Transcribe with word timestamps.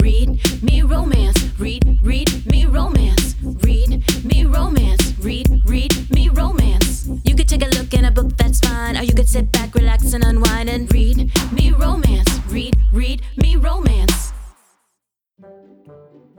read 0.00 0.62
me 0.62 0.82
romance. 0.82 1.36
Read, 1.58 1.98
read 2.02 2.46
me 2.46 2.66
romance. 2.66 3.34
Read 3.42 4.24
me 4.24 4.44
romance. 4.44 5.18
Read, 5.18 5.62
read 5.66 6.10
me 6.10 6.28
romance. 6.28 7.08
You 7.24 7.34
could 7.34 7.48
take 7.48 7.62
a 7.62 7.68
look 7.78 7.92
in 7.94 8.04
a 8.04 8.10
book, 8.10 8.36
that's 8.36 8.60
fine. 8.60 8.96
Or 8.96 9.02
you 9.02 9.14
could 9.14 9.28
sit 9.28 9.50
back, 9.52 9.74
relax, 9.74 10.12
and 10.12 10.24
unwind 10.24 10.68
and 10.68 10.92
read 10.92 11.30
me 11.52 11.72
romance. 11.72 12.28
Read, 12.48 12.76
read 12.92 13.22
me 13.36 13.56
romance. 13.56 14.32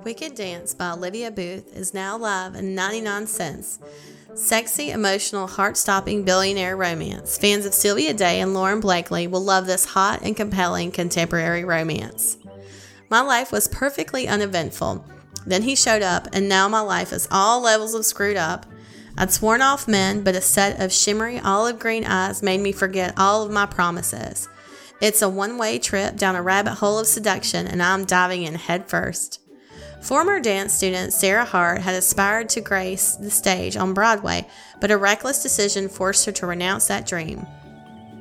Wicked 0.03 0.35
Dance 0.35 0.73
by 0.73 0.91
Olivia 0.91 1.29
Boothe 1.29 1.67
is 1.73 1.93
now 1.93 2.17
live 2.17 2.55
in 2.55 2.73
99 2.73 3.27
cents. 3.27 3.79
Sexy, 4.33 4.91
emotional, 4.91 5.47
heart 5.47 5.75
stopping 5.75 6.23
billionaire 6.23 6.77
romance. 6.77 7.37
Fans 7.37 7.65
of 7.65 7.73
Sylvia 7.73 8.13
Day 8.13 8.39
and 8.39 8.53
Lauren 8.53 8.79
Blakely 8.79 9.27
will 9.27 9.43
love 9.43 9.65
this 9.65 9.85
hot 9.85 10.21
and 10.21 10.37
compelling 10.37 10.91
contemporary 10.91 11.65
romance. 11.65 12.37
My 13.09 13.21
life 13.21 13.51
was 13.51 13.67
perfectly 13.67 14.27
uneventful. 14.27 15.03
Then 15.45 15.63
he 15.63 15.75
showed 15.75 16.01
up, 16.03 16.27
and 16.31 16.47
now 16.47 16.67
my 16.67 16.81
life 16.81 17.11
is 17.11 17.27
all 17.31 17.61
levels 17.61 17.93
of 17.93 18.05
screwed 18.05 18.37
up. 18.37 18.65
I'd 19.17 19.31
sworn 19.31 19.61
off 19.61 19.87
men, 19.87 20.23
but 20.23 20.35
a 20.35 20.41
set 20.41 20.79
of 20.79 20.93
shimmery 20.93 21.39
olive 21.39 21.79
green 21.79 22.05
eyes 22.05 22.43
made 22.43 22.59
me 22.61 22.71
forget 22.71 23.13
all 23.17 23.43
of 23.43 23.51
my 23.51 23.65
promises. 23.65 24.47
It's 25.01 25.21
a 25.21 25.29
one 25.29 25.57
way 25.57 25.79
trip 25.79 26.17
down 26.17 26.35
a 26.35 26.41
rabbit 26.41 26.75
hole 26.75 26.99
of 26.99 27.07
seduction, 27.07 27.67
and 27.67 27.81
I'm 27.81 28.05
diving 28.05 28.43
in 28.43 28.55
headfirst. 28.55 29.39
Former 30.01 30.39
dance 30.39 30.73
student 30.73 31.11
Sara 31.11 31.45
Hart 31.45 31.81
had 31.81 31.95
aspired 31.95 32.49
to 32.49 32.61
grace 32.61 33.15
the 33.15 33.31
stage 33.31 33.75
on 33.75 33.93
Broadway, 33.93 34.47
but 34.79 34.91
a 34.91 34.97
reckless 34.97 35.41
decision 35.41 35.89
forced 35.89 36.25
her 36.25 36.31
to 36.33 36.47
renounce 36.47 36.87
that 36.87 37.05
dream. 37.05 37.45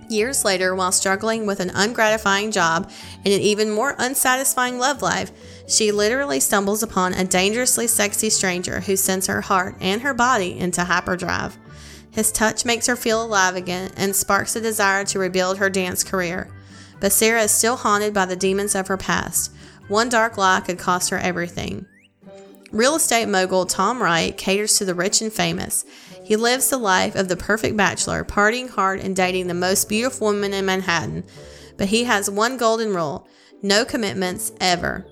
Years 0.09 0.45
later, 0.45 0.75
while 0.75 0.93
struggling 0.93 1.45
with 1.45 1.61
an 1.61 1.71
ungratifying 1.71 2.51
job 2.51 2.91
and 3.25 3.35
an 3.35 3.41
even 3.41 3.71
more 3.71 3.95
unsatisfying 3.99 4.79
love 4.79 5.03
life, 5.03 5.31
she 5.67 5.93
literally 5.93 6.41
stumbles 6.41 6.83
upon 6.83 7.13
a 7.13 7.25
dangerously 7.25 7.87
sexy 7.87 8.31
stranger 8.31 8.81
who 8.81 8.97
sends 8.97 9.27
her 9.27 9.43
heart 9.43 9.77
and 9.81 10.01
her 10.01 10.15
body 10.15 10.59
into 10.59 10.85
hyperdrive. 10.85 11.59
His 12.11 12.33
touch 12.33 12.65
makes 12.65 12.87
her 12.87 12.97
feel 12.97 13.23
alive 13.23 13.55
again 13.55 13.93
and 13.97 14.17
sparks 14.17 14.57
a 14.57 14.61
desire 14.63 15.05
to 15.05 15.19
rebuild 15.19 15.59
her 15.59 15.69
dance 15.69 16.03
career. 16.03 16.49
But 17.01 17.13
Sara 17.13 17.43
is 17.43 17.51
still 17.51 17.77
haunted 17.77 18.15
by 18.15 18.25
the 18.25 18.35
demons 18.35 18.75
of 18.75 18.89
her 18.89 18.97
past. 18.97 19.53
One 19.89 20.09
dark 20.09 20.37
lie 20.37 20.61
could 20.61 20.79
cost 20.79 21.11
her 21.11 21.19
everything. 21.19 21.87
Real 22.73 22.97
estate 22.97 23.29
mogul 23.29 23.67
Tom 23.67 24.03
Wright 24.03 24.37
caters 24.37 24.79
to 24.79 24.85
the 24.85 24.95
rich 24.95 25.23
and 25.23 25.33
famous. 25.33 25.85
He 26.29 26.37
lives 26.37 26.69
the 26.69 26.77
life 26.77 27.15
of 27.15 27.29
the 27.29 27.39
perfect 27.39 27.75
bachelor, 27.75 28.23
partying 28.23 28.69
hard 28.69 29.01
and 29.01 29.17
dating 29.17 29.47
the 29.47 29.55
most 29.55 29.89
beautiful 29.89 30.27
woman 30.27 30.53
in 30.53 30.67
Manhattan. 30.67 31.25
But 31.79 31.89
he 31.89 32.05
has 32.05 32.29
one 32.29 32.59
golden 32.59 32.95
rule 32.95 33.27
no 33.63 33.87
commitments 33.87 34.53
ever. 34.61 35.07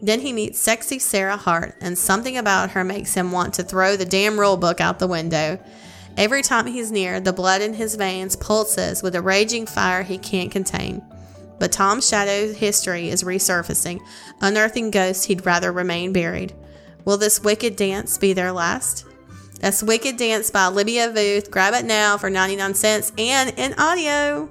Then 0.00 0.20
he 0.20 0.32
meets 0.32 0.60
sexy 0.60 1.00
Sara 1.00 1.36
Hart, 1.36 1.74
and 1.80 1.98
something 1.98 2.38
about 2.38 2.70
her 2.70 2.84
makes 2.84 3.14
him 3.14 3.32
want 3.32 3.52
to 3.54 3.64
throw 3.64 3.96
the 3.96 4.04
damn 4.04 4.38
rule 4.38 4.56
book 4.56 4.80
out 4.80 5.00
the 5.00 5.08
window. 5.08 5.58
Every 6.16 6.40
time 6.40 6.68
he's 6.68 6.92
near, 6.92 7.18
the 7.18 7.32
blood 7.32 7.62
in 7.62 7.74
his 7.74 7.96
veins 7.96 8.36
pulses 8.36 9.02
with 9.02 9.16
a 9.16 9.20
raging 9.20 9.66
fire 9.66 10.04
he 10.04 10.18
can't 10.18 10.52
contain. 10.52 11.02
But 11.58 11.72
Tom's 11.72 12.08
shadow 12.08 12.52
history 12.52 13.10
is 13.10 13.24
resurfacing, 13.24 14.00
unearthing 14.40 14.92
ghosts 14.92 15.24
he'd 15.24 15.44
rather 15.44 15.72
remain 15.72 16.12
buried. 16.12 16.54
Will 17.04 17.16
this 17.16 17.42
wicked 17.42 17.74
dance 17.74 18.18
be 18.18 18.32
their 18.34 18.52
last? 18.52 19.04
That's 19.60 19.82
Wicked 19.82 20.16
Dance 20.16 20.50
by 20.50 20.68
Olivia 20.68 21.10
Boothe. 21.10 21.50
Grab 21.50 21.74
it 21.74 21.84
now 21.84 22.16
for 22.16 22.30
99 22.30 22.72
cents 22.72 23.12
and 23.18 23.52
in 23.58 23.74
audio. 23.74 24.48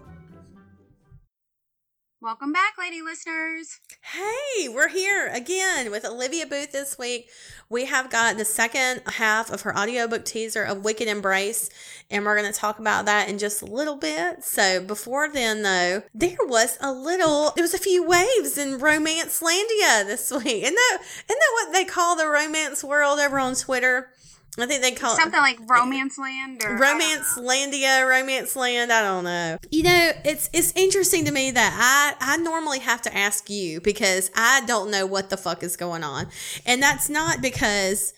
Welcome 2.22 2.54
back, 2.54 2.74
lady 2.78 3.02
listeners. 3.02 3.80
Hey, 4.02 4.70
we're 4.70 4.90
here 4.90 5.28
again 5.34 5.90
with 5.90 6.06
Olivia 6.06 6.46
Boothe 6.46 6.72
this 6.72 7.00
week. 7.00 7.28
We 7.70 7.86
have 7.86 8.12
got 8.12 8.38
the 8.38 8.46
second 8.46 9.02
half 9.08 9.50
of 9.50 9.62
her 9.62 9.76
audiobook 9.76 10.26
teaser 10.26 10.62
of 10.62 10.84
Wicked 10.84 11.08
Embrace, 11.08 11.72
and 12.12 12.24
we're 12.24 12.40
going 12.40 12.52
to 12.52 12.60
talk 12.60 12.78
about 12.78 13.06
that 13.06 13.30
in 13.30 13.40
just 13.40 13.64
a 13.64 13.66
little 13.66 13.96
bit. 13.96 14.44
So, 14.44 14.80
before 14.84 15.28
then, 15.28 15.64
though, 15.64 16.03
there 16.14 16.38
was 16.42 16.78
a 16.81 16.92
little, 16.92 17.52
there 17.56 17.64
was 17.64 17.74
a 17.74 17.80
few 17.80 18.06
waves 18.06 18.59
in 18.59 18.78
Romance 18.78 19.42
Landia 19.42 20.06
this 20.06 20.30
week. 20.30 20.64
Isn't 20.64 20.75
that, 20.75 20.98
isn't 21.02 21.28
that 21.28 21.52
what 21.53 21.74
they 21.74 21.86
call 21.86 22.16
the 22.16 22.28
romance 22.28 22.84
world 22.84 23.19
over 23.19 23.40
on 23.40 23.56
Twitter? 23.56 24.09
I 24.62 24.66
think 24.68 24.81
they 24.81 24.92
call 24.92 25.16
something 25.16 25.40
it 25.40 25.42
like 25.42 25.59
Romance 25.70 26.18
Land 26.18 26.64
or 26.64 26.78
Romance 26.78 27.38
Landia, 27.38 28.08
Romance 28.08 28.56
Land. 28.56 28.92
I 28.92 29.02
don't 29.02 29.24
know. 29.24 29.58
You 29.72 29.84
know, 29.84 30.12
it's 30.25 30.50
it's 30.53 30.74
interesting 30.75 31.25
to 31.25 31.31
me 31.31 31.52
that 31.52 32.16
I 32.20 32.34
I 32.34 32.38
normally 32.38 32.80
have 32.80 33.02
to 33.03 33.16
ask 33.16 33.50
you 33.50 33.81
because 33.81 34.31
I 34.36 34.62
don't 34.66 34.92
know 34.92 35.06
what 35.06 35.30
the 35.30 35.38
fuck 35.38 35.64
is 35.64 35.75
going 35.75 36.03
on, 36.03 36.28
and 36.66 36.81
that's 36.81 37.09
not 37.09 37.42
because 37.42 38.14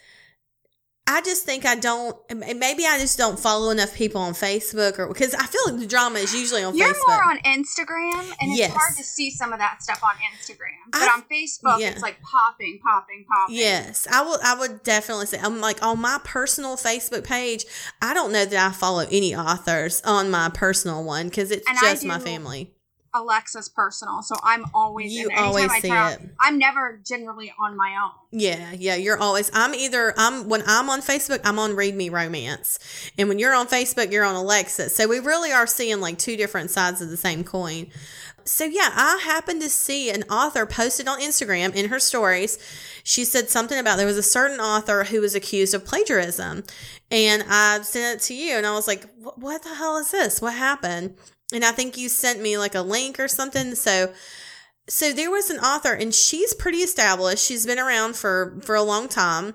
I 1.11 1.21
just 1.21 1.45
think 1.45 1.65
I 1.65 1.75
don't. 1.75 2.15
Maybe 2.33 2.85
I 2.85 2.97
just 2.97 3.17
don't 3.17 3.37
follow 3.39 3.69
enough 3.69 3.93
people 3.93 4.21
on 4.21 4.33
Facebook, 4.33 4.97
or 4.97 5.07
because 5.07 5.33
I 5.35 5.45
feel 5.45 5.61
like 5.67 5.79
the 5.79 5.87
drama 5.87 6.19
is 6.19 6.33
usually 6.33 6.63
on 6.63 6.73
Facebook. 6.73 6.77
You're 6.77 6.93
Facebook. 6.93 7.07
more 7.07 7.23
on 7.31 7.37
Instagram, 7.39 8.35
and 8.39 8.55
Yes. 8.55 8.69
it's 8.71 8.77
hard 8.81 8.97
to 8.97 9.03
see 9.03 9.29
some 9.31 9.51
of 9.51 9.59
that 9.59 9.83
stuff 9.83 10.01
on 10.03 10.11
Instagram. 10.33 10.91
But 10.91 11.01
I- 11.01 11.13
on 11.13 11.23
Facebook, 11.23 11.79
yeah. 11.79 11.89
it's 11.89 12.01
like 12.01 12.21
popping, 12.21 12.79
popping, 12.81 13.25
popping. 13.27 13.55
Yes, 13.55 14.07
I 14.09 14.21
will. 14.21 14.39
I 14.43 14.55
would 14.55 14.83
definitely 14.83 15.25
say 15.25 15.39
I'm 15.41 15.59
like 15.59 15.83
on 15.83 15.99
my 15.99 16.19
personal 16.23 16.77
Facebook 16.77 17.25
page. 17.25 17.65
I 18.01 18.13
don't 18.13 18.31
know 18.31 18.45
that 18.45 18.67
I 18.69 18.73
follow 18.73 19.05
any 19.11 19.35
authors 19.35 20.01
on 20.03 20.31
my 20.31 20.49
personal 20.49 21.03
one 21.03 21.27
because 21.29 21.51
it's 21.51 21.67
And 21.67 21.77
just 21.81 22.05
my 22.05 22.19
family. 22.19 22.73
Alexa's 23.13 23.69
personal, 23.69 24.21
so 24.21 24.35
I'm 24.43 24.65
always 24.73 25.11
You. 25.11 25.29
Always 25.35 25.71
I 25.71 25.79
see 25.79 25.91
it. 25.91 26.29
I'm 26.39 26.57
never 26.57 26.99
generally 27.05 27.53
on 27.59 27.75
my 27.75 27.95
own. 28.03 28.11
Yeah, 28.31 28.71
yeah, 28.71 28.95
you're 28.95 29.17
always. 29.17 29.51
I'm 29.53 29.73
either. 29.73 30.13
I'm 30.17 30.47
when 30.47 30.63
I'm 30.65 30.89
on 30.89 31.01
Facebook, 31.01 31.41
I'm 31.43 31.59
on 31.59 31.75
Read 31.75 31.95
Me 31.95 32.09
Romance, 32.09 32.79
and 33.17 33.27
when 33.27 33.39
you're 33.39 33.53
on 33.53 33.67
Facebook, 33.67 34.11
you're 34.11 34.23
on 34.23 34.35
Alexa. 34.35 34.89
So 34.89 35.07
we 35.07 35.19
really 35.19 35.51
are 35.51 35.67
seeing 35.67 35.99
like 35.99 36.17
two 36.17 36.37
different 36.37 36.71
sides 36.71 37.01
of 37.01 37.09
the 37.09 37.17
same 37.17 37.43
coin. 37.43 37.87
So 38.45 38.65
yeah, 38.65 38.89
I 38.95 39.21
happened 39.23 39.61
to 39.61 39.69
see 39.69 40.09
an 40.09 40.23
author 40.23 40.65
posted 40.65 41.07
on 41.07 41.19
Instagram 41.19 41.75
in 41.75 41.89
her 41.89 41.99
stories. 41.99 42.57
She 43.03 43.25
said 43.25 43.49
something 43.49 43.77
about 43.77 43.97
there 43.97 44.05
was 44.05 44.17
a 44.17 44.23
certain 44.23 44.59
author 44.59 45.03
who 45.03 45.21
was 45.21 45.35
accused 45.35 45.73
of 45.73 45.85
plagiarism, 45.85 46.63
and 47.09 47.43
I 47.47 47.81
sent 47.81 48.19
it 48.21 48.23
to 48.25 48.33
you, 48.33 48.55
and 48.55 48.65
I 48.65 48.73
was 48.73 48.87
like, 48.87 49.05
"What, 49.17 49.37
what 49.39 49.63
the 49.63 49.75
hell 49.75 49.97
is 49.97 50.11
this? 50.11 50.41
What 50.41 50.53
happened?" 50.53 51.15
And 51.51 51.65
I 51.65 51.71
think 51.71 51.97
you 51.97 52.09
sent 52.09 52.41
me 52.41 52.57
like 52.57 52.75
a 52.75 52.81
link 52.81 53.19
or 53.19 53.27
something. 53.27 53.75
So 53.75 54.13
so 54.89 55.13
there 55.13 55.31
was 55.31 55.49
an 55.49 55.57
author 55.59 55.93
and 55.93 56.13
she's 56.13 56.53
pretty 56.53 56.79
established 56.79 57.45
she's 57.45 57.65
been 57.65 57.79
around 57.79 58.15
for 58.15 58.59
for 58.61 58.75
a 58.75 58.81
long 58.81 59.07
time 59.07 59.53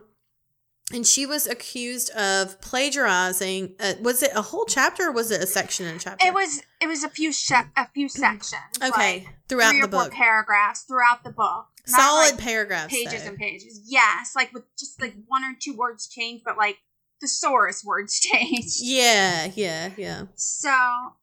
and 0.93 1.05
she 1.05 1.27
was 1.27 1.47
accused 1.49 2.11
of 2.11 2.61
plagiarizing 2.61 3.75
uh, 3.81 3.95
was 4.01 4.23
it 4.23 4.31
a 4.35 4.41
whole 4.41 4.65
chapter 4.67 5.09
or 5.09 5.13
was 5.13 5.31
it 5.31 5.43
a 5.43 5.47
section 5.47 5.85
in 5.87 5.97
a 5.97 5.99
chapter 5.99 6.27
It 6.27 6.33
was 6.33 6.63
it 6.81 6.87
was 6.87 7.03
a 7.03 7.09
few 7.09 7.33
se- 7.33 7.71
a 7.77 7.89
few 7.89 8.09
sections. 8.09 8.63
okay 8.83 9.25
like 9.25 9.29
throughout 9.49 9.75
the 9.81 9.89
book 9.89 10.13
paragraphs 10.13 10.83
throughout 10.83 11.25
the 11.25 11.33
book. 11.33 11.67
Not 11.89 12.01
solid 12.01 12.31
like 12.33 12.39
paragraphs 12.39 12.93
pages 12.93 13.23
though. 13.23 13.29
and 13.29 13.39
pages. 13.39 13.81
Yes, 13.87 14.35
like 14.35 14.53
with 14.53 14.65
just 14.77 15.01
like 15.01 15.15
one 15.29 15.45
or 15.45 15.55
two 15.61 15.77
words 15.77 16.09
changed, 16.09 16.43
but 16.45 16.57
like 16.57 16.79
thesaurus 17.21 17.85
words 17.85 18.19
changed. 18.21 18.79
yeah 18.81 19.51
yeah 19.55 19.91
yeah 19.97 20.23
So, 20.35 20.71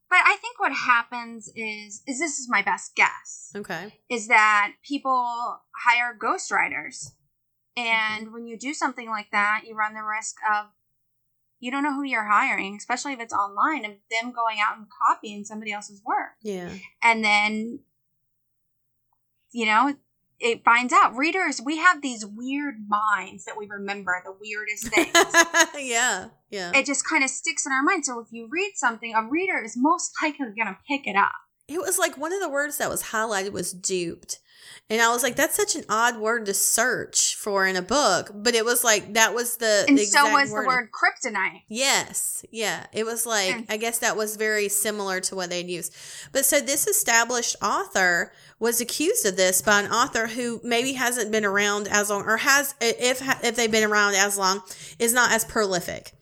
but 0.10 0.20
I 0.26 0.38
think 0.42 0.60
what 0.60 0.74
happens 0.74 1.52
is 1.56 2.02
is 2.08 2.20
this 2.20 2.40
is 2.40 2.48
my 2.50 2.62
best 2.62 2.96
guess 2.96 3.52
okay 3.56 4.00
is 4.10 4.28
that 4.28 4.74
people 4.88 5.62
hire 5.86 6.18
ghostwriters. 6.20 7.12
And 7.76 8.26
mm-hmm. 8.26 8.34
when 8.34 8.46
you 8.46 8.58
do 8.58 8.74
something 8.74 9.10
like 9.10 9.32
that, 9.32 9.62
you 9.66 9.76
run 9.76 9.96
the 9.96 10.04
risk 10.04 10.36
of 10.52 10.68
you 11.60 11.72
don't 11.72 11.82
know 11.84 11.94
who 11.94 12.04
you're 12.04 12.30
hiring, 12.30 12.76
especially 12.76 13.14
if 13.14 13.22
it's 13.22 13.34
online, 13.34 13.86
of 13.86 13.92
them 14.12 14.34
going 14.34 14.58
out 14.60 14.78
and 14.78 14.86
copying 15.08 15.46
somebody 15.46 15.72
else's 15.72 16.02
work. 16.06 16.34
yeah 16.42 16.70
And 17.02 17.24
then, 17.24 17.80
you 19.52 19.66
know, 19.66 19.96
it 20.40 20.64
finds 20.64 20.94
out. 20.94 21.16
Readers, 21.16 21.62
we 21.64 21.78
have 21.78 22.02
these 22.02 22.26
weird 22.26 22.76
minds 22.88 23.46
that 23.46 23.58
we 23.58 23.68
remember 23.68 24.22
the 24.26 24.36
weirdest 24.40 24.88
things. 24.94 25.88
yeah 25.90 26.30
yeah 26.50 26.72
it 26.76 26.86
just 26.86 27.08
kind 27.08 27.24
of 27.24 27.30
sticks 27.30 27.66
in 27.66 27.72
our 27.72 27.84
mind. 27.84 28.06
So 28.06 28.20
if 28.20 28.28
you 28.32 28.48
read 28.52 28.74
something, 28.76 29.14
a 29.14 29.24
reader 29.30 29.62
is 29.64 29.76
most 29.78 30.12
likely 30.22 30.48
going 30.48 30.68
to 30.68 30.78
pick 30.88 31.08
it 31.08 31.16
up. 31.16 31.32
it 31.68 31.80
was 31.80 31.98
like 31.98 32.18
one 32.18 32.34
of 32.34 32.42
the 32.42 32.50
words 32.50 32.78
that 32.78 32.90
was 32.90 33.04
highlighted 33.04 33.52
was 33.52 33.72
duped 33.74 34.40
and 34.90 35.02
i 35.02 35.10
was 35.10 35.24
like 35.24 35.36
that's 35.36 35.56
such 35.56 35.76
an 35.76 35.84
odd 35.90 36.18
word 36.18 36.46
to 36.46 36.54
search 36.54 37.36
for 37.36 37.66
in 37.66 37.76
a 37.76 37.82
book 37.82 38.32
but 38.34 38.56
it 38.56 38.66
was 38.66 38.84
like 38.84 39.14
that 39.14 39.34
was 39.34 39.58
the 39.58 39.86
And 39.88 39.98
so 39.98 40.04
exact 40.04 40.34
was 40.34 40.50
the 40.50 40.68
word 40.68 40.90
kryptonite. 40.92 41.62
Yes, 41.68 42.46
yeah. 42.52 42.86
It 42.94 43.06
was 43.06 43.26
like 43.26 43.54
Mm. 43.54 43.66
I 43.70 43.78
guess 43.78 44.00
that 44.00 44.16
was 44.16 44.36
very 44.36 44.70
similar 44.70 45.20
to 45.22 45.36
what 45.36 45.50
they'd 45.50 45.70
used. 45.70 45.94
But 46.32 46.46
so 46.46 46.60
this 46.60 46.88
established 46.88 47.56
author 47.62 48.32
was 48.60 48.82
accused 48.82 49.26
of 49.26 49.36
this 49.36 49.62
by 49.62 49.82
an 49.82 49.92
author 49.92 50.28
who 50.28 50.62
maybe 50.64 50.94
hasn't 50.94 51.32
been 51.32 51.46
around 51.46 51.88
as 51.88 52.10
long 52.10 52.24
or 52.24 52.38
has 52.38 52.76
if 52.82 53.22
if 53.44 53.56
they've 53.56 53.72
been 53.72 53.90
around 53.90 54.16
as 54.16 54.38
long 54.38 54.62
is 55.00 55.14
not 55.14 55.32
as 55.32 55.46
prolific. 55.46 56.14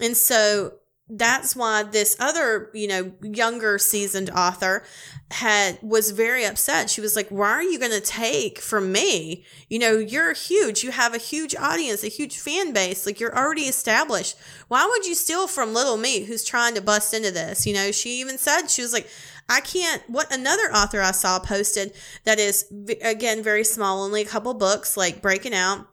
And 0.00 0.16
so 0.16 0.72
that's 1.10 1.56
why 1.56 1.82
this 1.82 2.16
other, 2.20 2.70
you 2.72 2.86
know, 2.86 3.12
younger 3.22 3.78
seasoned 3.78 4.30
author 4.30 4.84
had 5.32 5.78
was 5.82 6.12
very 6.12 6.44
upset. 6.44 6.88
She 6.88 7.00
was 7.00 7.16
like, 7.16 7.28
"Why 7.28 7.50
are 7.50 7.62
you 7.62 7.78
going 7.78 7.90
to 7.90 8.00
take 8.00 8.60
from 8.60 8.92
me? 8.92 9.44
You 9.68 9.80
know, 9.80 9.98
you're 9.98 10.32
huge. 10.32 10.84
You 10.84 10.92
have 10.92 11.14
a 11.14 11.18
huge 11.18 11.56
audience, 11.56 12.04
a 12.04 12.08
huge 12.08 12.38
fan 12.38 12.72
base. 12.72 13.06
Like 13.06 13.18
you're 13.18 13.36
already 13.36 13.62
established. 13.62 14.36
Why 14.68 14.86
would 14.86 15.06
you 15.06 15.14
steal 15.14 15.48
from 15.48 15.74
little 15.74 15.96
me 15.96 16.24
who's 16.24 16.44
trying 16.44 16.74
to 16.76 16.80
bust 16.80 17.12
into 17.12 17.30
this?" 17.30 17.66
You 17.66 17.74
know, 17.74 17.90
she 17.90 18.20
even 18.20 18.38
said 18.38 18.68
she 18.68 18.82
was 18.82 18.92
like, 18.92 19.08
"I 19.48 19.60
can't." 19.60 20.02
What 20.08 20.32
another 20.32 20.72
author 20.72 21.00
I 21.00 21.10
saw 21.10 21.40
posted 21.40 21.92
that 22.24 22.38
is 22.38 22.66
again 23.02 23.42
very 23.42 23.64
small, 23.64 24.04
only 24.04 24.22
a 24.22 24.26
couple 24.26 24.54
books, 24.54 24.96
like 24.96 25.22
breaking 25.22 25.54
out. 25.54 25.88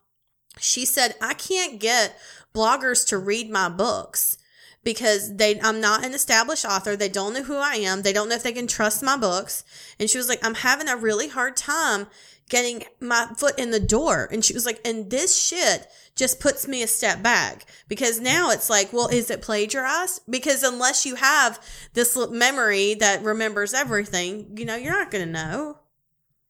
She 0.60 0.86
said, 0.86 1.16
"I 1.22 1.34
can't 1.34 1.80
get 1.80 2.20
bloggers 2.54 3.06
to 3.08 3.18
read 3.18 3.50
my 3.50 3.70
books." 3.70 4.38
Because 4.84 5.36
they 5.36 5.60
I'm 5.62 5.82
not 5.82 6.06
an 6.06 6.14
established 6.14 6.66
author. 6.66 6.96
They 6.96 7.10
don't 7.10 7.34
know 7.34 7.44
who 7.44 7.58
I 7.58 7.76
am. 7.76 8.02
They 8.02 8.14
don't 8.14 8.30
know 8.30 8.36
if 8.36 8.44
they 8.44 8.52
can 8.52 8.68
trust 8.68 9.04
my 9.04 9.18
books. 9.18 9.64
And 10.00 10.10
she 10.10 10.18
was 10.18 10.30
like, 10.30 10.44
I'm 10.46 10.56
having 10.56 10.88
a 10.88 10.98
really 10.98 11.28
hard 11.28 11.58
time 11.58 12.08
getting 12.50 12.84
my 13.00 13.28
foot 13.38 13.60
in 13.60 13.72
the 13.72 13.80
door. 13.80 14.28
And 14.32 14.44
she 14.44 14.54
was 14.54 14.66
like, 14.66 14.80
and 14.86 15.10
this 15.10 15.38
shit 15.38 15.88
just 16.16 16.40
puts 16.40 16.68
me 16.68 16.82
a 16.82 16.88
step 16.88 17.22
back 17.22 17.66
because 17.88 18.20
now 18.20 18.50
it's 18.50 18.70
like, 18.70 18.92
well, 18.92 19.08
is 19.08 19.30
it 19.30 19.42
plagiarized? 19.42 20.22
Because 20.30 20.64
unless 20.64 21.06
you 21.06 21.16
have 21.16 21.62
this 21.94 22.18
memory 22.30 22.96
that 22.96 23.24
remembers 23.24 23.74
everything, 23.74 24.58
you 24.58 24.66
know, 24.66 24.76
you're 24.76 24.94
not 24.94 25.12
going 25.12 25.26
to 25.26 25.32
know. 25.32 25.80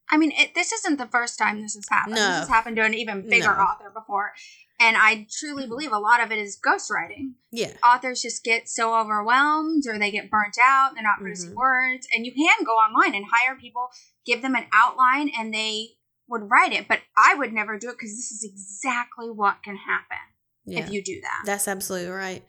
I 0.09 0.17
mean, 0.17 0.31
it, 0.37 0.55
this 0.55 0.71
isn't 0.71 0.97
the 0.97 1.07
first 1.07 1.37
time 1.37 1.61
this 1.61 1.75
has 1.75 1.87
happened. 1.89 2.15
No. 2.15 2.21
This 2.21 2.39
has 2.39 2.47
happened 2.47 2.77
to 2.77 2.83
an 2.83 2.93
even 2.93 3.29
bigger 3.29 3.47
no. 3.47 3.63
author 3.63 3.89
before. 3.93 4.31
And 4.79 4.95
I 4.95 5.27
truly 5.31 5.65
believe 5.65 5.91
a 5.91 5.97
lot 5.97 6.23
of 6.23 6.31
it 6.31 6.37
is 6.37 6.59
ghostwriting. 6.63 7.33
Yeah. 7.51 7.73
Authors 7.83 8.21
just 8.21 8.43
get 8.43 8.69
so 8.69 8.99
overwhelmed 8.99 9.83
or 9.87 9.97
they 9.97 10.11
get 10.11 10.29
burnt 10.29 10.57
out, 10.63 10.91
they're 10.93 11.03
not 11.03 11.17
producing 11.17 11.49
mm-hmm. 11.49 11.59
words. 11.59 12.07
And 12.13 12.25
you 12.25 12.31
can 12.31 12.63
go 12.63 12.73
online 12.73 13.15
and 13.15 13.25
hire 13.31 13.55
people, 13.55 13.89
give 14.25 14.41
them 14.41 14.55
an 14.55 14.65
outline, 14.71 15.31
and 15.37 15.53
they 15.53 15.89
would 16.29 16.49
write 16.49 16.73
it. 16.73 16.87
But 16.87 16.99
I 17.17 17.33
would 17.35 17.53
never 17.53 17.79
do 17.79 17.89
it 17.89 17.95
because 17.97 18.15
this 18.15 18.31
is 18.31 18.43
exactly 18.43 19.31
what 19.31 19.63
can 19.63 19.77
happen 19.77 20.17
yeah. 20.65 20.79
if 20.79 20.91
you 20.91 21.03
do 21.03 21.19
that. 21.21 21.43
That's 21.45 21.67
absolutely 21.67 22.09
right 22.09 22.43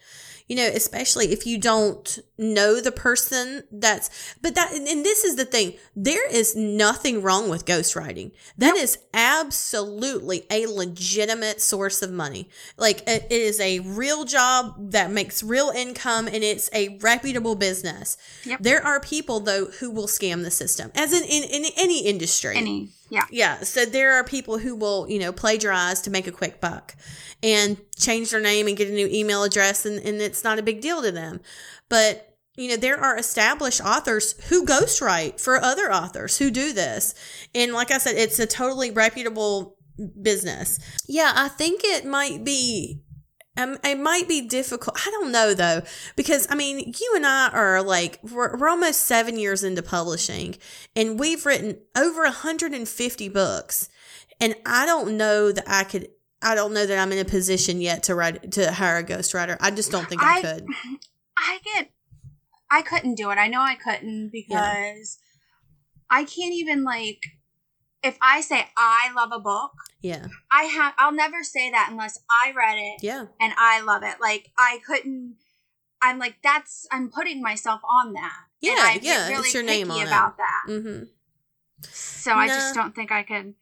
you 0.49 0.57
know, 0.57 0.67
especially 0.67 1.27
if 1.33 1.47
you 1.47 1.59
don't 1.59 2.19
know 2.39 2.81
the 2.81 2.91
person 2.93 3.65
that's, 3.71 4.35
but 4.41 4.55
that, 4.55 4.73
and 4.73 5.05
this 5.05 5.23
is 5.25 5.37
the 5.37 5.45
thing, 5.45 5.75
there 5.95 6.29
is 6.31 6.57
nothing 6.57 7.21
wrong 7.21 7.51
with 7.51 7.67
ghostwriting. 7.67 8.33
That 8.57 8.75
nope. 8.75 8.79
is 8.79 8.99
absolutely 9.13 10.47
a 10.51 10.67
legitimate 10.67 11.61
source 11.61 12.01
of 12.01 12.11
money. 12.11 12.49
Like 12.79 13.03
it 13.07 13.31
is 13.31 13.61
a 13.61 13.81
real 13.81 14.25
job 14.25 14.93
that 14.93 15.11
makes 15.11 15.43
real 15.43 15.69
income 15.69 16.27
and 16.27 16.43
it's 16.43 16.71
a 16.73 16.99
reputable 17.01 17.55
business. 17.55 18.17
Yep. 18.45 18.61
There 18.63 18.85
are 18.85 19.01
people 19.01 19.41
though 19.41 19.67
who 19.67 19.91
will 19.91 20.07
scam 20.07 20.45
the 20.45 20.51
system 20.51 20.91
as 20.95 21.13
in, 21.13 21.25
in, 21.25 21.43
in 21.45 21.73
any 21.77 22.07
industry. 22.07 22.57
Any. 22.57 22.89
Yeah. 23.11 23.25
Yeah. 23.31 23.61
So 23.63 23.85
there 23.85 24.15
are 24.15 24.25
people 24.25 24.59
who 24.59 24.77
will, 24.77 25.09
you 25.09 25.19
know, 25.19 25.33
plagiarize 25.33 26.01
to 26.03 26.11
make 26.11 26.27
a 26.27 26.33
quick 26.33 26.61
buck 26.61 26.95
and 27.43 27.79
change 27.99 28.31
their 28.31 28.41
name 28.41 28.67
and 28.67 28.77
get 28.77 28.89
a 28.89 28.93
new 28.93 29.09
email 29.09 29.43
address 29.45 29.87
and, 29.87 29.99
and 30.05 30.21
it's 30.21 30.45
not 30.45 30.59
a 30.59 30.63
big 30.63 30.81
deal 30.81 31.03
to 31.03 31.11
them. 31.11 31.41
But, 31.89 32.37
you 32.57 32.69
know, 32.69 32.77
there 32.77 32.99
are 32.99 33.17
established 33.17 33.81
authors 33.81 34.33
who 34.49 34.67
ghostwrite 34.67 35.41
for 35.41 35.57
other 35.57 35.93
authors 35.93 36.39
who 36.39 36.51
do 36.51 36.73
this. 36.73 37.15
And 37.55 37.73
like 37.73 37.91
I 37.91 37.99
said, 37.99 38.17
it's 38.17 38.39
a 38.39 38.47
totally 38.47 38.91
reputable 38.91 39.77
business. 40.21 40.79
Yeah, 41.09 41.33
I 41.35 41.49
think 41.49 41.83
it 41.85 42.05
might 42.05 42.45
be 42.45 43.03
um, 43.59 43.77
it 43.83 43.99
might 43.99 44.29
be 44.29 44.41
difficult. 44.41 44.97
I 45.05 45.11
don't 45.11 45.33
know 45.33 45.53
though, 45.53 45.83
because 46.15 46.47
I 46.49 46.55
mean, 46.55 46.79
you 46.79 47.13
and 47.17 47.27
I 47.27 47.49
are 47.49 47.83
like, 47.83 48.21
we're, 48.23 48.57
we're 48.57 48.69
almost 48.69 49.01
seven 49.01 49.37
years 49.37 49.65
into 49.65 49.83
publishing 49.83 50.57
and 50.95 51.19
we've 51.19 51.45
written 51.45 51.79
over 51.97 52.23
150 52.23 53.29
books. 53.29 53.89
And 54.41 54.55
I 54.65 54.87
don't 54.87 55.17
know 55.17 55.51
that 55.51 55.65
I 55.67 55.83
could, 55.83 56.09
I 56.41 56.55
don't 56.55 56.73
know 56.73 56.87
that 56.87 56.99
I'm 56.99 57.11
in 57.11 57.19
a 57.19 57.25
position 57.25 57.81
yet 57.81 58.05
to 58.05 58.15
write, 58.15 58.53
to 58.53 58.71
hire 58.73 58.99
a 58.99 59.05
ghostwriter. 59.05 59.57
I 59.61 59.73
just 59.73 59.91
don't 59.91 60.09
think 60.09 60.23
I, 60.23 60.39
I 60.39 60.43
could. 60.43 60.67
I 61.37 61.59
get, 61.65 61.91
I 62.71 62.83
couldn't 62.83 63.17
do 63.17 63.31
it. 63.31 63.39
I 63.39 63.49
know 63.49 63.61
I 63.61 63.75
couldn't 63.75 64.31
because 64.31 65.19
yeah. 65.19 66.19
I 66.19 66.23
can't 66.23 66.55
even 66.55 66.85
like, 66.85 67.25
if 68.05 68.17
I 68.23 68.41
say 68.41 68.67
I 68.77 69.11
love 69.17 69.31
a 69.33 69.41
book, 69.41 69.73
yeah. 70.01 70.27
I 70.51 70.65
have 70.65 70.95
I'll 70.99 71.13
never 71.13 71.43
say 71.43 71.71
that 71.71 71.89
unless 71.91 72.19
I 72.31 72.53
read 72.53 72.79
it. 72.79 73.03
Yeah. 73.03 73.27
And 73.41 73.53
I 73.57 73.81
love 73.83 74.03
it. 74.03 74.17
Like 74.21 74.51
I 74.57 74.81
couldn't 74.87 75.37
I'm 76.01 76.19
like 76.19 76.37
that's 76.43 76.87
I'm 76.93 77.11
putting 77.11 77.43
myself 77.43 77.81
on 77.89 78.13
that. 78.15 78.45
Yeah, 78.61 78.97
yeah. 79.01 79.29
Really 79.29 79.41
it's 79.41 79.55
your 79.55 79.63
name 79.63 79.91
on 79.91 80.07
about 80.07 80.33
it. 80.33 80.37
that. 80.39 80.73
Mm-hmm. 80.73 81.05
So 81.91 82.31
no. 82.33 82.39
I 82.39 82.49
just 82.49 82.75
don't 82.75 82.95
think 82.95 83.13
I 83.13 83.23
could. 83.23 83.55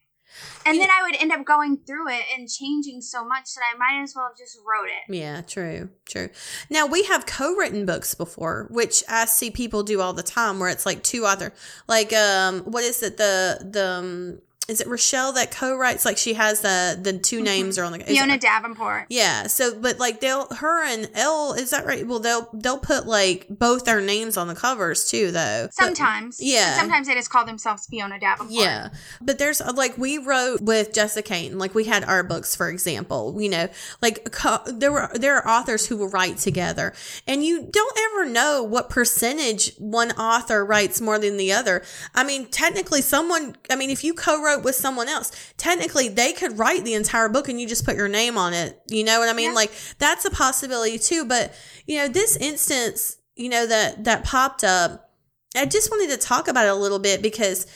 And 0.66 0.80
then 0.80 0.88
I 0.90 1.02
would 1.02 1.16
end 1.20 1.32
up 1.32 1.44
going 1.44 1.78
through 1.78 2.08
it 2.10 2.22
and 2.36 2.48
changing 2.48 3.00
so 3.00 3.24
much 3.24 3.54
that 3.54 3.62
I 3.72 3.78
might 3.78 4.02
as 4.02 4.14
well 4.14 4.26
have 4.28 4.36
just 4.36 4.58
wrote 4.58 4.88
it. 4.88 5.14
Yeah, 5.14 5.40
true, 5.42 5.90
true. 6.08 6.28
Now 6.68 6.86
we 6.86 7.04
have 7.04 7.26
co-written 7.26 7.86
books 7.86 8.14
before, 8.14 8.66
which 8.70 9.02
I 9.08 9.24
see 9.26 9.50
people 9.50 9.82
do 9.82 10.00
all 10.00 10.12
the 10.12 10.22
time, 10.22 10.58
where 10.58 10.68
it's 10.68 10.84
like 10.84 11.02
two 11.02 11.24
author, 11.24 11.52
like 11.88 12.12
um, 12.12 12.60
what 12.62 12.84
is 12.84 13.02
it 13.02 13.16
the 13.16 13.66
the 13.70 13.86
um, 13.86 14.38
is 14.68 14.80
it 14.80 14.86
Rochelle 14.88 15.32
that 15.34 15.50
co-writes? 15.50 16.04
Like 16.04 16.18
she 16.18 16.34
has 16.34 16.60
the 16.60 16.98
the 17.00 17.16
2 17.16 17.36
mm-hmm. 17.36 17.44
names 17.44 17.78
are 17.78 17.84
on 17.84 17.92
the 17.92 18.00
Fiona 18.00 18.34
it, 18.34 18.40
Davenport. 18.40 19.06
Yeah. 19.08 19.46
So, 19.46 19.78
but 19.78 19.98
like 19.98 20.20
they'll 20.20 20.46
her 20.56 20.84
and 20.84 21.08
Elle 21.14 21.54
is 21.54 21.70
that 21.70 21.86
right? 21.86 22.06
Well, 22.06 22.18
they'll 22.18 22.48
they'll 22.52 22.78
put 22.78 23.06
like 23.06 23.46
both 23.48 23.84
their 23.84 24.00
names 24.00 24.36
on 24.36 24.48
the 24.48 24.54
covers 24.54 25.08
too, 25.08 25.30
though. 25.30 25.68
Sometimes. 25.72 26.38
But, 26.38 26.46
yeah. 26.46 26.78
sometimes 26.78 27.06
they 27.06 27.14
just 27.14 27.30
call 27.30 27.44
themselves 27.44 27.86
Fiona 27.86 28.18
Davenport. 28.18 28.50
Yeah. 28.50 28.88
But 29.20 29.38
there's 29.38 29.60
like 29.74 29.96
we 29.96 30.18
wrote 30.18 30.62
with 30.62 30.92
Jessica 30.92 31.28
Caton. 31.28 31.58
Like 31.58 31.74
we 31.74 31.84
had 31.84 32.04
our 32.04 32.22
books, 32.22 32.56
for 32.56 32.68
example. 32.68 33.40
You 33.40 33.48
know, 33.48 33.68
like 34.02 34.32
co- 34.32 34.62
there 34.66 34.90
were 34.90 35.10
there 35.14 35.36
are 35.36 35.48
authors 35.48 35.86
who 35.86 35.96
will 35.96 36.08
write 36.08 36.38
together, 36.38 36.92
and 37.26 37.44
you 37.44 37.68
don't 37.70 37.98
ever 38.10 38.28
know 38.28 38.62
what 38.62 38.90
percentage 38.90 39.74
one 39.78 40.10
author 40.12 40.64
writes 40.64 41.00
more 41.00 41.18
than 41.18 41.36
the 41.36 41.52
other. 41.52 41.84
I 42.14 42.24
mean, 42.24 42.46
technically, 42.46 43.02
someone. 43.02 43.56
I 43.70 43.76
mean, 43.76 43.90
if 43.90 44.02
you 44.02 44.14
co-wrote 44.14 44.55
wrote 44.56 44.64
with 44.64 44.74
someone 44.74 45.08
else. 45.08 45.32
Technically, 45.56 46.08
they 46.08 46.32
could 46.32 46.58
write 46.58 46.84
the 46.84 46.94
entire 46.94 47.28
book 47.28 47.48
and 47.48 47.60
you 47.60 47.68
just 47.68 47.84
put 47.84 47.96
your 47.96 48.08
name 48.08 48.38
on 48.38 48.52
it. 48.52 48.80
You 48.88 49.04
know 49.04 49.18
what 49.18 49.28
I 49.28 49.32
mean? 49.32 49.50
Yeah. 49.50 49.56
Like 49.56 49.72
that's 49.98 50.24
a 50.24 50.30
possibility 50.30 50.98
too. 50.98 51.24
But 51.24 51.54
you 51.86 51.98
know, 51.98 52.08
this 52.08 52.36
instance, 52.36 53.18
you 53.34 53.48
know 53.48 53.66
that 53.66 54.04
that 54.04 54.24
popped 54.24 54.64
up. 54.64 55.10
I 55.54 55.66
just 55.66 55.90
wanted 55.90 56.10
to 56.10 56.18
talk 56.18 56.48
about 56.48 56.66
it 56.66 56.70
a 56.70 56.74
little 56.74 56.98
bit 56.98 57.22
because 57.22 57.66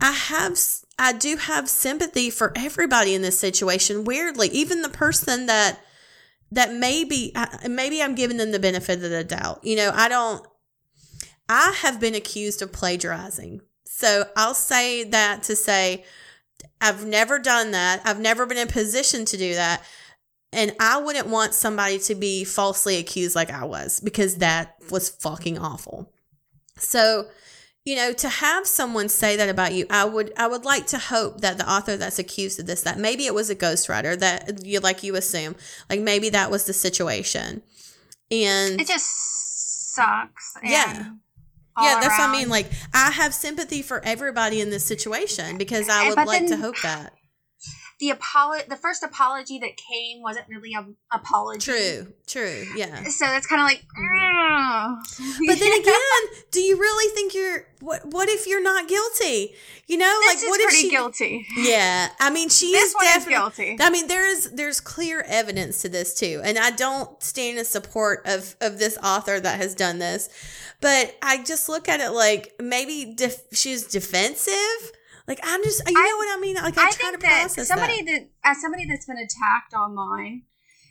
I 0.00 0.12
have 0.12 0.58
I 0.98 1.12
do 1.12 1.36
have 1.36 1.68
sympathy 1.68 2.30
for 2.30 2.52
everybody 2.56 3.14
in 3.14 3.22
this 3.22 3.38
situation. 3.38 4.04
Weirdly, 4.04 4.48
even 4.48 4.82
the 4.82 4.88
person 4.88 5.46
that 5.46 5.80
that 6.52 6.74
maybe 6.74 7.32
maybe 7.68 8.02
I'm 8.02 8.14
giving 8.14 8.36
them 8.36 8.52
the 8.52 8.58
benefit 8.58 9.02
of 9.02 9.10
the 9.10 9.24
doubt. 9.24 9.64
You 9.64 9.76
know, 9.76 9.92
I 9.94 10.08
don't 10.08 10.46
I 11.48 11.72
have 11.82 12.00
been 12.00 12.14
accused 12.14 12.62
of 12.62 12.72
plagiarizing. 12.72 13.62
So 13.84 14.24
I'll 14.36 14.54
say 14.54 15.04
that 15.04 15.42
to 15.44 15.56
say 15.56 16.04
I've 16.80 17.04
never 17.04 17.38
done 17.38 17.72
that. 17.72 18.00
I've 18.04 18.20
never 18.20 18.46
been 18.46 18.58
in 18.58 18.68
a 18.68 18.72
position 18.72 19.24
to 19.26 19.36
do 19.36 19.54
that. 19.54 19.82
And 20.52 20.74
I 20.80 21.00
wouldn't 21.00 21.28
want 21.28 21.54
somebody 21.54 21.98
to 22.00 22.14
be 22.14 22.44
falsely 22.44 22.96
accused 22.96 23.36
like 23.36 23.50
I 23.50 23.64
was 23.64 24.00
because 24.00 24.36
that 24.36 24.76
was 24.90 25.08
fucking 25.08 25.58
awful. 25.58 26.12
So, 26.76 27.26
you 27.84 27.94
know, 27.94 28.12
to 28.12 28.28
have 28.28 28.66
someone 28.66 29.08
say 29.08 29.36
that 29.36 29.48
about 29.48 29.74
you, 29.74 29.86
I 29.90 30.04
would 30.04 30.32
I 30.36 30.48
would 30.48 30.64
like 30.64 30.86
to 30.88 30.98
hope 30.98 31.40
that 31.42 31.58
the 31.58 31.70
author 31.70 31.96
that's 31.96 32.18
accused 32.18 32.58
of 32.58 32.66
this, 32.66 32.82
that 32.82 32.98
maybe 32.98 33.26
it 33.26 33.34
was 33.34 33.48
a 33.48 33.54
ghostwriter, 33.54 34.18
that 34.18 34.66
you 34.66 34.80
like 34.80 35.02
you 35.02 35.14
assume, 35.14 35.54
like 35.88 36.00
maybe 36.00 36.30
that 36.30 36.50
was 36.50 36.64
the 36.64 36.72
situation. 36.72 37.62
And 38.30 38.80
it 38.80 38.88
just 38.88 39.94
sucks. 39.94 40.54
yeah 40.64 41.10
yeah, 41.82 41.94
that's 42.00 42.08
around. 42.08 42.30
what 42.30 42.36
I 42.36 42.40
mean. 42.40 42.48
Like, 42.48 42.70
I 42.94 43.10
have 43.10 43.34
sympathy 43.34 43.82
for 43.82 44.04
everybody 44.04 44.60
in 44.60 44.70
this 44.70 44.84
situation 44.84 45.58
because 45.58 45.88
I 45.88 46.08
would 46.08 46.26
like 46.26 46.46
to 46.48 46.56
hope 46.56 46.80
that 46.82 47.12
the 48.00 48.10
apolo- 48.10 48.66
the 48.66 48.76
first 48.76 49.02
apology 49.02 49.58
that 49.58 49.76
came 49.76 50.22
wasn't 50.22 50.48
really 50.48 50.72
an 50.72 50.96
apology. 51.12 51.60
True, 51.60 52.12
true, 52.26 52.66
yeah. 52.74 53.04
So 53.04 53.26
it's 53.28 53.46
kind 53.46 53.60
of 53.60 53.66
like, 53.66 53.82
mm-hmm. 53.82 55.46
but 55.46 55.58
then 55.58 55.72
again, 55.80 56.42
do 56.50 56.60
you 56.60 56.78
really 56.78 57.14
think 57.14 57.34
you're? 57.34 57.66
What 57.80 58.06
What 58.06 58.28
if 58.28 58.46
you're 58.46 58.62
not 58.62 58.88
guilty? 58.88 59.54
You 59.86 59.98
know, 59.98 60.18
this 60.22 60.42
like 60.42 60.50
what 60.50 60.60
if 60.62 60.72
she? 60.72 60.90
Guilty. 60.90 61.46
Yeah, 61.56 62.08
I 62.18 62.30
mean, 62.30 62.48
she 62.48 62.66
is 62.68 62.94
definitely 63.00 63.34
guilty. 63.34 63.76
I 63.80 63.90
mean, 63.90 64.06
there 64.06 64.26
is 64.26 64.50
there's 64.50 64.80
clear 64.80 65.22
evidence 65.28 65.82
to 65.82 65.90
this 65.90 66.14
too, 66.14 66.40
and 66.42 66.58
I 66.58 66.70
don't 66.70 67.22
stand 67.22 67.58
in 67.58 67.64
support 67.66 68.22
of 68.24 68.56
of 68.62 68.78
this 68.78 68.96
author 69.02 69.38
that 69.40 69.60
has 69.60 69.74
done 69.74 69.98
this, 69.98 70.30
but 70.80 71.16
I 71.22 71.42
just 71.42 71.68
look 71.68 71.88
at 71.88 72.00
it 72.00 72.10
like 72.10 72.54
maybe 72.60 73.14
def- 73.16 73.44
she's 73.52 73.86
defensive 73.86 74.92
like 75.28 75.40
I'm 75.44 75.62
just, 75.62 75.82
you 75.88 75.94
I, 75.96 76.08
know 76.08 76.16
what 76.16 76.36
I 76.36 76.40
mean? 76.40 76.56
Like 76.56 76.76
I, 76.76 76.88
I 76.88 76.90
try 76.90 77.12
to 77.12 77.18
process 77.18 77.68
somebody 77.68 78.02
that. 78.02 78.10
that 78.10 78.28
as 78.50 78.60
somebody 78.60 78.86
that's 78.86 79.06
been 79.06 79.16
attacked 79.18 79.74
online, 79.74 80.42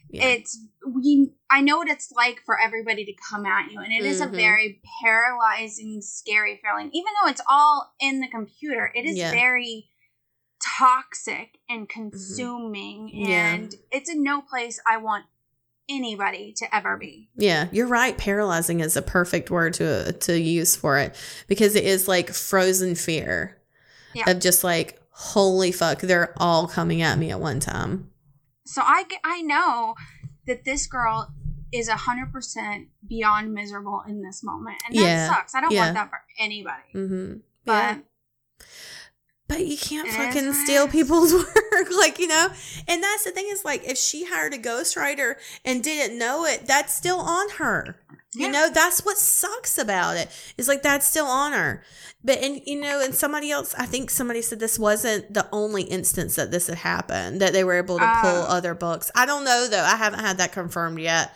Yeah. 0.09 0.25
it's 0.27 0.57
we 0.87 1.33
i 1.51 1.59
know 1.61 1.77
what 1.77 1.89
it's 1.89 2.11
like 2.15 2.39
for 2.45 2.57
everybody 2.59 3.03
to 3.05 3.13
come 3.29 3.45
at 3.45 3.69
you 3.71 3.79
and 3.81 3.91
it 3.91 4.05
is 4.05 4.21
Mhm. 4.21 4.27
a 4.27 4.29
very 4.29 4.81
paralyzing 5.03 6.01
scary 6.01 6.59
feeling 6.63 6.89
even 6.93 7.11
though 7.21 7.29
it's 7.29 7.41
all 7.49 7.93
in 7.99 8.19
the 8.21 8.27
computer 8.27 8.91
it 8.95 9.05
is 9.05 9.17
Yeah. 9.17 9.31
very 9.31 9.89
toxic 10.77 11.57
and 11.69 11.87
consuming 11.87 13.09
Mm-hmm. 13.09 13.29
Yeah. 13.31 13.53
and 13.53 13.75
it's 13.91 14.09
in 14.09 14.23
no 14.23 14.41
place 14.41 14.79
i 14.89 14.97
want 14.97 15.25
anybody 15.89 16.53
to 16.57 16.75
ever 16.75 16.95
be 16.97 17.29
Yeah, 17.35 17.67
you're 17.71 17.87
right. 17.87 18.17
Paralyzing 18.17 18.79
is 18.79 18.95
a 18.95 19.01
perfect 19.01 19.49
word 19.49 19.73
to 19.75 20.13
to 20.13 20.39
use 20.39 20.75
for 20.75 20.97
it 20.97 21.15
because 21.47 21.75
it 21.75 21.83
is 21.83 22.07
like 22.07 22.29
frozen 22.29 22.95
fear 22.95 23.57
Yeah. 24.13 24.29
of 24.29 24.39
just 24.39 24.63
like 24.63 24.99
holy 25.11 25.71
fuck, 25.71 25.99
they're 26.01 26.33
all 26.37 26.67
coming 26.67 27.01
at 27.01 27.17
me 27.17 27.31
at 27.31 27.39
one 27.41 27.59
time. 27.59 28.09
so 28.65 28.81
I 28.85 29.03
I 29.23 29.41
know 29.41 29.95
that 30.47 30.63
this 30.65 30.87
girl 30.87 31.33
is 31.71 31.87
a 31.87 31.95
hundred 31.95 32.31
percent 32.31 32.87
beyond 33.07 33.53
miserable 33.53 34.01
in 34.07 34.21
this 34.23 34.43
moment 34.43 34.77
and 34.87 34.95
that 34.95 35.01
Yeah. 35.01 35.27
sucks 35.29 35.53
i 35.53 35.61
don't 35.61 35.71
Yeah. 35.71 35.81
want 35.85 35.93
that 35.95 36.09
for 36.09 36.21
anybody 36.39 36.89
Mm-hmm. 36.95 37.33
but. 37.65 37.99
But 39.49 39.65
you 39.65 39.77
can't 39.77 40.07
fucking 40.07 40.53
steal 40.53 40.87
people's 40.87 41.33
work, 41.73 41.89
like 41.99 42.19
you 42.19 42.27
know. 42.27 42.47
And 42.87 43.03
that's 43.03 43.25
the 43.25 43.31
thing 43.31 43.47
is 43.49 43.65
like 43.65 43.83
if 43.83 43.97
she 43.97 44.23
hired 44.25 44.53
a 44.53 44.57
ghostwriter 44.57 45.33
and 45.65 45.83
didn't 45.83 46.17
know 46.17 46.45
it, 46.45 46.65
that's 46.67 46.93
still 46.93 47.19
on 47.19 47.49
her. 47.57 47.97
Yeah. 48.35 48.45
You 48.45 48.51
know, 48.53 48.69
that's 48.71 49.03
what 49.03 49.17
sucks 49.17 49.79
about 49.79 50.15
it. 50.15 50.29
Is 50.57 50.67
like 50.67 50.83
that's 50.83 51.07
still 51.09 51.25
on 51.25 51.51
her. 51.53 51.83
But 52.23 52.37
and 52.43 52.61
you 52.65 52.79
know, 52.79 53.01
and 53.03 53.15
somebody 53.15 53.49
else, 53.49 53.73
I 53.75 53.85
think 53.87 54.11
somebody 54.11 54.41
said 54.43 54.59
this 54.59 54.77
wasn't 54.77 55.33
the 55.33 55.47
only 55.51 55.81
instance 55.83 56.35
that 56.35 56.51
this 56.51 56.67
had 56.67 56.77
happened 56.77 57.41
that 57.41 57.51
they 57.53 57.63
were 57.63 57.73
able 57.73 57.97
to 57.97 58.05
pull 58.21 58.29
Oh. 58.43 58.45
other 58.47 58.75
books. 58.75 59.09
I 59.15 59.25
don't 59.25 59.45
know 59.45 59.67
though. 59.67 59.81
I 59.83 59.95
haven't 59.95 60.19
had 60.19 60.37
that 60.37 60.51
confirmed 60.51 60.99
yet. 60.99 61.33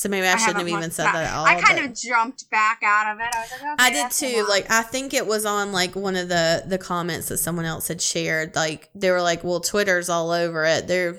So 0.00 0.08
maybe 0.08 0.26
I, 0.26 0.36
shouldn't 0.38 0.60
have 0.60 0.68
even 0.68 0.90
said 0.90 1.04
that 1.08 1.26
at 1.26 1.34
all. 1.34 1.44
I 1.44 1.60
kind 1.60 1.84
of 1.84 1.94
jumped 1.94 2.48
back 2.48 2.80
out 2.82 3.12
of 3.14 3.20
it. 3.20 3.28
I 3.36 3.40
was 3.42 3.50
like, 3.50 3.60
okay, 3.60 3.74
I 3.78 3.90
did 3.90 4.10
too. 4.10 4.46
Like 4.48 4.70
I 4.70 4.80
think 4.80 5.12
it 5.12 5.26
was 5.26 5.44
on 5.44 5.72
like 5.72 5.94
one 5.94 6.16
of 6.16 6.30
the 6.30 6.62
the 6.66 6.78
comments 6.78 7.28
that 7.28 7.36
someone 7.36 7.66
else 7.66 7.86
had 7.88 8.00
shared. 8.00 8.56
Like 8.56 8.88
they 8.94 9.10
were 9.10 9.20
like, 9.20 9.44
"Well, 9.44 9.60
Twitter's 9.60 10.08
all 10.08 10.30
over 10.30 10.64
it. 10.64 10.88
They're 10.88 11.18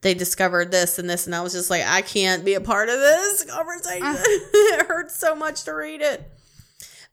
they 0.00 0.14
discovered 0.14 0.70
this 0.70 0.98
and 0.98 1.10
this," 1.10 1.26
and 1.26 1.34
I 1.34 1.42
was 1.42 1.52
just 1.52 1.68
like, 1.68 1.82
"I 1.84 2.00
can't 2.00 2.42
be 2.42 2.54
a 2.54 2.60
part 2.62 2.88
of 2.88 2.98
this 2.98 3.44
conversation. 3.44 4.02
Uh. 4.06 4.16
it 4.24 4.86
hurts 4.86 5.18
so 5.18 5.34
much 5.34 5.64
to 5.64 5.74
read 5.74 6.00
it." 6.00 6.26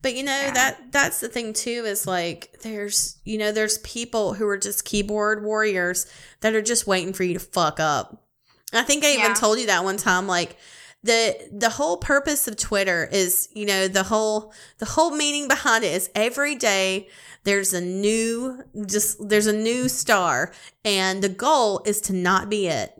But 0.02 0.16
you 0.16 0.24
know 0.24 0.32
Yeah. 0.40 0.52
that 0.52 0.94
that's 0.94 1.20
the 1.20 1.28
thing 1.28 1.52
too 1.52 1.84
is 1.86 2.08
like 2.08 2.62
there's 2.62 3.18
you 3.26 3.38
know 3.38 3.52
there's 3.52 3.78
people 3.80 4.36
who 4.36 4.48
are 4.48 4.58
just 4.58 4.86
keyboard 4.86 5.44
warriors 5.44 6.06
that 6.40 6.56
are 6.56 6.62
just 6.62 6.88
waiting 6.88 7.12
for 7.12 7.24
you 7.24 7.34
to 7.34 7.42
fuck 7.42 7.82
up. 7.82 8.24
I 8.72 8.84
think 8.84 9.04
I 9.04 9.10
even 9.10 9.32
Yeah. 9.32 9.34
told 9.34 9.60
you 9.60 9.66
that 9.66 9.84
one 9.84 9.98
time 9.98 10.28
like 10.28 10.56
the 11.04 11.50
the 11.52 11.70
whole 11.70 11.98
purpose 11.98 12.48
of 12.48 12.56
Twitter 12.58 13.08
is, 13.12 13.50
you 13.54 13.66
know, 13.66 13.88
the 13.88 14.04
whole 14.04 14.54
the 14.80 14.86
whole 14.86 15.12
meaning 15.12 15.48
behind 15.48 15.84
it 15.84 15.94
is 15.94 16.10
every 16.16 16.56
day 16.56 17.08
there's 17.44 17.74
a 17.74 17.82
new 17.82 18.64
just 18.86 19.18
there's 19.28 19.48
a 19.48 19.54
new 19.54 19.90
star 19.90 20.54
and 20.86 21.22
the 21.22 21.30
goal 21.30 21.82
is 21.86 22.00
to 22.02 22.14
not 22.14 22.50
be 22.50 22.68
it. 22.68 23.00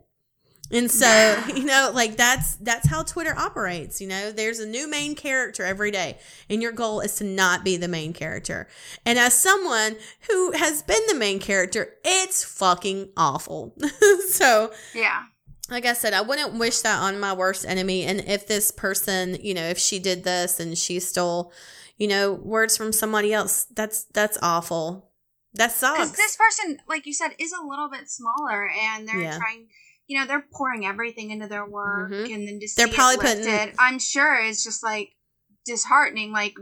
And 0.72 0.90
so, 0.90 1.06
Yeah. 1.06 1.48
you 1.56 1.64
know, 1.66 1.92
like 1.94 2.18
that's 2.18 2.56
that's 2.56 2.88
how 2.88 3.04
Twitter 3.04 3.38
operates, 3.38 4.02
you 4.02 4.08
know. 4.08 4.32
There's 4.32 4.60
a 4.60 4.68
new 4.68 4.90
main 4.90 5.16
character 5.16 5.64
every 5.64 5.92
day 5.92 6.18
and 6.50 6.62
your 6.62 6.72
goal 6.72 7.00
is 7.00 7.16
to 7.18 7.24
not 7.24 7.64
be 7.64 7.78
the 7.78 7.88
main 7.88 8.12
character. 8.12 8.68
And 9.06 9.18
as 9.18 9.34
someone 9.40 9.96
who 10.30 10.52
has 10.54 10.82
been 10.82 11.02
the 11.08 11.16
main 11.16 11.40
character, 11.40 11.94
it's 12.04 12.44
fucking 12.44 13.10
awful. 13.16 13.76
so, 14.30 14.72
yeah, 14.94 15.24
like 15.70 15.86
I 15.86 15.94
said, 15.94 16.14
I 16.14 16.22
wouldn't 16.22 16.56
wish 16.60 16.80
that 16.82 17.00
on 17.00 17.20
my 17.20 17.34
worst 17.34 17.66
enemy. 17.66 18.04
And 18.04 18.22
if 18.28 18.48
this 18.48 18.70
person, 18.72 19.38
you 19.42 19.54
know, 19.54 19.64
if 19.64 19.78
she 19.78 20.00
did 20.00 20.24
this 20.24 20.60
and 20.60 20.78
she 20.78 21.00
stole, 21.00 21.52
you 21.98 22.08
know, 22.08 22.34
words 22.34 22.76
from 22.78 22.92
somebody 22.92 23.34
else, 23.34 23.66
that's 23.74 24.04
that's 24.14 24.38
awful. 24.42 25.10
That 25.56 25.72
sucks. 25.72 25.98
because 26.00 26.16
this 26.16 26.36
person, 26.36 26.80
like 26.88 27.06
you 27.06 27.14
said, 27.14 27.32
is 27.40 27.54
a 27.54 27.64
little 27.66 27.88
bit 27.90 28.10
smaller, 28.10 28.68
and 28.70 29.08
they're 29.08 29.22
Yeah. 29.22 29.38
trying. 29.38 29.68
You 30.08 30.20
know, 30.20 30.26
they're 30.28 30.46
pouring 30.52 30.86
everything 30.86 31.30
into 31.32 31.48
their 31.48 31.66
work, 31.66 32.12
Mhm. 32.12 32.34
and 32.34 32.48
then 32.48 32.60
to 32.60 32.68
They're 32.76 32.88
see 32.88 32.94
probably 32.94 33.16
it 33.16 33.46
putting- 33.46 33.76
I'm 33.80 34.00
sure 34.00 34.36
it's 34.44 34.64
just 34.64 34.84
like 34.84 35.14
disheartening. 35.66 36.32
Like 36.34 36.56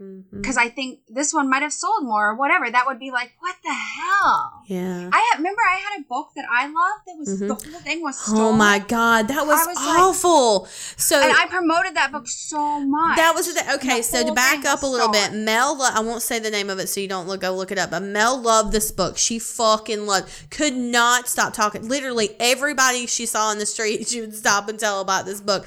Mhm. 0.00 0.24
because 0.30 0.56
I 0.56 0.68
think 0.68 1.00
this 1.08 1.32
one 1.32 1.48
might 1.48 1.62
have 1.62 1.72
sold 1.72 2.04
more 2.04 2.30
or 2.30 2.34
whatever. 2.34 2.70
That 2.70 2.86
would 2.86 2.98
be 2.98 3.10
like, 3.10 3.32
what 3.40 3.56
the 3.64 3.72
hell? 3.72 4.62
yeah. 4.66 5.08
I 5.12 5.18
had, 5.32 5.38
remember 5.38 5.62
I 5.62 5.76
had 5.76 6.00
a 6.00 6.04
book 6.04 6.30
that 6.36 6.44
I 6.52 6.64
loved 6.66 7.02
that 7.06 7.16
was 7.18 7.28
Mhm. 7.40 7.48
the 7.48 7.54
whole 7.54 7.80
thing 7.80 8.02
was 8.02 8.18
stolen. 8.18 8.42
Oh 8.42 8.52
my 8.52 8.78
god, 8.78 9.28
that 9.28 9.46
was, 9.46 9.66
was 9.66 9.76
like- 9.76 9.98
awful. 9.98 10.68
so 10.96 11.20
And 11.20 11.32
I 11.32 11.46
promoted 11.46 11.94
that 11.96 12.12
book 12.12 12.26
so 12.28 12.80
much. 12.80 13.16
That 13.16 13.34
was 13.34 13.52
the 13.54 13.74
okay. 13.74 13.98
The 13.98 14.02
So 14.02 14.26
to 14.26 14.32
back 14.32 14.64
up 14.64 14.82
a 14.82 14.86
little 14.86 15.08
bit. 15.08 15.32
Mel. 15.32 15.80
I 15.82 16.00
won't 16.00 16.22
say 16.22 16.38
the 16.38 16.50
name 16.50 16.70
of 16.70 16.78
it, 16.78 16.88
so 16.88 17.00
you 17.00 17.08
don't 17.08 17.26
look 17.28 17.40
go 17.40 17.54
look 17.54 17.70
it 17.72 17.78
up. 17.78 17.90
But 17.90 18.02
Mel 18.02 18.40
loved 18.40 18.72
this 18.72 18.90
book. 18.90 19.16
She 19.18 19.38
fucking 19.38 20.06
loved. 20.06 20.50
Could 20.50 20.76
not 20.76 21.28
stop 21.28 21.52
talking. 21.52 21.88
Literally 21.88 22.36
everybody 22.40 23.06
she 23.06 23.26
saw 23.26 23.50
in 23.52 23.58
the 23.58 23.66
street, 23.66 24.08
she 24.08 24.20
would 24.20 24.34
stop 24.36 24.68
and 24.68 24.78
tell 24.78 25.00
about 25.00 25.24
this 25.26 25.40
book. 25.40 25.66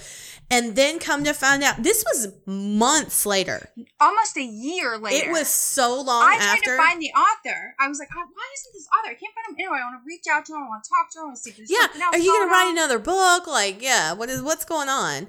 And 0.52 0.76
then 0.76 0.98
come 0.98 1.24
to 1.26 1.34
find 1.34 1.64
out, 1.64 1.84
this 1.84 2.04
was 2.04 2.34
months 2.46 3.26
later. 3.26 3.70
almost 4.00 4.36
a 4.36 4.44
year 4.44 4.98
later. 4.98 5.28
It 5.28 5.32
was 5.32 5.48
so 5.48 6.02
long 6.02 6.24
I 6.24 6.38
tried 6.38 6.46
after. 6.46 6.76
to 6.76 6.78
find 6.78 7.02
the 7.02 7.12
author. 7.12 7.76
I 7.80 7.88
was 7.88 8.00
like, 8.00 8.10
"Oh, 8.16 8.18
why 8.20 8.48
isn't 8.56 8.74
this 8.74 8.88
author? 8.98 9.12
I 9.12 9.14
can't 9.14 9.34
find 9.36 9.48
him 9.50 9.56
anyway. 9.60 9.78
I 9.82 9.92
want 9.92 10.02
to 10.02 10.08
reach 10.08 10.26
out 10.32 10.46
to 10.48 10.54
him. 10.54 10.64
I 10.64 10.68
want 10.68 10.84
to 10.84 10.90
talk 10.90 11.12
to 11.12 11.20
him. 11.20 11.24
I 11.24 11.26
want 11.28 11.38
to 11.38 11.42
see 11.44 11.50
if 11.52 11.58
there's 11.58 11.70
yeah, 11.72 11.82
something 11.82 12.02
else 12.02 12.16
are 12.16 12.20
you 12.20 12.34
gonna 12.34 12.52
write 12.52 12.66
on. 12.66 12.72
another 12.72 13.00
book? 13.00 13.46
Like, 13.46 13.82
yeah, 13.82 14.14
what 14.14 14.30
is 14.30 14.42
what's 14.42 14.66
going 14.66 14.90
on? 14.90 15.28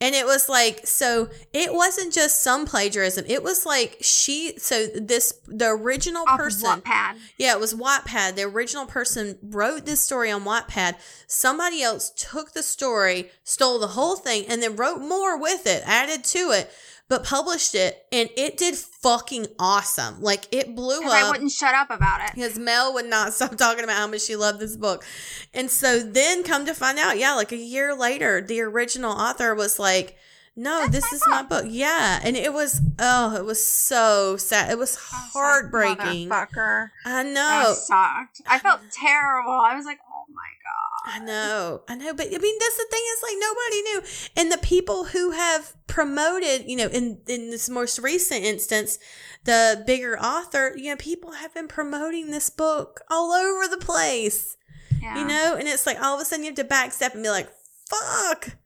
And 0.00 0.14
it 0.14 0.26
was 0.26 0.48
like, 0.48 0.86
so 0.86 1.30
it 1.52 1.72
wasn't 1.72 2.12
just 2.12 2.42
some 2.42 2.66
plagiarism. 2.66 3.24
It 3.28 3.42
was 3.44 3.64
like 3.64 3.96
she, 4.00 4.58
so 4.58 4.86
this, 4.88 5.32
the 5.46 5.68
original 5.68 6.24
Off 6.28 6.36
person, 6.36 6.80
Wattpad. 6.80 7.14
yeah, 7.38 7.54
it 7.54 7.60
was 7.60 7.74
Wattpad. 7.74 8.34
The 8.34 8.42
original 8.42 8.86
person 8.86 9.38
wrote 9.40 9.86
this 9.86 10.00
story 10.00 10.30
on 10.32 10.44
Wattpad. 10.44 10.96
Somebody 11.28 11.80
else 11.82 12.10
took 12.10 12.52
the 12.52 12.62
story, 12.62 13.30
stole 13.44 13.78
the 13.78 13.86
whole 13.88 14.16
thing, 14.16 14.44
and 14.54 14.62
then 14.62 14.76
wrote 14.76 15.00
more 15.00 15.36
with 15.36 15.66
it, 15.66 15.82
added 15.84 16.22
to 16.24 16.52
it, 16.52 16.70
but 17.08 17.24
published 17.24 17.74
it, 17.74 18.06
and 18.12 18.30
it 18.36 18.56
did 18.56 18.76
fucking 18.76 19.48
awesome. 19.58 20.22
Like 20.22 20.46
it 20.52 20.74
blew 20.74 21.00
Because 21.00 21.12
I 21.12 21.28
wouldn't 21.28 21.50
shut 21.52 21.74
up 21.74 21.90
about 21.90 22.20
it. 22.28 22.34
because 22.34 22.58
Mel 22.58 22.94
would 22.94 23.06
not 23.06 23.32
stop 23.34 23.56
talking 23.56 23.82
about 23.84 23.96
how 23.96 24.06
much 24.06 24.22
she 24.22 24.36
loved 24.36 24.60
this 24.60 24.76
book. 24.76 25.04
And 25.52 25.70
so 25.70 25.98
then 25.98 26.44
come 26.44 26.64
to 26.66 26.72
find 26.74 26.98
out, 26.98 27.18
yeah, 27.18 27.34
like 27.34 27.52
a 27.52 27.56
year 27.56 27.94
later, 27.94 28.40
the 28.40 28.60
original 28.60 29.12
author 29.12 29.54
was 29.54 29.78
like, 29.78 30.16
no, 30.56 30.82
That's 30.86 30.92
this 30.92 31.10
my 31.10 31.16
is 31.16 31.22
my 31.28 31.42
book. 31.42 31.64
Yeah. 31.68 32.20
And 32.22 32.36
it 32.36 32.52
was, 32.52 32.80
oh, 33.00 33.34
it 33.36 33.44
was 33.44 33.66
so 33.66 34.36
sad. 34.36 34.70
It 34.70 34.78
was 34.78 34.96
I 34.96 35.00
was 35.00 35.12
like, 35.12 35.32
heartbreaking. 35.32 36.28
Motherfucker. 36.28 36.90
I 37.04 37.20
I 37.20 37.22
know. 37.24 37.64
was 37.70 37.86
sucked. 37.88 38.40
I 38.46 38.60
felt 38.60 38.80
terrible. 38.92 39.50
I 39.50 39.74
was 39.76 39.84
like, 39.84 39.98
oh 40.08 40.24
my 40.32 40.48
god. 40.62 40.83
I 41.06 41.18
know, 41.18 41.82
I 41.86 41.96
know, 41.96 42.14
but 42.14 42.28
I 42.28 42.38
mean, 42.38 42.56
that's 42.58 42.76
the 42.78 42.86
thing 42.90 43.02
is 43.12 43.22
like 43.22 43.36
nobody 43.38 43.82
knew, 43.82 44.02
and 44.36 44.50
the 44.52 44.66
people 44.66 45.04
who 45.04 45.32
have 45.32 45.74
promoted, 45.86 46.64
you 46.66 46.76
know, 46.76 46.86
in 46.86 47.18
in 47.28 47.50
this 47.50 47.68
most 47.68 47.98
recent 47.98 48.42
instance, 48.42 48.98
the 49.44 49.84
bigger 49.86 50.18
author, 50.18 50.72
you 50.76 50.90
know, 50.90 50.96
people 50.96 51.32
have 51.32 51.52
been 51.52 51.68
promoting 51.68 52.30
this 52.30 52.48
book 52.48 53.02
all 53.10 53.32
over 53.32 53.68
the 53.68 53.76
place, 53.84 54.56
Yeah. 55.02 55.18
you 55.18 55.26
know, 55.26 55.56
and 55.58 55.68
it's 55.68 55.84
like 55.86 56.00
all 56.00 56.14
of 56.14 56.22
a 56.22 56.24
sudden 56.24 56.44
you 56.44 56.50
have 56.52 56.56
to 56.56 56.64
backstep 56.64 57.12
and 57.12 57.22
be 57.22 57.28
like, 57.28 57.50
fuck. 57.90 58.56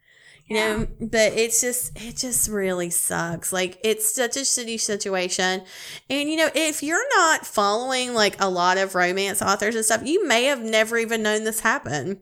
You 0.46 0.56
Yeah. 0.56 0.76
know, 0.76 0.88
but 1.00 1.32
it's 1.34 1.60
just 1.60 1.90
it 2.00 2.16
just 2.16 2.48
really 2.48 2.88
sucks. 2.90 3.52
Like 3.52 3.78
it's 3.82 4.14
such 4.14 4.36
a 4.36 4.40
shitty 4.40 4.78
situation. 4.80 5.64
And 6.08 6.30
you 6.30 6.36
know, 6.36 6.50
if 6.54 6.82
you're 6.84 7.06
not 7.18 7.44
following 7.44 8.14
like 8.14 8.40
a 8.40 8.48
lot 8.48 8.78
of 8.78 8.94
romance 8.94 9.42
authors 9.42 9.74
and 9.74 9.84
stuff, 9.84 10.06
you 10.06 10.26
may 10.26 10.44
have 10.44 10.62
never 10.62 10.96
even 10.98 11.22
known 11.24 11.42
this 11.44 11.60
happened. 11.60 12.20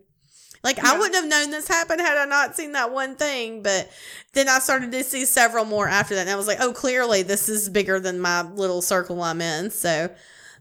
Like 0.63 0.79
I 0.79 0.99
wouldn't 0.99 1.15
have 1.15 1.29
known 1.29 1.51
this 1.51 1.69
happened 1.69 2.01
had 2.01 2.17
I 2.17 2.25
not 2.25 2.57
seen 2.57 2.73
that 2.73 2.93
one 2.93 3.17
thing, 3.17 3.63
but 3.63 3.91
then 4.33 4.49
I 4.49 4.59
started 4.59 4.93
to 4.93 5.05
see 5.05 5.25
several 5.25 5.65
more 5.65 5.89
after 5.89 6.15
that 6.15 6.23
and 6.23 6.31
I 6.31 6.37
was 6.37 6.47
like, 6.47 6.59
"Oh, 6.61 6.73
clearly 6.73 7.23
this 7.23 7.49
is 7.49 7.69
bigger 7.69 8.01
than 8.01 8.21
my 8.21 8.43
little 8.43 8.83
circle 8.83 9.23
I'm 9.23 9.41
in." 9.41 9.71
So, 9.71 10.11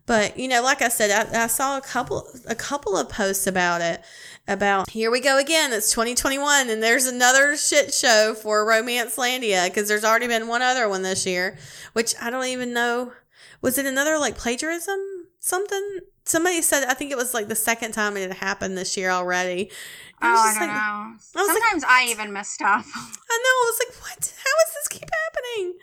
but 0.05 0.37
you 0.37 0.47
know, 0.47 0.61
like 0.61 0.81
I 0.81 0.89
said, 0.89 1.11
I, 1.11 1.45
I 1.45 1.47
saw 1.47 1.77
a 1.77 1.81
couple 1.81 2.27
a 2.47 2.55
couple 2.55 2.97
of 2.97 3.09
posts 3.09 3.47
about 3.47 3.81
it 3.81 4.03
about 4.47 4.89
here 4.89 5.09
we 5.09 5.19
go 5.19 5.39
again. 5.39 5.73
It's 5.73 5.91
2021 5.91 6.69
and 6.69 6.83
there's 6.83 7.07
another 7.07 7.57
shit 7.57 7.93
show 7.93 8.35
for 8.35 8.65
Romance 8.65 9.15
Landia 9.15 9.67
because 9.67 9.87
there's 9.87 10.03
already 10.03 10.27
been 10.27 10.47
one 10.47 10.61
other 10.61 10.87
one 10.87 11.01
this 11.01 11.25
year, 11.25 11.57
which 11.93 12.13
I 12.21 12.29
don't 12.29 12.45
even 12.45 12.73
know. 12.73 13.13
Was 13.61 13.77
it 13.77 13.85
another 13.85 14.19
like 14.19 14.37
plagiarism 14.37 14.99
something? 15.45 15.99
Somebody 16.25 16.61
said 16.61 16.85
I 16.85 16.93
think 16.95 17.11
it 17.11 17.17
was 17.17 17.33
like 17.33 17.47
the 17.47 17.55
second 17.55 17.91
time 17.91 18.17
it 18.17 18.21
had 18.27 18.37
happened 18.37 18.77
this 18.77 18.97
year 18.97 19.09
already. 19.11 19.69
Oh, 20.21 20.27
I 20.27 20.53
don't 20.57 20.67
like- 20.67 20.69
know. 20.69 20.75
I 20.75 21.13
was 21.15 21.33
like, 21.35 21.57
Sometimes 21.57 21.83
I 21.87 22.05
even 22.09 22.33
miss 22.33 22.49
stuff. 22.49 22.85
I 22.95 23.37
know. 23.43 23.55
I 23.55 23.71
was 23.71 23.79
like, 23.87 24.01
what? 24.01 24.33
How 24.37 24.51
does 24.65 24.73
this 24.75 24.87
keep 24.89 25.09
happening? 25.09 25.73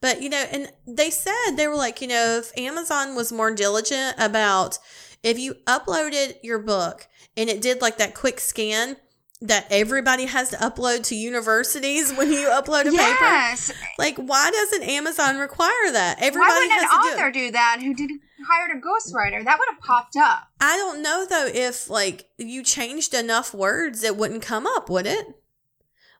But, 0.00 0.22
you 0.22 0.28
know, 0.28 0.44
and 0.52 0.70
they 0.86 1.10
said, 1.10 1.52
they 1.56 1.66
were 1.68 1.74
like, 1.76 2.00
you 2.02 2.08
know, 2.08 2.38
if 2.38 2.56
Amazon 2.58 3.14
was 3.14 3.32
more 3.32 3.50
diligent 3.54 4.14
about 4.18 4.78
if 5.22 5.38
you 5.38 5.54
uploaded 5.66 6.34
your 6.42 6.58
book 6.58 7.06
and 7.36 7.48
it 7.48 7.62
did 7.62 7.80
like 7.80 7.96
that 7.98 8.14
quick 8.14 8.38
scan 8.40 8.96
that 9.40 9.66
everybody 9.70 10.24
has 10.26 10.50
to 10.50 10.56
upload 10.56 11.02
to 11.04 11.14
universities 11.14 12.12
when 12.16 12.30
you 12.32 12.48
upload 12.48 12.82
a 12.82 12.90
paper. 12.90 12.96
yes. 12.96 13.72
Like, 13.98 14.16
why 14.16 14.50
doesn't 14.50 14.82
Amazon 14.82 15.38
require 15.38 15.70
that? 15.92 16.18
Why 16.20 16.26
Everybody 16.26 16.52
wouldn't 16.52 16.72
an 16.72 16.78
has 16.78 16.90
to 16.90 16.96
do 17.08 17.14
author 17.14 17.28
it. 17.28 17.34
do 17.34 17.50
that 17.52 17.78
who 17.82 17.94
did 17.94 18.10
hired 18.48 18.76
a 18.76 18.80
ghostwriter? 18.80 19.44
That 19.44 19.58
would 19.58 19.68
have 19.70 19.80
popped 19.80 20.16
up. 20.16 20.48
I 20.60 20.76
don't 20.76 21.02
know 21.02 21.26
though 21.28 21.46
if 21.46 21.90
like 21.90 22.28
you 22.38 22.62
changed 22.62 23.14
enough 23.14 23.52
words, 23.54 24.02
it 24.02 24.16
wouldn't 24.16 24.42
come 24.42 24.66
up, 24.66 24.88
would 24.88 25.06
it? 25.06 25.26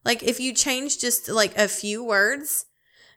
Like 0.04 0.23
if 0.23 0.38
you 0.38 0.52
changed 0.52 1.00
just 1.00 1.28
like 1.28 1.56
a 1.56 1.68
few 1.68 2.04
words, 2.04 2.66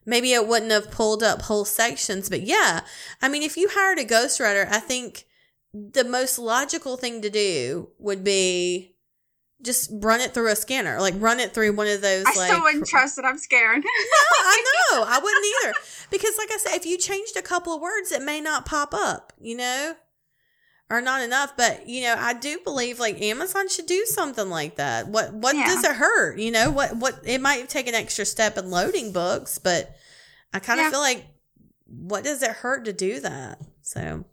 maybe 0.05 0.33
it 0.33 0.47
wouldn't 0.47 0.71
have 0.71 0.91
pulled 0.91 1.21
up 1.21 1.43
whole 1.43 1.65
sections. 1.65 2.29
But 2.29 2.41
yeah, 2.41 2.81
I 3.21 3.29
mean, 3.29 3.43
if 3.43 3.57
you 3.57 3.69
hired 3.71 3.99
a 3.99 4.05
ghostwriter, 4.05 4.67
I 4.69 4.79
think 4.79 5.25
the 5.73 6.03
most 6.03 6.39
logical 6.39 6.97
thing 6.97 7.21
to 7.21 7.29
do 7.29 7.89
would 7.99 8.23
be 8.23 8.95
just 9.61 9.89
run 9.93 10.21
it 10.21 10.33
through 10.33 10.49
a 10.51 10.55
scanner, 10.55 10.99
like 11.01 11.13
run 11.17 11.39
it 11.39 11.53
through 11.53 11.73
one 11.73 11.87
of 11.87 12.01
those. 12.01 12.25
I 12.25 12.35
like, 12.35 12.49
still 12.51 12.61
wouldn't 12.63 12.87
trust 12.87 13.17
it. 13.17 13.25
I'm 13.25 13.37
scared. 13.37 13.83
No, 13.83 13.89
I 14.39 14.63
know. 14.91 15.03
I 15.07 15.19
wouldn't 15.19 15.45
either. 15.45 15.73
Because, 16.11 16.37
like 16.37 16.51
I 16.51 16.57
said, 16.57 16.75
if 16.75 16.85
you 16.85 16.97
changed 16.97 17.35
a 17.37 17.41
couple 17.41 17.73
of 17.73 17.81
words, 17.81 18.11
it 18.11 18.21
may 18.21 18.39
not 18.41 18.65
pop 18.65 18.93
up, 18.93 19.33
you 19.39 19.55
know? 19.57 19.95
Or 20.89 21.01
not 21.01 21.21
enough. 21.21 21.55
But, 21.55 21.87
you 21.87 22.01
know, 22.03 22.15
I 22.17 22.33
do 22.33 22.59
believe 22.63 22.99
like 22.99 23.21
Amazon 23.21 23.69
should 23.69 23.85
do 23.85 24.05
something 24.05 24.49
like 24.49 24.77
that. 24.77 25.07
What 25.07 25.33
what 25.33 25.55
Yeah. 25.55 25.65
does 25.67 25.83
it 25.83 25.91
hurt? 25.97 26.39
You 26.39 26.51
know, 26.51 26.71
what 26.71 26.95
what 26.95 27.19
it 27.25 27.41
might 27.41 27.69
take 27.69 27.87
an 27.87 27.93
extra 27.95 28.25
step 28.25 28.57
in 28.57 28.71
loading 28.71 29.11
books, 29.11 29.59
but 29.59 29.95
I 30.51 30.59
kind 30.59 30.79
of 30.79 30.85
Yeah. 30.85 30.89
feel 30.91 30.99
like 31.01 31.25
what 31.85 32.23
does 32.23 32.41
it 32.41 32.49
hurt 32.51 32.85
to 32.85 32.93
do 32.93 33.19
that? 33.19 33.59
So 33.83 34.25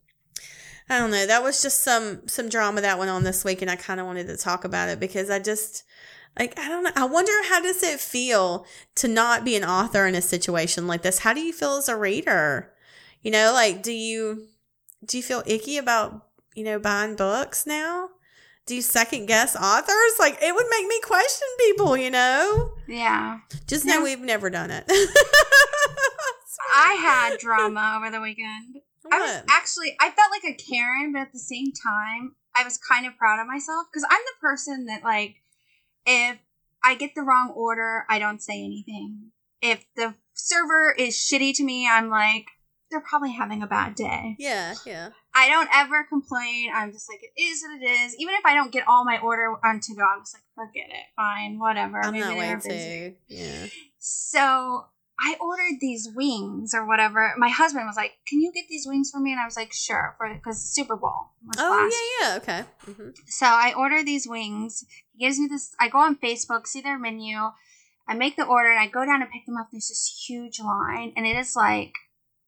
I 0.88 0.98
don't 0.98 1.10
know. 1.10 1.26
That 1.26 1.42
was 1.42 1.62
just 1.62 1.82
some 1.82 2.26
some 2.28 2.48
drama 2.48 2.80
that 2.80 2.98
went 2.98 3.10
on 3.10 3.24
this 3.24 3.44
week 3.44 3.60
and 3.62 3.70
I 3.70 3.76
kind 3.76 3.98
of 4.00 4.06
wanted 4.06 4.26
to 4.28 4.36
talk 4.36 4.64
about 4.64 4.88
it 4.88 5.00
because 5.00 5.30
I 5.30 5.38
just 5.40 5.82
like 6.38 6.58
I 6.58 6.68
don't 6.68 6.84
know. 6.84 6.92
I 6.94 7.04
wonder 7.06 7.32
how 7.48 7.60
does 7.60 7.82
it 7.82 7.98
feel 8.00 8.66
to 8.96 9.08
not 9.08 9.44
be 9.44 9.56
an 9.56 9.64
author 9.64 10.06
in 10.06 10.14
a 10.14 10.22
situation 10.22 10.86
like 10.86 11.02
this? 11.02 11.20
How 11.20 11.32
do 11.34 11.40
you 11.40 11.52
feel 11.52 11.76
as 11.76 11.88
a 11.88 11.96
reader? 11.96 12.72
You 13.22 13.30
know, 13.32 13.52
like 13.52 13.82
do 13.82 13.92
you 13.92 14.46
do 15.04 15.16
you 15.16 15.22
feel 15.22 15.42
icky 15.46 15.76
about, 15.76 16.26
you 16.54 16.62
know, 16.64 16.78
buying 16.78 17.16
books 17.16 17.66
now? 17.66 18.10
Do 18.66 18.74
you 18.74 18.82
second 18.82 19.26
guess 19.26 19.54
authors? 19.56 20.12
Like 20.18 20.38
it 20.42 20.54
would 20.54 20.66
make 20.70 20.86
me 20.86 21.00
question 21.00 21.48
people, 21.58 21.96
you 21.96 22.10
know? 22.10 22.72
yeah. 22.88 23.38
Just 23.66 23.84
know 23.84 23.98
Yeah. 23.98 24.02
we've 24.04 24.20
never 24.20 24.50
done 24.50 24.70
it. 24.70 24.84
I 26.74 26.94
had 26.94 27.38
drama 27.38 27.96
over 27.98 28.10
the 28.10 28.20
weekend. 28.20 28.76
I 29.12 29.20
was 29.20 29.42
actually, 29.50 29.96
I 30.00 30.10
felt 30.10 30.30
like 30.30 30.44
a 30.44 30.54
Karen, 30.54 31.12
but 31.12 31.22
at 31.22 31.32
the 31.32 31.38
same 31.38 31.72
time, 31.72 32.36
I 32.54 32.64
was 32.64 32.78
kind 32.78 33.06
of 33.06 33.16
proud 33.16 33.40
of 33.40 33.46
myself 33.46 33.86
because 33.90 34.06
I'm 34.08 34.20
the 34.24 34.40
person 34.40 34.86
that, 34.86 35.02
like, 35.04 35.36
if 36.06 36.38
I 36.82 36.94
get 36.94 37.14
the 37.14 37.22
wrong 37.22 37.52
order, 37.54 38.04
I 38.08 38.18
don't 38.18 38.42
say 38.42 38.64
anything. 38.64 39.32
If 39.60 39.84
the 39.96 40.14
server 40.34 40.94
is 40.96 41.14
shitty 41.14 41.54
to 41.56 41.64
me, 41.64 41.88
I'm 41.88 42.08
like, 42.08 42.46
they're 42.90 43.00
probably 43.00 43.32
having 43.32 43.62
a 43.62 43.66
bad 43.66 43.94
day. 43.94 44.36
Yeah, 44.38 44.74
yeah. 44.84 45.10
I 45.34 45.48
don't 45.48 45.68
ever 45.74 46.04
complain. 46.04 46.70
I'm 46.72 46.92
just 46.92 47.10
like, 47.10 47.20
it 47.22 47.40
is 47.40 47.62
what 47.62 47.82
it 47.82 47.84
is. 47.84 48.16
Even 48.18 48.34
if 48.34 48.46
I 48.46 48.54
don't 48.54 48.72
get 48.72 48.86
all 48.88 49.04
my 49.04 49.18
order 49.18 49.54
on 49.64 49.80
to 49.80 49.94
go, 49.94 50.02
I'm 50.02 50.22
just 50.22 50.34
like, 50.34 50.42
forget 50.54 50.88
it. 50.88 51.04
Fine, 51.16 51.58
whatever. 51.58 52.00
I'm 52.00 52.12
Maybe 52.12 52.24
that 52.24 52.36
way 52.38 52.56
too. 52.62 53.16
Yeah. 53.28 53.66
So 53.98 54.86
I 55.18 55.36
ordered 55.40 55.80
these 55.80 56.08
wings 56.14 56.74
or 56.74 56.86
whatever. 56.86 57.34
My 57.38 57.48
husband 57.48 57.86
was 57.86 57.96
like, 57.96 58.12
"Can 58.26 58.40
you 58.40 58.52
get 58.52 58.66
these 58.68 58.86
wings 58.86 59.10
for 59.10 59.18
me?" 59.18 59.32
And 59.32 59.40
I 59.40 59.44
was 59.46 59.56
like, 59.56 59.72
"Sure," 59.72 60.14
for 60.18 60.32
because 60.32 60.62
Super 60.62 60.96
Bowl 60.96 61.32
was 61.46 61.56
Oh 61.58 62.16
yeah, 62.20 62.28
yeah. 62.28 62.36
Okay. 62.36 62.64
hmm 62.84 63.10
So 63.26 63.46
I 63.46 63.72
order 63.76 64.02
these 64.02 64.28
wings. 64.28 64.84
He 65.12 65.24
gives 65.24 65.38
me 65.38 65.46
this. 65.46 65.74
I 65.80 65.88
go 65.88 65.98
on 65.98 66.16
Facebook, 66.16 66.66
see 66.66 66.80
their 66.80 66.98
menu. 66.98 67.38
I 68.08 68.14
make 68.14 68.36
the 68.36 68.44
order, 68.44 68.70
and 68.70 68.78
I 68.78 68.86
go 68.88 69.04
down 69.04 69.20
to 69.20 69.26
pick 69.26 69.46
them 69.46 69.56
up. 69.56 69.68
There's 69.72 69.88
this 69.88 70.24
huge 70.28 70.60
line, 70.60 71.12
and 71.16 71.26
it 71.26 71.36
is 71.36 71.56
like 71.56 71.92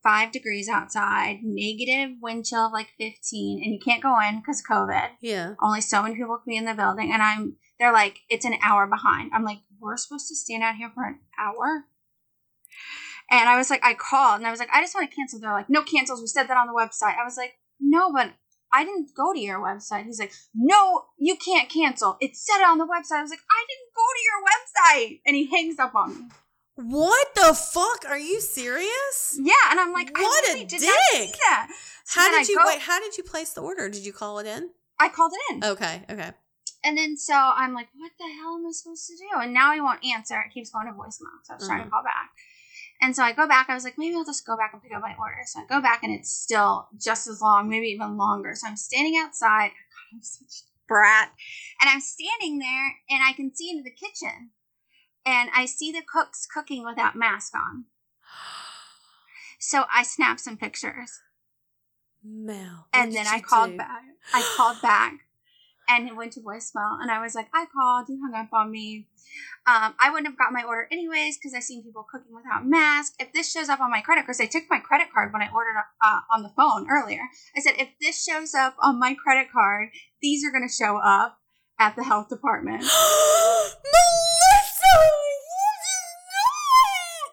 five 0.02 0.30
degrees 0.30 0.68
outside, 0.68 1.40
negative 1.42 2.16
wind 2.22 2.46
chill 2.46 2.66
of 2.66 2.72
like 2.72 2.88
15, 2.98 3.62
and 3.62 3.72
you 3.74 3.80
can't 3.80 4.02
go 4.02 4.18
in 4.20 4.38
because 4.40 4.62
COVID 4.62 5.10
Yeah. 5.20 5.54
only 5.60 5.80
so 5.80 6.02
many 6.02 6.14
people 6.14 6.36
can 6.38 6.50
be 6.50 6.56
in 6.56 6.64
the 6.66 6.74
building 6.74 7.12
and 7.12 7.20
i'm 7.20 7.56
they're 7.78 7.92
like 7.92 8.20
it's 8.28 8.44
an 8.44 8.54
hour 8.62 8.86
behind 8.86 9.30
i'm 9.34 9.44
like 9.44 9.58
we're 9.80 9.96
supposed 9.96 10.28
to 10.28 10.36
stand 10.36 10.62
out 10.62 10.76
here 10.76 10.90
for 10.94 11.04
an 11.04 11.18
hour 11.38 11.84
and 13.30 13.48
i 13.48 13.56
was 13.56 13.70
like 13.70 13.84
i 13.84 13.94
called 13.94 14.38
and 14.38 14.46
i 14.46 14.50
was 14.50 14.60
like 14.60 14.70
i 14.72 14.80
just 14.80 14.94
want 14.94 15.08
to 15.08 15.14
cancel 15.16 15.38
they're 15.38 15.52
like 15.52 15.68
no 15.70 15.82
cancels 15.82 16.20
we 16.20 16.26
said 16.26 16.44
that 16.48 16.56
on 16.56 16.66
the 16.66 16.72
website 16.72 17.16
i 17.18 17.24
was 17.24 17.36
like 17.36 17.54
no 17.80 18.12
but 18.12 18.30
i 18.72 18.84
didn't 18.84 19.10
go 19.16 19.32
to 19.32 19.38
your 19.40 19.58
website 19.60 20.04
he's 20.04 20.18
like 20.20 20.32
no 20.54 21.04
you 21.18 21.36
can't 21.36 21.68
cancel 21.68 22.16
it 22.20 22.36
said 22.36 22.58
it 22.60 22.68
on 22.68 22.78
the 22.78 22.84
website 22.86 23.18
i 23.18 23.22
was 23.22 23.30
like 23.30 23.44
i 23.50 23.64
didn't 23.68 23.92
go 23.94 24.06
to 24.16 24.22
your 24.28 24.40
website 24.50 25.20
and 25.26 25.36
he 25.36 25.46
hangs 25.54 25.78
up 25.78 25.94
on 25.94 26.10
me 26.14 26.24
What 26.76 27.34
the 27.34 27.54
fuck? 27.54 28.04
Are 28.08 28.18
you 28.18 28.40
serious? 28.40 29.36
yeah 29.40 29.52
and 29.70 29.80
i'm 29.80 29.92
like 29.92 30.10
What 30.16 30.44
i 30.46 30.50
a 30.52 30.54
really 30.54 30.68
see 30.68 30.78
dick. 30.78 31.34
that 31.48 31.68
So 32.04 32.20
How 32.20 32.30
did 32.30 32.48
you 32.48 32.56
go- 32.56 32.64
wait? 32.66 32.80
How 32.80 33.00
did 33.00 33.16
you 33.18 33.24
place 33.24 33.52
the 33.52 33.60
order? 33.62 33.88
Did 33.90 34.04
you 34.06 34.12
call 34.12 34.38
it 34.38 34.46
in? 34.46 34.70
i 35.00 35.08
called 35.08 35.32
it 35.38 35.54
in 35.54 35.64
Okay. 35.64 36.02
Okay. 36.10 36.30
And 36.84 36.96
then 36.96 37.16
so 37.16 37.34
I'm 37.34 37.74
like, 37.74 37.88
what 37.96 38.12
the 38.18 38.28
hell 38.38 38.54
am 38.54 38.64
I 38.66 38.70
supposed 38.72 39.06
to 39.08 39.14
do? 39.16 39.40
And 39.42 39.52
now 39.52 39.74
he 39.74 39.80
won't 39.80 40.04
answer. 40.04 40.38
It 40.40 40.52
keeps 40.54 40.70
going 40.70 40.86
to 40.86 40.92
voicemail. 40.92 41.36
So 41.42 41.54
I 41.54 41.56
was 41.56 41.66
trying 41.66 41.82
to 41.82 41.88
Mhm. 41.88 41.90
call 41.90 42.04
back. 42.04 42.30
And 43.00 43.14
so 43.14 43.22
I 43.22 43.32
go 43.32 43.46
back. 43.46 43.68
I 43.68 43.74
was 43.74 43.84
like, 43.84 43.96
maybe 43.96 44.14
I'll 44.14 44.24
just 44.24 44.46
go 44.46 44.56
back 44.56 44.72
and 44.72 44.82
pick 44.82 44.92
up 44.92 45.02
my 45.02 45.14
order. 45.18 45.38
So 45.46 45.60
I 45.60 45.66
go 45.66 45.80
back 45.80 46.02
and 46.02 46.12
it's 46.12 46.30
still 46.30 46.88
just 46.98 47.28
as 47.28 47.40
long, 47.40 47.68
maybe 47.68 47.86
even 47.88 48.16
longer. 48.16 48.54
So 48.54 48.66
I'm 48.66 48.76
standing 48.76 49.16
outside. 49.16 49.68
God, 49.68 50.16
I'm 50.16 50.22
such 50.22 50.62
a 50.62 50.66
brat. 50.88 51.32
And 51.80 51.88
I'm 51.88 52.00
standing 52.00 52.58
there 52.58 52.96
and 53.08 53.22
I 53.22 53.32
can 53.34 53.54
see 53.54 53.70
into 53.70 53.84
the 53.84 53.90
kitchen. 53.90 54.50
And 55.24 55.50
I 55.54 55.66
see 55.66 55.92
the 55.92 56.02
cooks 56.02 56.46
cooking 56.46 56.84
without 56.84 57.14
mask 57.14 57.54
on. 57.54 57.84
So 59.58 59.84
I 59.92 60.02
snapped 60.02 60.40
some 60.40 60.56
pictures. 60.56 61.20
Mel. 62.24 62.86
And 62.92 63.12
then 63.12 63.26
I 63.26 63.40
called 63.40 63.72
do? 63.72 63.76
back. 63.76 64.02
I 64.34 64.42
called 64.56 64.80
back, 64.82 65.20
and 65.88 66.06
it 66.06 66.14
went 66.14 66.32
to 66.34 66.40
voicemail. 66.40 67.00
And 67.00 67.10
I 67.10 67.20
was 67.20 67.34
like, 67.34 67.48
I 67.54 67.64
called. 67.72 68.08
You 68.08 68.20
hung 68.22 68.34
up 68.38 68.52
on 68.52 68.70
me. 68.70 69.06
Um, 69.66 69.94
I 70.00 70.10
wouldn't 70.10 70.26
have 70.28 70.38
got 70.38 70.52
my 70.52 70.62
order 70.62 70.86
anyways 70.92 71.38
because 71.38 71.54
I 71.54 71.60
seen 71.60 71.82
people 71.82 72.06
cooking 72.10 72.34
without 72.34 72.66
masks. 72.66 73.16
If 73.18 73.32
this 73.32 73.50
shows 73.50 73.68
up 73.68 73.80
on 73.80 73.90
my 73.90 74.00
credit, 74.00 74.24
because 74.24 74.40
I 74.40 74.46
took 74.46 74.64
my 74.70 74.78
credit 74.78 75.08
card 75.12 75.32
when 75.32 75.42
I 75.42 75.48
ordered 75.52 75.76
uh, 76.02 76.20
on 76.34 76.42
the 76.42 76.50
phone 76.50 76.86
earlier. 76.90 77.22
I 77.56 77.60
said, 77.60 77.74
if 77.78 77.88
this 78.00 78.22
shows 78.22 78.54
up 78.54 78.76
on 78.82 78.98
my 78.98 79.14
credit 79.14 79.50
card, 79.50 79.88
these 80.22 80.44
are 80.44 80.50
going 80.50 80.66
to 80.66 80.72
show 80.72 80.98
up 80.98 81.38
at 81.78 81.96
the 81.96 82.04
health 82.04 82.28
department. 82.28 82.80
Melissa, 82.82 82.92
you 85.48 85.68
did 85.84 86.10
not. 86.32 87.30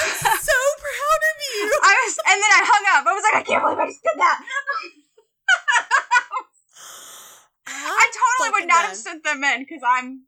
I'm 0.00 0.12
so 0.40 0.58
proud 0.80 1.20
of 1.28 1.36
you. 1.44 1.80
I 1.84 1.94
was, 2.04 2.18
and 2.24 2.38
then 2.40 2.52
I 2.52 2.62
hung 2.64 2.84
up. 3.00 3.06
I 3.06 3.12
was 3.12 3.24
like, 3.32 3.36
I 3.40 3.44
can't 3.44 3.62
believe 3.62 3.78
I 3.78 3.86
just 3.86 4.02
did 4.02 4.18
that. 4.18 4.40
I 7.68 8.55
totally 8.68 8.72
would 8.72 8.72
fucking 8.72 8.82
not 8.82 8.88
have 8.88 8.96
sent 8.96 9.24
them 9.24 9.44
in 9.44 9.60
because 9.62 9.82
I'm 9.86 10.22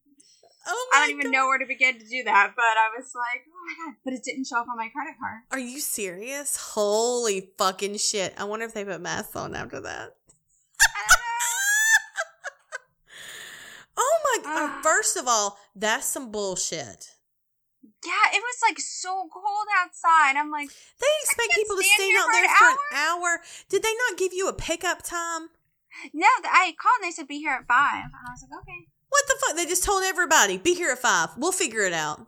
Oh 0.70 0.88
my 0.92 0.98
I 0.98 1.00
don't 1.06 1.10
even 1.18 1.32
God. 1.32 1.38
know 1.38 1.46
where 1.46 1.58
to 1.58 1.66
begin 1.66 1.98
to 1.98 2.04
do 2.06 2.24
that, 2.24 2.52
but 2.54 2.62
I 2.62 2.90
was 2.96 3.12
like, 3.14 3.44
oh 3.48 3.64
my 3.66 3.86
god, 3.86 3.96
but 4.04 4.12
it 4.12 4.22
didn't 4.22 4.46
show 4.46 4.58
up 4.58 4.66
on 4.70 4.76
my 4.76 4.88
credit 4.88 5.14
card. 5.18 5.40
Are 5.50 5.58
you 5.58 5.80
serious? 5.80 6.56
Holy 6.74 7.50
fucking 7.56 7.96
shit. 7.96 8.34
I 8.36 8.44
wonder 8.44 8.66
if 8.66 8.74
they 8.74 8.84
put 8.84 9.00
masks 9.00 9.34
on 9.34 9.54
after 9.54 9.80
that. 9.80 10.14
Oh 14.00 14.18
my 14.24 14.44
god. 14.44 14.70
Ah. 14.70 14.80
First 14.82 15.16
of 15.16 15.26
all, 15.26 15.58
that's 15.74 16.06
some 16.06 16.30
bullshit. 16.30 17.16
Yeah, 18.04 18.28
it 18.32 18.40
was 18.40 18.58
like 18.62 18.78
so 18.78 19.28
cold 19.32 19.66
outside. 19.82 20.36
I'm 20.38 20.50
like, 20.52 20.68
They 20.68 21.06
expect 21.24 21.52
people 21.54 21.76
to 21.76 21.82
stand 21.82 22.16
out 22.16 22.28
there 22.32 22.48
for 22.48 22.68
an 22.70 22.76
hour. 22.94 23.40
Did 23.68 23.82
they 23.82 23.92
not 24.08 24.18
give 24.18 24.32
you 24.32 24.48
a 24.48 24.52
pickup 24.52 25.02
time? 25.02 25.48
No, 26.12 26.26
I 26.44 26.74
called 26.80 27.00
and 27.02 27.08
they 27.08 27.12
said 27.12 27.28
be 27.28 27.38
here 27.38 27.52
at 27.52 27.66
five, 27.66 28.04
and 28.04 28.12
I 28.26 28.32
was 28.32 28.42
like, 28.42 28.60
okay. 28.62 28.86
What 29.08 29.24
the 29.26 29.36
fuck? 29.40 29.56
They 29.56 29.66
just 29.66 29.84
told 29.84 30.04
everybody, 30.04 30.58
be 30.58 30.74
here 30.74 30.90
at 30.90 30.98
five. 30.98 31.30
We'll 31.36 31.52
figure 31.52 31.82
it 31.82 31.92
out. 31.92 32.26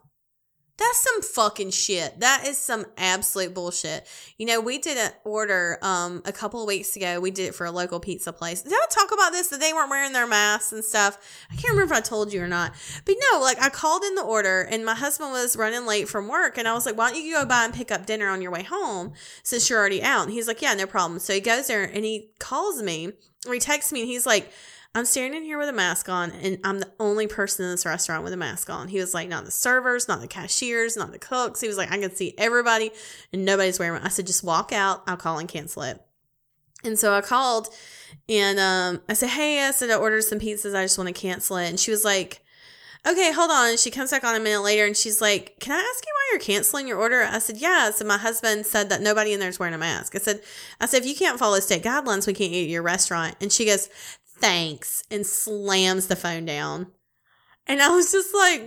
That's 0.77 1.03
some 1.03 1.21
fucking 1.21 1.71
shit. 1.71 2.19
That 2.21 2.45
is 2.47 2.57
some 2.57 2.85
absolute 2.97 3.53
bullshit. 3.53 4.07
You 4.37 4.47
know, 4.47 4.59
we 4.59 4.79
did 4.79 4.97
an 4.97 5.11
order 5.23 5.77
um 5.81 6.21
a 6.25 6.31
couple 6.31 6.61
of 6.61 6.67
weeks 6.67 6.95
ago. 6.95 7.19
We 7.19 7.31
did 7.31 7.47
it 7.47 7.55
for 7.55 7.65
a 7.65 7.71
local 7.71 7.99
pizza 7.99 8.33
place. 8.33 8.63
Did 8.63 8.73
I 8.73 8.85
talk 8.89 9.11
about 9.11 9.31
this? 9.31 9.49
That 9.49 9.59
they 9.59 9.73
weren't 9.73 9.89
wearing 9.89 10.13
their 10.13 10.27
masks 10.27 10.71
and 10.71 10.83
stuff. 10.83 11.17
I 11.51 11.55
can't 11.55 11.73
remember 11.73 11.93
if 11.93 11.97
I 11.97 12.01
told 12.01 12.33
you 12.33 12.41
or 12.41 12.47
not. 12.47 12.73
But 13.05 13.15
no, 13.31 13.39
like 13.41 13.61
I 13.61 13.69
called 13.69 14.03
in 14.03 14.15
the 14.15 14.23
order 14.23 14.61
and 14.61 14.85
my 14.85 14.95
husband 14.95 15.31
was 15.31 15.55
running 15.55 15.85
late 15.85 16.09
from 16.09 16.27
work 16.27 16.57
and 16.57 16.67
I 16.67 16.73
was 16.73 16.85
like, 16.85 16.97
Why 16.97 17.11
don't 17.11 17.23
you 17.23 17.33
go 17.33 17.45
by 17.45 17.65
and 17.65 17.73
pick 17.73 17.91
up 17.91 18.05
dinner 18.05 18.29
on 18.29 18.41
your 18.41 18.51
way 18.51 18.63
home 18.63 19.13
since 19.43 19.69
you're 19.69 19.79
already 19.79 20.01
out? 20.01 20.23
And 20.23 20.33
he's 20.33 20.47
like, 20.47 20.61
Yeah, 20.61 20.73
no 20.73 20.87
problem. 20.87 21.19
So 21.19 21.33
he 21.33 21.41
goes 21.41 21.67
there 21.67 21.83
and 21.83 22.03
he 22.03 22.31
calls 22.39 22.81
me 22.81 23.11
or 23.47 23.53
he 23.53 23.59
texts 23.59 23.91
me 23.91 24.01
and 24.01 24.09
he's 24.09 24.25
like, 24.25 24.51
I'm 24.93 25.05
standing 25.05 25.39
in 25.39 25.45
here 25.45 25.57
with 25.57 25.69
a 25.69 25.73
mask 25.73 26.09
on, 26.09 26.31
and 26.31 26.59
I'm 26.65 26.79
the 26.79 26.91
only 26.99 27.25
person 27.25 27.63
in 27.63 27.71
this 27.71 27.85
restaurant 27.85 28.25
with 28.25 28.33
a 28.33 28.37
mask 28.37 28.69
on. 28.69 28.89
He 28.89 28.99
was 28.99 29.13
like, 29.13 29.29
not 29.29 29.45
the 29.45 29.51
servers, 29.51 30.09
not 30.09 30.19
the 30.19 30.27
cashiers, 30.27 30.97
not 30.97 31.13
the 31.13 31.19
cooks. 31.19 31.61
He 31.61 31.67
was 31.67 31.77
like, 31.77 31.91
I 31.91 31.97
can 31.97 32.13
see 32.13 32.33
everybody, 32.37 32.91
and 33.31 33.45
nobody's 33.45 33.79
wearing. 33.79 33.93
One. 33.93 34.05
I 34.05 34.09
said, 34.09 34.27
just 34.27 34.43
walk 34.43 34.73
out. 34.73 35.03
I'll 35.07 35.15
call 35.15 35.39
and 35.39 35.47
cancel 35.47 35.83
it. 35.83 36.01
And 36.83 36.97
so 36.97 37.13
I 37.13 37.21
called 37.21 37.69
and 38.27 38.59
um, 38.59 39.01
I 39.07 39.13
said, 39.13 39.29
Hey, 39.29 39.65
I 39.65 39.71
said 39.71 39.89
I 39.89 39.95
ordered 39.95 40.23
some 40.23 40.39
pizzas. 40.39 40.75
I 40.75 40.83
just 40.83 40.97
want 40.97 41.07
to 41.07 41.13
cancel 41.13 41.57
it. 41.57 41.69
And 41.69 41.79
she 41.79 41.91
was 41.91 42.03
like, 42.03 42.41
Okay, 43.07 43.31
hold 43.31 43.49
on. 43.49 43.71
And 43.71 43.79
she 43.79 43.89
comes 43.89 44.11
back 44.11 44.23
on 44.23 44.35
a 44.35 44.39
minute 44.39 44.61
later 44.61 44.85
and 44.85 44.95
she's 44.95 45.21
like, 45.21 45.55
Can 45.59 45.73
I 45.73 45.79
ask 45.79 46.05
you 46.05 46.11
why 46.13 46.29
you're 46.31 46.39
canceling 46.39 46.87
your 46.87 46.97
order? 46.97 47.21
I 47.21 47.39
said, 47.39 47.57
Yeah. 47.57 47.91
So 47.91 48.05
My 48.05 48.17
husband 48.17 48.65
said 48.65 48.89
that 48.89 49.01
nobody 49.01 49.33
in 49.33 49.39
there 49.39 49.49
is 49.49 49.59
wearing 49.59 49.75
a 49.75 49.79
mask. 49.79 50.15
I 50.15 50.19
said, 50.19 50.41
I 50.79 50.85
said, 50.85 51.01
if 51.01 51.07
you 51.07 51.15
can't 51.15 51.39
follow 51.39 51.59
state 51.59 51.83
guidelines, 51.83 52.27
we 52.27 52.33
can't 52.33 52.51
eat 52.51 52.65
at 52.65 52.69
your 52.69 52.83
restaurant. 52.83 53.35
And 53.41 53.51
she 53.51 53.65
goes, 53.65 53.89
Thanks, 54.41 55.03
and 55.11 55.25
slams 55.25 56.07
the 56.07 56.15
phone 56.15 56.45
down. 56.45 56.87
And 57.67 57.81
I 57.81 57.89
was 57.89 58.11
just 58.11 58.33
like, 58.33 58.61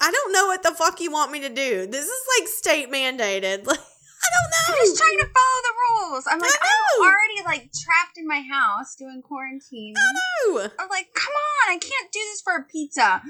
I 0.00 0.10
don't 0.10 0.32
know 0.32 0.46
what 0.46 0.62
the 0.62 0.72
fuck 0.72 1.00
you 1.00 1.12
want 1.12 1.30
me 1.30 1.40
to 1.40 1.48
do. 1.48 1.86
This 1.86 2.06
is 2.06 2.22
like 2.38 2.48
state 2.48 2.90
mandated. 2.90 3.66
Like, 3.72 3.78
I 4.24 4.28
don't 4.38 4.50
know. 4.50 4.74
I'm 4.78 4.86
just 4.86 4.98
trying 4.98 5.18
to 5.18 5.24
follow 5.24 5.60
the 5.62 5.74
rules. 6.14 6.24
I'm 6.30 6.38
like, 6.38 6.52
I 6.52 6.82
I'm 6.96 7.06
already 7.06 7.42
like 7.44 7.72
trapped 7.72 8.16
in 8.16 8.28
my 8.28 8.40
house 8.40 8.94
doing 8.94 9.20
quarantine. 9.20 9.94
No. 10.46 10.60
I'm 10.78 10.88
like, 10.88 11.08
come 11.12 11.32
on, 11.32 11.74
I 11.74 11.78
can't 11.78 12.12
do 12.12 12.20
this 12.30 12.40
for 12.40 12.54
a 12.54 12.62
pizza. 12.62 13.20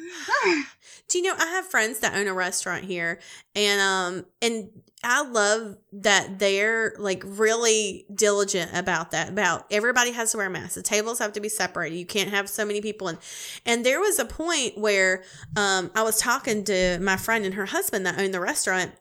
Do 1.09 1.19
you 1.19 1.25
know 1.25 1.35
I 1.39 1.47
have 1.47 1.67
friends 1.67 2.01
that 2.01 2.15
own 2.15 2.29
a 2.29 2.35
restaurant 2.35 2.85
here 2.85 3.21
and 3.55 3.81
um 3.81 4.27
and 4.43 4.69
I 5.05 5.23
love 5.23 5.77
that 5.95 6.39
they're 6.39 6.95
like 6.99 7.23
really 7.27 8.07
diligent 8.15 8.71
about 8.75 9.11
that. 9.11 9.29
About 9.29 9.67
everybody 9.71 10.13
has 10.13 10.31
to 10.33 10.37
wear 10.39 10.49
masks. 10.49 10.77
The 10.77 10.83
tables 10.83 11.19
have 11.19 11.33
to 11.33 11.41
be 11.41 11.49
separated. 11.49 11.97
You 11.97 12.07
can't 12.07 12.31
have 12.31 12.49
so 12.49 12.65
many 12.65 12.81
people 12.81 13.09
And 13.09 13.19
And 13.67 13.85
there 13.85 14.01
was 14.01 14.19
a 14.19 14.25
point 14.25 14.79
where 14.79 15.25
um 15.57 15.91
I 15.95 16.03
was 16.03 16.19
talking 16.19 16.65
to 16.65 16.99
my 17.01 17.17
friend 17.17 17.45
and 17.45 17.55
her 17.55 17.67
husband 17.67 18.07
that 18.07 18.19
owned 18.19 18.33
the 18.33 18.41
restaurant 18.41 18.93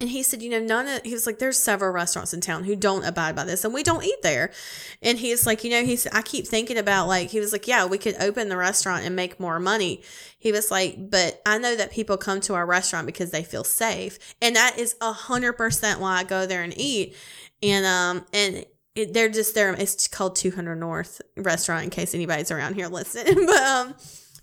and 0.00 0.10
he 0.10 0.22
said, 0.22 0.42
you 0.42 0.50
know, 0.50 0.60
none 0.60 0.86
of, 0.86 1.02
he 1.04 1.12
was 1.12 1.26
like, 1.26 1.38
there's 1.38 1.58
several 1.58 1.90
restaurants 1.90 2.34
in 2.34 2.40
town 2.40 2.64
who 2.64 2.76
don't 2.76 3.04
abide 3.04 3.34
by 3.34 3.44
this 3.44 3.64
and 3.64 3.72
we 3.72 3.82
don't 3.82 4.04
eat 4.04 4.20
there. 4.22 4.52
And 5.00 5.18
he's 5.18 5.46
like, 5.46 5.64
you 5.64 5.70
know, 5.70 5.84
he's, 5.84 6.06
I 6.08 6.22
keep 6.22 6.46
thinking 6.46 6.76
about 6.76 7.08
like, 7.08 7.30
he 7.30 7.40
was 7.40 7.52
like, 7.52 7.66
yeah, 7.66 7.86
we 7.86 7.96
could 7.96 8.14
open 8.20 8.48
the 8.48 8.56
restaurant 8.56 9.04
and 9.04 9.16
make 9.16 9.40
more 9.40 9.58
money. 9.58 10.02
He 10.38 10.52
was 10.52 10.70
like, 10.70 11.10
but 11.10 11.40
I 11.46 11.58
know 11.58 11.74
that 11.76 11.92
people 11.92 12.18
come 12.18 12.40
to 12.42 12.54
our 12.54 12.66
restaurant 12.66 13.06
because 13.06 13.30
they 13.30 13.42
feel 13.42 13.64
safe. 13.64 14.18
And 14.42 14.54
that 14.56 14.78
is 14.78 14.96
a 15.00 15.12
hundred 15.12 15.54
percent 15.54 16.00
why 16.00 16.18
I 16.18 16.24
go 16.24 16.46
there 16.46 16.62
and 16.62 16.76
eat. 16.76 17.16
And, 17.62 17.86
um, 17.86 18.26
and, 18.32 18.66
it, 18.94 19.12
they're 19.12 19.28
just 19.28 19.54
there. 19.54 19.74
It's 19.74 20.08
called 20.08 20.36
200 20.36 20.74
North 20.74 21.20
Restaurant 21.36 21.84
in 21.84 21.90
case 21.90 22.14
anybody's 22.14 22.50
around 22.50 22.74
here 22.76 22.88
listening. 22.88 23.46
but, 23.46 23.62
um, 23.62 23.94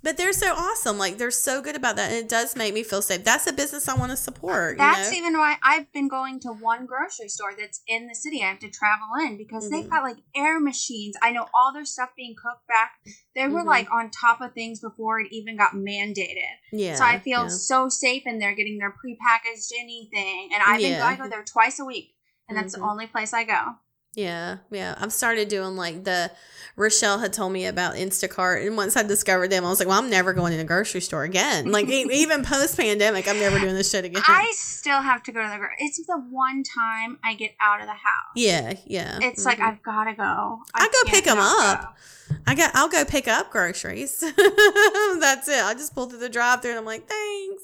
but 0.04 0.18
they're 0.18 0.34
so 0.34 0.54
awesome. 0.54 0.98
Like 0.98 1.18
they're 1.18 1.32
so 1.32 1.62
good 1.62 1.76
about 1.76 1.96
that. 1.96 2.12
And 2.12 2.20
it 2.20 2.30
does 2.30 2.56
make 2.56 2.74
me 2.74 2.84
feel 2.84 3.02
safe. 3.02 3.24
That's 3.24 3.48
a 3.48 3.54
business 3.54 3.88
I 3.88 3.96
want 3.96 4.12
to 4.12 4.18
support. 4.18 4.78
That's 4.78 5.12
you 5.12 5.22
know? 5.22 5.28
even 5.30 5.39
why 5.39 5.56
I've 5.63 5.92
been 5.94 6.08
going 6.10 6.39
to 6.42 6.50
one 6.50 6.86
grocery 6.86 7.30
store 7.30 7.54
that's 7.58 7.82
in 7.88 8.08
the 8.08 8.16
city. 8.16 8.44
I 8.44 8.48
have 8.50 8.60
to 8.60 8.70
travel 8.70 9.08
in 9.26 9.38
because 9.38 9.70
they've 9.70 9.86
Mhm. 9.86 9.89
got 9.89 10.04
like 10.04 10.18
air 10.36 10.60
machines. 10.60 11.16
I 11.22 11.32
know 11.32 11.48
all 11.54 11.74
their 11.74 11.86
stuff 11.86 12.10
being 12.16 12.36
cooked 12.36 12.68
back. 12.68 12.92
They 13.36 13.48
were 13.48 13.62
Mhm. 13.63 13.68
like 13.68 13.88
on 13.92 14.12
top 14.12 14.42
of 14.42 14.54
things 14.54 14.80
before 14.82 15.20
it 15.22 15.32
even 15.32 15.58
got 15.58 15.72
mandated. 15.74 16.44
yeah. 16.72 16.96
so 16.96 17.06
I 17.06 17.20
feel 17.20 17.44
yeah. 17.44 17.48
so 17.50 17.88
safe 17.89 18.24
in 18.26 18.39
there 18.39 18.54
getting 18.54 18.78
their 18.80 18.92
prepackaged 18.92 19.72
anything. 19.80 20.50
And 20.54 20.62
I've 20.62 20.80
been 20.82 20.94
Yeah. 20.94 21.08
I 21.08 21.16
go 21.16 21.30
there 21.30 21.44
twice 21.44 21.80
a 21.80 21.86
week. 21.86 22.16
And 22.50 22.58
that's 22.58 22.76
Mhm. 22.76 22.80
the 22.80 22.84
only 22.84 23.08
place 23.08 23.32
I 23.34 23.46
go. 23.46 23.76
Yeah, 24.15 24.58
yeah. 24.69 24.95
I've 24.99 25.12
started 25.13 25.47
doing 25.47 25.76
like 25.76 26.04
the 26.04 26.32
Rochelle 26.76 27.19
had 27.19 27.34
told 27.34 27.52
me 27.52 27.65
about 27.65 27.95
Instacart, 27.95 28.65
and 28.65 28.76
once 28.78 28.95
I 28.95 29.04
discovered 29.04 29.49
them, 29.52 29.65
I 29.65 29.69
was 29.69 29.80
like, 29.80 29.88
"Well, 29.88 29.97
I'm 29.99 30.10
never 30.10 30.34
going 30.34 30.52
to 30.52 30.58
the 30.58 30.63
grocery 30.63 31.02
store 31.02 31.23
again." 31.23 31.71
Like 31.71 31.88
even 31.89 32.43
post 32.43 32.78
pandemic, 32.78 33.28
I'm 33.28 33.39
never 33.39 33.60
doing 33.60 33.73
this 33.76 33.89
shit 33.91 34.06
again. 34.06 34.21
I 34.28 34.52
still 34.56 35.02
have 35.02 35.23
to 35.23 35.32
go 35.32 35.41
to 35.41 35.47
the 35.49 35.58
grocery. 35.58 35.76
It's 35.80 35.97
the 36.06 36.17
one 36.30 36.63
time 36.63 37.17
I 37.23 37.34
get 37.36 37.52
out 37.60 37.80
of 37.82 37.88
the 37.88 37.93
house. 37.93 38.34
yeah, 38.36 38.73
yeah. 38.86 39.19
It's 39.21 39.45
like 39.45 39.58
mhm. 39.60 39.67
I've 39.69 39.84
got 39.84 40.04
to 40.06 40.13
go. 40.13 40.60
I 40.76 40.86
go 40.86 40.91
can't 40.91 41.08
pick 41.10 41.28
'em 41.28 41.38
not 41.38 41.65
up. 41.65 41.82
go. 42.30 42.36
I 42.47 42.56
got. 42.56 42.71
I'll 42.76 42.89
go 42.89 43.06
pick 43.06 43.28
up 43.28 43.52
groceries. 43.52 44.19
That's 44.38 45.47
it. 45.47 45.63
I 45.63 45.73
just 45.78 45.93
pull 45.95 46.08
through 46.10 46.19
the 46.19 46.30
drive-through, 46.30 46.71
and 46.71 46.80
I'm 46.80 46.86
like, 46.86 47.08
"Thanks." 47.08 47.63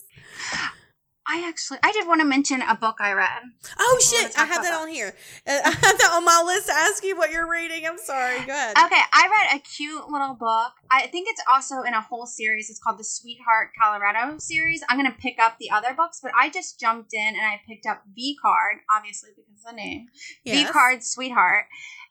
I 1.32 1.48
actually, 1.48 1.78
I 1.84 1.92
did 1.92 2.08
want 2.08 2.22
to 2.22 2.26
mention 2.26 2.63
a 2.63 2.76
book 2.76 2.98
I 3.00 3.13
read. 3.13 3.44
Oh 3.78 4.00
wanna 4.02 4.02
shit! 4.02 4.39
I 4.39 4.46
have 4.46 4.63
that 4.63 4.74
on 4.74 4.88
here. 4.88 5.13
Uh, 5.46 5.60
I 5.63 5.70
have 5.70 5.98
that 6.00 6.12
on 6.13 6.26
my 6.26 6.42
list 6.44 6.68
to 6.68 6.74
ask 6.74 7.04
you 7.04 7.15
what 7.15 7.30
you're 7.30 7.50
reading. 7.50 7.86
I'm 7.86 8.00
sorry. 8.00 8.39
Go 8.48 8.54
ahead. 8.54 8.76
Okay, 8.76 9.02
I 9.13 9.30
read 9.30 9.60
a 9.60 9.62
cute 9.62 10.10
little 10.10 10.34
book. 10.34 10.72
I 10.89 11.06
think 11.06 11.28
it's 11.30 11.42
also 11.52 11.84
in 11.84 11.94
a 11.94 12.02
whole 12.02 12.26
series. 12.26 12.72
It's 12.72 12.80
called 12.80 12.98
the 12.98 13.04
Sweetheart 13.04 13.70
Colorado 13.80 14.39
series. 14.39 14.82
I'm 14.89 14.98
gonna 14.98 15.15
pick 15.20 15.38
up 15.39 15.58
the 15.60 15.70
other 15.70 15.94
books, 15.94 16.20
but 16.22 16.32
I 16.36 16.50
just 16.50 16.80
jumped 16.80 17.13
in 17.13 17.36
and 17.36 17.46
I 17.46 17.62
picked 17.68 17.86
up 17.86 18.02
V 18.15 18.36
Card, 18.42 18.78
obviously 18.96 19.30
because 19.36 19.63
of 19.63 19.70
the 19.70 19.78
name. 19.78 20.08
V 20.46 20.65
Card 20.65 21.04
Sweetheart. 21.04 21.65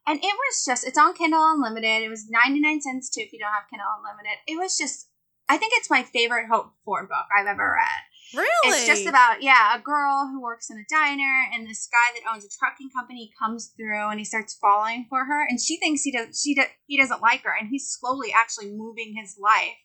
And 0.06 0.18
it 0.20 0.22
was 0.22 0.64
just, 0.64 0.86
it's 0.86 0.96
on 0.96 1.12
Kindle 1.14 1.42
Unlimited. 1.42 2.02
It 2.02 2.08
was 2.08 2.30
99 2.30 2.80
cents 2.80 3.10
too 3.10 3.20
if 3.20 3.32
you 3.32 3.40
don't 3.40 3.52
have 3.52 3.68
Kindle 3.68 3.88
Unlimited. 3.98 4.38
It 4.46 4.56
was 4.56 4.78
just, 4.78 5.08
I 5.50 5.58
think 5.58 5.72
it's 5.76 5.90
my 5.90 6.02
favorite 6.02 6.46
Hope 6.48 6.72
Ford 6.84 7.08
book 7.08 7.26
I've 7.36 7.46
ever 7.46 7.74
read. 7.76 8.02
Really? 8.34 8.48
It's 8.64 8.86
just 8.86 9.06
about 9.06 9.42
yeah, 9.42 9.76
a 9.76 9.80
girl 9.80 10.28
who 10.30 10.42
works 10.42 10.70
in 10.70 10.76
a 10.76 10.84
diner, 10.90 11.46
and 11.52 11.66
this 11.66 11.88
guy 11.90 12.18
that 12.18 12.30
owns 12.30 12.44
a 12.44 12.48
trucking 12.48 12.90
company 12.94 13.32
comes 13.38 13.72
through, 13.76 14.08
and 14.10 14.18
he 14.18 14.24
starts 14.24 14.54
falling 14.54 15.06
for 15.08 15.24
her, 15.24 15.46
and 15.48 15.60
she 15.60 15.78
thinks 15.78 16.02
he 16.02 16.12
does 16.12 16.40
she 16.40 16.54
do, 16.54 16.62
he 16.86 16.98
doesn't 16.98 17.22
like 17.22 17.42
her, 17.42 17.54
and 17.58 17.68
he's 17.70 17.88
slowly 17.88 18.32
actually 18.36 18.70
moving 18.70 19.14
his 19.16 19.38
life 19.40 19.76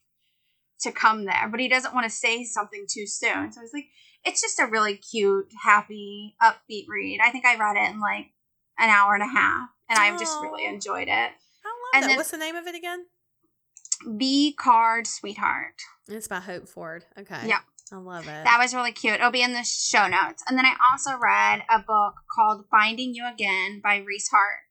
to 0.82 0.92
come 0.92 1.26
there, 1.26 1.48
but 1.50 1.60
he 1.60 1.70
doesn't 1.70 1.94
want 1.94 2.04
to 2.06 2.10
say 2.10 2.44
something 2.44 2.86
too 2.90 3.08
soon. 3.08 3.52
So 3.52 3.62
it's 3.62 3.74
like 3.74 3.88
it's 4.26 4.42
just 4.42 4.60
a 4.60 4.66
really 4.66 4.96
cute, 4.96 5.48
happy, 5.64 6.36
upbeat 6.42 6.88
read. 6.90 7.20
I 7.24 7.32
think 7.32 7.46
I 7.46 7.58
read 7.58 7.78
it 7.78 7.90
in 7.90 8.00
like 8.00 8.28
an 8.78 8.90
hour 8.90 9.14
and 9.14 9.24
a 9.24 9.28
half, 9.28 9.70
and 9.90 9.98
I've 9.98 10.20
just 10.20 10.38
really 10.42 10.66
enjoyed 10.66 11.08
it. 11.08 11.10
I 11.10 11.16
love 11.16 11.32
and 11.94 12.04
that. 12.04 12.08
then- 12.08 12.18
What's 12.18 12.32
the 12.32 12.38
name 12.38 12.56
of 12.56 12.68
it 12.68 12.76
again? 12.76 13.06
V 14.06 14.54
card 14.54 15.08
sweetheart. 15.08 15.82
It's 16.10 16.28
by 16.28 16.42
Hope 16.42 16.68
Ford. 16.68 17.06
Okay. 17.18 17.48
Yeah. 17.48 17.60
I 17.94 17.98
love 17.98 18.24
it. 18.28 18.44
That 18.44 18.58
was 18.60 18.74
really 18.74 18.92
cute. 18.92 19.16
It'll 19.16 19.30
be 19.30 19.44
in 19.44 19.54
the 19.54 19.64
show 19.64 20.08
notes. 20.08 20.44
And 20.50 20.58
then 20.58 20.66
I 20.66 20.74
also 20.92 21.12
read 21.16 21.62
a 21.70 21.78
book 21.78 22.16
called 22.36 22.66
Finding 22.72 23.14
You 23.14 23.28
Again 23.32 23.82
by 23.84 23.98
Reese 23.98 24.30
Hart, 24.30 24.62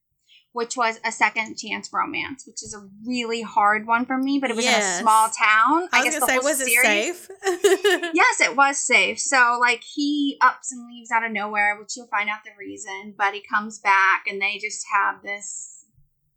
which 0.50 0.76
was 0.76 0.98
a 1.04 1.12
second 1.12 1.56
chance 1.56 1.90
romance, 1.92 2.44
which 2.48 2.64
is 2.64 2.74
a 2.74 2.88
really 3.06 3.42
hard 3.42 3.87
one 3.87 4.06
for 4.06 4.18
me, 4.18 4.40
but 4.40 4.50
it 4.50 4.56
was 4.56 4.66
in 4.66 4.74
a 4.74 4.98
small 4.98 5.28
town. 5.28 5.88
I 5.92 6.02
was 6.02 6.04
guess 6.04 6.18
the 6.18 6.26
say, 6.26 6.35
whole 6.35 6.42
was 6.42 6.61
it 6.61 6.66
series- 6.66 6.85
safe? 6.85 7.28
Yes, 8.12 8.40
it 8.40 8.56
was 8.56 8.76
safe. 8.78 9.20
So 9.20 9.56
like 9.61 9.85
he 9.85 10.37
ups 10.40 10.72
and 10.72 10.88
leaves 10.88 11.12
out 11.12 11.24
of 11.24 11.30
nowhere, 11.30 11.78
which 11.78 11.96
you'll 11.96 12.08
find 12.08 12.28
out 12.28 12.40
the 12.44 12.50
reason, 12.58 13.14
but 13.16 13.35
he 13.35 13.40
comes 13.40 13.78
back 13.78 14.24
and 14.28 14.42
they 14.42 14.58
just 14.58 14.85
have 14.92 15.22
this 15.22 15.85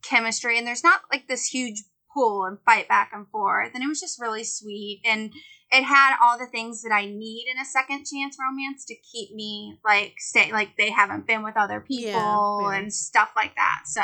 chemistry 0.03 0.59
and 0.59 0.67
there's 0.67 0.83
not 0.83 1.01
like 1.11 1.27
this 1.27 1.45
huge 1.45 1.83
pull 2.13 2.45
and 2.45 2.59
fight 2.63 2.87
back 2.87 3.09
and 3.11 3.27
forth. 3.29 3.71
And 3.73 3.83
it 3.83 3.87
was 3.87 3.99
just 3.99 4.21
really 4.21 4.43
sweet 4.43 5.01
and 5.03 5.33
it 5.75 5.83
had 5.83 6.15
all 6.21 6.37
the 6.37 6.45
things 6.45 6.81
that 6.83 6.93
I 6.93 7.05
need 7.05 7.47
in 7.51 7.59
a 7.59 7.65
second 7.65 8.05
chance 8.05 8.37
romance 8.39 8.85
to 8.85 8.95
keep 8.95 9.33
me 9.33 9.77
like 9.83 10.13
stay 10.17 10.51
like 10.51 10.77
they 10.77 10.89
haven't 10.89 11.27
been 11.27 11.43
with 11.43 11.57
other 11.57 11.81
people 11.81 12.11
Yeah, 12.11 12.71
yeah. 12.71 12.77
and 12.77 12.93
stuff 12.93 13.31
like 13.35 13.55
that. 13.55 13.81
So 13.85 14.01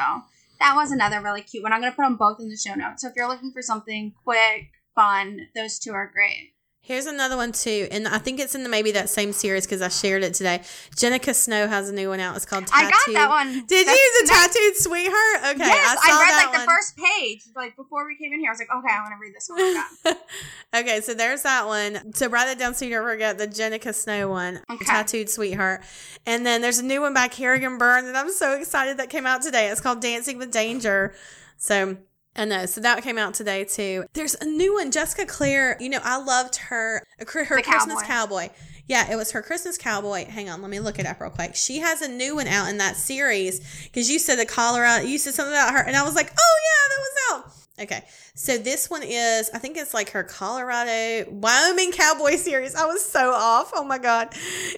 that 0.60 0.76
was 0.76 0.92
another 0.92 1.22
really 1.22 1.42
cute 1.42 1.64
one. 1.64 1.74
I'm 1.74 1.80
gonna 1.82 1.94
put 1.94 2.04
them 2.04 2.18
both 2.18 2.40
in 2.40 2.50
the 2.50 2.58
show 2.58 2.76
notes. 2.76 3.02
So 3.02 3.08
if 3.08 3.14
you're 3.16 3.28
looking 3.28 3.52
for 3.52 3.62
something 3.62 4.14
quick, 4.24 4.72
fun, 4.96 5.48
those 5.56 5.80
two 5.80 5.94
are 5.94 6.12
great. 6.12 6.54
Here's 6.84 7.06
another 7.06 7.38
one 7.38 7.52
too, 7.52 7.88
and 7.92 8.08
I 8.08 8.18
think 8.18 8.40
it's 8.40 8.56
in 8.56 8.64
the, 8.64 8.70
maybe 8.70 8.92
that 8.94 9.08
same 9.08 9.34
series 9.34 9.68
because 9.68 9.84
I 9.84 9.90
shared 9.90 10.24
it 10.24 10.34
today. 10.34 10.62
Jenika 10.96 11.36
Snow 11.36 11.68
has 11.68 11.90
a 11.90 11.94
new 11.94 12.10
one 12.10 12.20
out. 12.20 12.36
It's 12.36 12.44
called 12.44 12.64
I 12.74 12.90
got 12.90 13.14
that 13.14 13.30
one. 13.30 13.66
Did 13.68 13.86
That's 13.88 13.98
you? 14.00 14.20
The 14.22 14.28
nice. 14.28 14.48
tattooed 14.48 14.76
sweetheart. 14.78 15.56
Okay, 15.56 15.68
yes, 15.68 16.00
I 16.04 16.12
I, 16.12 16.20
read 16.20 16.48
like 16.48 16.60
the 16.60 16.66
first 16.66 16.98
page, 16.98 17.44
like 17.56 17.76
before 17.76 18.08
we 18.08 18.16
came 18.18 18.34
in 18.34 18.40
here. 18.40 18.50
I 18.50 18.54
was 18.54 18.60
like, 18.60 18.70
okay, 18.76 18.94
I 18.94 19.02
want 19.02 19.14
to 19.14 19.20
read 19.22 19.36
this 19.36 19.48
one. 19.48 20.18
Okay, 20.74 21.02
so 21.02 21.14
there's 21.14 21.42
that 21.42 21.68
one. 21.68 22.14
So 22.14 22.30
write 22.30 22.48
it 22.48 22.58
down 22.58 22.74
so 22.74 22.86
you 22.86 22.92
don't 22.92 23.04
forget 23.04 23.38
the 23.38 23.46
Jenika 23.46 23.94
Snow 23.94 24.30
one, 24.30 24.62
Okay. 24.72 24.86
Tattooed 24.86 25.30
Sweetheart. 25.30 25.84
And 26.26 26.46
then 26.46 26.62
there's 26.62 26.80
a 26.80 26.86
new 26.86 27.02
one 27.02 27.14
by 27.14 27.28
Kerrigan 27.28 27.78
Byrne 27.78 28.06
that 28.06 28.16
I'm 28.16 28.32
so 28.32 28.54
excited 28.58 28.96
that 28.98 29.10
came 29.10 29.28
out 29.28 29.42
today. 29.42 29.68
It's 29.68 29.82
called 29.82 30.02
Dancing 30.02 30.38
with 30.38 30.50
Danger. 30.50 31.14
So 31.58 31.98
I 32.36 32.46
know. 32.46 32.66
So 32.66 32.82
that 32.82 33.04
came 33.04 33.18
out 33.18 33.34
today 33.34 33.66
too. 33.66 34.06
There's 34.14 34.36
a 34.36 34.46
new 34.46 34.76
one, 34.76 34.92
Jessica 34.92 35.26
Clare. 35.26 35.78
You 35.80 35.90
know, 35.90 36.00
I 36.04 36.22
loved 36.22 36.56
her 36.58 37.06
her 37.20 37.46
Christmas 37.46 38.02
cowboy. 38.04 38.48
cowboy. 38.48 38.50
Yeah, 38.88 39.12
it 39.12 39.16
was 39.16 39.32
her 39.32 39.42
Christmas 39.42 39.78
cowboy. 39.78 40.26
Hang 40.26 40.50
on, 40.50 40.62
let 40.62 40.70
me 40.70 40.80
look 40.80 41.00
it 41.00 41.06
up 41.06 41.22
real 41.22 41.30
quick. 41.30 41.56
She 41.56 41.80
has 41.80 42.02
a 42.02 42.08
new 42.08 42.36
one 42.36 42.48
out 42.48 42.70
in 42.70 42.78
that 42.78 42.96
series 42.96 43.60
because 43.84 44.10
you 44.10 44.20
said 44.20 44.38
the 44.38 44.46
Colorado. 44.46 45.06
You 45.06 45.18
said 45.18 45.34
something 45.34 45.54
about 45.54 45.74
her, 45.74 45.82
and 45.82 45.96
I 45.96 46.04
was 46.04 46.16
like, 46.16 46.32
oh 46.38 46.60
yeah, 46.64 46.90
that 46.90 47.00
was 47.00 47.46
out. 47.46 47.58
Okay, 47.84 48.06
so 48.36 48.58
this 48.58 48.90
one 48.90 49.02
is, 49.04 49.50
I 49.54 49.58
think 49.58 49.76
it's 49.76 49.94
like 49.94 50.12
her 50.12 50.24
Colorado, 50.24 51.30
Wyoming 51.32 51.92
Cowboy 51.92 52.36
series. 52.36 52.76
I 52.76 52.86
was 52.86 53.04
so 53.04 53.32
off. 53.32 53.72
Oh 53.74 53.84
my 53.84 53.98
God. 53.98 54.34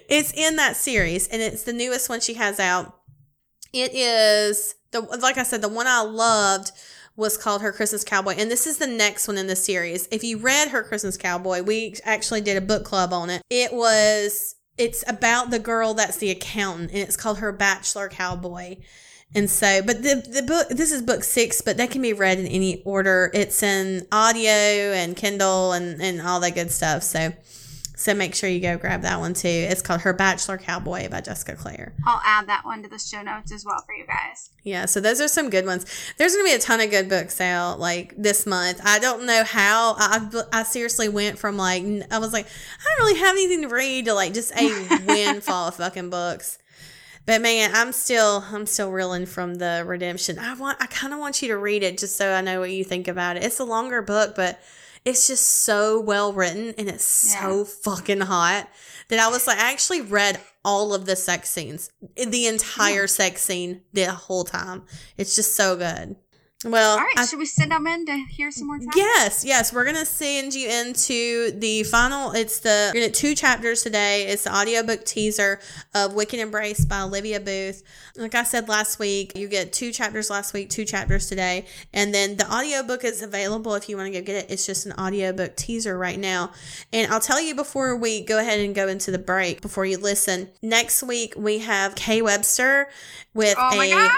It's 0.09 0.31
in 0.33 0.55
that 0.55 0.75
series, 0.75 1.27
and 1.27 1.41
it's 1.41 1.63
the 1.63 1.73
newest 1.73 2.07
one 2.07 2.21
she 2.21 2.35
has 2.35 2.59
out. 2.59 2.95
It 3.73 3.93
is, 3.93 4.75
the 4.91 5.01
like 5.01 5.37
I 5.37 5.43
said, 5.43 5.61
the 5.61 5.69
one 5.69 5.87
I 5.87 6.01
loved 6.01 6.71
was 7.15 7.37
called 7.37 7.61
Her 7.61 7.71
Christmas 7.71 8.03
Cowboy. 8.03 8.35
And 8.37 8.49
this 8.49 8.65
is 8.65 8.77
the 8.77 8.87
next 8.87 9.27
one 9.27 9.37
in 9.37 9.47
the 9.47 9.55
series. 9.55 10.07
If 10.11 10.23
you 10.23 10.37
read 10.37 10.69
Her 10.69 10.83
Christmas 10.83 11.17
Cowboy, 11.17 11.61
we 11.61 11.95
actually 12.03 12.41
did 12.41 12.57
a 12.57 12.61
book 12.61 12.83
club 12.85 13.13
on 13.13 13.29
it. 13.29 13.41
It 13.49 13.73
was, 13.73 14.55
it's 14.77 15.03
about 15.07 15.51
the 15.51 15.59
girl 15.59 15.93
that's 15.93 16.17
the 16.17 16.31
accountant, 16.31 16.91
and 16.91 16.99
it's 16.99 17.17
called 17.17 17.37
Her 17.37 17.51
Bachelor 17.51 18.09
Cowboy 18.09 18.77
And 19.35 19.49
so, 19.49 19.81
but 19.81 20.03
the 20.03 20.15
the 20.27 20.43
book 20.43 20.69
this 20.69 20.91
is 20.91 21.01
book 21.01 21.23
six, 21.23 21.61
but 21.61 21.77
that 21.77 21.89
can 21.89 22.01
be 22.01 22.13
read 22.13 22.39
in 22.39 22.45
any 22.45 22.83
order. 22.83 23.31
It's 23.33 23.63
in 23.63 24.05
audio 24.11 24.51
and 24.51 25.15
Kindle 25.15 25.71
and 25.73 26.01
and 26.01 26.21
all 26.21 26.39
that 26.41 26.53
good 26.53 26.71
stuff. 26.71 27.01
So, 27.03 27.33
so 28.03 28.13
make 28.13 28.35
sure 28.35 28.49
you 28.49 28.59
go 28.59 28.77
grab 28.77 29.01
that 29.03 29.21
one 29.21 29.33
too. 29.33 29.47
It's 29.47 29.81
called 29.81 30.01
Her 30.01 30.11
Bachelor 30.11 30.57
Cowboy 30.57 31.07
by 31.07 31.21
Jessica 31.21 31.55
Clare. 31.55 31.93
I'll 32.05 32.19
add 32.25 32.47
that 32.47 32.65
one 32.65 32.83
to 32.83 32.89
the 32.89 32.99
show 32.99 33.21
notes 33.21 33.49
as 33.53 33.63
well 33.63 33.81
for 33.85 33.95
you 33.95 34.05
guys. 34.05 34.49
Yeah, 34.63 34.87
so 34.87 34.99
those 34.99 35.21
are 35.21 35.29
some 35.29 35.49
good 35.49 35.65
ones. 35.65 35.85
There's 36.17 36.33
going 36.33 36.45
to 36.45 36.51
be 36.51 36.55
a 36.55 36.59
ton 36.59 36.81
of 36.81 36.89
good 36.89 37.07
books 37.07 37.39
out 37.39 37.79
like 37.79 38.13
this 38.17 38.45
month. 38.45 38.81
I 38.83 38.99
don't 38.99 39.25
know 39.25 39.45
how. 39.45 39.95
I, 39.97 40.43
I 40.51 40.63
seriously 40.63 41.07
went 41.07 41.39
from 41.39 41.55
like, 41.55 41.81
I 42.11 42.19
was 42.19 42.33
like, 42.33 42.45
I 42.45 42.83
don't 42.83 43.07
really 43.07 43.19
have 43.19 43.31
anything 43.31 43.61
to 43.61 43.73
read 43.73 44.03
to 44.05 44.13
like 44.13 44.33
just 44.33 44.51
a 44.51 44.99
windfall 45.07 45.69
of 45.69 45.75
fucking 45.75 46.09
books. 46.09 46.59
But 47.25 47.41
man, 47.41 47.71
I'm 47.73 47.93
still 47.93 48.43
I'm 48.51 48.65
still 48.65 48.91
reeling 48.91 49.27
from 49.27 49.55
the 49.55 49.85
redemption. 49.87 50.39
I 50.39 50.55
want 50.55 50.77
I 50.81 50.87
kind 50.87 51.13
of 51.13 51.19
want 51.19 51.41
you 51.41 51.47
to 51.47 51.57
read 51.57 51.81
it 51.81 51.97
just 51.97 52.17
so 52.17 52.33
I 52.33 52.41
know 52.41 52.59
what 52.59 52.71
you 52.71 52.83
think 52.83 53.07
about 53.07 53.37
it. 53.37 53.43
It's 53.43 53.59
a 53.59 53.63
longer 53.63 54.01
book, 54.01 54.35
but 54.35 54.59
it's 55.05 55.27
just 55.27 55.45
so 55.63 55.99
well 55.99 56.33
written 56.33 56.73
and 56.77 56.89
it's 56.89 57.03
so 57.05 57.59
Yeah. 57.59 57.63
fucking 57.83 58.21
hot 58.21 58.69
that 59.09 59.19
I 59.19 59.27
was 59.29 59.47
like 59.47 59.57
I 59.59 59.71
actually 59.71 60.01
read 60.01 60.39
all 60.65 60.93
of 60.93 61.05
the 61.05 61.15
sex 61.15 61.49
scenes, 61.49 61.89
the 62.15 62.47
entire 62.47 63.05
sex 63.07 63.41
scene 63.41 63.81
the 63.91 64.05
whole 64.11 64.43
time. 64.45 64.83
It's 65.17 65.35
just 65.35 65.55
so 65.55 65.75
good. 65.75 66.15
Well, 66.65 66.93
All 66.93 67.03
right, 67.03 67.13
I- 67.17 67.25
should 67.25 67.39
we 67.39 67.45
send 67.45 67.71
them 67.71 67.85
in 67.87 68.05
to 68.05 68.17
hear 68.29 68.51
some 68.51 68.67
more 68.67 68.77
time? 68.77 68.87
Yes, 68.95 69.43
yes, 69.45 69.73
we're 69.73 69.85
gonna 69.85 70.05
send 70.05 70.53
you 70.53 70.69
into 70.69 71.51
the 71.51 71.83
final. 71.83 72.31
It's 72.31 72.59
the 72.59 72.91
you're 72.93 73.01
gonna 73.01 73.07
get 73.07 73.13
two 73.13 73.35
chapters 73.35 73.83
today. 73.83 74.27
It's 74.27 74.43
the 74.45 74.55
audiobook 74.55 75.05
teaser 75.05 75.59
of 75.93 76.13
Wicked 76.13 76.39
Embrace 76.39 76.85
by 76.85 77.01
Olivia 77.01 77.39
Boothe. 77.39 77.81
Like 78.15 78.35
I 78.35 78.43
said 78.43 78.69
last 78.69 78.99
week, 78.99 79.35
you 79.37 79.47
get 79.47 79.73
two 79.73 79.91
chapters 79.91 80.29
last 80.29 80.53
week, 80.53 80.69
two 80.69 80.85
chapters 80.85 81.27
today, 81.27 81.65
and 81.93 82.13
then 82.13 82.37
the 82.37 82.49
audiobook 82.51 83.03
is 83.03 83.21
available 83.21 83.75
if 83.75 83.89
you 83.89 83.97
want 83.97 84.13
to 84.13 84.19
go 84.19 84.25
get 84.25 84.35
it. 84.35 84.51
It's 84.51 84.65
just 84.65 84.85
an 84.85 84.93
audiobook 84.93 85.55
teaser 85.55 85.97
right 85.97 86.19
now. 86.19 86.51
And 86.91 87.11
I'll 87.11 87.19
tell 87.19 87.41
you 87.41 87.55
before 87.55 87.95
we 87.95 88.21
go 88.21 88.39
ahead 88.39 88.59
and 88.59 88.73
go 88.75 88.87
into 88.87 89.11
the 89.11 89.19
break, 89.19 89.61
before 89.61 89.85
you 89.85 89.97
listen. 89.97 90.49
Next 90.61 91.01
week 91.03 91.33
we 91.35 91.59
have 91.59 91.95
K 91.95 92.21
Webster 92.21 92.87
with 93.33 93.55
Oh 93.57 93.69
a 93.73 93.75
my 93.75 93.89
god! 93.89 94.11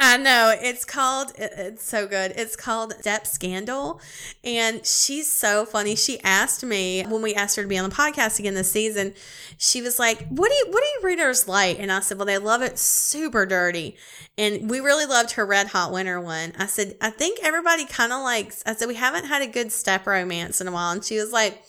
I 0.00 0.16
know 0.16 0.54
it's 0.56 0.84
called. 0.84 1.32
it- 1.36 1.52
It's 1.56 1.84
so 1.84 2.06
good. 2.06 2.32
It's 2.36 2.54
called 2.56 2.94
Step 3.00 3.26
Scandal, 3.26 4.00
and 4.44 4.84
she's 4.86 5.30
so 5.30 5.64
funny. 5.66 5.96
She 5.96 6.20
asked 6.22 6.64
me 6.64 7.04
when 7.08 7.20
we 7.22 7.34
asked 7.34 7.56
her 7.56 7.62
to 7.62 7.68
be 7.68 7.76
on 7.78 7.88
the 7.88 7.94
podcast 7.94 8.38
again 8.38 8.54
this 8.54 8.70
season. 8.70 9.14
She 9.58 9.82
was 9.82 9.98
like, 9.98 10.26
"What 10.28 10.50
do 10.50 10.54
you 10.54 10.66
What 10.70 10.80
do 10.82 10.86
you 10.86 11.00
readers 11.02 11.48
like?" 11.48 11.78
And 11.80 11.90
I 11.90 12.00
said, 12.00 12.16
"Well, 12.18 12.26
they 12.26 12.38
love 12.38 12.62
it 12.62 12.78
super 12.78 13.44
dirty." 13.44 13.96
And 14.36 14.70
we 14.70 14.78
really 14.80 15.04
loved 15.06 15.32
her 15.32 15.44
Red 15.44 15.68
Hot 15.68 15.90
Winter 15.92 16.20
one. 16.20 16.52
I 16.58 16.66
said, 16.66 16.96
"I 17.00 17.10
think 17.10 17.40
everybody 17.42 17.84
kind 17.84 18.12
of 18.12 18.22
likes." 18.22 18.62
I 18.66 18.74
said, 18.74 18.86
"We 18.88 18.94
haven't 18.94 19.24
had 19.26 19.42
a 19.42 19.46
good 19.48 19.72
step 19.72 20.06
romance 20.06 20.60
in 20.60 20.68
a 20.68 20.72
while," 20.72 20.92
and 20.92 21.04
she 21.04 21.18
was 21.18 21.32
like, 21.32 21.60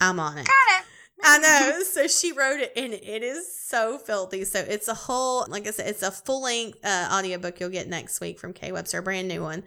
"I'm 0.00 0.18
on 0.18 0.38
it." 0.38 0.46
Got 0.46 0.80
it. 0.80 0.86
I 1.26 1.38
know. 1.38 1.82
So 1.82 2.06
she 2.06 2.32
wrote 2.32 2.60
it, 2.60 2.72
and 2.76 2.92
it 2.92 3.22
is 3.22 3.56
so 3.56 3.98
filthy. 3.98 4.44
So 4.44 4.60
it's 4.60 4.88
a 4.88 4.94
whole, 4.94 5.46
like 5.48 5.66
I 5.66 5.70
said, 5.70 5.88
it's 5.88 6.02
a 6.02 6.10
full 6.10 6.42
length 6.42 6.78
uh, 6.84 7.08
audiobook 7.12 7.60
you'll 7.60 7.70
get 7.70 7.88
next 7.88 8.20
week 8.20 8.38
from 8.38 8.52
K 8.52 8.72
Webster, 8.72 8.98
a 8.98 9.02
brand 9.02 9.28
new 9.28 9.42
one. 9.42 9.64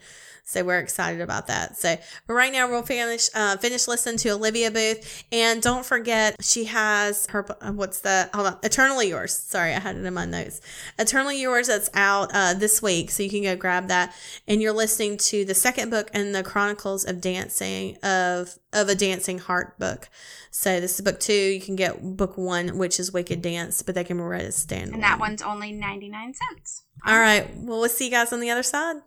So 0.48 0.63
we're 0.63 0.80
excited 0.80 1.20
about 1.20 1.48
that. 1.48 1.76
So, 1.76 1.98
but 2.26 2.34
right 2.34 2.54
now 2.54 2.70
we'll 2.70 2.82
finish 2.82 3.28
uh, 3.36 3.58
finish 3.58 3.86
listening 3.86 4.17
to 4.20 4.30
Olivia 4.30 4.72
Boothe, 4.72 5.06
and 5.30 5.62
don't 5.62 5.86
forget 5.86 6.38
she 6.41 6.63
has 6.65 7.28
her 7.28 7.46
uh, 7.62 7.74
what's 7.74 8.00
the 8.00 8.30
hold 8.34 8.48
on 8.48 8.58
Eternally 8.63 9.10
Yours. 9.10 9.36
Sorry, 9.36 9.74
I 9.74 9.80
had 9.80 9.98
it 9.98 10.06
in 10.06 10.13
my 10.13 10.24
notes. 10.24 10.62
Eternally 10.98 11.41
Yours 11.41 11.67
that's 11.67 11.89
out 11.93 12.32
uh, 12.34 12.54
this 12.54 12.82
week, 12.82 13.12
so 13.12 13.24
you 13.24 13.30
can 13.30 13.43
go 13.43 13.58
grab 13.58 13.89
that. 13.89 14.15
And 14.48 14.62
you're 14.62 14.72
listening 14.72 15.17
to 15.17 15.43
the 15.43 15.54
second 15.54 15.89
book 15.89 16.10
in 16.13 16.32
the 16.32 16.43
Chronicles 16.43 17.04
of 17.04 17.20
Dancing 17.20 17.98
of 17.98 18.58
of 18.72 18.88
a 18.88 18.96
Dancing 18.96 19.39
Heart 19.39 19.78
book. 19.80 20.08
So 20.50 20.80
this 20.80 20.98
is 20.98 21.02
book 21.02 21.20
two. 21.20 21.34
You 21.48 21.62
can 21.62 21.76
get 21.76 22.18
book 22.18 22.38
one, 22.38 22.78
which 22.78 23.00
is 23.00 23.12
Wicked 23.12 23.42
Dance, 23.42 23.82
but 23.82 23.96
they 23.96 24.04
can 24.04 24.18
be 24.18 24.24
read 24.24 24.46
as 24.46 24.66
standalone. 24.66 24.94
And 24.94 25.04
that 25.04 25.20
one's 25.20 25.42
only 25.42 25.72
99 25.72 26.34
cents. 26.34 26.84
All 27.06 27.20
right. 27.20 27.50
Well, 27.56 27.80
we'll 27.80 27.90
see 27.90 28.06
you 28.06 28.12
guys 28.12 28.34
on 28.34 28.40
the 28.40 28.50
other 28.50 28.64
side. 28.64 28.98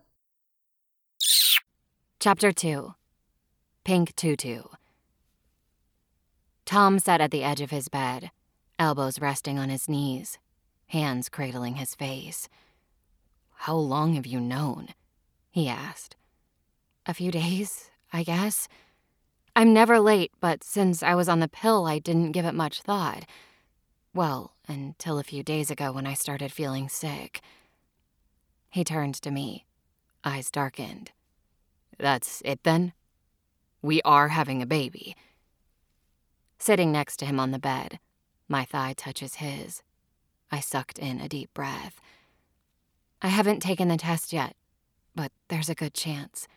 Chapter 2.19 2.51
2 2.51 2.93
Pink 3.83 4.15
Tutu. 4.15 4.63
Tom 6.65 6.99
sat 6.99 7.19
at 7.19 7.31
the 7.31 7.43
edge 7.43 7.61
of 7.61 7.71
his 7.71 7.89
bed, 7.89 8.31
elbows 8.77 9.19
resting 9.19 9.57
on 9.57 9.69
his 9.69 9.89
knees, 9.89 10.37
hands 10.87 11.29
cradling 11.29 11.75
his 11.75 11.95
face. 11.95 12.47
How 13.53 13.75
long 13.75 14.13
have 14.13 14.25
you 14.25 14.39
known? 14.39 14.89
he 15.49 15.67
asked. 15.67 16.15
A 17.05 17.13
few 17.13 17.31
days, 17.31 17.89
I 18.13 18.23
guess. 18.23 18.67
I'm 19.55 19.73
never 19.73 19.99
late, 19.99 20.31
but 20.39 20.63
since 20.63 21.03
I 21.03 21.15
was 21.15 21.27
on 21.27 21.39
the 21.39 21.47
pill, 21.47 21.85
I 21.85 21.99
didn't 21.99 22.31
give 22.31 22.45
it 22.45 22.53
much 22.53 22.81
thought. 22.81 23.25
Well, 24.13 24.55
until 24.67 25.19
a 25.19 25.23
few 25.23 25.43
days 25.43 25.69
ago 25.69 25.91
when 25.91 26.07
I 26.07 26.13
started 26.13 26.51
feeling 26.51 26.87
sick. 26.87 27.41
He 28.69 28.83
turned 28.83 29.15
to 29.15 29.31
me, 29.31 29.65
eyes 30.23 30.49
darkened. 30.49 31.11
That's 31.97 32.41
it 32.45 32.63
then? 32.63 32.93
We 33.81 34.01
are 34.03 34.29
having 34.29 34.61
a 34.61 34.65
baby. 34.65 35.15
Sitting 36.57 36.91
next 36.91 37.17
to 37.17 37.25
him 37.25 37.39
on 37.39 37.51
the 37.51 37.59
bed, 37.59 37.99
my 38.47 38.63
thigh 38.65 38.93
touches 38.95 39.35
his. 39.35 39.83
I 40.51 40.59
sucked 40.59 40.99
in 40.99 41.19
a 41.19 41.29
deep 41.29 41.53
breath. 41.53 41.99
I 43.21 43.27
haven't 43.27 43.61
taken 43.61 43.87
the 43.87 43.97
test 43.97 44.31
yet, 44.31 44.55
but 45.15 45.31
there's 45.49 45.69
a 45.69 45.75
good 45.75 45.93
chance. 45.93 46.47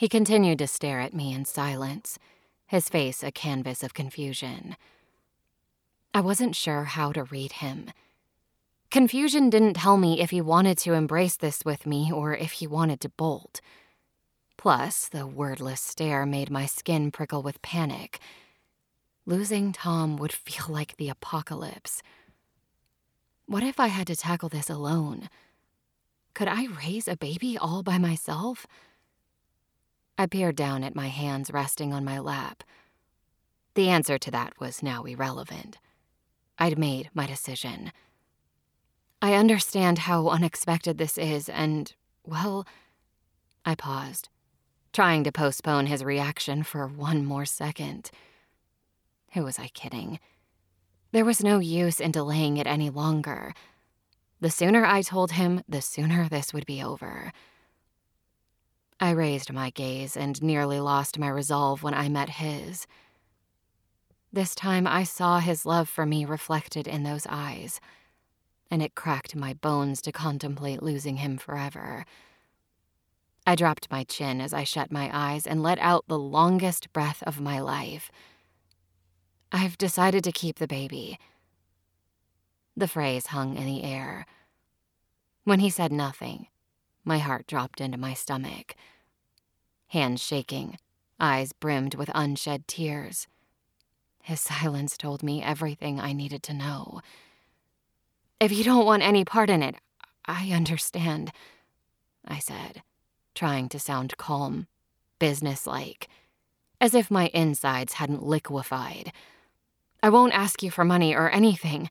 He 0.00 0.08
continued 0.08 0.60
to 0.60 0.66
stare 0.66 0.98
at 0.98 1.12
me 1.12 1.34
in 1.34 1.44
silence, 1.44 2.18
his 2.66 2.88
face 2.88 3.22
a 3.22 3.30
canvas 3.30 3.82
of 3.82 3.92
confusion. 3.92 4.78
I 6.14 6.22
wasn't 6.22 6.56
sure 6.56 6.84
how 6.84 7.12
to 7.12 7.24
read 7.24 7.52
him. 7.52 7.90
Confusion 8.90 9.50
didn't 9.50 9.74
tell 9.74 9.98
me 9.98 10.22
if 10.22 10.30
he 10.30 10.40
wanted 10.40 10.78
to 10.78 10.94
embrace 10.94 11.36
this 11.36 11.66
with 11.66 11.84
me 11.84 12.10
or 12.10 12.34
if 12.34 12.52
he 12.52 12.66
wanted 12.66 13.02
to 13.02 13.10
bolt. 13.10 13.60
Plus, 14.56 15.06
the 15.06 15.26
wordless 15.26 15.82
stare 15.82 16.24
made 16.24 16.50
my 16.50 16.64
skin 16.64 17.10
prickle 17.10 17.42
with 17.42 17.60
panic. 17.60 18.20
Losing 19.26 19.70
Tom 19.70 20.16
would 20.16 20.32
feel 20.48 20.64
like 20.70 20.96
the 20.96 21.10
apocalypse. 21.10 22.02
What 23.44 23.62
if 23.62 23.78
I 23.78 23.88
had 23.88 24.06
to 24.06 24.16
tackle 24.16 24.48
this 24.48 24.70
alone? 24.70 25.28
Could 26.32 26.48
I 26.48 26.68
raise 26.86 27.06
a 27.06 27.18
baby 27.18 27.58
all 27.58 27.82
by 27.82 27.98
myself? 27.98 28.66
I 30.20 30.26
peered 30.26 30.54
down 30.54 30.84
at 30.84 30.94
my 30.94 31.08
hands 31.08 31.50
resting 31.50 31.94
on 31.94 32.04
my 32.04 32.18
lap. 32.18 32.62
The 33.72 33.88
answer 33.88 34.18
to 34.18 34.30
that 34.32 34.52
was 34.60 34.82
now 34.82 35.04
irrelevant. 35.04 35.78
I'd 36.58 36.78
made 36.78 37.08
my 37.14 37.26
decision. 37.26 37.90
I 39.22 39.32
understand 39.32 40.00
how 40.00 40.28
unexpected 40.28 40.98
this 40.98 41.16
is, 41.16 41.48
and, 41.48 41.94
well, 42.22 42.66
I 43.64 43.74
paused, 43.74 44.28
trying 44.92 45.24
to 45.24 45.32
postpone 45.32 45.86
his 45.86 46.04
reaction 46.04 46.64
for 46.64 46.86
one 46.86 47.24
more 47.24 47.46
second. 47.46 48.10
Who 49.32 49.44
was 49.44 49.58
I 49.58 49.68
kidding? 49.68 50.20
There 51.12 51.24
was 51.24 51.42
no 51.42 51.60
use 51.60 51.98
in 51.98 52.10
delaying 52.10 52.58
it 52.58 52.66
any 52.66 52.90
longer. 52.90 53.54
The 54.38 54.50
sooner 54.50 54.84
I 54.84 55.00
told 55.00 55.32
him, 55.32 55.62
the 55.66 55.80
sooner 55.80 56.28
this 56.28 56.52
would 56.52 56.66
be 56.66 56.82
over. 56.82 57.32
I 59.00 59.10
raised 59.10 59.50
my 59.50 59.70
gaze 59.70 60.14
and 60.14 60.42
nearly 60.42 60.78
lost 60.78 61.18
my 61.18 61.28
resolve 61.28 61.82
when 61.82 61.94
I 61.94 62.10
met 62.10 62.28
his. 62.28 62.86
This 64.30 64.54
time 64.54 64.86
I 64.86 65.04
saw 65.04 65.38
his 65.38 65.64
love 65.64 65.88
for 65.88 66.04
me 66.04 66.26
reflected 66.26 66.86
in 66.86 67.02
those 67.02 67.26
eyes, 67.28 67.80
and 68.70 68.82
it 68.82 68.94
cracked 68.94 69.34
my 69.34 69.54
bones 69.54 70.02
to 70.02 70.12
contemplate 70.12 70.82
losing 70.82 71.16
him 71.16 71.38
forever. 71.38 72.04
I 73.46 73.54
dropped 73.54 73.90
my 73.90 74.04
chin 74.04 74.40
as 74.40 74.52
I 74.52 74.64
shut 74.64 74.92
my 74.92 75.10
eyes 75.12 75.46
and 75.46 75.62
let 75.62 75.78
out 75.78 76.04
the 76.06 76.18
longest 76.18 76.92
breath 76.92 77.22
of 77.26 77.40
my 77.40 77.58
life. 77.58 78.10
I've 79.50 79.78
decided 79.78 80.22
to 80.24 80.32
keep 80.32 80.58
the 80.58 80.68
baby. 80.68 81.18
The 82.76 82.86
phrase 82.86 83.28
hung 83.28 83.56
in 83.56 83.64
the 83.64 83.82
air. 83.82 84.26
When 85.44 85.58
he 85.58 85.70
said 85.70 85.90
nothing, 85.90 86.46
my 87.04 87.18
heart 87.18 87.46
dropped 87.46 87.80
into 87.80 87.98
my 87.98 88.14
stomach. 88.14 88.74
Hands 89.88 90.20
shaking, 90.22 90.78
eyes 91.18 91.52
brimmed 91.52 91.94
with 91.94 92.10
unshed 92.14 92.68
tears. 92.68 93.26
His 94.22 94.40
silence 94.40 94.96
told 94.96 95.22
me 95.22 95.42
everything 95.42 95.98
I 95.98 96.12
needed 96.12 96.42
to 96.44 96.54
know. 96.54 97.00
If 98.38 98.52
you 98.52 98.64
don't 98.64 98.86
want 98.86 99.02
any 99.02 99.24
part 99.24 99.50
in 99.50 99.62
it, 99.62 99.76
I 100.26 100.50
understand, 100.52 101.32
I 102.24 102.38
said, 102.38 102.82
trying 103.34 103.68
to 103.70 103.78
sound 103.78 104.16
calm, 104.16 104.66
businesslike, 105.18 106.08
as 106.80 106.94
if 106.94 107.10
my 107.10 107.30
insides 107.34 107.94
hadn't 107.94 108.22
liquefied. 108.22 109.12
I 110.02 110.08
won't 110.10 110.32
ask 110.32 110.62
you 110.62 110.70
for 110.70 110.84
money 110.84 111.14
or 111.14 111.30
anything, 111.30 111.90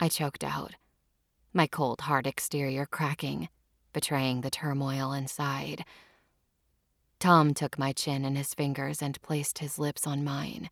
I 0.00 0.08
choked 0.08 0.42
out. 0.44 0.74
my 1.52 1.66
cold, 1.66 2.02
hard 2.02 2.26
exterior 2.26 2.86
cracking, 2.86 3.48
betraying 3.98 4.42
the 4.42 4.50
turmoil 4.50 5.12
inside. 5.12 5.84
Tom 7.18 7.52
took 7.52 7.76
my 7.80 7.90
chin 7.90 8.24
in 8.24 8.36
his 8.36 8.54
fingers 8.54 9.02
and 9.02 9.20
placed 9.22 9.58
his 9.58 9.76
lips 9.76 10.06
on 10.06 10.22
mine. 10.22 10.70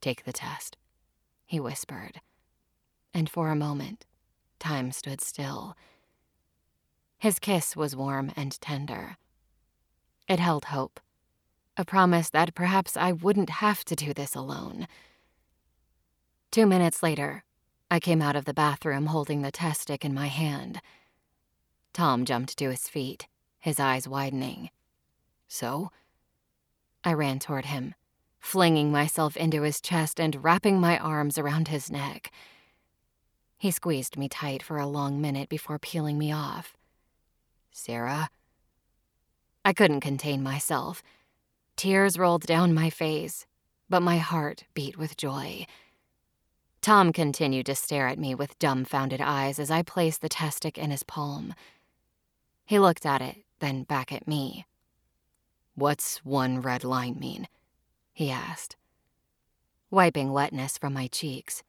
Take 0.00 0.22
the 0.22 0.32
test, 0.32 0.76
he 1.46 1.58
whispered. 1.58 2.20
And 3.12 3.28
for 3.28 3.48
a 3.48 3.56
moment, 3.56 4.06
time 4.60 4.92
stood 4.92 5.20
still. 5.20 5.76
His 7.18 7.40
kiss 7.40 7.74
was 7.74 7.96
warm 7.96 8.30
and 8.36 8.60
tender. 8.60 9.16
It 10.28 10.38
held 10.38 10.66
hope, 10.66 11.00
a 11.76 11.84
promise 11.84 12.30
that 12.30 12.54
perhaps 12.54 12.96
I 12.96 13.10
wouldn't 13.10 13.50
have 13.50 13.84
to 13.86 13.96
do 13.96 14.14
this 14.14 14.36
alone. 14.36 14.86
Two 16.52 16.66
minutes 16.66 17.02
later, 17.02 17.42
I 17.90 17.98
came 17.98 18.22
out 18.22 18.36
of 18.36 18.44
the 18.44 18.54
bathroom 18.54 19.06
holding 19.06 19.42
the 19.42 19.50
test 19.50 19.80
stick 19.80 20.04
in 20.04 20.14
my 20.14 20.28
hand. 20.28 20.80
Tom 21.92 22.24
jumped 22.24 22.56
to 22.58 22.70
his 22.70 22.88
feet, 22.88 23.26
his 23.58 23.78
eyes 23.78 24.08
widening. 24.08 24.70
So? 25.48 25.90
I 27.04 27.12
ran 27.12 27.38
toward 27.38 27.66
him, 27.66 27.94
flinging 28.40 28.90
myself 28.90 29.36
into 29.36 29.62
his 29.62 29.80
chest 29.80 30.18
and 30.20 30.42
wrapping 30.42 30.80
my 30.80 30.98
arms 30.98 31.36
around 31.36 31.68
his 31.68 31.90
neck. 31.90 32.32
He 33.58 33.70
squeezed 33.70 34.16
me 34.16 34.28
tight 34.28 34.62
for 34.62 34.78
a 34.78 34.86
long 34.86 35.20
minute 35.20 35.48
before 35.48 35.78
peeling 35.78 36.18
me 36.18 36.32
off. 36.32 36.76
Sara? 37.70 38.30
I 39.64 39.72
couldn't 39.72 40.00
contain 40.00 40.42
myself. 40.42 41.02
Tears 41.76 42.18
rolled 42.18 42.46
down 42.46 42.74
my 42.74 42.90
face, 42.90 43.46
but 43.88 44.00
my 44.00 44.18
heart 44.18 44.64
beat 44.74 44.96
with 44.96 45.16
joy. 45.16 45.66
Tom 46.80 47.12
continued 47.12 47.66
to 47.66 47.76
stare 47.76 48.08
at 48.08 48.18
me 48.18 48.34
with 48.34 48.58
dumbfounded 48.58 49.20
eyes 49.20 49.60
as 49.60 49.70
I 49.70 49.82
placed 49.82 50.20
the 50.20 50.28
test 50.28 50.56
stick 50.56 50.76
in 50.76 50.90
his 50.90 51.04
palm. 51.04 51.54
He 52.64 52.78
looked 52.78 53.06
at 53.06 53.20
it, 53.20 53.38
then 53.60 53.84
back 53.84 54.12
at 54.12 54.28
me. 54.28 54.66
What's 55.74 56.18
one 56.18 56.60
red 56.60 56.84
line 56.84 57.18
mean? 57.18 57.48
he 58.12 58.30
asked. 58.30 58.76
Wiping 59.90 60.32
wetness 60.32 60.78
from 60.78 60.92
my 60.92 61.06
cheeks, 61.06 61.62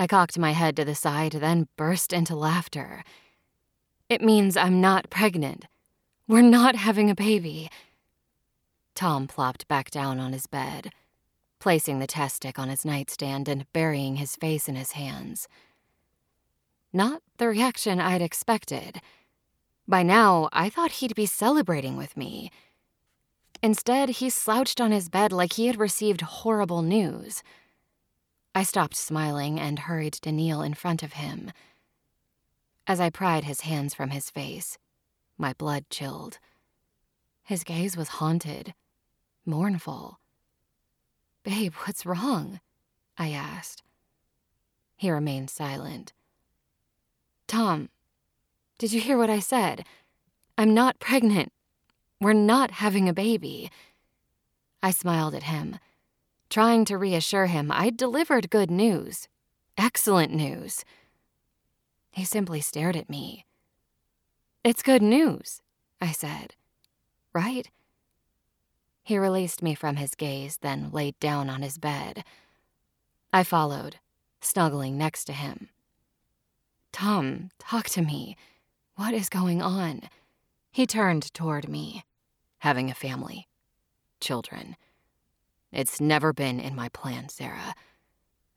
I 0.00 0.06
cocked 0.06 0.38
my 0.38 0.52
head 0.52 0.76
to 0.76 0.84
the 0.86 0.94
side, 0.94 1.32
then 1.32 1.68
burst 1.76 2.14
into 2.14 2.34
laughter. 2.34 3.04
It 4.08 4.22
means 4.22 4.56
I'm 4.56 4.80
not 4.80 5.10
pregnant. 5.10 5.66
We're 6.26 6.40
not 6.40 6.74
having 6.74 7.10
a 7.10 7.14
baby. 7.14 7.68
Tom 8.94 9.26
plopped 9.26 9.68
back 9.68 9.90
down 9.90 10.18
on 10.18 10.32
his 10.32 10.46
bed, 10.46 10.90
placing 11.58 11.98
the 11.98 12.06
test 12.06 12.36
stick 12.36 12.58
on 12.58 12.70
his 12.70 12.84
nightstand 12.84 13.46
and 13.46 13.70
burying 13.74 14.16
his 14.16 14.36
face 14.36 14.68
in 14.70 14.74
his 14.74 14.92
hands. 14.92 15.48
Not 16.94 17.20
the 17.36 17.48
reaction 17.48 18.00
I'd 18.00 18.22
expected. 18.22 19.02
By 19.90 20.02
now, 20.02 20.48
I 20.52 20.70
thought 20.70 20.92
he'd 20.92 21.14
be 21.14 21.26
celebrating 21.26 21.98
with 21.98 22.16
me 22.16 22.50
Instead, 23.62 24.08
he 24.08 24.30
slouched 24.30 24.80
on 24.80 24.90
his 24.90 25.08
bed 25.08 25.32
like 25.32 25.54
he 25.54 25.66
had 25.66 25.78
received 25.78 26.22
horrible 26.22 26.80
news. 26.82 27.42
I 28.54 28.62
stopped 28.62 28.96
smiling 28.96 29.60
and 29.60 29.80
hurried 29.80 30.14
to 30.14 30.32
kneel 30.32 30.62
in 30.62 30.74
front 30.74 31.02
of 31.02 31.14
him. 31.14 31.52
As 32.86 33.00
I 33.00 33.10
pried 33.10 33.44
his 33.44 33.60
hands 33.60 33.92
from 33.92 34.10
his 34.10 34.30
face, 34.30 34.78
my 35.36 35.52
blood 35.52 35.84
chilled. 35.90 36.38
His 37.42 37.64
gaze 37.64 37.96
was 37.96 38.08
haunted, 38.08 38.74
mournful. 39.44 40.18
Babe, 41.42 41.74
what's 41.84 42.06
wrong? 42.06 42.60
I 43.18 43.30
asked. 43.30 43.82
He 44.96 45.10
remained 45.10 45.50
silent. 45.50 46.12
Tom, 47.46 47.90
did 48.80 48.94
you 48.94 49.00
hear 49.02 49.18
what 49.18 49.28
I 49.28 49.40
said? 49.40 49.84
I'm 50.56 50.72
not 50.72 51.00
pregnant. 51.00 51.52
We're 52.18 52.32
not 52.32 52.70
having 52.70 53.10
a 53.10 53.12
baby. 53.12 53.70
I 54.82 54.90
smiled 54.90 55.34
at 55.34 55.42
him, 55.42 55.78
trying 56.48 56.86
to 56.86 56.96
reassure 56.96 57.44
him 57.44 57.70
I'd 57.70 57.98
delivered 57.98 58.48
good 58.48 58.70
news. 58.70 59.28
Excellent 59.76 60.32
news. 60.32 60.82
He 62.10 62.24
simply 62.24 62.62
stared 62.62 62.96
at 62.96 63.10
me. 63.10 63.44
It's 64.64 64.82
good 64.82 65.02
news, 65.02 65.60
I 66.00 66.12
said. 66.12 66.54
Right? 67.34 67.68
He 69.02 69.18
released 69.18 69.62
me 69.62 69.74
from 69.74 69.96
his 69.96 70.14
gaze, 70.14 70.56
then 70.62 70.88
laid 70.90 71.20
down 71.20 71.50
on 71.50 71.60
his 71.60 71.76
bed. 71.76 72.24
I 73.30 73.44
followed, 73.44 73.96
snuggling 74.40 74.96
next 74.96 75.24
to 75.24 75.34
him. 75.34 75.68
Tom, 76.92 77.50
talk 77.58 77.90
to 77.90 78.00
me. 78.00 78.38
What 79.00 79.14
is 79.14 79.30
going 79.30 79.62
on? 79.62 80.02
He 80.70 80.86
turned 80.86 81.32
toward 81.32 81.70
me 81.70 82.04
having 82.58 82.90
a 82.90 82.94
family, 82.94 83.48
children. 84.20 84.76
It's 85.72 86.02
never 86.02 86.34
been 86.34 86.60
in 86.60 86.76
my 86.76 86.90
plan, 86.90 87.30
Sara. 87.30 87.74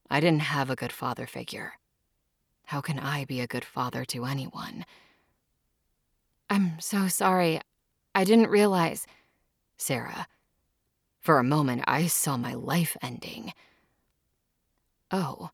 I 0.10 0.19
didn't 0.19 0.41
have 0.41 0.69
a 0.69 0.75
good 0.75 0.91
father 0.91 1.25
figure. 1.27 1.75
How 2.65 2.82
can 2.82 2.99
I 2.99 3.23
be 3.23 3.39
a 3.39 3.47
good 3.47 3.63
father 3.63 4.03
to 4.03 4.25
anyone? 4.25 4.84
I'm 6.49 6.77
so 6.77 7.08
sorry. 7.08 7.62
I 8.13 8.25
didn't 8.25 8.49
realize. 8.49 9.08
Sara, 9.77 10.27
for 11.21 11.39
a 11.39 11.43
moment 11.45 11.86
I 11.88 12.08
saw 12.08 12.36
my 12.36 12.53
life 12.53 12.97
ending. 13.01 13.53
Oh. 15.10 15.51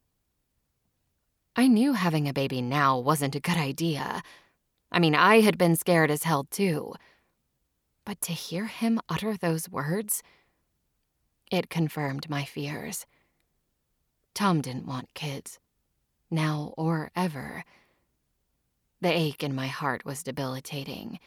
I 1.56 1.68
knew 1.68 1.94
having 1.94 2.28
a 2.28 2.34
baby 2.34 2.64
now 2.64 2.98
wasn't 2.98 3.36
a 3.36 3.40
good 3.40 3.58
idea. 3.58 4.24
I 4.92 5.00
mean, 5.00 5.16
I 5.16 5.42
had 5.42 5.58
been 5.58 5.76
scared 5.76 6.12
as 6.12 6.24
hell 6.24 6.46
too. 6.46 6.94
But 8.06 8.22
to 8.22 8.34
hear 8.34 8.66
him 8.66 9.00
utter 9.08 9.38
those 9.38 9.70
words, 9.70 10.24
it 11.52 11.70
confirmed 11.70 12.30
my 12.30 12.44
fears. 12.44 13.06
Tom 14.34 14.62
didn't 14.62 14.88
want 14.88 15.14
kids, 15.14 15.60
now 16.32 16.74
or 16.78 17.12
ever. 17.16 17.64
The 19.02 19.16
ache 19.16 19.44
in 19.44 19.56
my 19.56 19.68
heart 19.68 20.06
was 20.06 20.24
debilitating. 20.24 21.20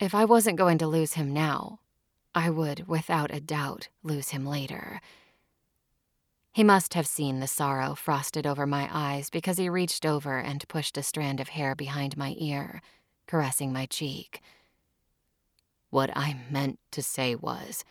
If 0.00 0.14
I 0.14 0.24
wasn't 0.24 0.58
going 0.58 0.78
to 0.78 0.86
lose 0.86 1.14
him 1.14 1.32
now, 1.32 1.78
I 2.34 2.50
would, 2.50 2.88
without 2.88 3.32
a 3.32 3.40
doubt, 3.40 3.88
lose 4.02 4.30
him 4.30 4.46
later. 4.46 5.00
He 6.52 6.62
must 6.62 6.92
have 6.92 7.06
seen 7.06 7.40
the 7.40 7.46
sorrow 7.46 7.94
frosted 7.94 8.46
over 8.46 8.66
my 8.66 8.86
eyes 8.92 9.30
because 9.30 9.56
he 9.56 9.70
reached 9.70 10.04
over 10.04 10.38
and 10.38 10.68
pushed 10.68 10.98
a 10.98 11.02
strand 11.02 11.40
of 11.40 11.48
hair 11.48 11.74
behind 11.74 12.16
my 12.16 12.34
ear, 12.38 12.82
caressing 13.26 13.72
my 13.72 13.86
cheek. 13.86 14.42
What 15.88 16.14
I 16.14 16.40
meant 16.50 16.78
to 16.90 17.02
say 17.02 17.34
was, 17.34 17.84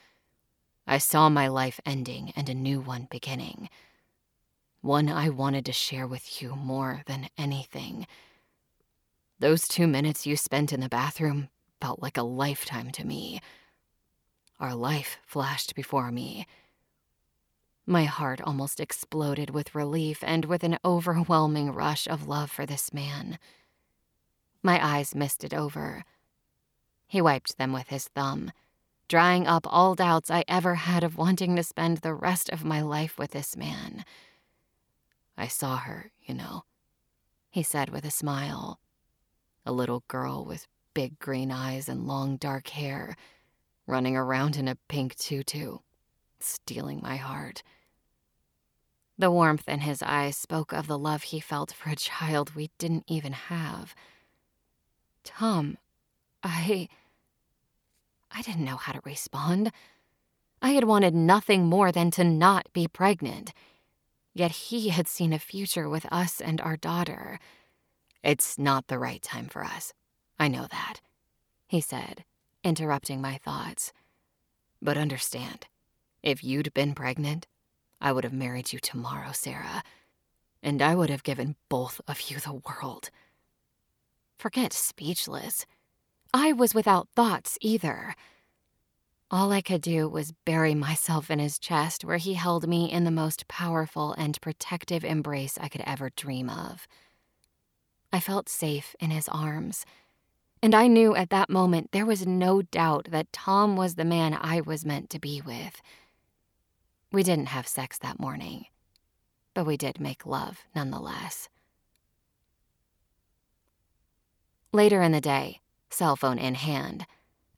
I 0.85 0.99
saw 0.99 1.27
my 1.29 1.47
life 1.47 1.79
ending 1.87 2.33
and 2.35 2.49
a 2.49 2.53
new 2.53 2.79
one 2.79 3.07
beginning. 3.09 3.67
One 4.81 5.09
I 5.09 5.29
wanted 5.29 5.65
to 5.65 5.73
share 5.73 6.05
with 6.05 6.41
you 6.41 6.55
more 6.55 7.01
than 7.07 7.29
anything. 7.37 8.05
Those 9.39 9.67
two 9.67 9.87
minutes 9.87 10.27
you 10.27 10.35
spent 10.35 10.71
in 10.71 10.81
the 10.81 10.89
bathroom 10.89 11.49
felt 11.79 12.01
like 12.01 12.17
a 12.17 12.23
lifetime 12.23 12.91
to 12.91 13.05
me. 13.05 13.41
Our 14.59 14.75
life 14.75 15.17
flashed 15.25 15.73
before 15.73 16.11
me. 16.11 16.45
My 17.85 18.05
heart 18.05 18.41
almost 18.41 18.79
exploded 18.79 19.49
with 19.49 19.75
relief 19.75 20.23
and 20.23 20.45
with 20.45 20.63
an 20.63 20.77
overwhelming 20.85 21.71
rush 21.71 22.07
of 22.07 22.27
love 22.27 22.51
for 22.51 22.65
this 22.65 22.93
man. 22.93 23.39
My 24.63 24.83
eyes 24.83 25.15
misted 25.15 25.53
over 25.53 26.05
he 27.11 27.19
wiped 27.19 27.57
them 27.57 27.73
with 27.73 27.89
his 27.89 28.07
thumb, 28.07 28.53
drying 29.09 29.45
up 29.45 29.67
all 29.69 29.95
doubts 29.95 30.31
I 30.31 30.45
ever 30.47 30.75
had 30.75 31.03
of 31.03 31.17
wanting 31.17 31.57
to 31.57 31.63
spend 31.63 31.97
the 31.97 32.13
rest 32.13 32.47
of 32.47 32.63
my 32.63 32.79
life 32.79 33.17
with 33.19 33.31
this 33.31 33.57
man. 33.57 34.05
I 35.35 35.47
saw 35.47 35.75
her, 35.75 36.13
you 36.21 36.33
know, 36.33 36.63
he 37.49 37.63
said 37.63 37.89
with 37.89 38.05
a 38.05 38.11
smile. 38.11 38.79
A 39.65 39.73
little 39.73 40.05
girl 40.07 40.45
with 40.45 40.67
big 40.93 41.19
green 41.19 41.51
eyes 41.51 41.89
and 41.89 42.07
long 42.07 42.37
dark 42.37 42.69
hair, 42.69 43.17
running 43.85 44.15
around 44.15 44.55
in 44.55 44.69
a 44.69 44.77
pink 44.87 45.15
tutu, 45.15 45.79
stealing 46.43 46.99
my 47.01 47.17
heart. 47.17 47.63
The 49.17 49.31
warmth 49.31 49.67
in 49.67 49.81
his 49.81 50.01
eyes 50.01 50.35
spoke 50.35 50.73
of 50.73 50.87
the 50.87 50.97
love 50.97 51.23
he 51.23 51.39
felt 51.39 51.71
for 51.71 51.89
a 51.89 51.95
child 51.95 52.55
we 52.55 52.71
didn't 52.77 53.03
even 53.07 53.33
have. 53.33 53.93
Tom, 55.23 55.77
I. 56.41 56.87
I 58.31 58.41
didn't 58.41 58.65
know 58.65 58.77
how 58.77 58.93
to 58.93 59.01
respond. 59.03 59.71
I 60.61 60.69
had 60.69 60.85
wanted 60.85 61.13
nothing 61.13 61.65
more 61.65 61.91
than 61.91 62.11
to 62.11 62.23
not 62.23 62.71
be 62.73 62.87
pregnant. 62.87 63.53
Yet 64.33 64.51
he 64.51 64.89
had 64.89 65.07
seen 65.07 65.33
a 65.33 65.39
future 65.39 65.89
with 65.89 66.05
us 66.11 66.39
and 66.39 66.61
our 66.61 66.77
daughter. 66.77 67.39
It's 68.23 68.57
not 68.57 68.87
the 68.87 68.99
right 68.99 69.21
time 69.21 69.47
for 69.47 69.63
us. 69.63 69.93
I 70.39 70.47
know 70.47 70.67
that, 70.71 71.01
he 71.67 71.81
said, 71.81 72.23
interrupting 72.63 73.21
my 73.21 73.37
thoughts. 73.37 73.91
But 74.81 74.97
understand, 74.97 75.67
if 76.23 76.43
you'd 76.43 76.73
been 76.73 76.93
pregnant, 76.93 77.47
I 77.99 78.11
would 78.11 78.23
have 78.23 78.33
married 78.33 78.73
you 78.73 78.79
tomorrow, 78.79 79.31
Sara. 79.31 79.83
and 80.63 80.81
I 80.81 80.95
would 80.95 81.09
have 81.09 81.23
given 81.23 81.55
both 81.69 81.99
of 82.07 82.29
you 82.29 82.37
the 82.39 82.53
world. 82.53 83.09
Forget 84.37 84.73
speechless. 84.73 85.65
I 86.33 86.53
was 86.53 86.73
without 86.73 87.09
thoughts 87.15 87.57
either. 87.61 88.15
All 89.29 89.51
I 89.51 89.61
could 89.61 89.81
do 89.81 90.07
was 90.09 90.33
bury 90.45 90.75
myself 90.75 91.31
in 91.31 91.39
his 91.39 91.57
chest, 91.57 92.03
where 92.03 92.17
he 92.17 92.33
held 92.33 92.67
me 92.67 92.91
in 92.91 93.05
the 93.05 93.11
most 93.11 93.47
powerful 93.47 94.13
and 94.13 94.39
protective 94.41 95.03
embrace 95.03 95.57
I 95.59 95.67
could 95.67 95.81
ever 95.85 96.09
dream 96.09 96.49
of. 96.49 96.87
I 98.11 98.19
felt 98.19 98.49
safe 98.49 98.95
in 98.99 99.09
his 99.09 99.29
arms, 99.29 99.85
and 100.61 100.75
I 100.75 100.87
knew 100.87 101.15
at 101.15 101.29
that 101.29 101.49
moment 101.49 101.91
there 101.91 102.05
was 102.05 102.27
no 102.27 102.61
doubt 102.61 103.07
that 103.09 103.31
Tom 103.31 103.77
was 103.77 103.95
the 103.95 104.05
man 104.05 104.37
I 104.39 104.61
was 104.61 104.85
meant 104.85 105.09
to 105.11 105.19
be 105.19 105.41
with. 105.41 105.81
We 107.11 107.23
didn't 107.23 107.47
have 107.47 107.67
sex 107.67 107.97
that 107.97 108.19
morning, 108.19 108.65
but 109.53 109.65
we 109.65 109.75
did 109.75 109.99
make 109.99 110.25
love 110.25 110.59
nonetheless. 110.73 111.49
Later 114.71 115.01
in 115.01 115.11
the 115.11 115.19
day, 115.19 115.59
cell 115.89 116.15
phone 116.15 116.39
in 116.39 116.55
hand, 116.55 117.05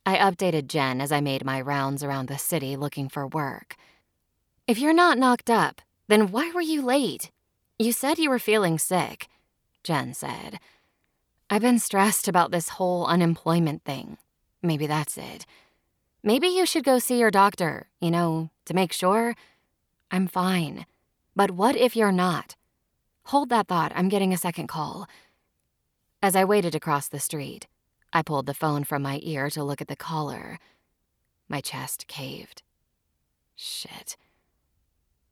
I 0.04 0.16
updated 0.16 0.66
Jen 0.66 1.00
as 1.00 1.12
I 1.12 1.20
made 1.20 1.44
my 1.44 1.60
rounds 1.60 2.02
around 2.02 2.26
the 2.26 2.36
city 2.36 2.76
looking 2.76 3.08
for 3.08 3.28
work. 3.28 3.76
If 4.66 4.78
you're 4.78 4.92
not 4.92 5.18
knocked 5.18 5.48
up, 5.48 5.80
then 6.08 6.32
why 6.32 6.50
were 6.52 6.60
you 6.60 6.82
late? 6.82 7.30
You 7.78 7.92
said 7.92 8.18
you 8.18 8.30
were 8.30 8.40
feeling 8.40 8.78
sick, 8.78 9.28
Jen 9.84 10.14
said. 10.14 10.58
I've 11.48 11.62
been 11.62 11.78
stressed 11.78 12.26
about 12.26 12.50
this 12.50 12.70
whole 12.70 13.06
unemployment 13.06 13.84
thing. 13.84 14.18
Maybe 14.62 14.88
that's 14.88 15.16
it. 15.16 15.46
Maybe 16.26 16.48
you 16.48 16.64
should 16.64 16.84
go 16.84 16.98
see 16.98 17.18
your 17.20 17.30
doctor, 17.30 17.86
you 18.00 18.10
know, 18.10 18.48
to 18.64 18.72
make 18.72 18.94
sure. 18.94 19.36
I'm 20.10 20.26
fine. 20.26 20.86
But 21.36 21.50
what 21.50 21.76
if 21.76 21.94
you're 21.94 22.12
not? 22.12 22.56
Hold 23.24 23.50
that 23.50 23.68
thought, 23.68 23.92
I'm 23.94 24.08
getting 24.08 24.32
a 24.32 24.38
second 24.38 24.68
call. 24.68 25.06
As 26.22 26.34
I 26.34 26.46
waited 26.46 26.74
across 26.74 27.08
the 27.08 27.20
street, 27.20 27.66
I 28.10 28.22
pulled 28.22 28.46
the 28.46 28.54
phone 28.54 28.84
from 28.84 29.02
my 29.02 29.20
ear 29.22 29.50
to 29.50 29.62
look 29.62 29.82
at 29.82 29.88
the 29.88 29.96
caller. 29.96 30.58
My 31.46 31.60
chest 31.60 32.06
caved. 32.06 32.62
Shit. 33.54 34.16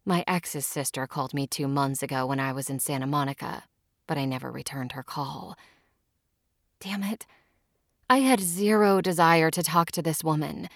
My 0.04 0.24
ex's 0.26 0.66
sister 0.66 1.06
called 1.06 1.32
me 1.32 1.46
two 1.46 1.68
months 1.68 2.02
ago 2.02 2.26
when 2.26 2.38
I 2.38 2.52
was 2.52 2.68
in 2.68 2.80
Santa 2.80 3.06
Monica, 3.06 3.64
but 4.06 4.18
I 4.18 4.26
never 4.26 4.50
returned 4.50 4.92
her 4.92 5.02
call. 5.02 5.56
Damn 6.80 7.02
it. 7.02 7.24
I 8.12 8.18
had 8.18 8.40
zero 8.40 9.00
desire 9.00 9.50
to 9.50 9.62
talk 9.62 9.90
to 9.92 10.02
this 10.02 10.22
woman, 10.22 10.68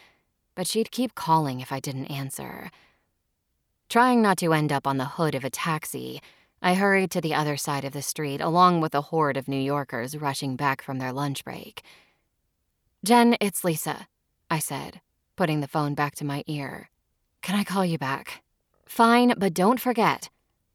but 0.55 0.67
she'd 0.67 0.91
keep 0.91 1.15
calling 1.15 1.61
if 1.61 1.71
I 1.71 1.81
didn't 1.81 2.07
answer. 2.07 2.71
Trying 3.91 4.23
not 4.23 4.39
to 4.39 4.55
end 4.55 4.73
up 4.73 4.87
on 4.87 4.97
the 4.97 5.05
hood 5.05 5.35
of 5.35 5.45
a 5.45 5.51
taxi, 5.51 6.23
I 6.63 6.73
hurried 6.73 7.11
to 7.11 7.21
the 7.21 7.35
other 7.35 7.59
side 7.59 7.85
of 7.85 7.93
the 7.93 8.01
street 8.01 8.41
along 8.41 8.81
with 8.81 8.95
a 8.95 9.03
horde 9.03 9.37
of 9.37 9.49
New 9.49 9.61
Yorkers 9.61 10.17
rushing 10.17 10.57
back 10.57 10.81
from 10.81 10.97
their 10.97 11.13
lunch 11.13 11.45
break. 11.45 11.83
Jen, 13.05 13.37
it's 13.39 13.65
Lisa, 13.65 14.09
I 14.51 14.59
said, 14.59 15.03
putting 15.37 15.61
the 15.61 15.69
phone 15.69 15.95
back 15.95 16.15
to 16.15 16.25
my 16.25 16.43
ear. 16.47 16.89
Can 17.43 17.55
I 17.55 17.65
call 17.65 17.85
you 17.85 17.99
back? 17.99 18.45
Fine, 18.87 19.35
but 19.37 19.53
don't 19.53 19.79
forget. 19.79 20.31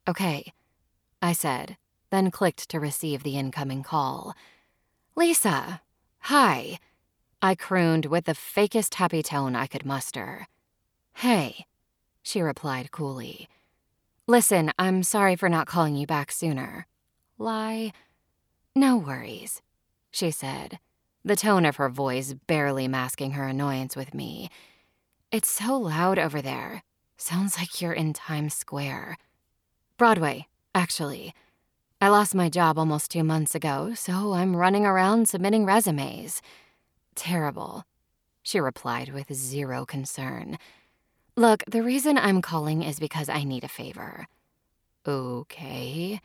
Okay, 0.07 0.53
I 1.23 1.33
said, 1.33 1.77
then 2.11 2.29
clicked 2.29 2.69
to 2.69 2.79
receive 2.79 3.23
the 3.23 3.35
incoming 3.35 3.81
call. 3.81 4.35
Lisa, 5.15 5.81
hi, 6.21 6.79
I 7.41 7.55
crooned 7.55 8.05
with 8.05 8.25
the 8.25 8.33
fakest 8.33 8.95
happy 8.95 9.23
tone 9.23 9.55
I 9.55 9.67
could 9.67 9.85
muster. 9.85 10.47
Hey, 11.15 11.65
she 12.21 12.41
replied 12.41 12.91
coolly. 12.91 13.47
Listen, 14.27 14.71
I'm 14.77 15.03
sorry 15.03 15.35
for 15.35 15.49
not 15.49 15.67
calling 15.67 15.95
you 15.95 16.05
back 16.07 16.31
sooner. 16.31 16.87
Lie. 17.37 17.91
No 18.75 18.95
worries, 18.95 19.61
she 20.11 20.31
said, 20.31 20.79
the 21.25 21.35
tone 21.35 21.65
of 21.65 21.75
her 21.75 21.89
voice 21.89 22.33
barely 22.47 22.87
masking 22.87 23.31
her 23.31 23.47
annoyance 23.47 23.95
with 23.95 24.13
me. 24.13 24.49
It's 25.31 25.49
so 25.49 25.77
loud 25.77 26.19
over 26.19 26.41
there. 26.41 26.83
Sounds 27.17 27.57
like 27.57 27.81
you're 27.81 27.93
in 27.93 28.13
Times 28.13 28.53
Square. 28.53 29.17
Broadway, 29.97 30.47
actually. 30.73 31.33
I 32.03 32.07
lost 32.07 32.33
my 32.33 32.49
job 32.49 32.79
almost 32.79 33.11
two 33.11 33.23
months 33.23 33.53
ago, 33.53 33.93
so 33.93 34.33
I'm 34.33 34.55
running 34.55 34.87
around 34.87 35.29
submitting 35.29 35.65
resumes. 35.65 36.41
Terrible, 37.13 37.83
she 38.41 38.59
replied 38.59 39.13
with 39.13 39.31
zero 39.31 39.85
concern. 39.85 40.57
Look, 41.35 41.63
the 41.67 41.83
reason 41.83 42.17
I'm 42.17 42.41
calling 42.41 42.81
is 42.81 42.99
because 42.99 43.29
I 43.29 43.43
need 43.43 43.63
a 43.63 43.67
favor. 43.67 44.25
Okay. 45.07 46.19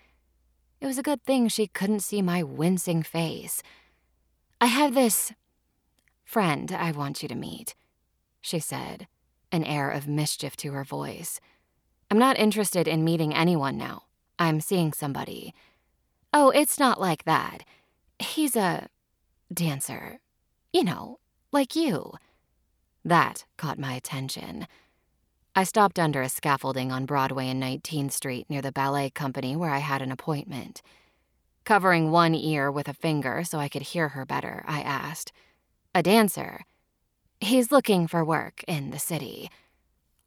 It 0.80 0.86
was 0.86 0.96
a 0.96 1.02
good 1.02 1.22
thing 1.24 1.46
she 1.48 1.66
couldn't 1.66 2.00
see 2.00 2.22
my 2.22 2.42
wincing 2.42 3.02
face. 3.02 3.62
I 4.62 4.66
have 4.66 4.94
this 4.94 5.34
friend 6.24 6.72
I 6.72 6.92
want 6.92 7.22
you 7.22 7.28
to 7.28 7.34
meet, 7.34 7.74
she 8.40 8.60
said, 8.60 9.08
an 9.52 9.62
air 9.62 9.90
of 9.90 10.08
mischief 10.08 10.56
to 10.56 10.72
her 10.72 10.84
voice. 10.84 11.38
I'm 12.10 12.18
not 12.18 12.38
interested 12.38 12.88
in 12.88 13.04
meeting 13.04 13.34
anyone 13.34 13.76
now. 13.76 14.05
I'm 14.38 14.60
seeing 14.60 14.92
somebody. 14.92 15.54
Oh, 16.32 16.50
it's 16.50 16.78
not 16.78 17.00
like 17.00 17.24
that. 17.24 17.64
He's 18.18 18.56
a 18.56 18.88
dancer. 19.52 20.20
You 20.72 20.84
know, 20.84 21.18
like 21.52 21.74
you. 21.74 22.12
That 23.04 23.44
caught 23.56 23.78
my 23.78 23.94
attention. 23.94 24.66
I 25.54 25.64
stopped 25.64 25.98
under 25.98 26.20
a 26.20 26.28
scaffolding 26.28 26.92
on 26.92 27.06
Broadway 27.06 27.48
and 27.48 27.62
19th 27.62 28.12
Street 28.12 28.50
near 28.50 28.60
the 28.60 28.72
ballet 28.72 29.08
company 29.08 29.56
where 29.56 29.70
I 29.70 29.78
had 29.78 30.02
an 30.02 30.12
appointment. 30.12 30.82
Covering 31.64 32.10
one 32.10 32.34
ear 32.34 32.70
with 32.70 32.88
a 32.88 32.94
finger 32.94 33.42
so 33.42 33.58
I 33.58 33.68
could 33.68 33.82
hear 33.82 34.10
her 34.10 34.26
better, 34.26 34.64
I 34.68 34.82
asked, 34.82 35.32
A 35.94 36.02
dancer? 36.02 36.66
He's 37.40 37.72
looking 37.72 38.06
for 38.06 38.24
work 38.24 38.62
in 38.68 38.90
the 38.90 38.98
city. 38.98 39.50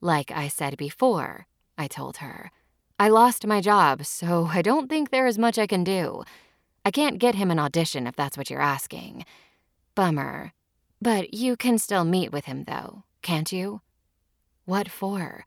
Like 0.01 0.31
I 0.31 0.47
said 0.47 0.77
before, 0.77 1.45
I 1.77 1.87
told 1.87 2.17
her. 2.17 2.51
I 2.99 3.07
lost 3.07 3.47
my 3.47 3.61
job, 3.61 4.05
so 4.05 4.49
I 4.51 4.61
don't 4.61 4.89
think 4.89 5.09
there 5.09 5.27
is 5.27 5.39
much 5.39 5.57
I 5.57 5.67
can 5.67 5.83
do. 5.83 6.23
I 6.85 6.91
can't 6.91 7.19
get 7.19 7.35
him 7.35 7.49
an 7.49 7.59
audition 7.59 8.05
if 8.07 8.15
that's 8.15 8.37
what 8.37 8.49
you're 8.49 8.61
asking. 8.61 9.25
Bummer. 9.95 10.53
But 11.01 11.33
you 11.33 11.55
can 11.55 11.77
still 11.77 12.03
meet 12.03 12.31
with 12.33 12.45
him, 12.45 12.65
though, 12.65 13.03
can't 13.21 13.51
you? 13.51 13.81
What 14.65 14.89
for? 14.89 15.45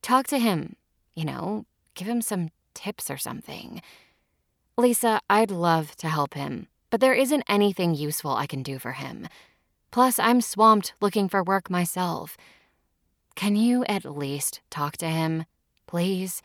Talk 0.00 0.28
to 0.28 0.38
him, 0.38 0.76
you 1.14 1.24
know, 1.24 1.66
give 1.94 2.06
him 2.06 2.22
some 2.22 2.50
tips 2.74 3.10
or 3.10 3.16
something. 3.16 3.82
Lisa, 4.78 5.20
I'd 5.28 5.50
love 5.50 5.96
to 5.96 6.08
help 6.08 6.34
him, 6.34 6.68
but 6.90 7.00
there 7.00 7.14
isn't 7.14 7.42
anything 7.48 7.94
useful 7.94 8.32
I 8.32 8.46
can 8.46 8.62
do 8.62 8.78
for 8.78 8.92
him. 8.92 9.26
Plus, 9.90 10.18
I'm 10.18 10.40
swamped 10.40 10.92
looking 11.00 11.28
for 11.28 11.42
work 11.42 11.68
myself. 11.68 12.36
Can 13.34 13.56
you 13.56 13.84
at 13.86 14.04
least 14.04 14.60
talk 14.70 14.96
to 14.98 15.08
him, 15.08 15.46
please? 15.86 16.42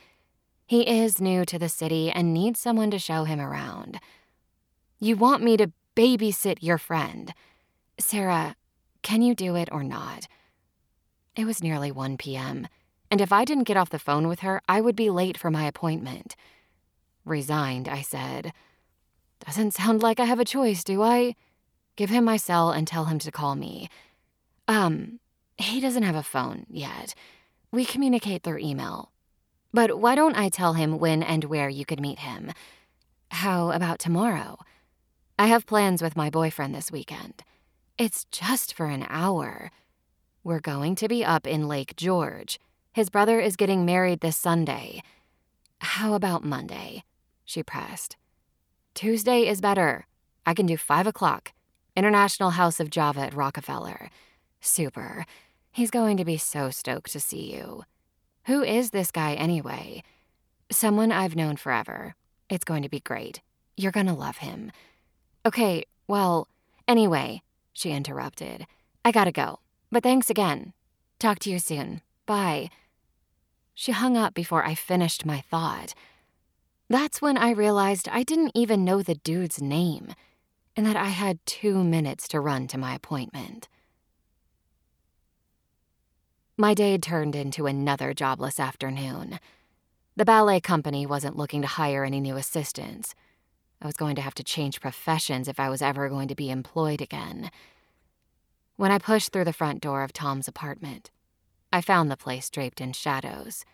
He 0.71 0.87
is 0.87 1.19
new 1.19 1.43
to 1.47 1.59
the 1.59 1.67
city 1.67 2.09
and 2.09 2.33
needs 2.33 2.57
someone 2.57 2.91
to 2.91 2.97
show 2.97 3.25
him 3.25 3.41
around. 3.41 3.99
You 5.01 5.17
want 5.17 5.43
me 5.43 5.57
to 5.57 5.73
babysit 5.97 6.59
your 6.61 6.77
friend. 6.77 7.33
Sara, 7.99 8.55
can 9.01 9.21
you 9.21 9.35
do 9.35 9.57
it 9.57 9.67
or 9.69 9.83
not? 9.83 10.29
It 11.35 11.43
was 11.43 11.61
nearly 11.61 11.91
1 11.91 12.15
p.m., 12.15 12.69
and 13.11 13.19
if 13.19 13.33
I 13.33 13.43
didn't 13.43 13.65
get 13.65 13.75
off 13.75 13.89
the 13.89 13.99
phone 13.99 14.29
with 14.29 14.39
her, 14.39 14.61
I 14.69 14.79
would 14.79 14.95
be 14.95 15.09
late 15.09 15.37
for 15.37 15.51
my 15.51 15.65
appointment. 15.65 16.37
Resigned, 17.25 17.89
I 17.89 18.01
said, 18.01 18.53
Doesn't 19.45 19.73
sound 19.73 20.01
like 20.01 20.21
I 20.21 20.23
have 20.23 20.39
a 20.39 20.45
choice, 20.45 20.85
do 20.85 21.03
I? 21.03 21.35
Give 21.97 22.11
him 22.11 22.23
my 22.23 22.37
cell 22.37 22.71
and 22.71 22.87
tell 22.87 23.03
him 23.03 23.19
to 23.19 23.29
call 23.29 23.55
me. 23.55 23.89
Um, 24.69 25.19
he 25.57 25.81
doesn't 25.81 26.03
have 26.03 26.15
a 26.15 26.23
phone 26.23 26.65
yet. 26.69 27.13
We 27.73 27.83
communicate 27.83 28.43
through 28.43 28.59
email. 28.59 29.10
But 29.73 29.99
why 29.99 30.15
don't 30.15 30.35
I 30.35 30.49
tell 30.49 30.73
him 30.73 30.99
when 30.99 31.23
and 31.23 31.45
where 31.45 31.69
you 31.69 31.85
could 31.85 32.01
meet 32.01 32.19
him? 32.19 32.51
How 33.31 33.71
about 33.71 33.99
tomorrow? 33.99 34.57
I 35.39 35.47
have 35.47 35.65
plans 35.65 36.01
with 36.01 36.17
my 36.17 36.29
boyfriend 36.29 36.75
this 36.75 36.91
weekend. 36.91 37.43
It's 37.97 38.25
just 38.25 38.73
for 38.73 38.87
an 38.87 39.05
hour. 39.09 39.71
We're 40.43 40.59
going 40.59 40.95
to 40.95 41.07
be 41.07 41.23
up 41.23 41.47
in 41.47 41.67
Lake 41.67 41.95
George. 41.95 42.59
His 42.93 43.09
brother 43.09 43.39
is 43.39 43.55
getting 43.55 43.85
married 43.85 44.19
this 44.19 44.37
Sunday. 44.37 45.01
How 45.79 46.13
about 46.13 46.43
Monday? 46.43 47.03
She 47.45 47.63
pressed. 47.63 48.17
Tuesday 48.93 49.47
is 49.47 49.61
better. 49.61 50.05
I 50.45 50.53
can 50.53 50.65
do 50.65 50.77
five 50.77 51.07
o'clock. 51.07 51.53
International 51.95 52.51
House 52.51 52.79
of 52.79 52.89
Java 52.89 53.21
at 53.21 53.33
Rockefeller. 53.33 54.09
Super. 54.59 55.25
He's 55.71 55.91
going 55.91 56.17
to 56.17 56.25
be 56.25 56.37
so 56.37 56.69
stoked 56.69 57.11
to 57.13 57.19
see 57.19 57.53
you. 57.53 57.83
Who 58.45 58.63
is 58.63 58.91
this 58.91 59.11
guy 59.11 59.33
anyway? 59.33 60.03
Someone 60.71 61.11
I've 61.11 61.35
known 61.35 61.57
forever. 61.57 62.15
It's 62.49 62.65
going 62.65 62.83
to 62.83 62.89
be 62.89 62.99
great. 62.99 63.41
You're 63.77 63.91
going 63.91 64.07
to 64.07 64.13
love 64.13 64.37
him. 64.37 64.71
Okay, 65.45 65.85
well, 66.07 66.47
anyway, 66.87 67.41
she 67.73 67.91
interrupted. 67.91 68.65
I 69.03 69.11
gotta 69.11 69.31
go. 69.31 69.59
But 69.91 70.03
thanks 70.03 70.29
again. 70.29 70.73
Talk 71.19 71.39
to 71.39 71.49
you 71.49 71.59
soon. 71.59 72.01
Bye. 72.25 72.69
She 73.73 73.91
hung 73.91 74.17
up 74.17 74.33
before 74.33 74.63
I 74.63 74.75
finished 74.75 75.25
my 75.25 75.41
thought. 75.41 75.93
That's 76.89 77.21
when 77.21 77.37
I 77.37 77.51
realized 77.51 78.09
I 78.11 78.23
didn't 78.23 78.51
even 78.53 78.85
know 78.85 79.01
the 79.01 79.15
dude's 79.15 79.61
name 79.61 80.13
and 80.75 80.85
that 80.85 80.95
I 80.95 81.05
had 81.05 81.39
two 81.45 81.83
minutes 81.83 82.27
to 82.29 82.39
run 82.39 82.67
to 82.67 82.77
my 82.77 82.93
appointment. 82.95 83.67
My 86.61 86.75
day 86.75 86.95
turned 86.99 87.35
into 87.35 87.65
another 87.65 88.13
jobless 88.13 88.59
afternoon. 88.59 89.39
The 90.15 90.25
ballet 90.25 90.59
company 90.59 91.07
wasn't 91.07 91.35
looking 91.35 91.63
to 91.63 91.67
hire 91.67 92.05
any 92.05 92.19
new 92.19 92.35
assistants. 92.35 93.15
I 93.81 93.87
was 93.87 93.97
going 93.97 94.15
to 94.17 94.21
have 94.21 94.35
to 94.35 94.43
change 94.43 94.79
professions 94.79 95.47
if 95.47 95.59
I 95.59 95.69
was 95.69 95.81
ever 95.81 96.07
going 96.07 96.27
to 96.27 96.35
be 96.35 96.51
employed 96.51 97.01
again. 97.01 97.49
When 98.75 98.91
I 98.91 98.99
pushed 98.99 99.33
through 99.33 99.45
the 99.45 99.53
front 99.53 99.81
door 99.81 100.03
of 100.03 100.13
Tom's 100.13 100.47
apartment, 100.47 101.09
I 101.73 101.81
found 101.81 102.11
the 102.11 102.15
place 102.15 102.47
draped 102.51 102.79
in 102.79 102.93
shadows. 102.93 103.65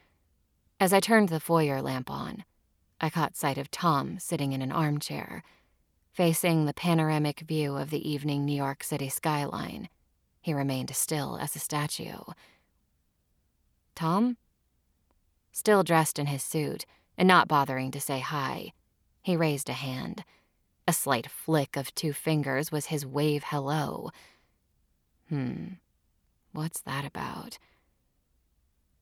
As 0.79 0.93
I 0.93 1.01
turned 1.01 1.27
the 1.27 1.41
foyer 1.41 1.81
lamp 1.81 2.09
on, 2.09 2.45
I 3.01 3.09
caught 3.09 3.35
sight 3.35 3.57
of 3.57 3.69
Tom 3.69 4.17
sitting 4.17 4.53
in 4.53 4.61
an 4.61 4.71
armchair, 4.71 5.43
facing 6.13 6.63
the 6.63 6.73
panoramic 6.73 7.41
view 7.41 7.75
of 7.75 7.89
the 7.89 8.09
evening 8.09 8.45
New 8.45 8.55
York 8.55 8.81
City 8.81 9.09
skyline. 9.09 9.89
He 10.39 10.53
remained 10.53 10.95
still 10.95 11.37
as 11.41 11.53
a 11.53 11.59
statue. 11.59 12.21
Tom? 13.97 14.37
Still 15.51 15.81
dressed 15.81 16.19
in 16.19 16.27
his 16.27 16.43
suit 16.43 16.85
and 17.17 17.27
not 17.27 17.47
bothering 17.47 17.89
to 17.89 17.99
say 17.99 18.19
hi, 18.19 18.73
he 19.23 19.35
raised 19.35 19.69
a 19.69 19.73
hand. 19.73 20.23
A 20.87 20.93
slight 20.93 21.27
flick 21.27 21.75
of 21.75 21.93
two 21.95 22.13
fingers 22.13 22.71
was 22.71 22.85
his 22.85 23.07
wave 23.07 23.45
hello. 23.47 24.11
Hmm, 25.29 25.79
what's 26.53 26.79
that 26.81 27.05
about? 27.05 27.57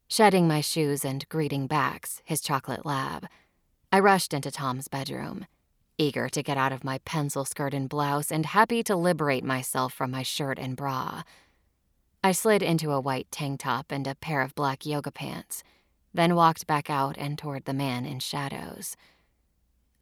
Shedding 0.07 0.47
my 0.47 0.61
shoes 0.61 1.03
and 1.03 1.27
greeting 1.27 1.67
Bax, 1.67 2.21
his 2.23 2.39
chocolate 2.39 2.85
lab, 2.85 3.27
I 3.91 3.99
rushed 3.99 4.33
into 4.33 4.49
Tom's 4.49 4.87
bedroom, 4.87 5.45
eager 5.97 6.29
to 6.29 6.41
get 6.41 6.57
out 6.57 6.71
of 6.71 6.85
my 6.85 6.99
pencil 6.99 7.43
skirt 7.43 7.73
and 7.73 7.89
blouse 7.89 8.31
and 8.31 8.45
happy 8.45 8.81
to 8.83 8.95
liberate 8.95 9.43
myself 9.43 9.93
from 9.93 10.11
my 10.11 10.23
shirt 10.23 10.57
and 10.57 10.77
bra. 10.77 11.23
I 12.25 12.31
slid 12.31 12.63
into 12.63 12.91
a 12.91 12.99
white 12.99 13.27
tank 13.29 13.59
top 13.59 13.91
and 13.91 14.07
a 14.07 14.15
pair 14.15 14.41
of 14.41 14.55
black 14.55 14.83
yoga 14.83 15.11
pants, 15.11 15.63
then 16.11 16.33
walked 16.33 16.65
back 16.65 16.89
out 16.89 17.19
and 17.19 17.37
toward 17.37 17.65
the 17.65 17.73
man 17.73 18.03
in 18.07 18.17
shadows. 18.17 18.97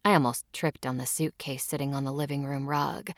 I 0.06 0.14
almost 0.14 0.50
tripped 0.50 0.86
on 0.86 0.96
the 0.96 1.04
suitcase 1.04 1.66
sitting 1.66 1.94
on 1.94 2.04
the 2.04 2.14
living 2.14 2.46
room 2.46 2.66
rug. 2.66 3.10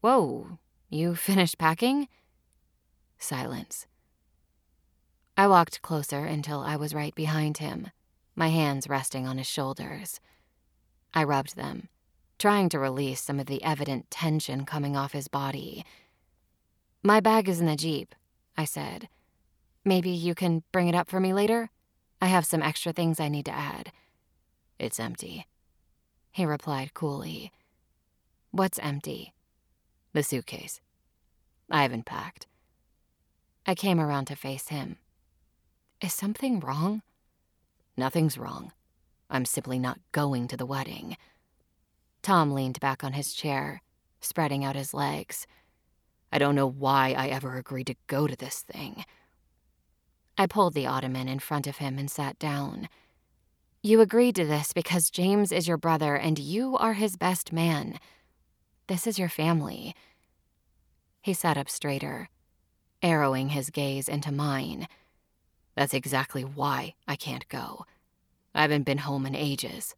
Whoa, 0.00 0.58
you 0.90 1.14
finished 1.14 1.56
packing? 1.56 2.08
Silence. 3.16 3.86
I 5.36 5.46
walked 5.46 5.80
closer 5.80 6.24
until 6.24 6.62
I 6.62 6.74
was 6.74 6.96
right 6.96 7.14
behind 7.14 7.58
him, 7.58 7.92
my 8.34 8.48
hands 8.48 8.88
resting 8.88 9.28
on 9.28 9.38
his 9.38 9.46
shoulders. 9.46 10.18
I 11.14 11.22
rubbed 11.22 11.54
them, 11.54 11.90
trying 12.40 12.70
to 12.70 12.80
release 12.80 13.20
some 13.20 13.38
of 13.38 13.46
the 13.46 13.62
evident 13.62 14.10
tension 14.10 14.64
coming 14.66 14.96
off 14.96 15.12
his 15.12 15.28
body. 15.28 15.84
My 17.06 17.20
bag 17.20 17.48
is 17.48 17.60
in 17.60 17.66
the 17.66 17.76
Jeep, 17.76 18.16
I 18.56 18.64
said. 18.64 19.08
Maybe 19.84 20.10
you 20.10 20.34
can 20.34 20.64
bring 20.72 20.88
it 20.88 20.94
up 20.96 21.08
for 21.08 21.20
me 21.20 21.32
later? 21.32 21.70
I 22.20 22.26
have 22.26 22.44
some 22.44 22.62
extra 22.64 22.92
things 22.92 23.20
I 23.20 23.28
need 23.28 23.44
to 23.44 23.54
add. 23.54 23.92
It's 24.80 24.98
empty, 24.98 25.46
he 26.32 26.44
replied 26.44 26.94
coolly. 26.94 27.52
What's 28.50 28.80
empty? 28.80 29.34
The 30.14 30.24
suitcase. 30.24 30.80
I 31.70 31.82
haven't 31.82 32.06
packed. 32.06 32.48
I 33.68 33.76
came 33.76 34.00
around 34.00 34.24
to 34.24 34.34
face 34.34 34.70
him. 34.70 34.96
Is 36.00 36.12
something 36.12 36.58
wrong? 36.58 37.02
Nothing's 37.96 38.36
wrong. 38.36 38.72
I'm 39.30 39.44
simply 39.44 39.78
not 39.78 40.00
going 40.10 40.48
to 40.48 40.56
the 40.56 40.66
wedding. 40.66 41.16
Tom 42.22 42.50
leaned 42.50 42.80
back 42.80 43.04
on 43.04 43.12
his 43.12 43.32
chair, 43.32 43.80
spreading 44.20 44.64
out 44.64 44.74
his 44.74 44.92
legs. 44.92 45.46
I 46.32 46.38
don't 46.38 46.54
know 46.54 46.66
why 46.66 47.14
I 47.16 47.28
ever 47.28 47.56
agreed 47.56 47.86
to 47.88 47.96
go 48.06 48.26
to 48.26 48.36
this 48.36 48.62
thing. 48.62 49.04
I 50.38 50.46
pulled 50.46 50.74
the 50.74 50.86
ottoman 50.86 51.28
in 51.28 51.38
front 51.38 51.66
of 51.66 51.78
him 51.78 51.98
and 51.98 52.10
sat 52.10 52.38
down. 52.38 52.88
You 53.82 54.00
agreed 54.00 54.34
to 54.36 54.44
this 54.44 54.72
because 54.72 55.10
James 55.10 55.52
is 55.52 55.68
your 55.68 55.78
brother 55.78 56.16
and 56.16 56.38
you 56.38 56.76
are 56.76 56.94
his 56.94 57.16
best 57.16 57.52
man. 57.52 57.98
This 58.86 59.06
is 59.06 59.18
your 59.18 59.28
family. 59.28 59.94
He 61.22 61.32
sat 61.32 61.56
up 61.56 61.70
straighter, 61.70 62.28
arrowing 63.02 63.50
his 63.50 63.70
gaze 63.70 64.08
into 64.08 64.32
mine. 64.32 64.88
That's 65.74 65.94
exactly 65.94 66.42
why 66.42 66.94
I 67.06 67.16
can't 67.16 67.48
go. 67.48 67.84
I 68.54 68.62
haven't 68.62 68.84
been 68.84 68.98
home 68.98 69.26
in 69.26 69.34
ages. 69.34 69.94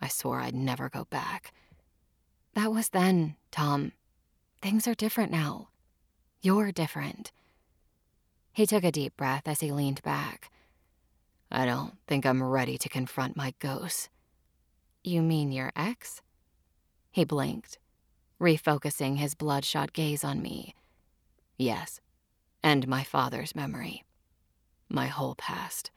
I 0.00 0.08
swore 0.08 0.40
I'd 0.40 0.54
never 0.54 0.88
go 0.88 1.04
back. 1.04 1.52
That 2.54 2.72
was 2.72 2.90
then, 2.90 3.36
Tom. 3.50 3.92
Things 4.62 4.86
are 4.86 4.94
different 4.94 5.32
now. 5.32 5.70
You're 6.40 6.70
different. 6.70 7.32
He 8.52 8.64
took 8.64 8.84
a 8.84 8.92
deep 8.92 9.16
breath 9.16 9.42
as 9.46 9.58
he 9.58 9.72
leaned 9.72 10.00
back. 10.04 10.52
I 11.50 11.66
don't 11.66 11.98
think 12.06 12.24
I'm 12.24 12.40
ready 12.40 12.78
to 12.78 12.88
confront 12.88 13.36
my 13.36 13.54
ghost. 13.58 14.08
You 15.02 15.20
mean 15.20 15.50
your 15.50 15.72
ex? 15.74 16.22
He 17.10 17.24
blinked, 17.24 17.80
refocusing 18.40 19.16
his 19.16 19.34
bloodshot 19.34 19.92
gaze 19.92 20.22
on 20.22 20.40
me. 20.40 20.76
Yes, 21.58 22.00
and 22.62 22.86
my 22.86 23.02
father's 23.02 23.56
memory. 23.56 24.04
My 24.88 25.08
whole 25.08 25.34
past. 25.34 25.90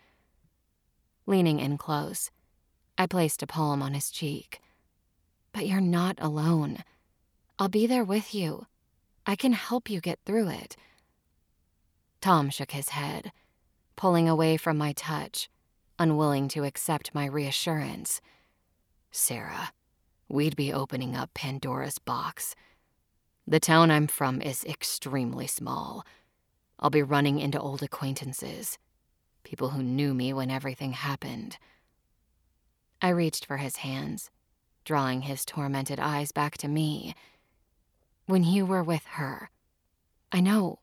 Leaning 1.27 1.59
in 1.59 1.77
close, 1.77 2.31
I 2.97 3.05
placed 3.05 3.43
a 3.43 3.47
palm 3.47 3.83
on 3.83 3.93
his 3.93 4.09
cheek. 4.09 4.59
But 5.53 5.67
you're 5.67 5.81
not 5.81 6.17
alone. 6.19 6.83
I'll 7.57 7.69
be 7.69 7.87
there 7.87 8.03
with 8.03 8.35
you. 8.35 8.67
I 9.25 9.37
can 9.37 9.53
help 9.53 9.89
you 9.89 10.01
get 10.01 10.19
through 10.25 10.49
it. 10.49 10.75
Tom 12.19 12.49
shook 12.49 12.71
his 12.71 12.89
head, 12.89 13.31
pulling 13.95 14.27
away 14.27 14.57
from 14.57 14.77
my 14.77 14.91
touch, 14.91 15.49
unwilling 15.97 16.49
to 16.49 16.65
accept 16.65 17.15
my 17.15 17.25
reassurance. 17.25 18.19
Sara, 19.09 19.71
we'd 20.27 20.57
be 20.57 20.73
opening 20.73 21.15
up 21.15 21.33
Pandora's 21.33 21.97
box. 21.97 22.55
The 23.47 23.61
town 23.61 23.89
I'm 23.89 24.07
from 24.07 24.41
is 24.41 24.65
extremely 24.65 25.47
small. 25.47 26.05
I'll 26.77 26.89
be 26.89 27.03
running 27.03 27.39
into 27.39 27.59
old 27.59 27.81
acquaintances, 27.81 28.77
people 29.43 29.69
who 29.69 29.81
knew 29.81 30.13
me 30.13 30.33
when 30.33 30.51
everything 30.51 30.91
happened. 30.91 31.57
I 33.01 33.09
reached 33.09 33.45
for 33.45 33.57
his 33.57 33.77
hands, 33.77 34.29
drawing 34.83 35.21
his 35.21 35.45
tormented 35.45 36.01
eyes 36.01 36.33
back 36.33 36.57
to 36.57 36.67
me 36.67 37.15
when 38.25 38.43
you 38.43 38.65
were 38.65 38.83
with 38.83 39.05
her. 39.13 39.49
I 40.31 40.41
know, 40.41 40.79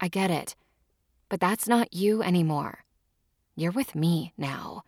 I 0.00 0.08
get 0.08 0.30
it, 0.30 0.56
but 1.28 1.40
that's 1.40 1.68
not 1.68 1.94
you 1.94 2.22
anymore. 2.22 2.84
You're 3.54 3.72
with 3.72 3.94
me 3.94 4.32
now. 4.36 4.82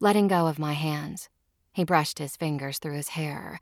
Letting 0.00 0.28
go 0.28 0.46
of 0.46 0.58
my 0.58 0.74
hands, 0.74 1.28
he 1.72 1.84
brushed 1.84 2.18
his 2.18 2.36
fingers 2.36 2.78
through 2.78 2.94
his 2.94 3.08
hair. 3.08 3.60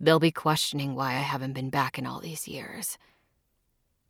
They'll 0.00 0.18
be 0.18 0.32
questioning 0.32 0.94
why 0.94 1.10
I 1.10 1.20
haven't 1.20 1.52
been 1.52 1.70
back 1.70 1.98
in 1.98 2.06
all 2.06 2.20
these 2.20 2.48
years. 2.48 2.98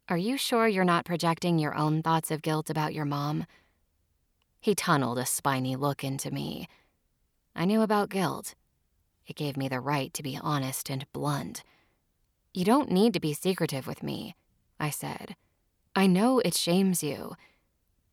Are 0.09 0.17
you 0.17 0.37
sure 0.37 0.67
you're 0.69 0.85
not 0.85 1.05
projecting 1.05 1.59
your 1.59 1.75
own 1.75 2.03
thoughts 2.03 2.31
of 2.31 2.43
guilt 2.43 2.71
about 2.71 2.95
your 2.95 3.05
mom? 3.05 3.45
He 4.61 4.75
tunneled 4.75 5.19
a 5.19 5.27
spiny 5.27 5.77
look 5.77 6.03
into 6.03 6.31
me. 6.31 6.69
I 7.55 7.65
knew 7.65 7.83
about 7.83 8.11
guilt. 8.11 8.55
It 9.27 9.37
gave 9.37 9.57
me 9.57 9.69
the 9.69 9.81
right 9.81 10.13
to 10.15 10.23
be 10.23 10.39
honest 10.41 10.91
and 10.91 11.11
blunt. 11.13 11.63
You 12.57 12.65
don't 12.65 12.91
need 12.91 13.13
to 13.13 13.21
be 13.21 13.35
secretive 13.35 13.87
with 13.87 14.03
me, 14.03 14.35
I 14.81 14.89
said. 14.89 15.37
I 15.95 16.07
know 16.07 16.39
it 16.39 16.55
shames 16.55 17.03
you. 17.03 17.35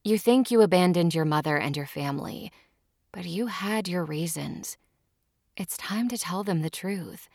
You 0.04 0.18
think 0.18 0.52
you 0.52 0.62
abandoned 0.62 1.16
your 1.16 1.24
mother 1.24 1.56
and 1.56 1.78
your 1.78 1.86
family, 1.86 2.52
but 3.14 3.24
you 3.24 3.48
had 3.48 3.88
your 3.88 4.04
reasons. 4.04 4.76
It's 5.56 5.78
time 5.78 6.10
to 6.10 6.18
tell 6.18 6.44
them 6.44 6.62
the 6.62 6.70
truth. 6.70 7.30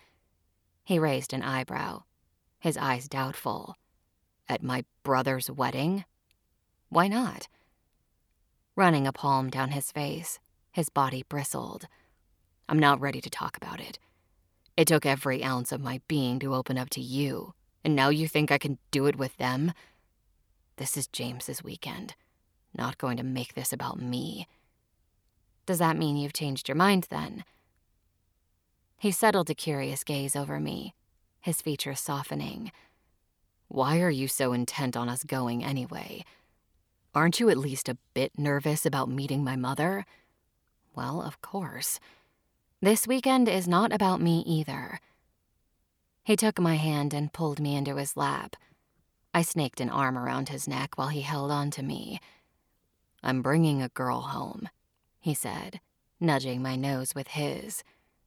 He 0.85 0.99
raised 0.99 1.33
an 1.33 1.43
eyebrow, 1.43 2.03
his 2.59 2.77
eyes 2.77 3.09
doubtful. 3.09 3.77
At 4.47 4.63
my 4.63 4.85
brother's 5.03 5.51
wedding? 5.51 6.05
Why 6.91 7.09
not? 7.09 7.49
Running 8.77 9.07
a 9.07 9.15
palm 9.15 9.49
down 9.49 9.71
his 9.71 9.91
face, 9.91 10.41
his 10.73 10.91
body 10.91 11.25
bristled. 11.27 11.89
I'm 12.69 12.79
not 12.79 13.01
ready 13.01 13.23
to 13.23 13.31
talk 13.31 13.57
about 13.57 13.81
it. 13.81 13.99
It 14.79 14.87
took 14.87 15.05
every 15.05 15.43
ounce 15.43 15.73
of 15.73 15.83
my 15.83 16.01
being 16.07 16.39
to 16.39 16.55
open 16.55 16.79
up 16.79 16.89
to 16.91 17.01
you, 17.01 17.53
and 17.83 17.97
now 17.97 18.11
you 18.11 18.29
think 18.29 18.53
I 18.53 18.59
can 18.59 18.79
do 18.93 19.07
it 19.07 19.17
with 19.17 19.37
them? 19.37 19.73
This 20.77 20.97
is 20.97 21.09
James's 21.09 21.65
weekend. 21.65 22.15
Not 22.73 22.97
going 22.97 23.17
to 23.17 23.25
make 23.25 23.55
this 23.55 23.73
about 23.73 24.01
me. 24.01 24.47
Does 25.67 25.81
that 25.81 25.97
mean 25.97 26.17
you've 26.17 26.33
changed 26.33 26.69
your 26.69 26.77
mind 26.77 27.09
then? 27.11 27.43
He 28.99 29.11
settled 29.11 29.51
a 29.51 29.55
curious 29.55 30.05
gaze 30.05 30.37
over 30.37 30.61
me, 30.61 30.95
his 31.41 31.61
features 31.61 31.99
softening. 31.99 32.71
Why 33.67 34.01
are 34.01 34.11
you 34.11 34.29
so 34.29 34.53
intent 34.53 34.97
on 34.97 35.09
us 35.09 35.25
going 35.25 35.65
anyway? 35.65 36.25
Aren't 37.17 37.41
you 37.41 37.51
at 37.51 37.59
least 37.59 37.89
a 37.89 37.99
bit 38.15 38.31
nervous 38.39 38.87
about 38.87 39.11
meeting 39.11 39.43
my 39.43 39.57
mother? 39.57 40.07
Well, 40.95 41.21
of 41.21 41.43
course. 41.43 41.99
This 42.81 43.09
weekend 43.09 43.49
is 43.49 43.67
not 43.67 43.93
about 43.93 44.21
me 44.21 44.45
either. 44.47 45.01
He 46.23 46.37
took 46.37 46.61
my 46.61 46.77
hand 46.77 47.13
and 47.13 47.33
pulled 47.33 47.59
me 47.59 47.75
into 47.75 47.97
his 47.97 48.17
lap. 48.17 48.55
I 49.35 49.43
snaked 49.43 49.81
an 49.81 49.91
arm 49.91 50.17
around 50.17 50.49
his 50.49 50.69
neck 50.69 50.97
while 50.97 51.09
he 51.09 51.23
held 51.23 51.51
on 51.51 51.73
to 51.73 51.83
me. 51.83 52.21
I'm 53.21 53.43
bringing 53.43 53.83
a 53.83 53.89
girl 53.89 54.21
home, 54.21 54.69
he 55.19 55.35
said, 55.35 55.81
nudging 56.21 56.63
my 56.63 56.77
nose 56.77 57.17
with 57.17 57.29
his. 57.29 57.83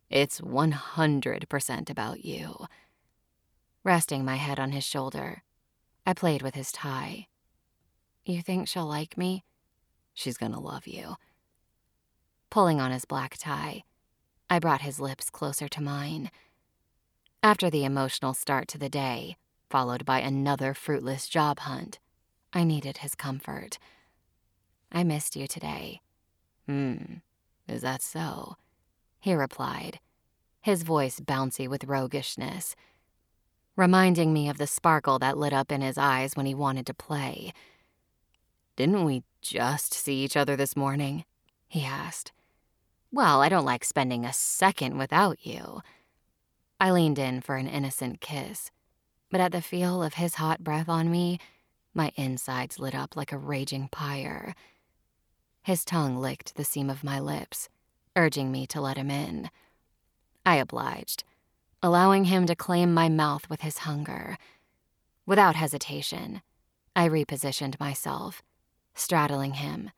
It's 0.10 0.42
100% 0.42 1.90
about 1.90 2.26
you. 2.26 2.66
Resting 3.86 4.26
my 4.26 4.36
head 4.36 4.60
on 4.60 4.74
his 4.74 4.84
shoulder, 4.84 5.44
I 6.06 6.12
played 6.12 6.42
with 6.42 6.56
his 6.56 6.74
tie. 6.74 7.28
You 8.26 8.42
think 8.42 8.68
she'll 8.68 8.86
like 8.86 9.18
me? 9.18 9.46
She's 10.14 10.38
gonna 10.38 10.60
love 10.60 10.88
you. 10.88 11.16
Pulling 12.50 12.82
on 12.82 12.92
his 12.92 13.06
black 13.06 13.38
tie, 13.38 13.86
I 14.52 14.60
brought 14.60 14.82
his 14.82 15.00
lips 15.00 15.30
closer 15.30 15.70
to 15.70 15.82
mine. 15.82 16.30
After 17.42 17.70
the 17.70 17.86
emotional 17.86 18.34
start 18.34 18.68
to 18.68 18.78
the 18.78 18.90
day, 18.90 19.38
followed 19.70 20.04
by 20.04 20.20
another 20.20 20.74
fruitless 20.74 21.30
job 21.30 21.60
hunt, 21.60 22.00
I 22.52 22.66
needed 22.66 22.98
his 22.98 23.16
comfort. 23.16 23.80
I 24.92 25.06
missed 25.06 25.38
you 25.38 25.48
today. 25.48 26.02
Hmm, 26.68 27.20
is 27.66 27.82
that 27.82 28.02
so? 28.02 28.58
He 29.22 29.34
replied, 29.34 30.02
his 30.60 30.84
voice 30.84 31.22
bouncy 31.22 31.70
with 31.70 31.86
roguishness, 31.86 32.76
reminding 33.78 34.34
me 34.34 34.50
of 34.50 34.58
the 34.58 34.68
sparkle 34.68 35.18
that 35.20 35.38
lit 35.38 35.54
up 35.54 35.72
in 35.72 35.80
his 35.80 35.98
eyes 35.98 36.36
when 36.36 36.46
he 36.46 36.54
wanted 36.54 36.86
to 36.88 36.94
play. 36.94 37.54
Didn't 38.76 39.06
we 39.06 39.24
just 39.42 39.94
see 39.94 40.26
each 40.26 40.36
other 40.36 40.58
this 40.58 40.76
morning? 40.76 41.24
He 41.70 41.86
asked. 41.86 42.34
Well, 43.14 43.42
I 43.42 43.50
don't 43.50 43.66
like 43.66 43.84
spending 43.84 44.24
a 44.24 44.32
second 44.32 44.98
without 44.98 45.46
you. 45.46 45.82
I 46.80 46.92
leaned 46.92 47.20
in 47.20 47.42
for 47.42 47.58
an 47.58 47.68
innocent 47.68 48.22
kiss, 48.22 48.72
but 49.30 49.42
at 49.42 49.52
the 49.52 49.62
feel 49.62 50.02
of 50.02 50.14
his 50.14 50.36
hot 50.36 50.64
breath 50.64 50.88
on 50.88 51.12
me, 51.12 51.38
my 51.94 52.14
insides 52.16 52.80
lit 52.80 52.96
up 52.96 53.18
like 53.18 53.34
a 53.34 53.38
raging 53.38 53.90
pyre. 53.92 54.56
His 55.62 55.84
tongue 55.84 56.16
licked 56.16 56.56
the 56.56 56.64
seam 56.64 56.90
of 56.90 57.04
my 57.04 57.20
lips, 57.20 57.68
urging 58.16 58.50
me 58.50 58.66
to 58.68 58.80
let 58.80 58.98
him 58.98 59.12
in. 59.12 59.50
I 60.46 60.56
obliged, 60.56 61.26
allowing 61.84 62.26
him 62.26 62.46
to 62.46 62.56
claim 62.56 62.94
my 62.94 63.10
mouth 63.10 63.50
with 63.50 63.62
his 63.62 63.80
hunger. 63.80 64.38
Without 65.26 65.56
hesitation, 65.56 66.42
I 66.96 67.10
repositioned 67.10 67.80
myself, 67.80 68.42
straddling 68.96 69.56
him, 69.56 69.92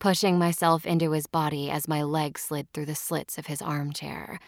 pushing 0.00 0.38
myself 0.38 0.84
into 0.86 1.12
his 1.12 1.26
body 1.26 1.70
as 1.70 1.86
my 1.86 2.02
legs 2.02 2.42
slid 2.42 2.66
through 2.72 2.86
the 2.86 2.94
slits 2.94 3.38
of 3.38 3.46
his 3.46 3.62
armchair. 3.62 4.40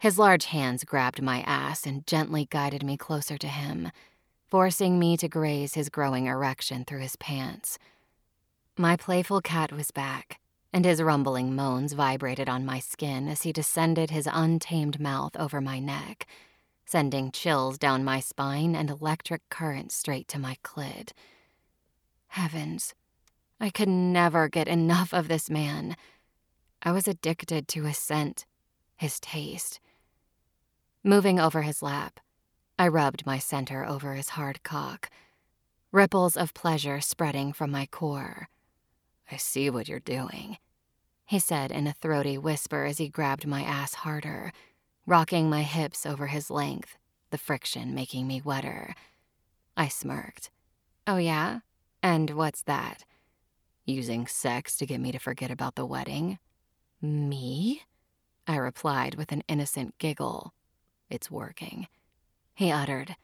His 0.00 0.18
large 0.18 0.46
hands 0.46 0.84
grabbed 0.84 1.22
my 1.22 1.40
ass 1.42 1.86
and 1.86 2.06
gently 2.06 2.46
guided 2.50 2.82
me 2.82 2.96
closer 2.96 3.38
to 3.38 3.48
him, 3.48 3.90
forcing 4.48 4.98
me 4.98 5.16
to 5.16 5.28
graze 5.28 5.74
his 5.74 5.88
growing 5.88 6.26
erection 6.26 6.84
through 6.84 7.00
his 7.00 7.16
pants. 7.16 7.78
My 8.76 8.96
playful 8.96 9.40
cat 9.40 9.72
was 9.72 9.92
back, 9.92 10.40
and 10.72 10.84
his 10.84 11.02
rumbling 11.02 11.54
moans 11.54 11.92
vibrated 11.92 12.48
on 12.48 12.66
my 12.66 12.80
skin 12.80 13.28
as 13.28 13.42
he 13.42 13.52
descended 13.52 14.10
his 14.10 14.28
untamed 14.30 15.00
mouth 15.00 15.36
over 15.36 15.60
my 15.60 15.78
neck, 15.78 16.26
sending 16.84 17.30
chills 17.30 17.78
down 17.78 18.04
my 18.04 18.18
spine 18.18 18.74
and 18.74 18.90
electric 18.90 19.48
currents 19.50 19.94
straight 19.94 20.26
to 20.28 20.38
my 20.38 20.56
clit. 20.64 21.12
Heavens, 22.28 22.94
I 23.60 23.70
could 23.70 23.88
never 23.88 24.48
get 24.48 24.68
enough 24.68 25.12
of 25.12 25.28
this 25.28 25.50
man. 25.50 25.96
I 26.82 26.92
was 26.92 27.08
addicted 27.08 27.66
to 27.68 27.84
his 27.84 27.98
scent, 27.98 28.46
his 28.96 29.18
taste. 29.18 29.80
Moving 31.02 31.40
over 31.40 31.62
his 31.62 31.82
lap, 31.82 32.20
I 32.78 32.86
rubbed 32.86 33.26
my 33.26 33.38
center 33.38 33.84
over 33.84 34.14
his 34.14 34.30
hard 34.30 34.62
cock, 34.62 35.10
ripples 35.90 36.36
of 36.36 36.54
pleasure 36.54 37.00
spreading 37.00 37.52
from 37.52 37.70
my 37.70 37.86
core. 37.86 38.48
I 39.30 39.36
see 39.36 39.70
what 39.70 39.88
you're 39.88 40.00
doing, 40.00 40.58
he 41.26 41.38
said 41.38 41.72
in 41.72 41.86
a 41.86 41.92
throaty 41.92 42.38
whisper 42.38 42.84
as 42.84 42.98
he 42.98 43.08
grabbed 43.08 43.46
my 43.46 43.62
ass 43.62 43.94
harder, 43.94 44.52
rocking 45.04 45.50
my 45.50 45.62
hips 45.62 46.06
over 46.06 46.28
his 46.28 46.50
length, 46.50 46.96
the 47.30 47.38
friction 47.38 47.94
making 47.94 48.26
me 48.26 48.40
wetter. 48.40 48.94
I 49.76 49.88
smirked. 49.88 50.50
Oh, 51.06 51.16
yeah? 51.16 51.60
And 52.02 52.30
what's 52.30 52.62
that? 52.62 53.04
Using 53.88 54.26
sex 54.26 54.76
to 54.76 54.84
get 54.84 55.00
me 55.00 55.12
to 55.12 55.18
forget 55.18 55.50
about 55.50 55.74
the 55.74 55.86
wedding? 55.86 56.38
Me? 57.00 57.84
I 58.46 58.56
replied 58.56 59.14
with 59.14 59.32
an 59.32 59.42
innocent 59.48 59.96
giggle. 59.96 60.52
It's 61.08 61.30
working. 61.30 61.86
He 62.54 62.70
uttered, 62.70 63.16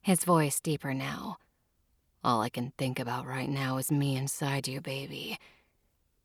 his 0.00 0.24
voice 0.24 0.58
deeper 0.58 0.94
now. 0.94 1.36
All 2.24 2.40
I 2.40 2.48
can 2.48 2.72
think 2.78 2.98
about 2.98 3.26
right 3.26 3.50
now 3.50 3.76
is 3.76 3.92
me 3.92 4.16
inside 4.16 4.66
you, 4.66 4.80
baby. 4.80 5.36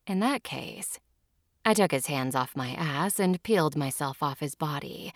In 0.08 0.22
that 0.22 0.46
case, 0.46 0.98
I 1.66 1.74
took 1.74 1.92
his 1.92 2.08
hands 2.08 2.34
off 2.34 2.56
my 2.56 2.70
ass 2.70 3.20
and 3.20 3.44
peeled 3.44 3.76
myself 3.76 4.24
off 4.24 4.40
his 4.40 4.56
body. 4.56 5.12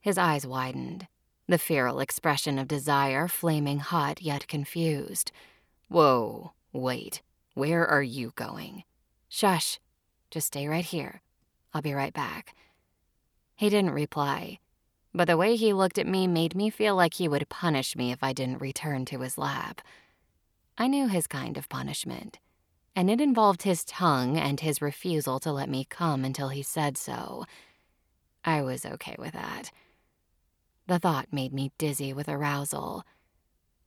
His 0.00 0.16
eyes 0.16 0.46
widened, 0.46 1.06
the 1.48 1.58
feral 1.58 2.00
expression 2.00 2.58
of 2.58 2.66
desire 2.66 3.28
flaming 3.28 3.80
hot 3.80 4.22
yet 4.22 4.48
confused. 4.48 5.32
Whoa, 5.90 6.54
wait, 6.72 7.20
where 7.54 7.86
are 7.86 8.02
you 8.02 8.32
going? 8.36 8.84
Shush, 9.28 9.80
just 10.30 10.48
stay 10.48 10.66
right 10.66 10.84
here. 10.84 11.22
I'll 11.72 11.82
be 11.82 11.94
right 11.94 12.12
back. 12.12 12.54
He 13.56 13.68
didn't 13.68 13.90
reply, 13.90 14.58
but 15.14 15.26
the 15.26 15.36
way 15.36 15.56
he 15.56 15.72
looked 15.72 15.98
at 15.98 16.06
me 16.06 16.26
made 16.26 16.56
me 16.56 16.70
feel 16.70 16.96
like 16.96 17.14
he 17.14 17.28
would 17.28 17.48
punish 17.48 17.96
me 17.96 18.10
if 18.10 18.22
I 18.22 18.32
didn't 18.32 18.60
return 18.60 19.04
to 19.06 19.20
his 19.20 19.38
lap. 19.38 19.80
I 20.76 20.88
knew 20.88 21.06
his 21.06 21.28
kind 21.28 21.56
of 21.56 21.68
punishment, 21.68 22.40
and 22.96 23.08
it 23.08 23.20
involved 23.20 23.62
his 23.62 23.84
tongue 23.84 24.36
and 24.36 24.58
his 24.58 24.82
refusal 24.82 25.38
to 25.40 25.52
let 25.52 25.68
me 25.68 25.86
come 25.88 26.24
until 26.24 26.48
he 26.48 26.62
said 26.62 26.98
so. 26.98 27.44
I 28.44 28.62
was 28.62 28.84
okay 28.84 29.14
with 29.18 29.32
that. 29.32 29.70
The 30.86 30.98
thought 30.98 31.32
made 31.32 31.52
me 31.52 31.72
dizzy 31.78 32.12
with 32.12 32.28
arousal. 32.28 33.04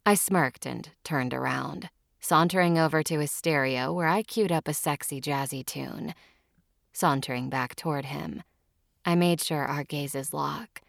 I 0.05 0.15
smirked 0.15 0.65
and 0.65 0.89
turned 1.03 1.33
around, 1.33 1.89
sauntering 2.19 2.77
over 2.77 3.03
to 3.03 3.19
his 3.19 3.31
stereo 3.31 3.93
where 3.93 4.07
I 4.07 4.23
queued 4.23 4.51
up 4.51 4.67
a 4.67 4.73
sexy 4.73 5.21
jazzy 5.21 5.65
tune. 5.65 6.13
Sauntering 6.93 7.49
back 7.49 7.75
toward 7.75 8.05
him, 8.05 8.43
I 9.05 9.15
made 9.15 9.41
sure 9.41 9.65
our 9.65 9.83
gazes 9.83 10.33
lock 10.33 10.81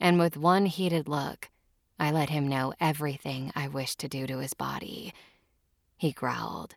and 0.00 0.18
with 0.18 0.36
one 0.36 0.66
heated 0.66 1.08
look, 1.08 1.50
I 1.98 2.10
let 2.10 2.30
him 2.30 2.46
know 2.46 2.72
everything 2.80 3.52
I 3.56 3.68
wished 3.68 3.98
to 4.00 4.08
do 4.08 4.26
to 4.26 4.38
his 4.38 4.54
body. 4.54 5.12
He 5.96 6.12
growled, 6.12 6.76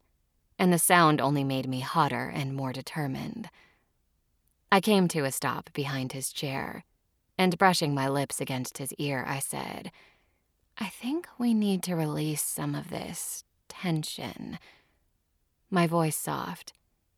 and 0.58 0.74
the 0.74 0.80
sound 0.80 1.22
only 1.22 1.44
made 1.44 1.68
me 1.68 1.82
hotter 1.82 2.32
and 2.34 2.56
more 2.56 2.74
determined. 2.74 3.50
I 4.72 4.82
came 4.82 5.08
to 5.10 5.26
a 5.26 5.32
stop 5.32 5.72
behind 5.74 6.14
his 6.14 6.34
chair, 6.34 6.86
and 7.38 7.58
brushing 7.58 7.94
my 7.94 8.10
lips 8.10 8.42
against 8.42 8.80
his 8.80 8.94
ear, 8.94 9.24
I 9.28 9.40
said, 9.40 9.92
I 10.78 10.88
think 10.88 11.28
we 11.38 11.54
need 11.54 11.84
to 11.84 11.96
release 11.96 12.42
some 12.42 12.74
of 12.74 12.90
this 12.90 13.44
tension. 13.72 14.60
My 15.70 15.88
voice 15.88 16.18
soft. 16.18 16.74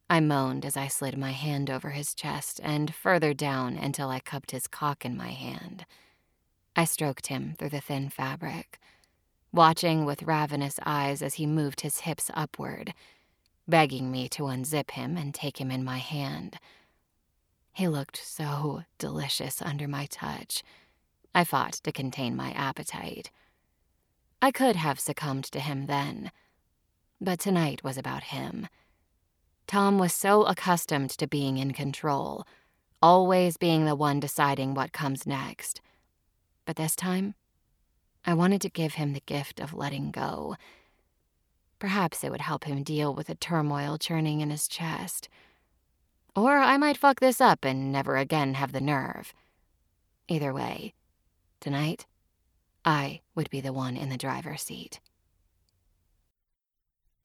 I 0.10 0.20
moaned 0.20 0.64
as 0.64 0.78
I 0.78 0.88
slid 0.88 1.18
my 1.18 1.32
hand 1.32 1.72
over 1.72 1.90
his 1.90 2.14
chest 2.14 2.60
and 2.64 2.94
further 2.94 3.34
down 3.34 3.78
until 3.78 4.10
I 4.10 4.20
cupped 4.20 4.52
his 4.52 4.68
cock 4.68 5.04
in 5.04 5.18
my 5.18 5.32
hand. 5.32 5.86
I 6.76 6.86
stroked 6.86 7.28
him 7.28 7.56
through 7.58 7.70
the 7.70 7.82
thin 7.82 8.10
fabric, 8.10 8.80
watching 9.52 10.06
with 10.06 10.24
ravenous 10.24 10.80
eyes 10.86 11.24
as 11.24 11.36
he 11.36 11.48
moved 11.48 11.82
his 11.82 12.02
hips 12.02 12.30
upward, 12.36 12.94
begging 13.68 14.12
me 14.12 14.30
to 14.30 14.44
unzip 14.44 14.92
him 14.92 15.18
and 15.18 15.34
take 15.34 15.60
him 15.60 15.72
in 15.72 15.84
my 15.84 15.98
hand. 15.98 16.60
He 17.72 17.88
looked 17.88 18.18
so 18.18 18.84
delicious 19.00 19.62
under 19.62 19.88
my 19.88 20.06
touch. 20.06 20.64
I 21.34 21.44
fought 21.44 21.74
to 21.74 21.92
contain 21.92 22.36
my 22.36 22.52
appetite. 22.52 23.32
I 24.44 24.52
could 24.52 24.76
have 24.76 25.00
succumbed 25.00 25.46
to 25.46 25.60
him 25.60 25.88
then, 25.88 26.32
but 27.24 27.40
tonight 27.40 27.84
was 27.84 27.98
about 27.98 28.24
him. 28.24 28.68
Tom 29.66 29.98
was 29.98 30.14
so 30.14 30.44
accustomed 30.44 31.10
to 31.12 31.26
being 31.26 31.58
in 31.58 31.72
control, 31.72 32.46
always 33.02 33.56
being 33.56 33.86
the 33.86 33.96
one 33.96 34.20
deciding 34.20 34.74
what 34.74 34.92
comes 34.92 35.26
next. 35.26 35.80
But 36.66 36.76
this 36.76 36.96
time, 36.96 37.36
I 38.26 38.34
wanted 38.34 38.62
to 38.62 38.70
give 38.70 38.96
him 38.96 39.14
the 39.14 39.24
gift 39.26 39.60
of 39.60 39.74
letting 39.74 40.12
go. 40.12 40.56
Perhaps 41.80 42.24
it 42.24 42.32
would 42.32 42.42
help 42.42 42.66
him 42.66 42.84
deal 42.84 43.14
with 43.14 43.28
the 43.28 43.36
turmoil 43.36 43.98
churning 43.98 44.42
in 44.42 44.50
his 44.50 44.68
chest. 44.68 45.30
Or 46.36 46.58
I 46.58 46.78
might 46.78 46.98
fuck 46.98 47.20
this 47.20 47.40
up 47.40 47.64
and 47.64 47.92
never 47.92 48.18
again 48.18 48.56
have 48.56 48.72
the 48.72 48.82
nerve. 48.82 49.34
Either 50.28 50.54
way, 50.54 50.94
tonight, 51.60 52.06
I 52.84 53.22
would 53.36 53.50
be 53.50 53.62
the 53.62 53.74
one 53.74 53.96
in 53.96 54.10
the 54.10 54.18
driver's 54.18 54.62
seat. 54.62 55.00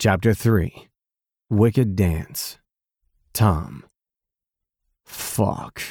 Chapter 0.00 0.32
3 0.32 0.86
Wicked 1.50 1.96
Dance 1.96 2.60
Tom 3.32 3.84
Fuck. 5.04 5.82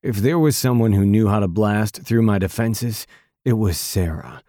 If 0.00 0.18
there 0.18 0.38
was 0.38 0.56
someone 0.56 0.92
who 0.92 1.04
knew 1.04 1.26
how 1.26 1.40
to 1.40 1.48
blast 1.48 2.02
through 2.04 2.22
my 2.22 2.38
defenses, 2.38 3.04
it 3.44 3.54
was 3.54 3.76
Sara. 3.76 4.44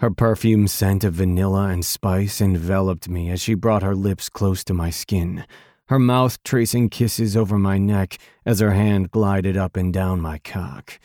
Her 0.00 0.10
perfume 0.10 0.66
scent 0.66 1.04
of 1.04 1.14
vanilla 1.14 1.68
and 1.68 1.84
spice 1.84 2.40
enveloped 2.40 3.08
me 3.08 3.30
as 3.30 3.40
she 3.40 3.54
brought 3.54 3.84
her 3.84 3.94
lips 3.94 4.28
close 4.28 4.64
to 4.64 4.74
my 4.74 4.90
skin, 4.90 5.46
her 5.86 6.00
mouth 6.00 6.42
tracing 6.42 6.88
kisses 6.88 7.36
over 7.36 7.56
my 7.56 7.78
neck 7.78 8.18
as 8.44 8.58
her 8.58 8.72
hand 8.72 9.12
glided 9.12 9.56
up 9.56 9.76
and 9.76 9.92
down 9.92 10.20
my 10.20 10.38
cock. 10.38 10.98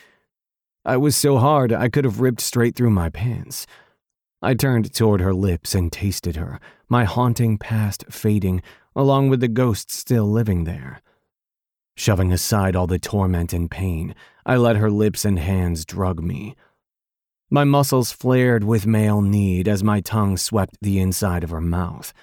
I 0.83 0.97
was 0.97 1.15
so 1.15 1.37
hard 1.37 1.71
I 1.71 1.89
could 1.89 2.05
have 2.05 2.21
ripped 2.21 2.41
straight 2.41 2.75
through 2.75 2.89
my 2.89 3.11
pants. 3.11 3.67
I 4.45 4.53
turned 4.53 4.93
toward 4.93 5.21
her 5.21 5.33
lips 5.33 5.73
and 5.73 5.91
tasted 5.91 6.35
her, 6.35 6.59
my 6.87 7.03
haunting 7.03 7.57
past 7.57 8.05
fading, 8.11 8.61
along 8.95 9.29
with 9.29 9.39
the 9.39 9.47
ghost 9.47 9.89
still 9.89 10.29
living 10.29 10.65
there. 10.65 11.01
Shoving 11.97 12.31
aside 12.31 12.75
all 12.75 12.85
the 12.85 12.99
torment 12.99 13.53
and 13.53 13.71
pain, 13.71 14.13
I 14.45 14.57
let 14.57 14.75
her 14.75 14.91
lips 14.91 15.25
and 15.25 15.39
hands 15.39 15.83
drug 15.83 16.21
me. 16.21 16.55
My 17.49 17.63
muscles 17.63 18.11
flared 18.11 18.63
with 18.63 18.85
male 18.85 19.19
need 19.19 19.67
as 19.67 19.83
my 19.83 19.99
tongue 19.99 20.37
swept 20.37 20.77
the 20.79 20.99
inside 20.99 21.43
of 21.43 21.49
her 21.49 21.59
mouth. 21.59 22.13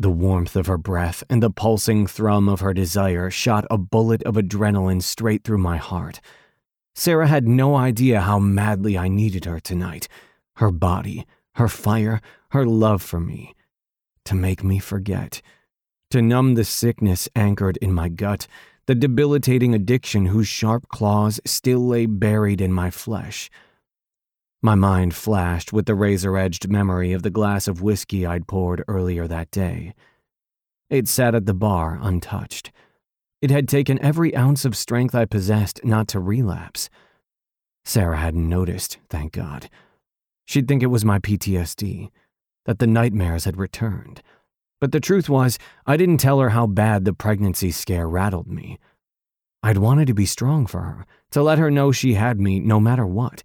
The 0.00 0.10
warmth 0.10 0.56
of 0.56 0.66
her 0.66 0.78
breath 0.78 1.22
and 1.30 1.40
the 1.40 1.50
pulsing 1.50 2.08
thrum 2.08 2.48
of 2.48 2.58
her 2.58 2.74
desire 2.74 3.30
shot 3.30 3.66
a 3.70 3.78
bullet 3.78 4.24
of 4.24 4.34
adrenaline 4.34 5.00
straight 5.00 5.44
through 5.44 5.58
my 5.58 5.76
heart. 5.76 6.20
Sara 6.96 7.28
had 7.28 7.46
no 7.46 7.76
idea 7.76 8.22
how 8.22 8.40
madly 8.40 8.98
I 8.98 9.06
needed 9.06 9.44
her 9.44 9.60
tonight. 9.60 10.08
Her 10.56 10.72
body, 10.72 11.24
her 11.54 11.68
fire, 11.68 12.20
her 12.50 12.64
love 12.64 13.02
for 13.02 13.20
me. 13.20 13.54
To 14.26 14.34
make 14.34 14.62
me 14.62 14.78
forget. 14.78 15.42
To 16.10 16.22
numb 16.22 16.54
the 16.54 16.64
sickness 16.64 17.28
anchored 17.34 17.76
in 17.78 17.92
my 17.92 18.08
gut, 18.08 18.46
the 18.86 18.94
debilitating 18.94 19.74
addiction 19.74 20.26
whose 20.26 20.48
sharp 20.48 20.88
claws 20.88 21.40
still 21.44 21.86
lay 21.86 22.06
buried 22.06 22.60
in 22.60 22.72
my 22.72 22.90
flesh. 22.90 23.50
My 24.60 24.74
mind 24.74 25.14
flashed 25.14 25.72
with 25.72 25.86
the 25.86 25.94
razor 25.94 26.36
edged 26.36 26.68
memory 26.68 27.12
of 27.12 27.22
the 27.22 27.30
glass 27.30 27.66
of 27.66 27.82
whiskey 27.82 28.24
I'd 28.24 28.46
poured 28.46 28.84
earlier 28.86 29.26
that 29.26 29.50
day. 29.50 29.94
It 30.88 31.08
sat 31.08 31.34
at 31.34 31.46
the 31.46 31.54
bar 31.54 31.98
untouched. 32.00 32.70
It 33.40 33.50
had 33.50 33.66
taken 33.66 33.98
every 34.00 34.36
ounce 34.36 34.64
of 34.64 34.76
strength 34.76 35.14
I 35.14 35.24
possessed 35.24 35.84
not 35.84 36.06
to 36.08 36.20
relapse. 36.20 36.90
Sara 37.84 38.18
hadn't 38.18 38.48
noticed, 38.48 38.98
thank 39.08 39.32
God. 39.32 39.68
She'd 40.44 40.68
think 40.68 40.82
it 40.82 40.86
was 40.86 41.04
my 41.04 41.18
PTSD, 41.18 42.10
that 42.66 42.78
the 42.78 42.86
nightmares 42.86 43.44
had 43.44 43.56
returned. 43.56 44.22
But 44.80 44.92
the 44.92 45.00
truth 45.00 45.28
was, 45.28 45.58
I 45.86 45.96
didn't 45.96 46.18
tell 46.18 46.40
her 46.40 46.50
how 46.50 46.66
bad 46.66 47.04
the 47.04 47.12
pregnancy 47.12 47.70
scare 47.70 48.08
rattled 48.08 48.48
me. 48.48 48.78
I'd 49.62 49.78
wanted 49.78 50.08
to 50.08 50.14
be 50.14 50.26
strong 50.26 50.66
for 50.66 50.80
her, 50.80 51.06
to 51.30 51.42
let 51.42 51.58
her 51.58 51.70
know 51.70 51.92
she 51.92 52.14
had 52.14 52.40
me 52.40 52.58
no 52.60 52.80
matter 52.80 53.06
what 53.06 53.42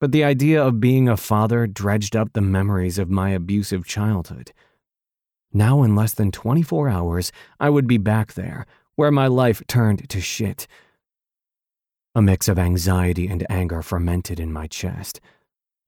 but 0.00 0.12
the 0.12 0.24
idea 0.24 0.62
of 0.62 0.80
being 0.80 1.08
a 1.08 1.16
father 1.16 1.66
dredged 1.66 2.16
up 2.16 2.32
the 2.32 2.40
memories 2.40 2.98
of 2.98 3.10
my 3.10 3.30
abusive 3.30 3.86
childhood. 3.86 4.52
Now, 5.52 5.82
in 5.82 5.94
less 5.94 6.14
than 6.14 6.32
24 6.32 6.88
hours, 6.88 7.30
I 7.60 7.68
would 7.68 7.86
be 7.86 7.98
back 7.98 8.32
there, 8.32 8.66
where 8.94 9.10
my 9.10 9.26
life 9.26 9.62
turned 9.68 10.08
to 10.08 10.20
shit. 10.20 10.66
A 12.14 12.22
mix 12.22 12.48
of 12.48 12.58
anxiety 12.58 13.28
and 13.28 13.46
anger 13.50 13.82
fermented 13.82 14.40
in 14.40 14.52
my 14.52 14.66
chest. 14.66 15.20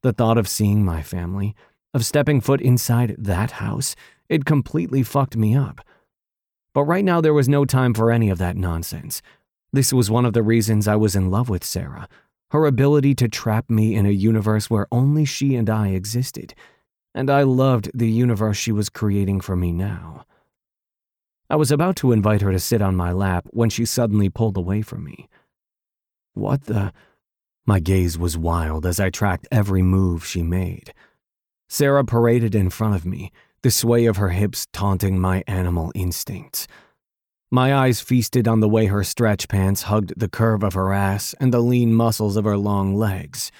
The 0.03 0.13
thought 0.13 0.39
of 0.39 0.49
seeing 0.49 0.85
my 0.85 1.03
family, 1.03 1.55
of 1.95 2.05
stepping 2.05 2.41
foot 2.41 2.61
inside 2.61 3.17
that 3.19 3.53
house, 3.53 3.95
it 4.29 4.45
completely 4.45 5.03
fucked 5.03 5.37
me 5.37 5.55
up. 5.55 5.81
But 6.75 6.85
right 6.85 7.05
now, 7.05 7.21
there 7.21 7.35
was 7.35 7.49
no 7.49 7.65
time 7.65 7.95
for 7.95 8.11
any 8.11 8.31
of 8.31 8.39
that 8.39 8.57
nonsense. 8.57 9.23
This 9.73 9.93
was 9.93 10.11
one 10.11 10.25
of 10.25 10.33
the 10.33 10.43
reasons 10.43 10.89
I 10.89 10.97
was 10.97 11.15
in 11.15 11.31
love 11.31 11.49
with 11.49 11.65
Sara 11.65 12.09
her 12.53 12.67
ability 12.67 13.15
to 13.15 13.29
trap 13.29 13.71
me 13.71 13.95
in 13.95 14.05
a 14.05 14.11
universe 14.11 14.69
where 14.69 14.87
only 14.93 15.25
she 15.25 15.55
and 15.55 15.71
I 15.71 15.89
existed, 15.89 16.55
and 17.15 17.31
I 17.31 17.45
loved 17.45 17.91
the 17.95 18.11
universe 18.11 18.59
she 18.59 18.73
was 18.73 18.91
creating 18.91 19.41
for 19.41 19.57
me 19.57 19.73
now. 19.73 20.27
I 21.49 21.57
was 21.57 21.73
about 21.73 21.97
to 21.97 22.13
invite 22.13 22.43
her 22.43 22.53
to 22.53 22.59
sit 22.59 22.83
on 22.83 22.95
my 22.95 23.11
lap 23.11 23.47
when 23.53 23.71
she 23.71 23.87
suddenly 23.87 24.29
pulled 24.29 24.59
away 24.59 24.83
from 24.83 25.03
me. 25.03 25.31
What 26.35 26.65
the? 26.65 26.93
My 27.65 27.79
gaze 27.79 28.19
was 28.19 28.37
wild 28.37 28.85
as 28.85 28.99
I 28.99 29.11
tracked 29.11 29.47
every 29.53 29.83
move 29.83 30.27
she 30.27 30.43
made. 30.43 30.93
Sara 31.69 32.05
paraded 32.05 32.55
in 32.55 32.71
front 32.71 32.95
of 32.95 33.07
me, 33.07 33.31
the 33.63 33.71
sway 33.71 34.07
of 34.07 34.17
her 34.17 34.31
hips 34.31 34.67
taunting 34.73 35.19
my 35.19 35.45
animal 35.47 35.93
instincts. 35.95 36.67
My 37.51 37.75
eyes 37.75 38.01
feasted 38.01 38.49
on 38.49 38.61
the 38.61 38.69
way 38.69 38.87
her 38.87 39.05
stretch 39.05 39.47
pants 39.47 39.83
hugged 39.83 40.19
the 40.19 40.29
curve 40.29 40.63
of 40.63 40.75
her 40.75 40.93
ass 40.93 41.35
and 41.39 41.53
the 41.53 41.61
lean 41.61 41.95
muscles 41.95 42.37
of 42.37 42.45
her 42.45 42.57
long 42.57 42.95
legs. 42.95 43.53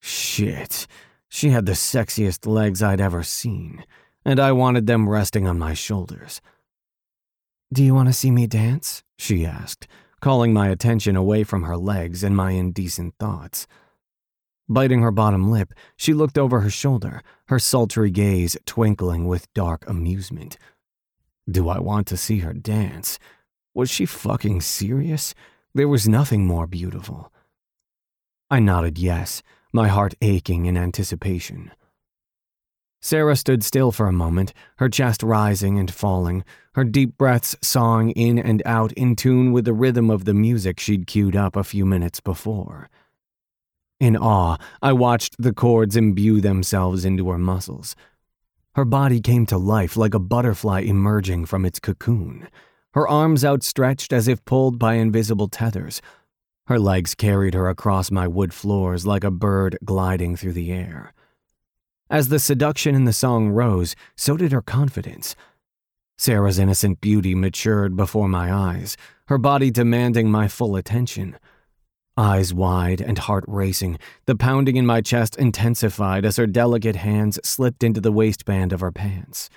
Shit, 0.00 0.86
she 1.28 1.50
had 1.50 1.66
the 1.66 1.72
sexiest 1.72 2.46
legs 2.46 2.82
I'd 2.82 3.00
ever 3.00 3.22
seen, 3.22 3.84
and 4.24 4.38
I 4.38 4.52
wanted 4.52 4.86
them 4.86 5.08
resting 5.08 5.46
on 5.46 5.58
my 5.58 5.72
shoulders. 5.72 6.40
Do 7.72 7.82
you 7.82 7.94
want 7.94 8.08
to 8.08 8.12
see 8.12 8.30
me 8.30 8.46
dance? 8.46 9.02
she 9.18 9.46
asked, 9.46 9.88
calling 10.20 10.52
my 10.52 10.68
attention 10.68 11.16
away 11.16 11.44
from 11.44 11.64
her 11.64 11.76
legs 11.76 12.22
and 12.22 12.36
my 12.36 12.52
indecent 12.52 13.14
thoughts. 13.18 13.66
Biting 14.68 15.00
her 15.00 15.12
bottom 15.12 15.50
lip, 15.50 15.72
she 15.96 16.12
looked 16.12 16.36
over 16.36 16.60
her 16.60 16.70
shoulder, 16.70 17.22
her 17.46 17.58
sultry 17.58 18.10
gaze 18.10 18.56
twinkling 18.66 19.26
with 19.26 19.52
dark 19.54 19.88
amusement. 19.88 20.58
Do 21.48 21.68
I 21.68 21.78
want 21.78 22.08
to 22.08 22.16
see 22.16 22.40
her 22.40 22.52
dance? 22.52 23.18
Was 23.74 23.90
she 23.90 24.06
fucking 24.06 24.62
serious? 24.62 25.34
There 25.74 25.86
was 25.86 26.08
nothing 26.08 26.46
more 26.46 26.66
beautiful. 26.66 27.32
I 28.50 28.58
nodded 28.58 28.98
yes, 28.98 29.42
my 29.72 29.88
heart 29.88 30.14
aching 30.20 30.66
in 30.66 30.76
anticipation. 30.76 31.70
Sara 33.00 33.36
stood 33.36 33.62
still 33.62 33.92
for 33.92 34.06
a 34.06 34.12
moment, 34.12 34.52
her 34.78 34.88
chest 34.88 35.22
rising 35.22 35.78
and 35.78 35.92
falling, 35.92 36.44
her 36.74 36.84
deep 36.84 37.16
breaths 37.16 37.56
sawing 37.62 38.10
in 38.10 38.38
and 38.38 38.62
out 38.66 38.92
in 38.92 39.14
tune 39.14 39.52
with 39.52 39.64
the 39.64 39.72
rhythm 39.72 40.10
of 40.10 40.24
the 40.24 40.34
music 40.34 40.80
she'd 40.80 41.06
queued 41.06 41.36
up 41.36 41.56
a 41.56 41.64
few 41.64 41.86
minutes 41.86 42.20
before. 42.20 42.90
In 44.00 44.16
awe, 44.16 44.56
I 44.82 44.92
watched 44.92 45.36
the 45.38 45.52
chords 45.52 45.96
imbue 45.96 46.40
themselves 46.40 47.04
into 47.04 47.28
her 47.30 47.38
muscles, 47.38 47.96
her 48.76 48.84
body 48.84 49.22
came 49.22 49.46
to 49.46 49.56
life 49.56 49.96
like 49.96 50.12
a 50.12 50.18
butterfly 50.18 50.80
emerging 50.80 51.46
from 51.46 51.64
its 51.64 51.80
cocoon, 51.80 52.46
her 52.92 53.08
arms 53.08 53.42
outstretched 53.42 54.12
as 54.12 54.28
if 54.28 54.44
pulled 54.44 54.78
by 54.78 54.96
invisible 54.96 55.48
tethers. 55.48 56.02
Her 56.66 56.78
legs 56.78 57.14
carried 57.14 57.54
her 57.54 57.70
across 57.70 58.10
my 58.10 58.28
wood 58.28 58.52
floors 58.52 59.06
like 59.06 59.24
a 59.24 59.30
bird 59.30 59.78
gliding 59.82 60.36
through 60.36 60.52
the 60.52 60.72
air. 60.72 61.14
As 62.08 62.28
the 62.28 62.38
seduction 62.38 62.94
in 62.94 63.04
the 63.04 63.12
song 63.12 63.48
rose, 63.48 63.96
so 64.16 64.36
did 64.36 64.52
her 64.52 64.62
confidence. 64.62 65.34
Sara's 66.16 66.58
innocent 66.58 67.00
beauty 67.00 67.34
matured 67.34 67.96
before 67.96 68.28
my 68.28 68.52
eyes, 68.52 68.96
her 69.26 69.38
body 69.38 69.72
demanding 69.72 70.30
my 70.30 70.46
full 70.46 70.76
attention. 70.76 71.36
Eyes 72.16 72.54
wide 72.54 73.00
and 73.00 73.18
heart 73.18 73.44
racing, 73.48 73.98
the 74.24 74.36
pounding 74.36 74.76
in 74.76 74.86
my 74.86 75.00
chest 75.00 75.36
intensified 75.36 76.24
as 76.24 76.36
her 76.36 76.46
delicate 76.46 76.96
hands 76.96 77.40
slipped 77.44 77.82
into 77.82 78.00
the 78.00 78.12
waistband 78.12 78.72
of 78.72 78.80
her 78.80 78.92
pants. 78.92 79.50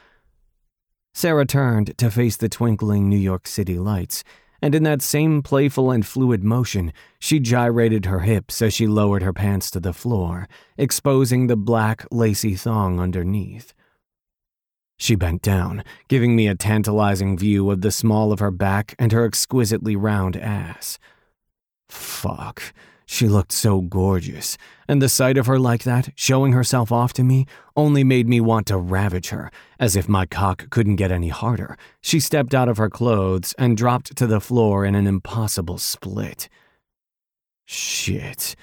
Sara 1.13 1.45
turned 1.45 1.97
to 1.99 2.09
face 2.09 2.35
the 2.35 2.49
twinkling 2.49 3.07
New 3.07 3.17
York 3.17 3.47
City 3.47 3.77
lights, 3.77 4.23
and 4.61 4.75
in 4.75 4.83
that 4.83 5.01
same 5.01 5.41
playful 5.41 5.91
and 5.91 6.05
fluid 6.05 6.43
motion, 6.43 6.93
she 7.19 7.39
gyrated 7.39 8.05
her 8.05 8.19
hips 8.19 8.61
as 8.61 8.73
she 8.73 8.87
lowered 8.87 9.23
her 9.23 9.33
pants 9.33 9.71
to 9.71 9.79
the 9.79 9.93
floor, 9.93 10.47
exposing 10.77 11.47
the 11.47 11.55
black, 11.55 12.05
lacy 12.11 12.55
thong 12.55 12.99
underneath. 12.99 13.73
She 14.97 15.15
bent 15.15 15.41
down, 15.41 15.83
giving 16.09 16.35
me 16.35 16.47
a 16.47 16.55
tantalizing 16.55 17.37
view 17.37 17.71
of 17.71 17.81
the 17.81 17.91
small 17.91 18.33
of 18.33 18.39
her 18.39 18.51
back 18.51 18.95
and 18.99 19.13
her 19.13 19.23
exquisitely 19.23 19.95
round 19.95 20.35
ass. 20.35 20.99
Fuck. 21.87 22.73
She 23.11 23.27
looked 23.27 23.51
so 23.51 23.81
gorgeous, 23.81 24.55
and 24.87 25.01
the 25.01 25.09
sight 25.09 25.35
of 25.39 25.47
her 25.47 25.57
like 25.57 25.83
that, 25.83 26.09
showing 26.13 26.53
herself 26.53 26.91
off 26.91 27.11
to 27.13 27.23
me, 27.23 27.47
only 27.75 28.03
made 28.03 28.29
me 28.29 28.39
want 28.39 28.67
to 28.67 28.77
ravage 28.77 29.29
her, 29.29 29.49
as 29.79 29.95
if 29.95 30.07
my 30.07 30.27
cock 30.27 30.69
couldn't 30.69 30.97
get 30.97 31.11
any 31.11 31.29
harder. 31.29 31.75
She 32.01 32.19
stepped 32.19 32.53
out 32.53 32.69
of 32.69 32.77
her 32.77 32.87
clothes 32.87 33.55
and 33.57 33.75
dropped 33.75 34.15
to 34.15 34.27
the 34.27 34.39
floor 34.39 34.85
in 34.85 34.93
an 34.93 35.07
impossible 35.07 35.79
split. 35.79 36.49
Shit. 37.65 38.55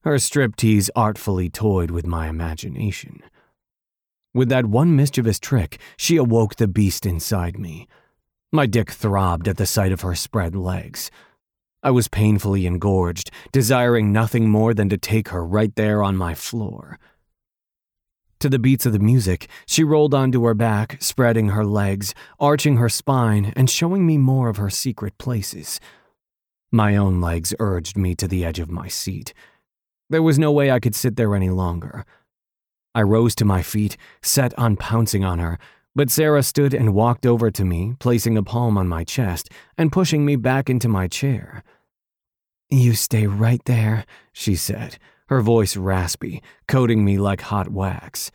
Her 0.00 0.16
striptease 0.16 0.90
artfully 0.96 1.48
toyed 1.48 1.92
with 1.92 2.04
my 2.04 2.26
imagination. 2.28 3.22
With 4.34 4.48
that 4.48 4.66
one 4.66 4.96
mischievous 4.96 5.38
trick, 5.38 5.78
she 5.96 6.16
awoke 6.16 6.56
the 6.56 6.66
beast 6.66 7.06
inside 7.06 7.56
me. 7.56 7.86
My 8.50 8.66
dick 8.66 8.90
throbbed 8.90 9.46
at 9.46 9.58
the 9.58 9.64
sight 9.64 9.92
of 9.92 10.00
her 10.00 10.16
spread 10.16 10.56
legs. 10.56 11.08
I 11.82 11.90
was 11.90 12.06
painfully 12.06 12.64
engorged, 12.64 13.30
desiring 13.50 14.12
nothing 14.12 14.48
more 14.48 14.72
than 14.72 14.88
to 14.88 14.96
take 14.96 15.28
her 15.28 15.44
right 15.44 15.74
there 15.74 16.02
on 16.02 16.16
my 16.16 16.34
floor. 16.34 16.98
To 18.38 18.48
the 18.48 18.58
beats 18.58 18.86
of 18.86 18.92
the 18.92 18.98
music, 18.98 19.48
she 19.66 19.84
rolled 19.84 20.14
onto 20.14 20.44
her 20.44 20.54
back, 20.54 20.96
spreading 21.00 21.50
her 21.50 21.64
legs, 21.64 22.14
arching 22.40 22.76
her 22.76 22.88
spine, 22.88 23.52
and 23.56 23.68
showing 23.68 24.06
me 24.06 24.18
more 24.18 24.48
of 24.48 24.56
her 24.56 24.70
secret 24.70 25.16
places. 25.18 25.80
My 26.70 26.96
own 26.96 27.20
legs 27.20 27.54
urged 27.58 27.96
me 27.96 28.14
to 28.16 28.26
the 28.26 28.44
edge 28.44 28.58
of 28.58 28.70
my 28.70 28.88
seat. 28.88 29.34
There 30.08 30.22
was 30.22 30.38
no 30.38 30.52
way 30.52 30.70
I 30.70 30.80
could 30.80 30.94
sit 30.94 31.16
there 31.16 31.34
any 31.34 31.50
longer. 31.50 32.04
I 32.94 33.02
rose 33.02 33.34
to 33.36 33.44
my 33.44 33.62
feet, 33.62 33.96
set 34.22 34.56
on 34.58 34.76
pouncing 34.76 35.24
on 35.24 35.38
her, 35.38 35.58
but 35.94 36.10
Sara 36.10 36.42
stood 36.42 36.74
and 36.74 36.94
walked 36.94 37.26
over 37.26 37.50
to 37.50 37.64
me, 37.64 37.94
placing 37.98 38.36
a 38.36 38.42
palm 38.42 38.78
on 38.78 38.88
my 38.88 39.04
chest 39.04 39.50
and 39.76 39.92
pushing 39.92 40.24
me 40.24 40.36
back 40.36 40.70
into 40.70 40.88
my 40.88 41.06
chair. 41.06 41.62
You 42.72 42.94
stay 42.94 43.26
right 43.26 43.62
there, 43.66 44.06
she 44.32 44.56
said, 44.56 44.96
her 45.26 45.42
voice 45.42 45.76
raspy, 45.76 46.42
coating 46.66 47.04
me 47.04 47.18
like 47.18 47.42
hot 47.42 47.70
wax. 47.70 48.30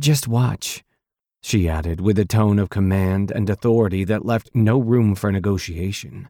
Just 0.00 0.26
watch, 0.26 0.82
she 1.40 1.68
added 1.68 2.00
with 2.00 2.18
a 2.18 2.24
tone 2.24 2.58
of 2.58 2.68
command 2.68 3.30
and 3.30 3.48
authority 3.48 4.02
that 4.02 4.26
left 4.26 4.50
no 4.54 4.80
room 4.80 5.14
for 5.14 5.30
negotiation. 5.30 6.28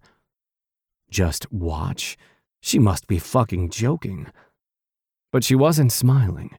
Just 1.09 1.51
watch? 1.51 2.19
She 2.61 2.79
must 2.79 3.07
be 3.07 3.19
fucking 3.19 3.71
joking. 3.71 4.27
But 5.33 5.45
she 5.45 5.55
wasn't 5.55 5.93
smiling. 5.93 6.59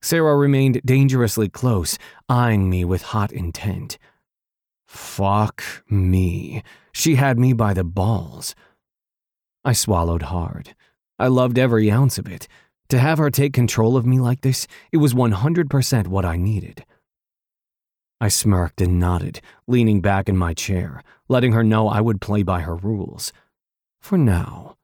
Sara 0.00 0.34
remained 0.34 0.80
dangerously 0.82 1.50
close, 1.50 1.98
eyeing 2.26 2.70
me 2.70 2.86
with 2.86 3.02
hot 3.02 3.32
intent. 3.32 3.98
Fuck 4.86 5.62
me. 5.90 6.62
She 6.92 7.16
had 7.16 7.38
me 7.38 7.52
by 7.52 7.74
the 7.74 7.84
balls. 7.84 8.54
I 9.66 9.72
swallowed 9.72 10.22
hard. 10.22 10.76
I 11.18 11.26
loved 11.26 11.58
every 11.58 11.90
ounce 11.90 12.18
of 12.18 12.28
it. 12.28 12.46
To 12.90 13.00
have 13.00 13.18
her 13.18 13.30
take 13.30 13.52
control 13.52 13.96
of 13.96 14.06
me 14.06 14.20
like 14.20 14.42
this, 14.42 14.68
it 14.92 14.98
was 14.98 15.12
100% 15.12 16.06
what 16.06 16.24
I 16.24 16.36
needed. 16.36 16.84
I 18.20 18.28
smirked 18.28 18.80
and 18.80 19.00
nodded, 19.00 19.40
leaning 19.66 20.00
back 20.00 20.28
in 20.28 20.36
my 20.36 20.54
chair, 20.54 21.02
letting 21.28 21.50
her 21.50 21.64
know 21.64 21.88
I 21.88 22.00
would 22.00 22.20
play 22.20 22.44
by 22.44 22.60
her 22.60 22.76
rules. 22.76 23.32
For 24.00 24.16
now. 24.16 24.76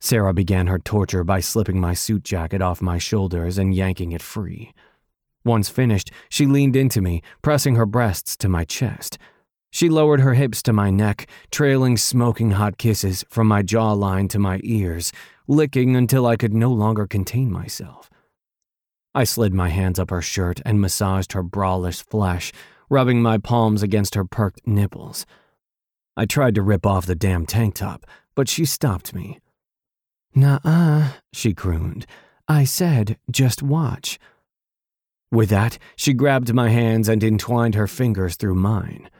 Sara 0.00 0.32
began 0.32 0.68
her 0.68 0.78
torture 0.78 1.24
by 1.24 1.40
slipping 1.40 1.80
my 1.80 1.92
suit 1.92 2.22
jacket 2.22 2.62
off 2.62 2.80
my 2.80 2.98
shoulders 2.98 3.58
and 3.58 3.74
yanking 3.74 4.12
it 4.12 4.22
free. 4.22 4.72
Once 5.44 5.68
finished, 5.68 6.12
she 6.28 6.46
leaned 6.46 6.76
into 6.76 7.00
me, 7.00 7.20
pressing 7.42 7.74
her 7.74 7.86
breasts 7.86 8.36
to 8.36 8.48
my 8.48 8.64
chest. 8.64 9.18
She 9.76 9.90
lowered 9.90 10.20
her 10.20 10.32
hips 10.32 10.62
to 10.62 10.72
my 10.72 10.88
neck, 10.88 11.28
trailing 11.50 11.98
smoking 11.98 12.52
hot 12.52 12.78
kisses 12.78 13.26
from 13.28 13.46
my 13.46 13.62
jawline 13.62 14.26
to 14.30 14.38
my 14.38 14.58
ears, 14.64 15.12
licking 15.46 15.94
until 15.94 16.26
I 16.26 16.36
could 16.36 16.54
no 16.54 16.72
longer 16.72 17.06
contain 17.06 17.52
myself. 17.52 18.08
I 19.14 19.24
slid 19.24 19.52
my 19.52 19.68
hands 19.68 19.98
up 19.98 20.08
her 20.08 20.22
shirt 20.22 20.62
and 20.64 20.80
massaged 20.80 21.32
her 21.32 21.44
braless 21.44 22.02
flesh, 22.02 22.52
rubbing 22.88 23.20
my 23.20 23.36
palms 23.36 23.82
against 23.82 24.14
her 24.14 24.24
perked 24.24 24.66
nipples. 24.66 25.26
I 26.16 26.24
tried 26.24 26.54
to 26.54 26.62
rip 26.62 26.86
off 26.86 27.04
the 27.04 27.14
damn 27.14 27.44
tank 27.44 27.74
top, 27.74 28.06
but 28.34 28.48
she 28.48 28.64
stopped 28.64 29.14
me. 29.14 29.40
Nuh-uh, 30.34 31.10
she 31.34 31.52
crooned. 31.52 32.06
I 32.48 32.64
said, 32.64 33.18
just 33.30 33.62
watch. 33.62 34.18
With 35.30 35.50
that, 35.50 35.76
she 35.96 36.14
grabbed 36.14 36.54
my 36.54 36.70
hands 36.70 37.10
and 37.10 37.22
entwined 37.22 37.74
her 37.74 37.86
fingers 37.86 38.36
through 38.36 38.54
mine. 38.54 39.10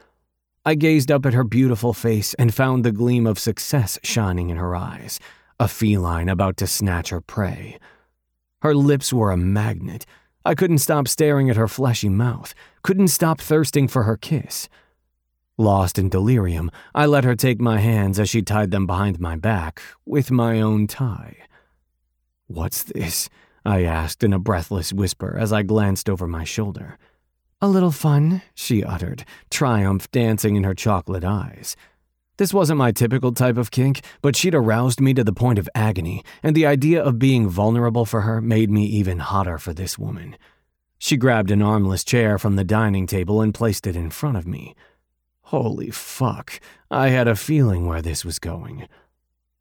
I 0.67 0.75
gazed 0.75 1.13
up 1.13 1.25
at 1.25 1.33
her 1.33 1.45
beautiful 1.45 1.93
face 1.93 2.33
and 2.33 2.53
found 2.53 2.83
the 2.83 2.91
gleam 2.91 3.25
of 3.25 3.39
success 3.39 3.97
shining 4.03 4.49
in 4.49 4.57
her 4.57 4.75
eyes, 4.75 5.17
a 5.61 5.67
feline 5.69 6.27
about 6.27 6.57
to 6.57 6.67
snatch 6.67 7.07
her 7.07 7.21
prey. 7.21 7.79
Her 8.61 8.75
lips 8.75 9.13
were 9.13 9.31
a 9.31 9.37
magnet. 9.37 10.05
I 10.43 10.55
couldn't 10.55 10.79
stop 10.79 11.07
staring 11.07 11.49
at 11.49 11.55
her 11.55 11.69
fleshy 11.69 12.09
mouth, 12.09 12.53
couldn't 12.81 13.07
stop 13.07 13.39
thirsting 13.39 13.87
for 13.87 14.03
her 14.03 14.17
kiss. 14.17 14.67
Lost 15.57 15.97
in 15.97 16.09
delirium, 16.09 16.69
I 16.93 17.05
let 17.05 17.23
her 17.23 17.37
take 17.37 17.61
my 17.61 17.77
hands 17.77 18.19
as 18.19 18.29
she 18.29 18.41
tied 18.41 18.71
them 18.71 18.85
behind 18.85 19.21
my 19.21 19.37
back 19.37 19.81
with 20.05 20.31
my 20.31 20.59
own 20.59 20.85
tie. 20.85 21.37
What's 22.47 22.83
this? 22.83 23.29
I 23.63 23.85
asked 23.85 24.21
in 24.21 24.33
a 24.33 24.37
breathless 24.37 24.91
whisper 24.91 25.37
as 25.39 25.53
I 25.53 25.63
glanced 25.63 26.09
over 26.09 26.27
my 26.27 26.43
shoulder. 26.43 26.97
A 27.59 27.67
little 27.67 27.91
fun, 27.91 28.43
she 28.53 28.83
uttered, 28.83 29.25
triumph 29.49 30.11
dancing 30.11 30.55
in 30.55 30.63
her 30.63 30.75
chocolate 30.75 31.23
eyes. 31.23 31.75
This 32.37 32.53
wasn't 32.53 32.77
my 32.77 32.91
typical 32.91 33.31
type 33.31 33.57
of 33.57 33.71
kink, 33.71 34.01
but 34.21 34.35
she'd 34.35 34.53
aroused 34.53 35.01
me 35.01 35.15
to 35.15 35.23
the 35.23 35.33
point 35.33 35.57
of 35.57 35.67
agony, 35.73 36.23
and 36.43 36.55
the 36.55 36.67
idea 36.67 37.03
of 37.03 37.17
being 37.17 37.49
vulnerable 37.49 38.05
for 38.05 38.21
her 38.21 38.41
made 38.41 38.69
me 38.69 38.85
even 38.85 39.17
hotter 39.17 39.57
for 39.57 39.73
this 39.73 39.97
woman. 39.97 40.37
She 40.99 41.17
grabbed 41.17 41.49
an 41.49 41.63
armless 41.63 42.03
chair 42.03 42.37
from 42.37 42.57
the 42.57 42.63
dining 42.63 43.07
table 43.07 43.41
and 43.41 43.55
placed 43.55 43.87
it 43.87 43.95
in 43.95 44.11
front 44.11 44.37
of 44.37 44.45
me. 44.45 44.75
Holy 45.45 45.89
fuck, 45.89 46.59
I 46.91 47.09
had 47.09 47.27
a 47.27 47.35
feeling 47.35 47.87
where 47.87 48.03
this 48.03 48.23
was 48.23 48.37
going. 48.37 48.87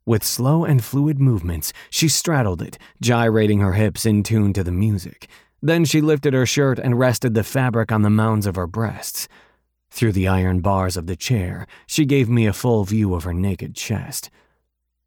With 0.04 0.22
slow 0.22 0.66
and 0.66 0.84
fluid 0.84 1.18
movements, 1.18 1.72
she 1.88 2.08
straddled 2.08 2.60
it, 2.60 2.76
gyrating 3.00 3.60
her 3.60 3.72
hips 3.72 4.04
in 4.04 4.22
tune 4.22 4.52
to 4.52 4.62
the 4.62 4.70
music. 4.70 5.28
Then 5.66 5.84
she 5.84 6.00
lifted 6.00 6.32
her 6.32 6.46
shirt 6.46 6.78
and 6.78 6.96
rested 6.96 7.34
the 7.34 7.42
fabric 7.42 7.90
on 7.90 8.02
the 8.02 8.08
mounds 8.08 8.46
of 8.46 8.54
her 8.54 8.68
breasts. 8.68 9.26
Through 9.90 10.12
the 10.12 10.28
iron 10.28 10.60
bars 10.60 10.96
of 10.96 11.08
the 11.08 11.16
chair, 11.16 11.66
she 11.88 12.04
gave 12.04 12.28
me 12.28 12.46
a 12.46 12.52
full 12.52 12.84
view 12.84 13.14
of 13.14 13.24
her 13.24 13.34
naked 13.34 13.74
chest. 13.74 14.30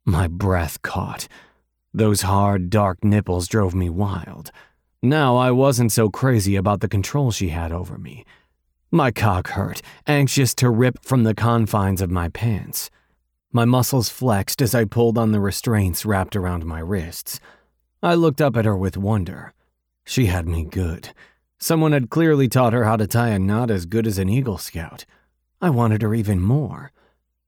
My 0.03 0.27
breath 0.27 0.81
caught. 0.81 1.29
Those 1.93 2.23
hard, 2.23 2.69
dark 2.69 3.05
nipples 3.05 3.47
drove 3.47 3.73
me 3.73 3.89
wild. 3.89 4.51
Now 5.01 5.37
I 5.37 5.49
wasn't 5.51 5.93
so 5.93 6.09
crazy 6.09 6.57
about 6.57 6.81
the 6.81 6.89
control 6.89 7.31
she 7.31 7.49
had 7.49 7.71
over 7.71 7.97
me. 7.97 8.25
My 8.91 9.11
cock 9.11 9.51
hurt, 9.51 9.81
anxious 10.07 10.53
to 10.55 10.69
rip 10.69 11.05
from 11.05 11.23
the 11.23 11.33
confines 11.33 12.01
of 12.01 12.11
my 12.11 12.27
pants. 12.27 12.89
My 13.53 13.63
muscles 13.63 14.09
flexed 14.09 14.61
as 14.61 14.75
I 14.75 14.83
pulled 14.83 15.17
on 15.17 15.31
the 15.31 15.39
restraints 15.39 16.05
wrapped 16.05 16.35
around 16.35 16.65
my 16.65 16.81
wrists. 16.81 17.39
I 18.03 18.15
looked 18.15 18.41
up 18.41 18.57
at 18.57 18.65
her 18.65 18.75
with 18.75 18.97
wonder. 18.97 19.53
She 20.09 20.25
had 20.25 20.47
me 20.47 20.63
good. 20.63 21.09
Someone 21.59 21.91
had 21.91 22.09
clearly 22.09 22.47
taught 22.47 22.73
her 22.73 22.83
how 22.83 22.95
to 22.95 23.05
tie 23.05 23.29
a 23.29 23.37
knot 23.37 23.69
as 23.69 23.85
good 23.85 24.07
as 24.07 24.17
an 24.17 24.27
Eagle 24.27 24.57
Scout. 24.57 25.05
I 25.61 25.69
wanted 25.69 26.01
her 26.01 26.15
even 26.15 26.41
more. 26.41 26.91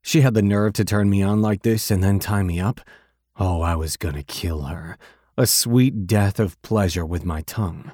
She 0.03 0.21
had 0.21 0.35
the 0.35 0.43
nerve 0.43 0.73
to 0.73 0.85
turn 0.85 1.09
me 1.09 1.23
on 1.23 1.41
like 1.41 1.63
this 1.63 1.89
and 1.89 2.03
then 2.03 2.19
tie 2.19 2.43
me 2.43 2.59
up. 2.59 2.79
Oh, 3.39 3.61
I 3.61 3.73
was 3.75 3.97
gonna 3.97 4.21
kill 4.21 4.65
her. 4.65 4.99
A 5.35 5.47
sweet 5.47 6.05
death 6.05 6.39
of 6.39 6.61
pleasure 6.61 7.03
with 7.03 7.25
my 7.25 7.41
tongue. 7.41 7.93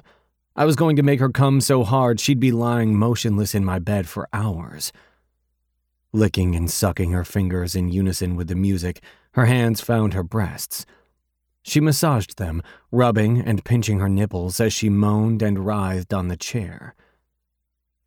I 0.54 0.66
was 0.66 0.76
going 0.76 0.96
to 0.96 1.02
make 1.02 1.20
her 1.20 1.30
come 1.30 1.62
so 1.62 1.82
hard 1.82 2.20
she'd 2.20 2.38
be 2.38 2.52
lying 2.52 2.94
motionless 2.94 3.54
in 3.54 3.64
my 3.64 3.78
bed 3.78 4.06
for 4.06 4.28
hours. 4.34 4.92
Licking 6.12 6.54
and 6.54 6.70
sucking 6.70 7.12
her 7.12 7.24
fingers 7.24 7.74
in 7.74 7.88
unison 7.88 8.36
with 8.36 8.48
the 8.48 8.54
music, 8.54 9.02
her 9.32 9.46
hands 9.46 9.80
found 9.80 10.12
her 10.12 10.22
breasts. 10.22 10.84
She 11.68 11.80
massaged 11.80 12.38
them, 12.38 12.62
rubbing 12.90 13.42
and 13.42 13.62
pinching 13.62 13.98
her 13.98 14.08
nipples 14.08 14.58
as 14.58 14.72
she 14.72 14.88
moaned 14.88 15.42
and 15.42 15.66
writhed 15.66 16.14
on 16.14 16.28
the 16.28 16.36
chair. 16.36 16.94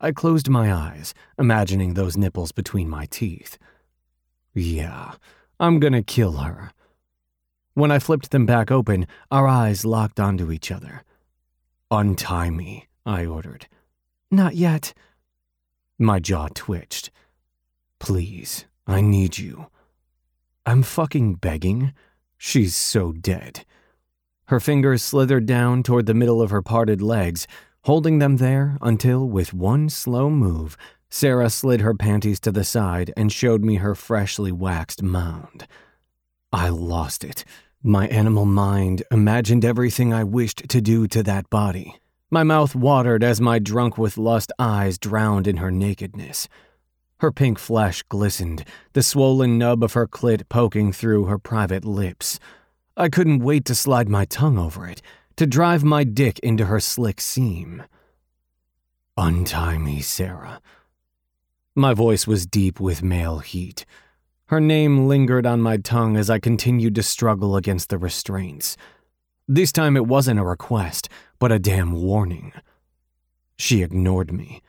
I 0.00 0.10
closed 0.10 0.48
my 0.48 0.72
eyes, 0.74 1.14
imagining 1.38 1.94
those 1.94 2.16
nipples 2.16 2.50
between 2.50 2.88
my 2.88 3.06
teeth. 3.06 3.58
Yeah, 4.52 5.12
I'm 5.60 5.78
gonna 5.78 6.02
kill 6.02 6.38
her. 6.38 6.72
When 7.74 7.92
I 7.92 8.00
flipped 8.00 8.32
them 8.32 8.46
back 8.46 8.72
open, 8.72 9.06
our 9.30 9.46
eyes 9.46 9.84
locked 9.84 10.18
onto 10.18 10.50
each 10.50 10.72
other. 10.72 11.04
Untie 11.88 12.50
me, 12.50 12.88
I 13.06 13.26
ordered. 13.26 13.68
Not 14.28 14.56
yet. 14.56 14.92
My 16.00 16.18
jaw 16.18 16.48
twitched. 16.52 17.12
Please, 18.00 18.64
I 18.88 19.02
need 19.02 19.38
you. 19.38 19.68
I'm 20.66 20.82
fucking 20.82 21.34
begging. 21.36 21.92
She's 22.44 22.74
so 22.74 23.12
dead. 23.12 23.64
Her 24.46 24.58
fingers 24.58 25.00
slithered 25.00 25.46
down 25.46 25.84
toward 25.84 26.06
the 26.06 26.12
middle 26.12 26.42
of 26.42 26.50
her 26.50 26.60
parted 26.60 27.00
legs, 27.00 27.46
holding 27.84 28.18
them 28.18 28.38
there 28.38 28.78
until, 28.82 29.28
with 29.28 29.54
one 29.54 29.88
slow 29.88 30.28
move, 30.28 30.76
Sara 31.08 31.48
slid 31.50 31.82
her 31.82 31.94
panties 31.94 32.40
to 32.40 32.50
the 32.50 32.64
side 32.64 33.12
and 33.16 33.30
showed 33.30 33.62
me 33.62 33.76
her 33.76 33.94
freshly 33.94 34.50
waxed 34.50 35.04
mound. 35.04 35.68
I 36.52 36.68
lost 36.70 37.22
it. 37.22 37.44
My 37.80 38.08
animal 38.08 38.44
mind 38.44 39.04
imagined 39.12 39.64
everything 39.64 40.12
I 40.12 40.24
wished 40.24 40.68
to 40.68 40.80
do 40.80 41.06
to 41.06 41.22
that 41.22 41.48
body. 41.48 41.94
My 42.28 42.42
mouth 42.42 42.74
watered 42.74 43.22
as 43.22 43.40
my 43.40 43.60
drunk 43.60 43.96
with 43.96 44.18
lust 44.18 44.50
eyes 44.58 44.98
drowned 44.98 45.46
in 45.46 45.58
her 45.58 45.70
nakedness. 45.70 46.48
Her 47.22 47.30
pink 47.30 47.60
flesh 47.60 48.02
glistened, 48.08 48.64
the 48.94 49.02
swollen 49.04 49.56
nub 49.56 49.84
of 49.84 49.92
her 49.92 50.08
clit 50.08 50.48
poking 50.48 50.92
through 50.92 51.26
her 51.26 51.38
private 51.38 51.84
lips. 51.84 52.40
I 52.96 53.08
couldn't 53.08 53.44
wait 53.44 53.64
to 53.66 53.76
slide 53.76 54.08
my 54.08 54.24
tongue 54.24 54.58
over 54.58 54.88
it, 54.88 55.00
to 55.36 55.46
drive 55.46 55.84
my 55.84 56.02
dick 56.02 56.40
into 56.40 56.64
her 56.64 56.80
slick 56.80 57.20
seam. 57.20 57.84
Untie 59.16 59.78
me, 59.78 60.00
Sara. 60.00 60.60
My 61.76 61.94
voice 61.94 62.26
was 62.26 62.44
deep 62.44 62.80
with 62.80 63.04
male 63.04 63.38
heat. 63.38 63.86
Her 64.46 64.58
name 64.58 65.06
lingered 65.06 65.46
on 65.46 65.60
my 65.60 65.76
tongue 65.76 66.16
as 66.16 66.28
I 66.28 66.40
continued 66.40 66.96
to 66.96 67.04
struggle 67.04 67.54
against 67.54 67.88
the 67.88 67.98
restraints. 67.98 68.76
This 69.46 69.70
time 69.70 69.96
it 69.96 70.08
wasn't 70.08 70.40
a 70.40 70.44
request, 70.44 71.08
but 71.38 71.52
a 71.52 71.60
damn 71.60 71.92
warning. 71.92 72.52
She 73.58 73.84
ignored 73.84 74.32
me. 74.32 74.60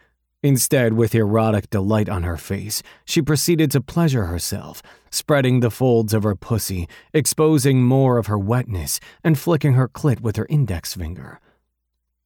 Instead, 0.44 0.94
with 0.94 1.16
erotic 1.16 1.70
delight 1.70 2.10
on 2.10 2.24
her 2.24 2.36
face, 2.36 2.84
she 3.06 3.22
proceeded 3.22 3.72
to 3.72 3.80
pleasure 3.80 4.26
herself, 4.26 4.84
spreading 5.10 5.62
the 5.62 5.72
folds 5.72 6.14
of 6.14 6.24
her 6.24 6.36
pussy, 6.36 6.88
exposing 7.14 7.82
more 7.82 8.18
of 8.18 8.28
her 8.28 8.38
wetness, 8.38 9.00
and 9.24 9.40
flicking 9.40 9.74
her 9.74 9.88
clit 9.88 10.20
with 10.20 10.36
her 10.36 10.46
index 10.50 10.94
finger. 10.94 11.40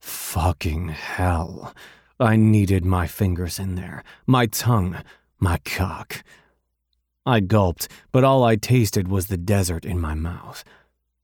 Fucking 0.02 0.90
hell. 0.90 1.76
I 2.20 2.36
needed 2.36 2.84
my 2.84 3.06
fingers 3.06 3.60
in 3.60 3.76
there, 3.76 4.04
my 4.26 4.48
tongue, 4.48 4.98
my 5.40 5.60
cock. 5.60 6.24
I 7.24 7.42
gulped, 7.42 7.88
but 8.12 8.24
all 8.24 8.44
I 8.44 8.56
tasted 8.56 9.08
was 9.08 9.28
the 9.28 9.38
desert 9.38 9.86
in 9.86 10.02
my 10.02 10.16
mouth. 10.16 10.64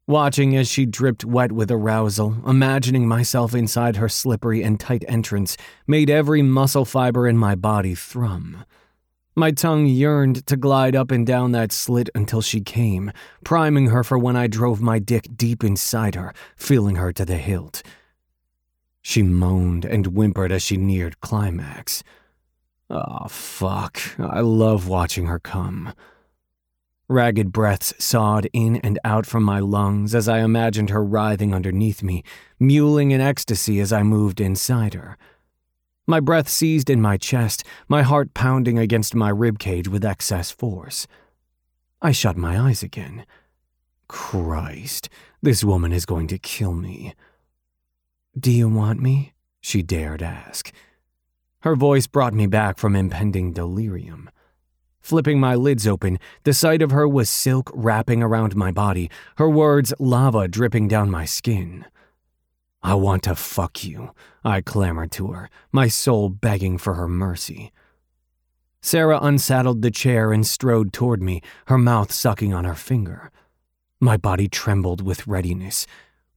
Watching 0.05 0.53
as 0.57 0.67
she 0.67 0.85
dripped 0.85 1.23
wet 1.23 1.53
with 1.53 1.71
arousal, 1.71 2.35
imagining 2.45 3.07
myself 3.07 3.55
inside 3.55 3.95
her 3.95 4.09
slippery 4.09 4.61
and 4.61 4.77
tight 4.77 5.05
entrance 5.07 5.55
made 5.87 6.09
every 6.09 6.41
muscle 6.41 6.83
fiber 6.83 7.25
in 7.25 7.37
my 7.37 7.55
body 7.55 7.95
thrum. 7.95 8.65
My 9.33 9.51
tongue 9.51 9.85
yearned 9.85 10.45
to 10.47 10.57
glide 10.57 10.93
up 10.93 11.09
and 11.09 11.25
down 11.25 11.53
that 11.53 11.71
slit 11.71 12.09
until 12.13 12.41
she 12.41 12.59
came, 12.59 13.13
priming 13.45 13.87
her 13.87 14.03
for 14.03 14.17
when 14.17 14.35
I 14.35 14.47
drove 14.47 14.81
my 14.81 14.99
dick 14.99 15.25
deep 15.37 15.63
inside 15.63 16.15
her, 16.15 16.33
feeling 16.57 16.97
her 16.97 17.13
to 17.13 17.23
the 17.23 17.37
hilt. 17.37 17.81
She 19.01 19.23
moaned 19.23 19.85
and 19.85 20.07
whimpered 20.07 20.51
as 20.51 20.63
she 20.63 20.75
neared 20.75 21.21
climax. 21.21 22.03
Oh, 22.89 23.27
fuck. 23.29 24.01
I 24.19 24.41
love 24.41 24.89
watching 24.89 25.27
her 25.27 25.39
come. 25.39 25.93
Ragged 27.13 27.51
breaths 27.51 27.93
sawed 27.99 28.47
in 28.53 28.77
and 28.77 28.97
out 29.03 29.27
from 29.27 29.43
my 29.43 29.59
lungs 29.59 30.15
as 30.15 30.27
I 30.27 30.39
imagined 30.39 30.89
her 30.89 31.05
writhing 31.05 31.53
underneath 31.53 32.01
me, 32.01 32.23
mewling 32.59 33.11
in 33.11 33.21
ecstasy 33.21 33.79
as 33.79 33.93
I 33.93 34.01
moved 34.01 34.41
inside 34.41 34.95
her. 34.95 35.15
My 36.07 36.19
breath 36.19 36.49
seized 36.49 36.89
in 36.89 36.99
my 36.99 37.17
chest, 37.17 37.63
my 37.87 38.01
heart 38.01 38.33
pounding 38.33 38.79
against 38.79 39.13
my 39.13 39.31
ribcage 39.31 39.87
with 39.87 40.03
excess 40.03 40.49
force. 40.49 41.05
I 42.01 42.13
shut 42.13 42.35
my 42.35 42.59
eyes 42.59 42.81
again. 42.81 43.27
Christ, 44.07 45.07
this 45.39 45.63
woman 45.63 45.93
is 45.93 46.07
going 46.07 46.25
to 46.29 46.39
kill 46.39 46.73
me. 46.73 47.13
Do 48.35 48.49
you 48.51 48.67
want 48.67 48.99
me? 48.99 49.33
she 49.61 49.83
dared 49.83 50.23
ask. 50.23 50.73
Her 51.59 51.75
voice 51.75 52.07
brought 52.07 52.33
me 52.33 52.47
back 52.47 52.79
from 52.79 52.95
impending 52.95 53.53
delirium. 53.53 54.31
Flipping 55.03 55.37
my 55.37 55.53
lids 55.53 55.85
open, 55.85 56.17
the 56.43 56.53
sight 56.53 56.81
of 56.81 56.91
her 56.91 57.05
was 57.05 57.29
silk 57.29 57.69
wrapping 57.73 58.23
around 58.23 58.55
my 58.55 58.71
body, 58.71 59.11
her 59.35 59.49
words 59.49 59.93
lava 59.99 60.47
dripping 60.47 60.87
down 60.87 61.11
my 61.11 61.25
skin. 61.25 61.85
I 62.81 62.93
want 62.93 63.23
to 63.23 63.35
fuck 63.35 63.83
you, 63.83 64.11
I 64.45 64.61
clamored 64.61 65.11
to 65.13 65.33
her, 65.33 65.49
my 65.73 65.89
soul 65.89 66.29
begging 66.29 66.77
for 66.77 66.93
her 66.93 67.09
mercy. 67.09 67.73
Sara 68.81 69.19
unsaddled 69.21 69.81
the 69.81 69.91
chair 69.91 70.31
and 70.31 70.47
strode 70.47 70.93
toward 70.93 71.21
me, 71.21 71.41
her 71.67 71.77
mouth 71.77 72.13
sucking 72.13 72.53
on 72.53 72.63
her 72.63 72.73
finger. 72.73 73.29
My 73.99 74.15
body 74.15 74.47
trembled 74.47 75.01
with 75.01 75.27
readiness. 75.27 75.85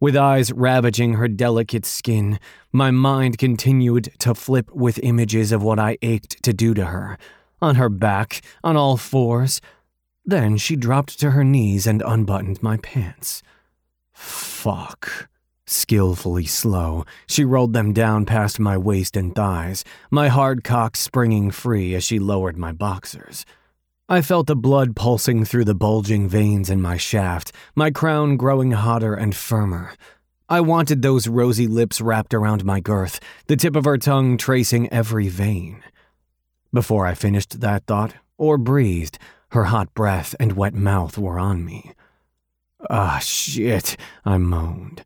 With 0.00 0.16
eyes 0.16 0.52
ravaging 0.52 1.14
her 1.14 1.28
delicate 1.28 1.86
skin, 1.86 2.40
my 2.72 2.90
mind 2.90 3.38
continued 3.38 4.12
to 4.18 4.34
flip 4.34 4.72
with 4.74 4.98
images 5.04 5.52
of 5.52 5.62
what 5.62 5.78
I 5.78 5.98
ached 6.02 6.42
to 6.42 6.52
do 6.52 6.74
to 6.74 6.86
her 6.86 7.16
on 7.60 7.76
her 7.76 7.88
back, 7.88 8.42
on 8.62 8.76
all 8.76 8.96
fours. 8.96 9.60
Then 10.24 10.56
she 10.56 10.76
dropped 10.76 11.18
to 11.20 11.30
her 11.30 11.44
knees 11.44 11.86
and 11.86 12.02
unbuttoned 12.02 12.62
my 12.62 12.76
pants. 12.78 13.42
Fuck. 14.12 15.28
Skillfully 15.68 16.46
slow, 16.46 17.04
she 17.26 17.44
rolled 17.44 17.72
them 17.72 17.92
down 17.92 18.24
past 18.24 18.60
my 18.60 18.78
waist 18.78 19.16
and 19.16 19.34
thighs, 19.34 19.84
my 20.10 20.28
hard 20.28 20.62
cock 20.62 20.96
springing 20.96 21.50
free 21.50 21.94
as 21.94 22.04
she 22.04 22.20
lowered 22.20 22.56
my 22.56 22.72
boxers. 22.72 23.44
I 24.08 24.22
felt 24.22 24.46
the 24.46 24.54
blood 24.54 24.94
pulsing 24.94 25.44
through 25.44 25.64
the 25.64 25.74
bulging 25.74 26.28
veins 26.28 26.70
in 26.70 26.80
my 26.80 26.96
shaft, 26.96 27.50
my 27.74 27.90
crown 27.90 28.36
growing 28.36 28.70
hotter 28.70 29.14
and 29.14 29.34
firmer. 29.34 29.94
I 30.48 30.60
wanted 30.60 31.02
those 31.02 31.26
rosy 31.26 31.66
lips 31.66 32.00
wrapped 32.00 32.32
around 32.32 32.64
my 32.64 32.78
girth, 32.78 33.18
the 33.48 33.56
tip 33.56 33.74
of 33.74 33.84
her 33.84 33.98
tongue 33.98 34.36
tracing 34.36 34.88
every 34.92 35.26
vein. 35.26 35.82
Before 36.76 37.06
I 37.06 37.14
finished 37.14 37.60
that 37.62 37.86
thought, 37.86 38.16
or 38.36 38.58
breathed, 38.58 39.18
her 39.52 39.64
hot 39.64 39.94
breath 39.94 40.34
and 40.38 40.52
wet 40.52 40.74
mouth 40.74 41.16
were 41.16 41.38
on 41.38 41.64
me. 41.64 41.92
Ah, 42.90 43.18
shit, 43.18 43.96
I 44.26 44.36
moaned. 44.36 45.02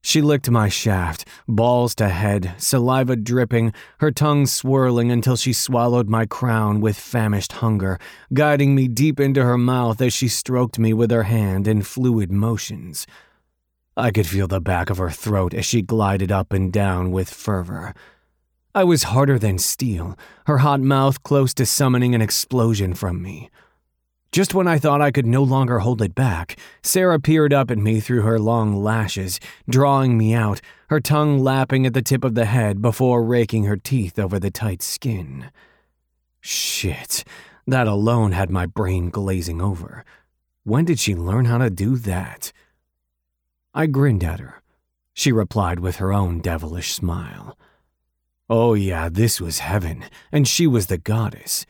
She 0.00 0.22
licked 0.22 0.48
my 0.48 0.70
shaft, 0.70 1.28
balls 1.46 1.94
to 1.96 2.08
head, 2.08 2.54
saliva 2.56 3.14
dripping, 3.14 3.74
her 3.98 4.10
tongue 4.10 4.46
swirling 4.46 5.12
until 5.12 5.36
she 5.36 5.52
swallowed 5.52 6.08
my 6.08 6.24
crown 6.24 6.80
with 6.80 6.96
famished 6.96 7.52
hunger, 7.60 7.98
guiding 8.32 8.74
me 8.74 8.88
deep 8.88 9.20
into 9.20 9.44
her 9.44 9.58
mouth 9.58 10.00
as 10.00 10.14
she 10.14 10.28
stroked 10.28 10.78
me 10.78 10.94
with 10.94 11.10
her 11.10 11.24
hand 11.24 11.68
in 11.68 11.82
fluid 11.82 12.32
motions. 12.32 13.06
I 13.98 14.12
could 14.12 14.26
feel 14.26 14.48
the 14.48 14.62
back 14.62 14.88
of 14.88 14.96
her 14.96 15.10
throat 15.10 15.52
as 15.52 15.66
she 15.66 15.82
glided 15.82 16.32
up 16.32 16.54
and 16.54 16.72
down 16.72 17.10
with 17.10 17.28
fervor. 17.28 17.92
I 18.74 18.84
was 18.84 19.02
harder 19.02 19.38
than 19.38 19.58
steel, 19.58 20.18
her 20.46 20.58
hot 20.58 20.80
mouth 20.80 21.22
close 21.22 21.52
to 21.54 21.66
summoning 21.66 22.14
an 22.14 22.22
explosion 22.22 22.94
from 22.94 23.20
me. 23.20 23.50
Just 24.32 24.54
when 24.54 24.66
I 24.66 24.78
thought 24.78 25.02
I 25.02 25.10
could 25.10 25.26
no 25.26 25.42
longer 25.42 25.80
hold 25.80 26.00
it 26.00 26.14
back, 26.14 26.58
Sara 26.82 27.20
peered 27.20 27.52
up 27.52 27.70
at 27.70 27.76
me 27.76 28.00
through 28.00 28.22
her 28.22 28.38
long 28.38 28.82
lashes, 28.82 29.38
drawing 29.68 30.16
me 30.16 30.32
out, 30.32 30.62
her 30.88 31.00
tongue 31.00 31.38
lapping 31.38 31.84
at 31.84 31.92
the 31.92 32.00
tip 32.00 32.24
of 32.24 32.34
the 32.34 32.46
head 32.46 32.80
before 32.80 33.22
raking 33.22 33.64
her 33.64 33.76
teeth 33.76 34.18
over 34.18 34.38
the 34.38 34.50
tight 34.50 34.80
skin. 34.80 35.50
Shit, 36.40 37.24
that 37.66 37.86
alone 37.86 38.32
had 38.32 38.50
my 38.50 38.64
brain 38.64 39.10
glazing 39.10 39.60
over. 39.60 40.02
When 40.64 40.86
did 40.86 40.98
she 40.98 41.14
learn 41.14 41.44
how 41.44 41.58
to 41.58 41.68
do 41.68 41.96
that? 41.96 42.52
I 43.74 43.84
grinned 43.84 44.24
at 44.24 44.40
her. 44.40 44.62
She 45.12 45.30
replied 45.30 45.80
with 45.80 45.96
her 45.96 46.10
own 46.10 46.40
devilish 46.40 46.94
smile. 46.94 47.58
Oh, 48.54 48.74
yeah, 48.74 49.08
this 49.08 49.40
was 49.40 49.60
heaven, 49.60 50.04
and 50.30 50.46
she 50.46 50.66
was 50.66 50.88
the 50.88 50.98
goddess. 50.98 51.64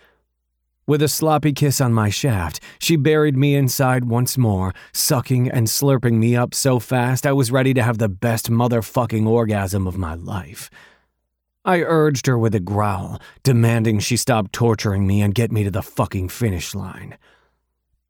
With 0.85 1.01
a 1.01 1.07
sloppy 1.07 1.53
kiss 1.53 1.81
on 1.81 1.93
my 1.93 2.11
shaft, 2.11 2.59
she 2.81 2.97
buried 2.97 3.37
me 3.37 3.55
inside 3.55 4.07
once 4.07 4.37
more, 4.37 4.75
sucking 4.91 5.49
and 5.49 5.69
slurping 5.69 6.15
me 6.15 6.35
up 6.35 6.55
so 6.55 6.81
fast 6.81 7.25
I 7.25 7.35
was 7.35 7.53
ready 7.53 7.73
to 7.75 7.85
have 7.85 7.99
the 7.99 8.09
best 8.09 8.51
motherfucking 8.51 9.29
orgasm 9.29 9.87
of 9.87 9.97
my 9.97 10.15
life. 10.15 10.71
I 11.65 11.83
urged 11.83 12.27
her 12.27 12.37
with 12.37 12.53
a 12.53 12.59
growl, 12.59 13.23
demanding 13.45 14.01
she 14.01 14.17
stop 14.17 14.51
torturing 14.51 15.07
me 15.07 15.23
and 15.23 15.37
get 15.37 15.53
me 15.53 15.63
to 15.63 15.71
the 15.71 15.83
fucking 15.83 16.31
finish 16.31 16.75
line. 16.75 17.17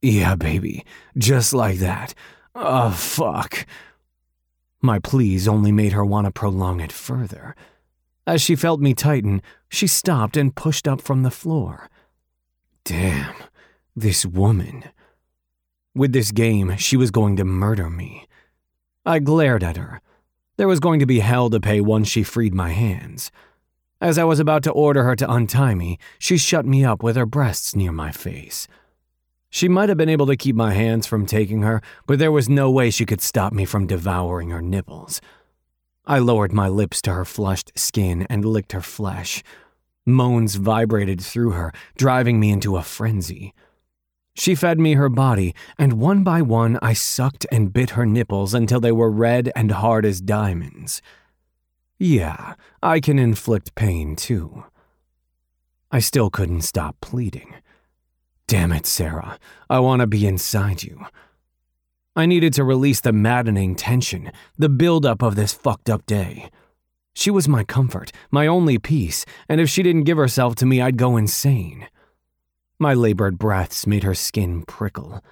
Yeah, 0.01 0.33
baby, 0.33 0.83
just 1.15 1.53
like 1.53 1.77
that. 1.77 2.15
Oh, 2.55 2.89
fuck. 2.89 3.67
My 4.81 4.97
pleas 4.97 5.47
only 5.47 5.71
made 5.71 5.91
her 5.91 6.03
want 6.03 6.25
to 6.25 6.31
prolong 6.31 6.79
it 6.79 6.91
further. 6.91 7.55
As 8.25 8.41
she 8.41 8.55
felt 8.55 8.79
me 8.79 8.93
tighten, 8.93 9.41
she 9.69 9.87
stopped 9.87 10.37
and 10.37 10.55
pushed 10.55 10.87
up 10.87 11.01
from 11.01 11.23
the 11.23 11.31
floor. 11.31 11.89
Damn, 12.85 13.35
this 13.95 14.25
woman. 14.25 14.85
With 15.95 16.13
this 16.13 16.31
game, 16.31 16.75
she 16.77 16.97
was 16.97 17.11
going 17.11 17.35
to 17.37 17.45
murder 17.45 17.89
me. 17.89 18.27
I 19.05 19.19
glared 19.19 19.63
at 19.63 19.77
her. 19.77 20.01
There 20.55 20.67
was 20.67 20.79
going 20.79 20.99
to 20.99 21.05
be 21.05 21.19
hell 21.19 21.49
to 21.49 21.59
pay 21.59 21.81
once 21.81 22.07
she 22.07 22.23
freed 22.23 22.53
my 22.53 22.69
hands. 22.69 23.31
As 23.99 24.17
I 24.17 24.23
was 24.23 24.39
about 24.39 24.63
to 24.63 24.71
order 24.71 25.03
her 25.03 25.15
to 25.15 25.31
untie 25.31 25.75
me, 25.75 25.97
she 26.19 26.37
shut 26.37 26.65
me 26.65 26.85
up 26.85 27.03
with 27.03 27.15
her 27.15 27.25
breasts 27.25 27.75
near 27.75 27.91
my 27.91 28.11
face. 28.11 28.67
She 29.49 29.67
might 29.67 29.89
have 29.89 29.97
been 29.97 30.09
able 30.09 30.25
to 30.27 30.35
keep 30.35 30.55
my 30.55 30.73
hands 30.73 31.05
from 31.05 31.25
taking 31.25 31.61
her, 31.61 31.81
but 32.07 32.19
there 32.19 32.31
was 32.31 32.49
no 32.49 32.71
way 32.71 32.89
she 32.89 33.05
could 33.05 33.21
stop 33.21 33.53
me 33.53 33.65
from 33.65 33.85
devouring 33.85 34.49
her 34.49 34.61
nipples. 34.61 35.21
I 36.05 36.19
lowered 36.19 36.51
my 36.51 36.67
lips 36.67 37.01
to 37.03 37.13
her 37.13 37.25
flushed 37.25 37.71
skin 37.75 38.27
and 38.29 38.43
licked 38.43 38.73
her 38.73 38.81
flesh. 38.81 39.41
Moans 40.05 40.55
vibrated 40.55 41.21
through 41.21 41.51
her, 41.51 41.71
driving 41.97 42.39
me 42.39 42.51
into 42.51 42.75
a 42.75 42.83
frenzy. 42.83 43.53
She 44.35 44.55
fed 44.55 44.79
me 44.79 44.95
her 44.95 45.09
body, 45.09 45.55
and 45.77 45.93
one 45.93 46.23
by 46.23 46.41
one 46.41 46.77
I 46.81 46.93
sucked 46.93 47.45
and 47.51 47.71
bit 47.71 47.91
her 47.91 48.05
nipples 48.05 48.53
until 48.53 48.79
they 48.79 48.91
were 48.91 49.11
red 49.11 49.51
and 49.55 49.71
hard 49.71 50.05
as 50.05 50.19
diamonds. 50.19 51.01
Yeah, 51.99 52.55
I 52.81 52.99
can 52.99 53.19
inflict 53.19 53.75
pain 53.75 54.15
too. 54.15 54.65
I 55.91 55.99
still 55.99 56.29
couldn't 56.29 56.61
stop 56.61 56.97
pleading. 56.99 57.53
Damn 58.47 58.73
it, 58.73 58.85
Sara. 58.85 59.39
I 59.69 59.79
want 59.79 60.01
to 60.01 60.07
be 60.07 60.27
inside 60.27 60.83
you. 60.83 61.05
I 62.15 62.27
needed 62.27 62.53
to 62.53 62.63
release 62.63 63.01
the 63.01 63.11
maddening 63.11 63.75
tension, 63.75 64.31
the 64.57 64.69
buildup 64.69 65.23
of 65.23 65.35
this 65.35 65.51
fucked 65.53 65.89
up 65.89 66.05
day. 66.05 66.51
She 67.15 67.31
was 67.31 67.47
my 67.47 67.63
comfort, 67.63 68.11
my 68.29 68.45
only 68.45 68.77
peace, 68.77 69.25
and 69.49 69.59
if 69.59 69.69
she 69.69 69.81
didn't 69.81 70.03
give 70.03 70.17
herself 70.17 70.55
to 70.55 70.65
me, 70.65 70.79
I'd 70.79 70.97
go 70.97 71.17
insane. 71.17 71.87
My 72.77 72.93
labored 72.93 73.39
breaths 73.39 73.87
made 73.87 74.03
her 74.03 74.13
skin 74.13 74.63
prickle. 74.63 75.23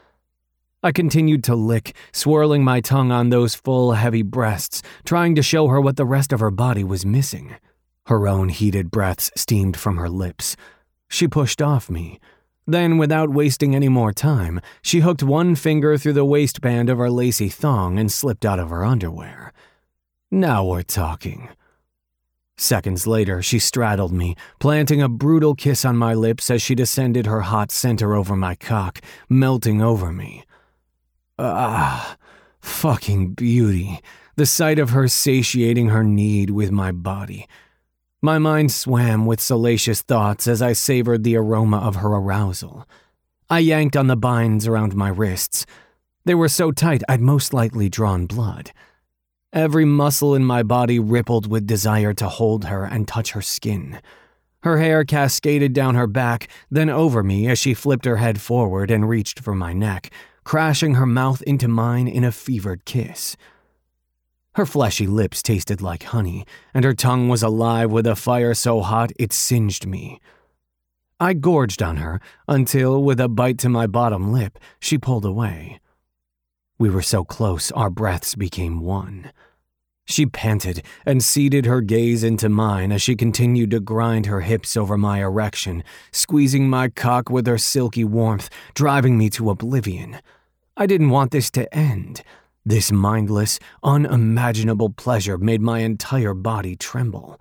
I 0.82 0.92
continued 0.92 1.44
to 1.44 1.56
lick, 1.56 1.96
swirling 2.12 2.64
my 2.64 2.82
tongue 2.82 3.12
on 3.12 3.30
those 3.30 3.54
full, 3.54 3.92
heavy 3.92 4.24
breasts, 4.24 4.82
trying 5.06 5.36
to 5.36 5.44
show 5.44 5.68
her 5.68 5.80
what 5.80 5.98
the 5.98 6.06
rest 6.06 6.34
of 6.34 6.40
her 6.40 6.52
body 6.52 6.84
was 6.84 7.06
missing 7.06 7.56
Her 8.08 8.28
own 8.28 8.50
heated 8.50 8.90
breaths 8.90 9.32
steamed 9.36 9.78
from 9.78 9.98
her 9.98 10.10
lips. 10.10 10.56
She 11.08 11.28
pushed 11.28 11.62
off 11.62 11.90
me. 11.90 12.20
Then, 12.72 12.98
without 12.98 13.30
wasting 13.30 13.76
any 13.76 13.90
more 13.90 14.14
time, 14.14 14.62
she 14.82 15.02
hooked 15.02 15.22
one 15.22 15.56
finger 15.56 15.98
through 15.98 16.14
the 16.14 16.24
waistband 16.24 16.90
of 16.90 17.00
her 17.00 17.10
lacy 17.10 17.50
thong 17.50 18.00
and 18.00 18.10
slipped 18.10 18.46
out 18.46 18.60
of 18.60 18.70
her 18.70 18.86
underwear. 18.86 19.52
Now 20.32 20.64
we're 20.64 20.84
talking. 20.84 21.50
Seconds 22.56 23.06
later, 23.06 23.42
she 23.42 23.60
straddled 23.60 24.14
me, 24.14 24.38
planting 24.62 25.02
a 25.02 25.10
brutal 25.10 25.54
kiss 25.54 25.84
on 25.84 25.98
my 25.98 26.14
lips 26.14 26.50
as 26.50 26.62
she 26.62 26.74
descended 26.74 27.26
her 27.26 27.42
hot 27.42 27.72
center 27.72 28.16
over 28.16 28.38
my 28.38 28.56
cock, 28.56 29.02
melting 29.28 29.82
over 29.82 30.14
me. 30.14 30.46
Ah, 31.38 32.16
fucking 32.62 33.34
beauty. 33.34 34.00
The 34.38 34.46
sight 34.46 34.80
of 34.80 34.92
her 34.92 35.10
satiating 35.10 35.90
her 35.90 36.06
need 36.06 36.52
with 36.52 36.72
my 36.72 36.94
body. 36.94 37.50
My 38.24 38.38
mind 38.38 38.72
swam 38.72 39.26
with 39.26 39.42
salacious 39.42 40.04
thoughts 40.04 40.48
as 40.48 40.62
I 40.62 40.74
savored 40.74 41.24
the 41.24 41.36
aroma 41.38 41.78
of 41.78 41.96
her 41.96 42.10
arousal. 42.10 42.88
I 43.50 43.60
yanked 43.60 43.98
on 43.98 44.06
the 44.06 44.16
binds 44.16 44.68
around 44.68 44.96
my 44.96 45.10
wrists. 45.10 45.66
They 46.26 46.36
were 46.36 46.48
so 46.48 46.72
tight 46.72 47.02
I'd 47.10 47.20
most 47.20 47.52
likely 47.52 47.90
drawn 47.90 48.28
blood. 48.28 48.74
Every 49.52 49.86
muscle 49.86 50.36
in 50.36 50.46
my 50.46 50.62
body 50.62 51.00
rippled 51.00 51.50
with 51.50 51.66
desire 51.66 52.14
to 52.14 52.30
hold 52.30 52.66
her 52.66 52.84
and 52.84 53.08
touch 53.08 53.32
her 53.32 53.42
skin. 53.42 54.00
Her 54.62 54.78
hair 54.78 55.04
cascaded 55.04 55.74
down 55.74 55.96
her 55.96 56.06
back, 56.06 56.48
then 56.70 56.92
over 56.92 57.24
me 57.24 57.48
as 57.48 57.58
she 57.58 57.74
flipped 57.74 58.06
her 58.06 58.18
head 58.18 58.40
forward 58.40 58.92
and 58.92 59.10
reached 59.10 59.40
for 59.40 59.56
my 59.56 59.74
neck, 59.74 60.12
crashing 60.44 60.94
her 60.94 61.08
mouth 61.08 61.42
into 61.42 61.68
mine 61.68 62.08
in 62.08 62.24
a 62.24 62.32
fevered 62.32 62.86
kiss. 62.86 63.36
Her 64.56 64.66
fleshy 64.66 65.08
lips 65.08 65.42
tasted 65.42 65.82
like 65.82 66.04
honey, 66.04 66.46
and 66.74 66.84
her 66.84 66.94
tongue 66.94 67.30
was 67.30 67.42
alive 67.42 67.90
with 67.90 68.06
a 68.06 68.18
fire 68.18 68.54
so 68.54 68.82
hot 68.82 69.12
it 69.18 69.32
singed 69.32 69.88
me. 69.88 70.20
I 71.22 71.34
gorged 71.34 71.82
on 71.82 71.98
her 71.98 72.20
until, 72.48 73.02
with 73.02 73.20
a 73.20 73.30
bite 73.30 73.60
to 73.60 73.70
my 73.70 73.88
bottom 73.88 74.34
lip, 74.34 74.60
she 74.80 74.98
pulled 74.98 75.24
away. 75.24 75.80
We 76.78 76.90
were 76.90 77.04
so 77.04 77.24
close, 77.24 77.72
our 77.72 77.90
breaths 77.90 78.36
became 78.36 78.82
one. 78.82 79.32
She 80.06 80.26
panted 80.26 80.84
and 81.06 81.24
seated 81.24 81.66
her 81.66 81.80
gaze 81.80 82.24
into 82.24 82.50
mine 82.50 82.92
as 82.92 83.02
she 83.02 83.16
continued 83.16 83.72
to 83.72 83.80
grind 83.80 84.26
her 84.26 84.42
hips 84.42 84.76
over 84.76 84.98
my 84.98 85.20
erection, 85.20 85.84
squeezing 86.12 86.70
my 86.70 86.90
cock 86.90 87.30
with 87.30 87.48
her 87.48 87.58
silky 87.58 88.04
warmth, 88.04 88.50
driving 88.74 89.18
me 89.18 89.30
to 89.30 89.50
oblivion. 89.50 90.18
I 90.76 90.88
didn't 90.88 91.12
want 91.12 91.32
this 91.32 91.50
to 91.52 91.74
end. 91.74 92.24
This 92.66 92.92
mindless, 92.92 93.60
unimaginable 93.84 94.92
pleasure 94.92 95.38
made 95.38 95.62
my 95.62 95.80
entire 95.80 96.36
body 96.36 96.76
tremble. 96.76 97.40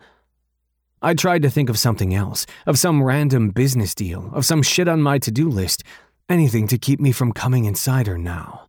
I 1.02 1.14
tried 1.14 1.42
to 1.42 1.50
think 1.50 1.68
of 1.68 1.78
something 1.78 2.14
else, 2.14 2.46
of 2.66 2.78
some 2.78 3.02
random 3.02 3.50
business 3.50 3.94
deal, 3.94 4.30
of 4.32 4.46
some 4.46 4.62
shit 4.62 4.88
on 4.88 5.02
my 5.02 5.18
to 5.18 5.30
do 5.30 5.48
list, 5.48 5.82
anything 6.28 6.66
to 6.68 6.78
keep 6.78 7.00
me 7.00 7.12
from 7.12 7.32
coming 7.32 7.66
inside 7.66 8.06
her 8.06 8.16
now. 8.16 8.68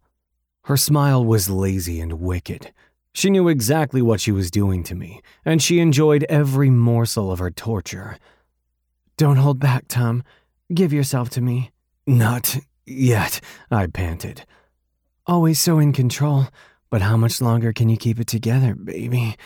Her 0.64 0.78
smile 0.78 1.24
was 1.24 1.50
lazy 1.50 2.02
and 2.02 2.20
wicked. 2.20 2.74
She 3.14 3.30
knew 3.30 3.48
exactly 3.48 4.02
what 4.02 4.22
she 4.22 4.32
was 4.32 4.52
doing 4.52 4.84
to 4.84 4.96
me, 4.96 5.22
and 5.46 5.62
she 5.62 5.80
enjoyed 5.80 6.26
every 6.30 6.70
morsel 6.70 7.32
of 7.32 7.40
her 7.40 7.52
torture. 7.52 8.18
Don't 9.18 9.38
hold 9.38 9.60
back, 9.60 9.88
Tom. 9.88 10.24
Give 10.74 10.92
yourself 10.92 11.30
to 11.32 11.42
me. 11.42 11.72
Not 12.06 12.58
yet, 12.86 13.40
I 13.70 13.88
panted. 13.88 14.46
Always 15.32 15.62
so 15.62 15.80
in 15.80 15.94
control, 15.94 16.48
but 16.90 17.02
how 17.02 17.16
much 17.16 17.40
longer 17.40 17.72
can 17.72 17.88
you 17.88 17.96
keep 17.96 18.20
it 18.20 18.28
together, 18.28 18.76
baby? 18.76 19.38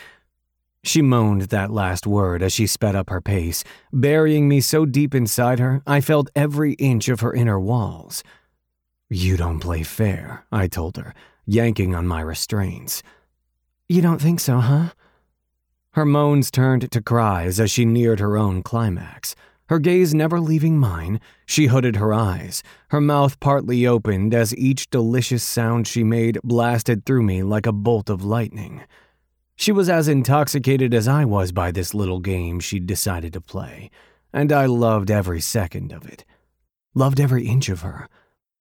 She 0.82 1.00
moaned 1.00 1.42
that 1.42 1.70
last 1.70 2.08
word 2.08 2.42
as 2.42 2.52
she 2.52 2.66
sped 2.66 2.96
up 2.96 3.08
her 3.08 3.20
pace, 3.20 3.62
burying 3.92 4.48
me 4.48 4.60
so 4.60 4.84
deep 4.84 5.14
inside 5.14 5.60
her 5.60 5.84
I 5.86 6.00
felt 6.00 6.28
every 6.34 6.72
inch 6.72 7.08
of 7.08 7.20
her 7.20 7.32
inner 7.32 7.60
walls. 7.60 8.24
You 9.08 9.36
don't 9.36 9.60
play 9.60 9.84
fair, 9.84 10.44
I 10.50 10.66
told 10.66 10.96
her, 10.96 11.14
yanking 11.46 11.94
on 11.94 12.08
my 12.08 12.20
restraints. 12.20 13.04
You 13.88 14.02
don't 14.02 14.20
think 14.20 14.40
so, 14.40 14.58
huh? 14.58 14.88
Her 15.90 16.04
moans 16.04 16.50
turned 16.50 16.90
to 16.90 17.00
cries 17.00 17.60
as 17.60 17.70
she 17.70 17.84
neared 17.84 18.18
her 18.18 18.36
own 18.36 18.64
climax. 18.64 19.36
Her 19.68 19.78
gaze 19.80 20.14
never 20.14 20.38
leaving 20.38 20.78
mine, 20.78 21.20
she 21.44 21.66
hooded 21.66 21.96
her 21.96 22.14
eyes, 22.14 22.62
her 22.90 23.00
mouth 23.00 23.40
partly 23.40 23.86
opened 23.86 24.32
as 24.32 24.56
each 24.56 24.90
delicious 24.90 25.42
sound 25.42 25.88
she 25.88 26.04
made 26.04 26.38
blasted 26.44 27.04
through 27.04 27.24
me 27.24 27.42
like 27.42 27.66
a 27.66 27.72
bolt 27.72 28.08
of 28.08 28.24
lightning. 28.24 28.82
She 29.56 29.72
was 29.72 29.88
as 29.88 30.06
intoxicated 30.06 30.94
as 30.94 31.08
I 31.08 31.24
was 31.24 31.50
by 31.50 31.72
this 31.72 31.94
little 31.94 32.20
game 32.20 32.60
she'd 32.60 32.86
decided 32.86 33.32
to 33.32 33.40
play, 33.40 33.90
and 34.32 34.52
I 34.52 34.66
loved 34.66 35.10
every 35.10 35.40
second 35.40 35.92
of 35.92 36.06
it. 36.06 36.24
Loved 36.94 37.18
every 37.18 37.46
inch 37.46 37.68
of 37.68 37.80
her. 37.80 38.08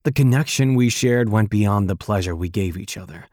The 0.05 0.11
connection 0.11 0.73
we 0.73 0.89
shared 0.89 1.29
went 1.29 1.49
beyond 1.49 1.89
the 1.89 1.95
pleasure 1.95 2.35
we 2.35 2.49
gave 2.49 2.77
each 2.77 2.97
other. 2.97 3.25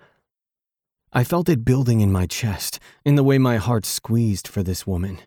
I 1.12 1.24
felt 1.24 1.48
it 1.48 1.64
building 1.64 2.00
in 2.00 2.10
my 2.10 2.26
chest, 2.26 2.78
in 3.04 3.14
the 3.14 3.24
way 3.24 3.38
my 3.38 3.56
heart 3.56 3.86
squeezed 3.86 4.48
for 4.48 4.62
this 4.62 4.86
woman, 4.86 5.20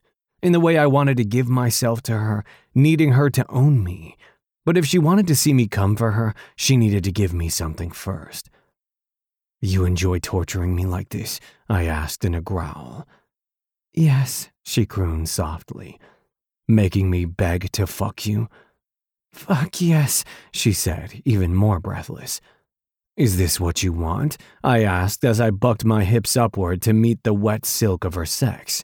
in 0.45 0.51
the 0.51 0.59
way 0.59 0.77
I 0.77 0.85
wanted 0.85 1.17
to 1.17 1.25
give 1.25 1.49
myself 1.49 2.03
to 2.03 2.13
her, 2.13 2.45
needing 2.75 3.13
her 3.13 3.31
to 3.31 3.43
own 3.49 3.83
me. 3.83 4.15
But 4.63 4.77
if 4.77 4.85
she 4.85 4.99
wanted 4.99 5.25
to 5.25 5.35
see 5.35 5.53
me 5.53 5.67
come 5.67 5.95
for 5.95 6.11
her, 6.11 6.35
she 6.55 6.77
needed 6.77 7.03
to 7.05 7.11
give 7.11 7.33
me 7.33 7.49
something 7.49 7.89
first. 7.89 8.51
You 9.59 9.85
enjoy 9.85 10.19
torturing 10.19 10.75
me 10.75 10.85
like 10.85 11.09
this? 11.09 11.39
I 11.67 11.85
asked 11.85 12.23
in 12.23 12.35
a 12.35 12.41
growl. 12.41 13.07
Yes, 13.91 14.49
she 14.63 14.85
crooned 14.85 15.29
softly. 15.29 15.99
Making 16.67 17.09
me 17.09 17.25
beg 17.25 17.71
to 17.71 17.87
fuck 17.87 18.27
you? 18.27 18.47
Fuck 19.33 19.81
yes, 19.81 20.23
she 20.51 20.73
said, 20.73 21.23
even 21.25 21.55
more 21.55 21.79
breathless. 21.79 22.39
Is 23.17 23.37
this 23.37 23.59
what 23.59 23.81
you 23.81 23.91
want? 23.91 24.37
I 24.63 24.83
asked 24.83 25.25
as 25.25 25.41
I 25.41 25.49
bucked 25.49 25.85
my 25.85 26.03
hips 26.03 26.37
upward 26.37 26.83
to 26.83 26.93
meet 26.93 27.23
the 27.23 27.33
wet 27.33 27.65
silk 27.65 28.03
of 28.03 28.13
her 28.13 28.27
sex. 28.27 28.83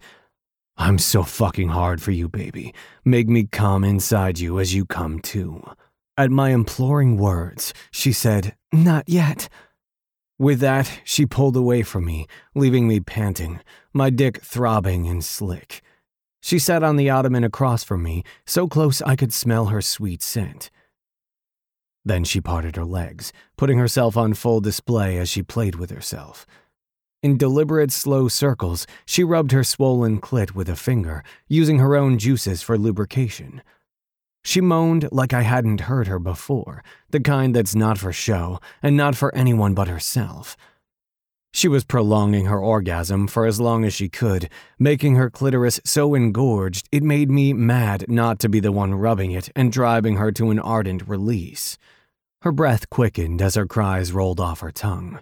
I'm 0.77 0.97
so 0.97 1.23
fucking 1.23 1.69
hard 1.69 2.01
for 2.01 2.11
you, 2.11 2.27
baby. 2.27 2.73
Make 3.05 3.27
me 3.27 3.47
come 3.51 3.83
inside 3.83 4.39
you 4.39 4.59
as 4.59 4.73
you 4.73 4.85
come 4.85 5.19
too. 5.19 5.63
At 6.17 6.31
my 6.31 6.49
imploring 6.49 7.17
words, 7.17 7.73
she 7.91 8.11
said, 8.11 8.55
Not 8.71 9.07
yet. 9.07 9.49
With 10.39 10.59
that, 10.59 11.01
she 11.03 11.25
pulled 11.25 11.55
away 11.55 11.83
from 11.83 12.05
me, 12.05 12.25
leaving 12.55 12.87
me 12.87 12.99
panting, 12.99 13.59
my 13.93 14.09
dick 14.09 14.41
throbbing 14.41 15.07
and 15.07 15.23
slick. 15.23 15.81
She 16.41 16.57
sat 16.57 16.83
on 16.83 16.95
the 16.95 17.09
ottoman 17.09 17.43
across 17.43 17.83
from 17.83 18.01
me, 18.01 18.23
so 18.45 18.67
close 18.67 19.01
I 19.03 19.15
could 19.15 19.31
smell 19.31 19.67
her 19.67 19.81
sweet 19.81 20.23
scent. 20.23 20.71
Then 22.03 22.23
she 22.23 22.41
parted 22.41 22.75
her 22.75 22.85
legs, 22.85 23.31
putting 23.57 23.77
herself 23.77 24.17
on 24.17 24.33
full 24.33 24.59
display 24.59 25.17
as 25.19 25.29
she 25.29 25.43
played 25.43 25.75
with 25.75 25.91
herself. 25.91 26.47
In 27.23 27.37
deliberate, 27.37 27.91
slow 27.91 28.27
circles, 28.27 28.87
she 29.05 29.23
rubbed 29.23 29.51
her 29.51 29.63
swollen 29.63 30.19
clit 30.19 30.55
with 30.55 30.67
a 30.67 30.75
finger, 30.75 31.23
using 31.47 31.77
her 31.77 31.95
own 31.95 32.17
juices 32.17 32.63
for 32.63 32.79
lubrication. 32.79 33.61
She 34.43 34.59
moaned 34.59 35.07
like 35.11 35.31
I 35.31 35.43
hadn't 35.43 35.81
heard 35.81 36.07
her 36.07 36.17
before, 36.17 36.83
the 37.11 37.19
kind 37.19 37.55
that's 37.55 37.75
not 37.75 37.99
for 37.99 38.11
show 38.11 38.59
and 38.81 38.97
not 38.97 39.15
for 39.15 39.33
anyone 39.35 39.75
but 39.75 39.87
herself. 39.87 40.57
She 41.53 41.67
was 41.67 41.83
prolonging 41.83 42.45
her 42.45 42.59
orgasm 42.59 43.27
for 43.27 43.45
as 43.45 43.59
long 43.59 43.85
as 43.85 43.93
she 43.93 44.09
could, 44.09 44.49
making 44.79 45.15
her 45.15 45.29
clitoris 45.29 45.79
so 45.83 46.15
engorged 46.15 46.89
it 46.91 47.03
made 47.03 47.29
me 47.29 47.53
mad 47.53 48.05
not 48.07 48.39
to 48.39 48.49
be 48.49 48.59
the 48.59 48.71
one 48.71 48.95
rubbing 48.95 49.31
it 49.31 49.51
and 49.55 49.71
driving 49.71 50.15
her 50.15 50.31
to 50.31 50.49
an 50.49 50.57
ardent 50.57 51.07
release. 51.07 51.77
Her 52.41 52.51
breath 52.51 52.89
quickened 52.89 53.43
as 53.43 53.53
her 53.53 53.67
cries 53.67 54.11
rolled 54.11 54.39
off 54.39 54.61
her 54.61 54.71
tongue. 54.71 55.19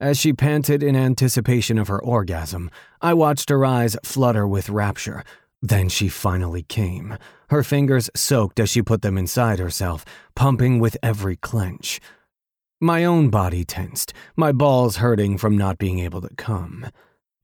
As 0.00 0.18
she 0.18 0.32
panted 0.32 0.82
in 0.82 0.96
anticipation 0.96 1.78
of 1.78 1.88
her 1.88 2.02
orgasm, 2.02 2.70
I 3.02 3.12
watched 3.12 3.50
her 3.50 3.66
eyes 3.66 3.98
flutter 4.02 4.48
with 4.48 4.70
rapture. 4.70 5.24
Then 5.60 5.90
she 5.90 6.08
finally 6.08 6.62
came, 6.62 7.18
her 7.50 7.62
fingers 7.62 8.08
soaked 8.16 8.58
as 8.58 8.70
she 8.70 8.80
put 8.80 9.02
them 9.02 9.18
inside 9.18 9.58
herself, 9.58 10.06
pumping 10.34 10.78
with 10.78 10.96
every 11.02 11.36
clench. 11.36 12.00
My 12.80 13.04
own 13.04 13.28
body 13.28 13.62
tensed, 13.62 14.14
my 14.36 14.52
balls 14.52 14.96
hurting 14.96 15.36
from 15.36 15.58
not 15.58 15.76
being 15.76 15.98
able 15.98 16.22
to 16.22 16.34
come. 16.34 16.86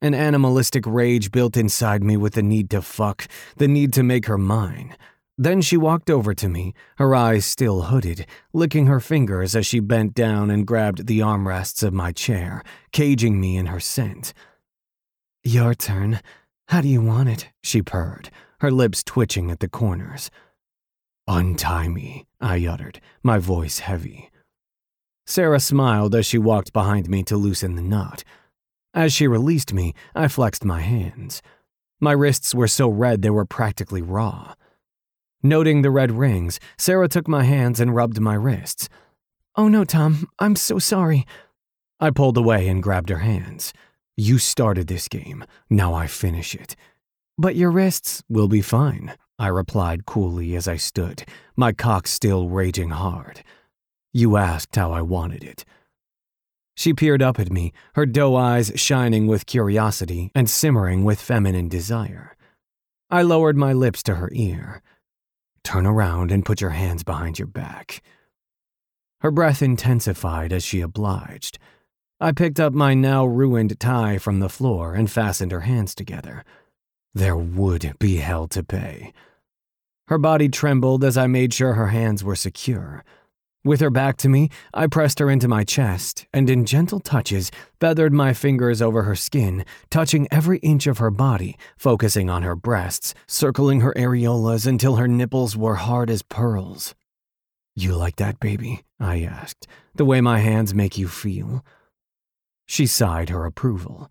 An 0.00 0.14
animalistic 0.14 0.86
rage 0.86 1.30
built 1.30 1.58
inside 1.58 2.02
me 2.02 2.16
with 2.16 2.32
the 2.32 2.42
need 2.42 2.70
to 2.70 2.80
fuck, 2.80 3.28
the 3.56 3.68
need 3.68 3.92
to 3.92 4.02
make 4.02 4.24
her 4.26 4.38
mine. 4.38 4.96
Then 5.38 5.60
she 5.60 5.76
walked 5.76 6.08
over 6.08 6.34
to 6.34 6.48
me, 6.48 6.72
her 6.96 7.14
eyes 7.14 7.44
still 7.44 7.82
hooded, 7.82 8.26
licking 8.54 8.86
her 8.86 9.00
fingers 9.00 9.54
as 9.54 9.66
she 9.66 9.80
bent 9.80 10.14
down 10.14 10.50
and 10.50 10.66
grabbed 10.66 11.06
the 11.06 11.20
armrests 11.20 11.82
of 11.82 11.92
my 11.92 12.12
chair, 12.12 12.62
caging 12.90 13.38
me 13.38 13.56
in 13.56 13.66
her 13.66 13.80
scent. 13.80 14.32
Your 15.44 15.74
turn. 15.74 16.20
How 16.68 16.80
do 16.80 16.88
you 16.88 17.02
want 17.02 17.28
it? 17.28 17.50
she 17.62 17.82
purred, 17.82 18.30
her 18.60 18.70
lips 18.70 19.04
twitching 19.04 19.50
at 19.50 19.60
the 19.60 19.68
corners. 19.68 20.30
Untie 21.28 21.88
me, 21.88 22.26
I 22.40 22.66
uttered, 22.66 23.00
my 23.22 23.38
voice 23.38 23.80
heavy. 23.80 24.30
Sara 25.26 25.60
smiled 25.60 26.14
as 26.14 26.24
she 26.24 26.38
walked 26.38 26.72
behind 26.72 27.08
me 27.08 27.22
to 27.24 27.36
loosen 27.36 27.74
the 27.74 27.82
knot. 27.82 28.24
As 28.94 29.12
she 29.12 29.28
released 29.28 29.72
me, 29.74 29.92
I 30.14 30.28
flexed 30.28 30.64
my 30.64 30.80
hands. 30.80 31.42
My 32.00 32.12
wrists 32.12 32.54
were 32.54 32.68
so 32.68 32.88
red 32.88 33.22
they 33.22 33.30
were 33.30 33.44
practically 33.44 34.02
raw. 34.02 34.54
Noting 35.42 35.82
the 35.82 35.90
red 35.90 36.12
rings, 36.12 36.58
Sara 36.78 37.08
took 37.08 37.28
my 37.28 37.44
hands 37.44 37.80
and 37.80 37.94
rubbed 37.94 38.20
my 38.20 38.34
wrists. 38.34 38.88
Oh 39.54 39.68
no, 39.68 39.84
Tom, 39.84 40.28
I'm 40.38 40.56
so 40.56 40.78
sorry. 40.78 41.26
I 42.00 42.10
pulled 42.10 42.36
away 42.36 42.68
and 42.68 42.82
grabbed 42.82 43.08
her 43.08 43.18
hands. 43.18 43.72
You 44.16 44.38
started 44.38 44.86
this 44.86 45.08
game, 45.08 45.44
now 45.70 45.94
I 45.94 46.06
finish 46.06 46.54
it. 46.54 46.76
But 47.38 47.56
your 47.56 47.70
wrists 47.70 48.22
will 48.28 48.48
be 48.48 48.62
fine, 48.62 49.14
I 49.38 49.48
replied 49.48 50.06
coolly 50.06 50.56
as 50.56 50.66
I 50.66 50.76
stood, 50.76 51.24
my 51.56 51.72
cock 51.72 52.06
still 52.06 52.48
raging 52.48 52.90
hard. 52.90 53.42
You 54.12 54.38
asked 54.38 54.74
how 54.74 54.92
I 54.92 55.02
wanted 55.02 55.44
it. 55.44 55.64
She 56.74 56.94
peered 56.94 57.22
up 57.22 57.38
at 57.38 57.52
me, 57.52 57.72
her 57.94 58.06
doe 58.06 58.36
eyes 58.36 58.72
shining 58.76 59.26
with 59.26 59.46
curiosity 59.46 60.30
and 60.34 60.48
simmering 60.48 61.04
with 61.04 61.20
feminine 61.20 61.68
desire. 61.68 62.36
I 63.10 63.22
lowered 63.22 63.56
my 63.56 63.72
lips 63.72 64.02
to 64.04 64.16
her 64.16 64.30
ear. 64.32 64.82
Turn 65.66 65.84
around 65.84 66.30
and 66.30 66.44
put 66.44 66.60
your 66.60 66.70
hands 66.70 67.02
behind 67.02 67.40
your 67.40 67.48
back. 67.48 68.00
Her 69.18 69.32
breath 69.32 69.60
intensified 69.60 70.52
as 70.52 70.62
she 70.62 70.80
obliged. 70.80 71.58
I 72.20 72.30
picked 72.30 72.60
up 72.60 72.72
my 72.72 72.94
now 72.94 73.26
ruined 73.26 73.80
tie 73.80 74.18
from 74.18 74.38
the 74.38 74.48
floor 74.48 74.94
and 74.94 75.10
fastened 75.10 75.50
her 75.50 75.62
hands 75.62 75.96
together. 75.96 76.44
There 77.14 77.36
would 77.36 77.96
be 77.98 78.18
hell 78.18 78.46
to 78.46 78.62
pay. 78.62 79.12
Her 80.06 80.18
body 80.18 80.48
trembled 80.48 81.02
as 81.02 81.18
I 81.18 81.26
made 81.26 81.52
sure 81.52 81.72
her 81.72 81.88
hands 81.88 82.22
were 82.22 82.36
secure. 82.36 83.02
With 83.66 83.80
her 83.80 83.90
back 83.90 84.16
to 84.18 84.28
me, 84.28 84.50
I 84.72 84.86
pressed 84.86 85.18
her 85.18 85.28
into 85.28 85.48
my 85.48 85.64
chest 85.64 86.28
and, 86.32 86.48
in 86.48 86.66
gentle 86.66 87.00
touches, 87.00 87.50
feathered 87.80 88.12
my 88.12 88.32
fingers 88.32 88.80
over 88.80 89.02
her 89.02 89.16
skin, 89.16 89.64
touching 89.90 90.28
every 90.30 90.58
inch 90.58 90.86
of 90.86 90.98
her 90.98 91.10
body, 91.10 91.58
focusing 91.76 92.30
on 92.30 92.44
her 92.44 92.54
breasts, 92.54 93.12
circling 93.26 93.80
her 93.80 93.92
areolas 93.96 94.68
until 94.68 94.94
her 94.94 95.08
nipples 95.08 95.56
were 95.56 95.74
hard 95.74 96.10
as 96.10 96.22
pearls. 96.22 96.94
You 97.74 97.96
like 97.96 98.14
that, 98.16 98.38
baby? 98.38 98.84
I 99.00 99.22
asked, 99.22 99.66
the 99.96 100.04
way 100.04 100.20
my 100.20 100.38
hands 100.38 100.72
make 100.72 100.96
you 100.96 101.08
feel. 101.08 101.64
She 102.66 102.86
sighed 102.86 103.30
her 103.30 103.44
approval. 103.44 104.08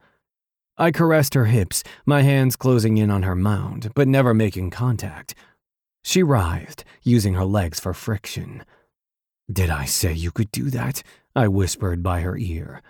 I 0.77 0.91
caressed 0.91 1.33
her 1.33 1.45
hips, 1.45 1.81
my 2.05 2.23
hands 2.23 2.57
closing 2.57 2.97
in 2.97 3.09
on 3.09 3.23
her 3.23 3.35
mound, 3.35 3.93
but 3.95 4.09
never 4.09 4.33
making 4.33 4.71
contact. 4.71 5.33
She 6.03 6.23
writhed, 6.23 6.83
using 7.03 7.35
her 7.35 7.45
legs 7.45 7.79
for 7.79 7.93
friction. 7.93 8.65
Did 9.51 9.69
I 9.69 9.85
say 9.85 10.11
you 10.11 10.31
could 10.31 10.51
do 10.51 10.69
that? 10.71 11.03
I 11.35 11.47
whispered 11.47 12.01
by 12.01 12.21
her 12.21 12.37
ear. 12.37 12.81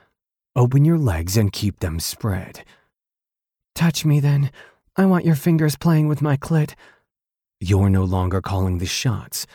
Open 0.56 0.86
your 0.86 0.98
legs 0.98 1.36
and 1.36 1.52
keep 1.52 1.80
them 1.80 2.00
spread. 2.00 2.64
Touch 3.74 4.06
me 4.06 4.22
then. 4.22 4.52
I 4.96 5.06
want 5.06 5.26
your 5.26 5.36
fingers 5.36 5.76
playing 5.76 6.08
with 6.08 6.22
my 6.22 6.38
clit. 6.38 6.76
You're 7.60 7.90
no 7.90 8.06
longer 8.06 8.42
calling 8.42 8.78
the 8.78 8.86
shots. 8.86 9.46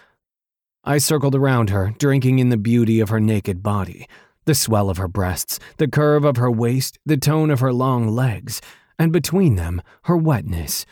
I 0.84 0.98
circled 0.98 1.34
around 1.34 1.70
her, 1.70 1.94
drinking 1.98 2.38
in 2.38 2.50
the 2.50 2.58
beauty 2.58 3.00
of 3.00 3.08
her 3.08 3.20
naked 3.20 3.62
body, 3.62 4.06
the 4.44 4.54
swell 4.54 4.90
of 4.90 4.98
her 4.98 5.08
breasts, 5.08 5.58
the 5.78 5.88
curve 5.88 6.24
of 6.24 6.36
her 6.36 6.50
waist, 6.50 6.98
the 7.06 7.16
tone 7.16 7.50
of 7.50 7.60
her 7.60 7.72
long 7.72 8.08
legs, 8.08 8.60
and 8.98 9.10
between 9.10 9.56
them, 9.56 9.80
her 10.04 10.16
wetness. 10.16 10.84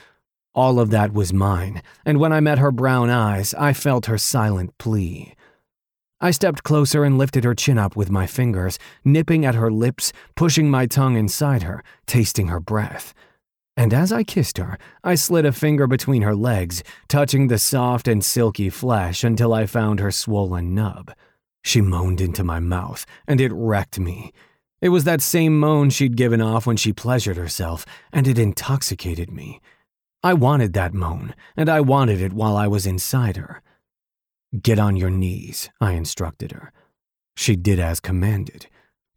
All 0.55 0.81
of 0.81 0.91
that 0.91 1.13
was 1.13 1.33
mine, 1.33 1.83
and 2.07 2.19
when 2.19 2.33
I 2.33 2.41
met 2.41 2.59
her 2.59 2.73
brown 2.73 3.11
eyes, 3.11 3.53
I 3.55 3.75
felt 3.75 4.07
her 4.07 4.19
silent 4.19 4.77
plea. 4.79 5.35
I 6.21 6.33
stepped 6.33 6.65
closer 6.65 7.05
and 7.05 7.17
lifted 7.17 7.45
her 7.45 7.55
chin 7.55 7.79
up 7.79 7.95
with 7.95 8.11
my 8.11 8.27
fingers, 8.27 8.79
nipping 9.05 9.45
at 9.45 9.55
her 9.55 9.71
lips, 9.71 10.13
pushing 10.35 10.69
my 10.69 10.87
tongue 10.87 11.17
inside 11.17 11.63
her, 11.63 11.85
tasting 12.07 12.49
her 12.49 12.59
breath. 12.59 13.15
And 13.77 13.95
as 13.95 14.11
I 14.11 14.25
kissed 14.25 14.59
her, 14.59 14.77
I 15.05 15.15
slid 15.15 15.47
a 15.47 15.53
finger 15.53 15.87
between 15.87 16.23
her 16.23 16.35
legs, 16.35 16.83
touching 17.07 17.47
the 17.47 17.59
soft 17.59 18.09
and 18.09 18.25
silky 18.25 18.69
flesh 18.69 19.23
until 19.23 19.55
I 19.55 19.67
found 19.67 20.01
her 20.01 20.11
swollen 20.11 20.75
nub. 20.75 21.13
She 21.63 21.81
moaned 21.81 22.21
into 22.21 22.43
my 22.43 22.59
mouth, 22.59 23.07
and 23.29 23.41
it 23.41 23.53
wrecked 23.53 24.01
me. 24.01 24.33
It 24.81 24.89
was 24.89 25.05
that 25.05 25.23
same 25.23 25.61
moan 25.61 25.91
she'd 25.91 26.17
given 26.17 26.41
off 26.41 26.67
when 26.67 26.77
she 26.77 26.93
pleasured 26.93 27.37
herself, 27.37 27.87
and 28.13 28.27
it 28.27 28.41
intoxicated 28.41 29.31
me. 29.31 29.61
I 30.25 30.35
wanted 30.35 30.73
that 30.73 30.95
moan, 30.95 31.37
and 31.57 31.69
I 31.69 31.81
wanted 31.81 32.21
it 32.21 32.33
while 32.33 32.57
I 32.57 32.67
was 32.67 32.87
inside 32.87 33.37
her. 33.37 33.63
Get 34.63 34.79
on 34.79 34.97
your 34.97 35.11
knees, 35.11 35.69
I 35.81 35.93
instructed 35.93 36.53
her. 36.53 36.73
She 37.37 37.55
did 37.55 37.79
as 37.79 38.01
commanded. 38.01 38.67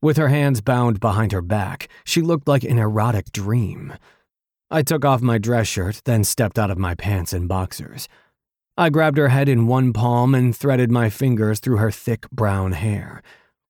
With 0.02 0.18
her 0.18 0.28
hands 0.28 0.62
bound 0.62 1.00
behind 1.00 1.32
her 1.32 1.42
back, 1.42 1.88
she 2.04 2.22
looked 2.22 2.48
like 2.48 2.64
an 2.64 2.78
erotic 2.78 3.32
dream. 3.32 3.94
I 4.70 4.82
took 4.82 5.06
off 5.06 5.22
my 5.22 5.38
dress 5.38 5.68
shirt, 5.68 6.02
then 6.06 6.24
stepped 6.24 6.60
out 6.60 6.72
of 6.72 6.78
my 6.78 6.96
pants 6.96 7.34
and 7.34 7.48
boxers. 7.48 8.08
I 8.78 8.90
grabbed 8.90 9.18
her 9.18 9.30
head 9.30 9.48
in 9.48 9.68
one 9.68 9.94
palm 9.94 10.34
and 10.34 10.56
threaded 10.56 10.92
my 10.92 11.10
fingers 11.10 11.60
through 11.60 11.78
her 11.78 11.92
thick 11.92 12.30
brown 12.30 12.74
hair. 12.74 13.22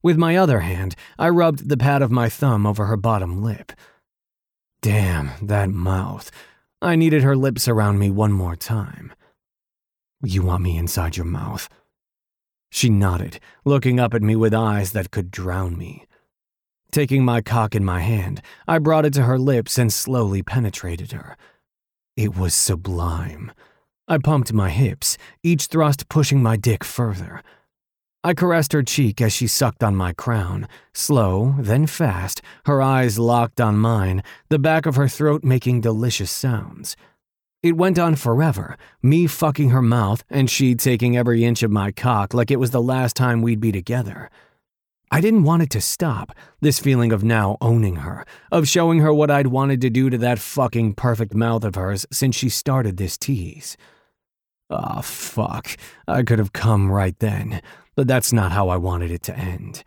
With 0.04 0.18
my 0.18 0.38
other 0.38 0.62
hand, 0.62 0.96
I 1.20 1.30
rubbed 1.30 1.70
the 1.70 1.78
pad 1.78 2.02
of 2.02 2.12
my 2.12 2.30
thumb 2.30 2.66
over 2.66 2.86
her 2.86 2.98
bottom 2.98 3.44
lip. 3.44 3.72
Damn, 4.82 5.32
that 5.42 5.70
mouth. 5.70 6.32
I 6.82 6.96
needed 6.96 7.22
her 7.22 7.36
lips 7.36 7.68
around 7.68 8.00
me 8.00 8.10
one 8.10 8.32
more 8.32 8.56
time. 8.56 9.14
You 10.24 10.44
want 10.44 10.62
me 10.64 10.78
inside 10.78 11.18
your 11.18 11.26
mouth? 11.26 11.68
She 12.70 12.90
nodded, 12.90 13.40
looking 13.66 14.00
up 14.00 14.14
at 14.14 14.22
me 14.22 14.36
with 14.36 14.54
eyes 14.54 14.92
that 14.92 15.12
could 15.12 15.32
drown 15.32 15.78
me. 15.78 16.06
Taking 16.92 17.26
my 17.26 17.42
cock 17.42 17.74
in 17.74 17.84
my 17.84 18.02
hand, 18.02 18.42
I 18.68 18.78
brought 18.80 19.06
it 19.06 19.14
to 19.14 19.24
her 19.24 19.40
lips 19.40 19.78
and 19.78 19.92
slowly 19.92 20.44
penetrated 20.44 21.12
her. 21.12 21.38
It 22.16 22.36
was 22.38 22.54
sublime. 22.54 23.52
I 24.08 24.20
pumped 24.20 24.54
my 24.54 24.70
hips, 24.70 25.18
each 25.42 25.66
thrust 25.66 26.08
pushing 26.08 26.44
my 26.44 26.56
dick 26.56 26.84
further. 26.84 27.42
I 28.24 28.36
caressed 28.36 28.74
her 28.74 28.84
cheek 28.84 29.22
as 29.22 29.34
she 29.34 29.48
sucked 29.48 29.84
on 29.84 29.96
my 29.96 30.14
crown, 30.14 30.68
slow, 30.94 31.56
then 31.58 31.88
fast, 31.88 32.42
her 32.66 32.80
eyes 32.80 33.18
locked 33.18 33.60
on 33.60 33.78
mine, 33.78 34.22
the 34.50 34.60
back 34.60 34.86
of 34.86 34.98
her 34.98 35.08
throat 35.08 35.44
making 35.44 35.82
delicious 35.82 36.30
sounds. 36.30 36.96
It 37.64 37.78
went 37.78 38.00
on 38.00 38.16
forever, 38.16 38.76
me 39.04 39.28
fucking 39.28 39.70
her 39.70 39.84
mouth 39.84 40.24
and 40.32 40.50
she 40.50 40.74
taking 40.74 41.16
every 41.16 41.46
inch 41.46 41.62
of 41.62 41.70
my 41.70 41.92
cock 41.92 42.34
like 42.34 42.50
it 42.50 42.60
was 42.60 42.72
the 42.72 42.82
last 42.82 43.16
time 43.16 43.44
we'd 43.44 43.60
be 43.60 43.72
together. 43.72 44.32
I 45.12 45.22
didn't 45.22 45.44
want 45.44 45.62
it 45.62 45.70
to 45.72 45.82
stop, 45.82 46.36
this 46.62 46.80
feeling 46.80 47.12
of 47.12 47.24
now 47.24 47.58
owning 47.62 47.98
her, 47.98 48.26
of 48.52 48.68
showing 48.68 49.00
her 49.00 49.14
what 49.14 49.30
I'd 49.30 49.48
wanted 49.48 49.80
to 49.82 49.92
do 49.92 50.10
to 50.10 50.18
that 50.18 50.40
fucking 50.40 50.96
perfect 50.96 51.36
mouth 51.36 51.64
of 51.64 51.76
hers 51.76 52.08
since 52.12 52.36
she 52.36 52.50
started 52.50 52.98
this 52.98 53.16
tease. 53.16 53.78
Ah, 54.72 54.96
oh, 54.98 55.02
fuck. 55.04 55.78
I 56.08 56.24
could 56.24 56.40
have 56.40 56.54
come 56.54 56.90
right 56.90 57.18
then, 57.20 57.62
but 57.96 58.08
that's 58.08 58.34
not 58.34 58.54
how 58.54 58.70
I 58.70 58.78
wanted 58.78 59.12
it 59.12 59.22
to 59.24 59.38
end. 59.38 59.84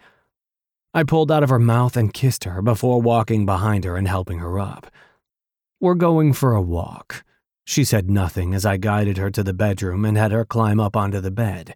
I 0.93 1.03
pulled 1.03 1.33
out 1.33 1.43
of 1.43 1.49
her 1.49 1.59
mouth 1.59 1.97
and 1.97 2.15
kissed 2.15 2.45
her 2.45 2.63
before 2.63 3.03
walking 3.03 3.47
behind 3.47 3.85
her 3.85 3.97
and 3.97 4.07
helping 4.07 4.39
her 4.39 4.61
up. 4.61 4.87
We're 5.81 5.95
going 5.95 6.35
for 6.35 6.53
a 6.53 6.63
walk. 6.63 7.25
She 7.65 7.85
said 7.85 8.11
nothing 8.11 8.55
as 8.55 8.67
I 8.67 8.77
guided 8.77 9.17
her 9.17 9.31
to 9.31 9.43
the 9.43 9.55
bedroom 9.55 10.05
and 10.05 10.17
had 10.17 10.33
her 10.33 10.45
climb 10.45 10.79
up 10.79 10.97
onto 10.97 11.21
the 11.21 11.31
bed. 11.31 11.75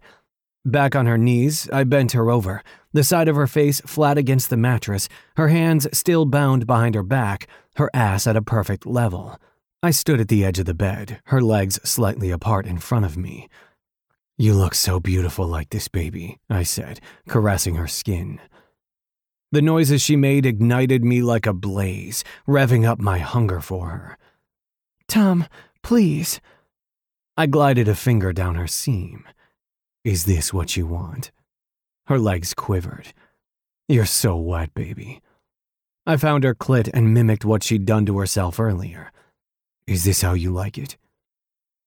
Back 0.65 0.95
on 0.95 1.05
her 1.05 1.17
knees, 1.17 1.69
I 1.71 1.83
bent 1.83 2.11
her 2.11 2.29
over, 2.29 2.61
the 2.93 3.03
side 3.03 3.27
of 3.27 3.35
her 3.35 3.47
face 3.47 3.81
flat 3.81 4.17
against 4.17 4.49
the 4.49 4.57
mattress, 4.57 5.09
her 5.37 5.47
hands 5.47 5.87
still 5.91 6.25
bound 6.25 6.67
behind 6.67 6.95
her 6.95 7.03
back, 7.03 7.47
her 7.77 7.89
ass 7.93 8.27
at 8.27 8.35
a 8.35 8.41
perfect 8.41 8.85
level. 8.85 9.39
I 9.81 9.91
stood 9.91 10.19
at 10.19 10.27
the 10.27 10.43
edge 10.43 10.59
of 10.59 10.65
the 10.65 10.73
bed, 10.73 11.21
her 11.25 11.41
legs 11.41 11.79
slightly 11.83 12.29
apart 12.29 12.65
in 12.65 12.77
front 12.77 13.05
of 13.05 13.15
me. 13.17 13.47
You 14.37 14.53
look 14.53 14.75
so 14.75 14.99
beautiful 14.99 15.47
like 15.47 15.69
this, 15.69 15.87
baby, 15.87 16.39
I 16.49 16.63
said, 16.63 16.99
caressing 17.27 17.75
her 17.75 17.87
skin. 17.87 18.39
The 19.51 19.61
noises 19.61 20.01
she 20.01 20.15
made 20.15 20.45
ignited 20.45 21.03
me 21.03 21.21
like 21.21 21.45
a 21.45 21.53
blaze, 21.53 22.23
revving 22.47 22.85
up 22.85 22.99
my 22.99 23.19
hunger 23.19 23.61
for 23.61 23.89
her. 23.89 24.17
Tom, 25.07 25.47
Please. 25.83 26.39
I 27.37 27.45
glided 27.45 27.87
a 27.87 27.95
finger 27.95 28.33
down 28.33 28.55
her 28.55 28.67
seam. 28.67 29.25
Is 30.03 30.25
this 30.25 30.53
what 30.53 30.75
you 30.77 30.85
want? 30.85 31.31
Her 32.07 32.19
legs 32.19 32.53
quivered. 32.53 33.13
You're 33.87 34.05
so 34.05 34.35
wet, 34.35 34.73
baby. 34.73 35.21
I 36.05 36.17
found 36.17 36.43
her 36.43 36.55
clit 36.55 36.89
and 36.93 37.13
mimicked 37.13 37.45
what 37.45 37.63
she'd 37.63 37.85
done 37.85 38.05
to 38.07 38.17
herself 38.17 38.59
earlier. 38.59 39.11
Is 39.87 40.03
this 40.03 40.21
how 40.21 40.33
you 40.33 40.51
like 40.51 40.77
it? 40.77 40.97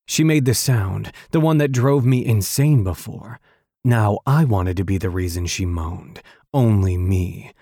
She 0.06 0.24
made 0.24 0.44
the 0.44 0.54
sound, 0.54 1.12
the 1.30 1.40
one 1.40 1.58
that 1.58 1.72
drove 1.72 2.04
me 2.04 2.24
insane 2.24 2.84
before. 2.84 3.40
Now 3.84 4.18
I 4.26 4.44
wanted 4.44 4.76
to 4.76 4.84
be 4.84 4.98
the 4.98 5.10
reason 5.10 5.46
she 5.46 5.64
moaned. 5.64 6.22
Only 6.52 6.96
me. 6.96 7.52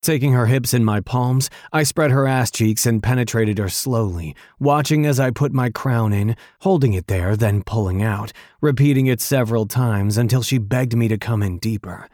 Taking 0.00 0.32
her 0.32 0.46
hips 0.46 0.72
in 0.72 0.84
my 0.84 1.00
palms, 1.00 1.50
I 1.72 1.82
spread 1.82 2.12
her 2.12 2.26
ass 2.26 2.50
cheeks 2.50 2.86
and 2.86 3.02
penetrated 3.02 3.58
her 3.58 3.68
slowly, 3.68 4.36
watching 4.60 5.04
as 5.04 5.18
I 5.18 5.30
put 5.30 5.52
my 5.52 5.70
crown 5.70 6.12
in, 6.12 6.36
holding 6.60 6.94
it 6.94 7.08
there, 7.08 7.34
then 7.36 7.62
pulling 7.62 8.02
out, 8.02 8.32
repeating 8.60 9.06
it 9.06 9.20
several 9.20 9.66
times 9.66 10.16
until 10.16 10.42
she 10.42 10.58
begged 10.58 10.96
me 10.96 11.08
to 11.08 11.18
come 11.18 11.42
in 11.42 11.58
deeper. 11.58 12.08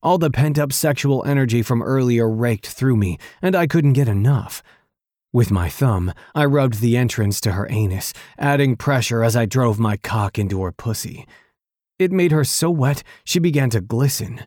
All 0.00 0.16
the 0.16 0.30
pent 0.30 0.60
up 0.60 0.72
sexual 0.72 1.24
energy 1.24 1.60
from 1.60 1.82
earlier 1.82 2.30
raked 2.30 2.68
through 2.68 2.96
me, 2.96 3.18
and 3.42 3.56
I 3.56 3.66
couldn't 3.66 3.94
get 3.94 4.08
enough. 4.08 4.62
With 5.32 5.50
my 5.50 5.68
thumb, 5.68 6.14
I 6.36 6.44
rubbed 6.44 6.80
the 6.80 6.96
entrance 6.96 7.40
to 7.42 7.52
her 7.52 7.66
anus, 7.68 8.14
adding 8.38 8.76
pressure 8.76 9.24
as 9.24 9.34
I 9.34 9.44
drove 9.44 9.78
my 9.78 9.96
cock 9.96 10.38
into 10.38 10.62
her 10.62 10.72
pussy. 10.72 11.26
It 11.98 12.12
made 12.12 12.30
her 12.30 12.44
so 12.44 12.70
wet 12.70 13.02
she 13.24 13.40
began 13.40 13.70
to 13.70 13.80
glisten. 13.80 14.46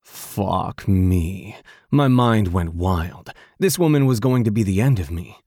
Fuck 0.00 0.88
me. 0.88 1.56
My 1.96 2.08
mind 2.08 2.48
went 2.48 2.74
wild. 2.74 3.30
This 3.58 3.78
woman 3.78 4.04
was 4.04 4.20
going 4.20 4.44
to 4.44 4.50
be 4.50 4.62
the 4.62 4.82
end 4.82 5.00
of 5.00 5.10
me. 5.10 5.38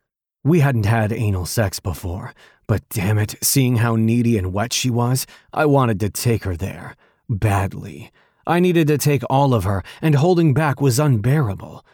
We 0.44 0.62
hadn't 0.62 0.88
had 0.88 1.14
anal 1.14 1.46
sex 1.46 1.80
before, 1.80 2.34
but 2.66 2.82
damn 2.90 3.20
it, 3.20 3.36
seeing 3.40 3.76
how 3.76 3.96
needy 3.96 4.36
and 4.36 4.52
wet 4.52 4.74
she 4.74 4.90
was, 4.90 5.28
I 5.54 5.68
wanted 5.68 6.00
to 6.00 6.10
take 6.10 6.46
her 6.46 6.58
there. 6.58 6.96
Badly. 7.30 8.12
I 8.48 8.60
needed 8.60 8.88
to 8.88 8.98
take 8.98 9.22
all 9.30 9.54
of 9.54 9.64
her, 9.64 9.84
and 10.02 10.16
holding 10.16 10.56
back 10.56 10.82
was 10.82 10.98
unbearable. 10.98 11.86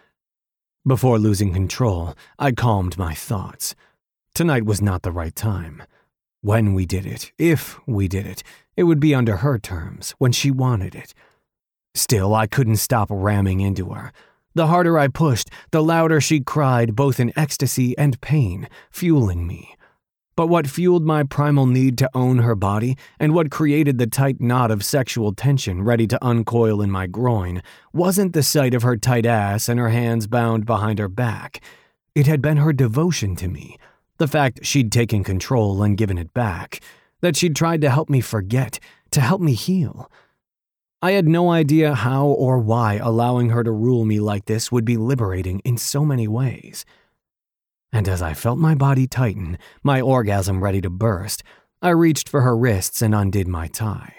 Before 0.87 1.19
losing 1.19 1.51
control, 1.51 2.13
I 2.39 2.53
calmed 2.53 2.97
my 2.97 3.13
thoughts. 3.13 3.75
Tonight 4.33 4.63
was 4.63 4.81
not 4.81 5.01
the 5.01 5.11
right 5.11 5.35
time. 5.35 5.83
When 6.39 6.73
we 6.73 6.85
did 6.85 7.05
it, 7.05 7.33
if 7.37 7.77
we 7.85 8.07
did 8.07 8.25
it, 8.25 8.41
it 8.77 8.83
would 8.83 9.01
be 9.01 9.13
under 9.13 9.37
her 9.37 9.59
terms, 9.59 10.15
when 10.17 10.31
she 10.31 10.49
wanted 10.49 10.95
it. 10.95 11.13
Still, 11.93 12.33
I 12.33 12.47
couldn't 12.47 12.77
stop 12.77 13.09
ramming 13.11 13.59
into 13.59 13.89
her. 13.89 14.13
The 14.55 14.67
harder 14.67 14.97
I 14.97 15.09
pushed, 15.09 15.49
the 15.71 15.83
louder 15.83 16.21
she 16.21 16.39
cried, 16.39 16.95
both 16.95 17.19
in 17.19 17.37
ecstasy 17.37 17.95
and 17.97 18.19
pain, 18.21 18.69
fueling 18.89 19.45
me. 19.45 19.75
But 20.37 20.47
what 20.47 20.67
fueled 20.67 21.05
my 21.05 21.23
primal 21.23 21.65
need 21.65 21.97
to 21.97 22.09
own 22.13 22.39
her 22.39 22.55
body, 22.55 22.97
and 23.19 23.33
what 23.33 23.51
created 23.51 23.97
the 23.97 24.07
tight 24.07 24.39
knot 24.39 24.71
of 24.71 24.83
sexual 24.83 25.33
tension 25.33 25.83
ready 25.83 26.07
to 26.07 26.25
uncoil 26.25 26.81
in 26.81 26.89
my 26.89 27.05
groin, 27.05 27.61
wasn't 27.93 28.31
the 28.31 28.43
sight 28.43 28.73
of 28.73 28.83
her 28.83 28.95
tight 28.95 29.25
ass 29.25 29.67
and 29.67 29.77
her 29.77 29.89
hands 29.89 30.25
bound 30.25 30.65
behind 30.65 30.99
her 30.99 31.09
back. 31.09 31.61
It 32.15 32.27
had 32.27 32.41
been 32.41 32.57
her 32.57 32.71
devotion 32.71 33.35
to 33.37 33.49
me, 33.49 33.77
the 34.19 34.27
fact 34.27 34.65
she'd 34.65 34.89
taken 34.89 35.25
control 35.25 35.83
and 35.83 35.97
given 35.97 36.17
it 36.17 36.33
back, 36.33 36.79
that 37.19 37.35
she'd 37.35 37.57
tried 37.57 37.81
to 37.81 37.89
help 37.89 38.09
me 38.09 38.21
forget, 38.21 38.79
to 39.11 39.19
help 39.19 39.41
me 39.41 39.53
heal. 39.53 40.09
I 41.05 41.11
had 41.11 41.27
no 41.27 41.51
idea 41.51 41.93
how 41.93 42.25
or 42.25 42.59
why 42.59 42.95
allowing 42.95 43.49
her 43.49 43.63
to 43.63 43.71
rule 43.71 44.05
me 44.05 44.19
like 44.19 44.45
this 44.45 44.71
would 44.71 44.85
be 44.85 44.97
liberating 44.97 45.59
in 45.59 45.77
so 45.77 46.03
many 46.03 46.27
ways 46.27 46.85
and 47.95 48.09
as 48.09 48.21
I 48.21 48.33
felt 48.33 48.59
my 48.59 48.75
body 48.75 49.07
tighten, 49.07 49.57
my 49.81 50.01
orgasm 50.01 50.61
ready 50.61 50.81
to 50.81 50.89
burst, 50.89 51.43
I 51.81 51.91
reached 51.91 52.27
for 52.27 52.41
her 52.41 52.57
wrists 52.57 53.01
and 53.01 53.15
undid 53.15 53.47
my 53.47 53.67
tie. 53.67 54.15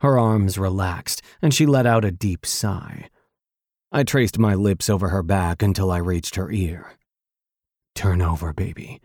Her 0.00 0.18
arms 0.18 0.58
relaxed, 0.58 1.22
and 1.40 1.54
she 1.54 1.66
let 1.66 1.86
out 1.86 2.04
a 2.04 2.10
deep 2.10 2.44
sigh. 2.44 3.08
I 3.92 4.02
traced 4.02 4.40
my 4.40 4.56
lips 4.56 4.90
over 4.90 5.10
her 5.10 5.22
back 5.22 5.62
until 5.62 5.92
I 5.92 5.98
reached 5.98 6.34
her 6.34 6.50
ear. 6.50 6.94
Turn 7.94 8.20
over, 8.20 8.52
baby. 8.52 9.00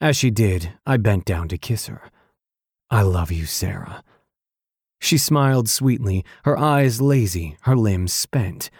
As 0.00 0.16
she 0.16 0.32
did, 0.32 0.72
I 0.84 0.96
bent 0.96 1.24
down 1.24 1.46
to 1.48 1.58
kiss 1.58 1.86
her. 1.86 2.10
I 2.90 3.02
love 3.02 3.30
you, 3.30 3.46
Sara. 3.46 4.02
She 5.00 5.18
smiled 5.18 5.68
sweetly, 5.68 6.24
her 6.44 6.58
eyes 6.58 7.00
lazy, 7.00 7.56
her 7.62 7.74
limbs 7.74 8.12
spent. 8.12 8.70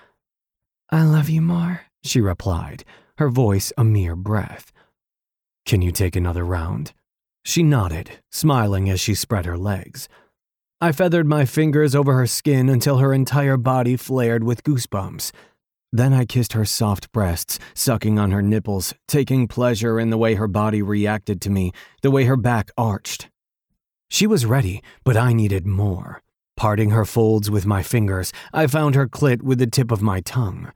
I 0.91 1.03
love 1.03 1.29
you 1.29 1.41
more, 1.41 1.83
she 2.03 2.21
replied, 2.21 2.85
her 3.19 3.31
voice 3.31 3.73
a 3.77 3.85
mere 3.85 4.15
breath. 4.15 4.73
Can 5.65 5.83
you 5.83 5.93
take 5.93 6.17
another 6.17 6.45
round? 6.45 6.93
She 7.45 7.63
nodded, 7.63 8.21
smiling 8.31 8.91
as 8.91 9.01
she 9.01 9.15
spread 9.15 9.47
her 9.47 9.57
legs. 9.57 10.09
I 10.81 10.93
feathered 10.93 11.27
my 11.27 11.45
fingers 11.45 11.95
over 11.95 12.15
her 12.15 12.27
skin 12.27 12.69
until 12.69 12.99
her 12.99 13.13
entire 13.13 13.57
body 13.57 13.97
flared 13.97 14.45
with 14.45 14.65
goosebumps. 14.65 15.33
Then 15.93 16.13
I 16.13 16.25
kissed 16.25 16.53
her 16.53 16.65
soft 16.65 17.11
breasts, 17.13 17.59
sucking 17.75 18.19
on 18.19 18.31
her 18.31 18.43
nipples, 18.43 18.95
taking 19.09 19.49
pleasure 19.49 19.99
in 19.99 20.11
the 20.11 20.19
way 20.19 20.35
her 20.35 20.49
body 20.49 20.83
reacted 20.83 21.41
to 21.43 21.51
me, 21.51 21.73
the 22.03 22.11
way 22.11 22.25
her 22.25 22.37
back 22.37 22.71
arched. 22.79 23.29
She 24.13 24.27
was 24.27 24.45
ready, 24.45 24.83
but 25.05 25.17
I 25.17 25.33
needed 25.33 25.67
more. 25.67 26.21
Parting 26.57 26.91
her 26.91 27.05
folds 27.05 27.49
with 27.49 27.65
my 27.65 27.83
fingers, 27.83 28.33
I 28.53 28.67
found 28.67 28.97
her 28.97 29.09
clit 29.09 29.41
with 29.41 29.59
the 29.61 29.69
tip 29.69 29.91
of 29.91 30.03
my 30.03 30.21
tongue. 30.21 30.73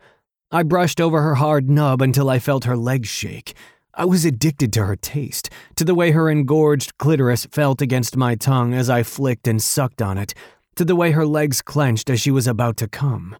I 0.53 0.63
brushed 0.63 1.01
over 1.01 1.21
her 1.21 1.35
hard 1.35 1.69
nub 1.69 2.01
until 2.01 2.31
I 2.31 2.39
felt 2.39 2.65
her 2.65 2.77
legs 2.77 3.09
shake. 3.09 3.55
I 3.93 4.05
was 4.05 4.25
addicted 4.25 4.73
to 4.75 4.87
her 4.87 4.97
taste, 4.97 5.51
to 5.75 5.85
the 5.85 5.97
way 5.97 6.13
her 6.13 6.31
engorged 6.31 6.97
clitoris 6.97 7.47
felt 7.47 7.83
against 7.83 8.17
my 8.17 8.37
tongue 8.37 8.73
as 8.73 8.89
I 8.89 9.03
flicked 9.03 9.49
and 9.49 9.61
sucked 9.61 10.01
on 10.01 10.17
it, 10.17 10.33
to 10.77 10.85
the 10.85 10.97
way 10.97 11.11
her 11.11 11.27
legs 11.27 11.61
clenched 11.61 12.09
as 12.09 12.21
she 12.21 12.31
was 12.31 12.47
about 12.47 12.77
to 12.79 12.89
come. 12.89 13.37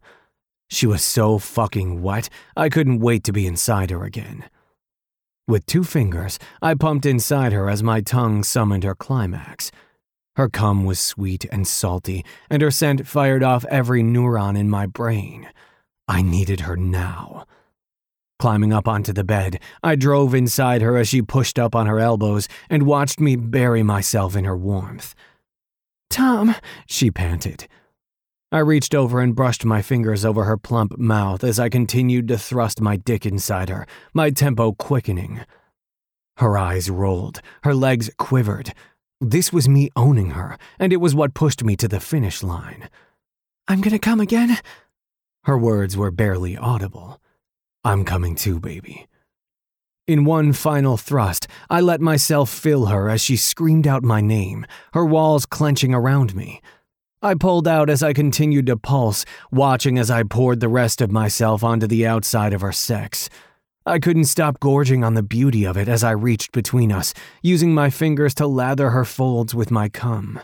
She 0.69 0.85
was 0.85 1.03
so 1.03 1.37
fucking 1.37 2.01
wet, 2.01 2.29
I 2.55 2.67
couldn't 2.67 2.99
wait 2.99 3.23
to 3.23 3.33
be 3.33 3.47
inside 3.47 3.91
her 3.91 4.03
again. 4.03 4.49
With 5.47 5.65
two 5.65 5.83
fingers, 5.83 6.37
I 6.61 6.73
pumped 6.73 7.05
inside 7.05 7.53
her 7.53 7.69
as 7.69 7.81
my 7.81 8.01
tongue 8.01 8.43
summoned 8.43 8.83
her 8.83 8.95
climax. 8.95 9.71
Her 10.35 10.49
cum 10.49 10.83
was 10.83 10.99
sweet 10.99 11.45
and 11.51 11.67
salty, 11.67 12.25
and 12.49 12.61
her 12.61 12.71
scent 12.71 13.07
fired 13.07 13.43
off 13.43 13.65
every 13.65 14.03
neuron 14.03 14.57
in 14.57 14.69
my 14.69 14.85
brain. 14.85 15.49
I 16.07 16.21
needed 16.21 16.61
her 16.61 16.75
now. 16.75 17.45
Climbing 18.37 18.73
up 18.73 18.87
onto 18.87 19.13
the 19.13 19.23
bed, 19.23 19.61
I 19.81 19.95
drove 19.95 20.35
inside 20.35 20.81
her 20.81 20.97
as 20.97 21.07
she 21.07 21.21
pushed 21.21 21.57
up 21.57 21.73
on 21.73 21.87
her 21.87 21.99
elbows 21.99 22.49
and 22.69 22.83
watched 22.83 23.19
me 23.19 23.37
bury 23.37 23.81
myself 23.81 24.35
in 24.35 24.43
her 24.43 24.57
warmth. 24.57 25.15
Tom, 26.09 26.55
she 26.85 27.09
panted. 27.09 27.67
I 28.51 28.59
reached 28.59 28.93
over 28.93 29.21
and 29.21 29.35
brushed 29.35 29.65
my 29.65 29.81
fingers 29.81 30.23
over 30.23 30.43
her 30.43 30.57
plump 30.57 30.97
mouth 30.97 31.43
as 31.43 31.59
I 31.59 31.69
continued 31.69 32.27
to 32.27 32.37
thrust 32.37 32.81
my 32.81 32.97
dick 32.97 33.25
inside 33.25 33.69
her, 33.69 33.87
my 34.13 34.29
tempo 34.31 34.73
quickening. 34.73 35.41
Her 36.37 36.57
eyes 36.57 36.89
rolled, 36.89 37.41
her 37.63 37.73
legs 37.73 38.09
quivered. 38.17 38.73
This 39.27 39.51
was 39.51 39.67
me 39.67 39.89
owning 39.95 40.31
her, 40.31 40.55
and 40.77 40.93
it 40.93 40.97
was 40.97 41.15
what 41.15 41.33
pushed 41.33 41.63
me 41.63 41.75
to 41.77 41.87
the 41.87 41.99
finish 41.99 42.43
line. 42.43 42.89
I'm 43.67 43.81
gonna 43.81 43.97
come 43.97 44.19
again, 44.19 44.59
her 45.45 45.57
words 45.57 45.97
were 45.97 46.11
barely 46.11 46.55
audible. 46.55 47.19
I'm 47.83 48.05
coming 48.05 48.35
too, 48.35 48.59
baby. 48.59 49.07
In 50.05 50.25
one 50.25 50.53
final 50.53 50.95
thrust, 50.95 51.47
I 51.71 51.81
let 51.81 52.01
myself 52.01 52.51
fill 52.51 52.85
her 52.85 53.09
as 53.09 53.19
she 53.19 53.35
screamed 53.35 53.87
out 53.87 54.03
my 54.03 54.21
name, 54.21 54.67
her 54.93 55.03
walls 55.03 55.47
clenching 55.47 55.95
around 55.95 56.35
me. 56.35 56.61
I 57.23 57.33
pulled 57.33 57.67
out 57.67 57.89
as 57.89 58.03
I 58.03 58.13
continued 58.13 58.67
to 58.67 58.77
pulse, 58.77 59.25
watching 59.51 59.97
as 59.97 60.11
I 60.11 60.21
poured 60.21 60.59
the 60.59 60.67
rest 60.67 61.01
of 61.01 61.11
myself 61.11 61.63
onto 61.63 61.87
the 61.87 62.05
outside 62.05 62.53
of 62.53 62.61
her 62.61 62.71
sex. 62.71 63.27
I 63.87 63.99
couldn't 63.99 64.25
stop 64.25 64.59
gorging 64.59 65.03
on 65.03 65.13
the 65.13 65.21
beauty 65.21 65.63
of 65.63 65.77
it 65.77 65.87
as 65.87 66.03
I 66.03 66.11
reached 66.11 66.51
between 66.51 66.91
us, 66.91 67.13
using 67.43 67.71
my 67.71 67.91
fingers 67.91 68.33
to 68.35 68.47
lather 68.47 68.89
her 68.89 69.05
folds 69.05 69.53
with 69.53 69.69
my 69.69 69.89
cum. 69.89 70.39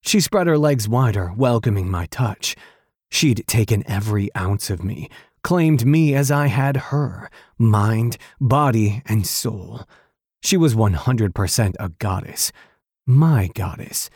She 0.00 0.18
spread 0.18 0.46
her 0.46 0.56
legs 0.56 0.88
wider, 0.88 1.30
welcoming 1.36 1.90
my 1.90 2.06
touch. 2.06 2.56
She'd 3.10 3.44
taken 3.46 3.82
every 3.86 4.34
ounce 4.34 4.70
of 4.70 4.82
me, 4.82 5.10
claimed 5.44 5.84
me 5.84 6.14
as 6.14 6.30
I 6.30 6.46
had 6.46 6.76
her 6.88 7.30
mind, 7.58 8.16
body, 8.40 9.02
and 9.04 9.26
soul. 9.26 9.82
She 10.42 10.56
was 10.56 10.74
100% 10.74 11.74
a 11.78 11.88
goddess, 11.90 12.50
my 13.06 13.50
goddess, 13.54 14.08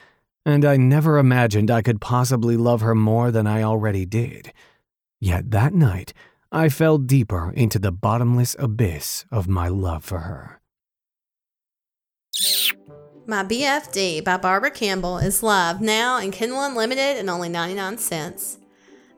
and 0.46 0.64
I 0.64 0.78
never 0.78 1.18
imagined 1.18 1.70
I 1.70 1.82
could 1.82 2.00
possibly 2.00 2.56
love 2.56 2.80
her 2.80 2.94
more 2.94 3.30
than 3.30 3.46
I 3.46 3.62
already 3.62 4.06
did. 4.06 4.54
Yet 5.20 5.50
that 5.50 5.74
night, 5.74 6.14
I 6.54 6.68
fell 6.68 6.98
deeper 6.98 7.50
into 7.56 7.80
the 7.80 7.90
bottomless 7.90 8.54
abyss 8.60 9.24
of 9.32 9.48
my 9.48 9.66
love 9.66 10.04
for 10.04 10.20
her. 10.20 10.60
My 13.26 13.42
BFD 13.42 14.22
by 14.22 14.36
Barbara 14.36 14.70
Campbell 14.70 15.18
is 15.18 15.42
live 15.42 15.80
now 15.80 16.18
in 16.18 16.30
Kindle 16.30 16.62
Unlimited 16.62 17.16
and 17.16 17.28
only 17.28 17.48
99 17.48 17.98
cents. 17.98 18.58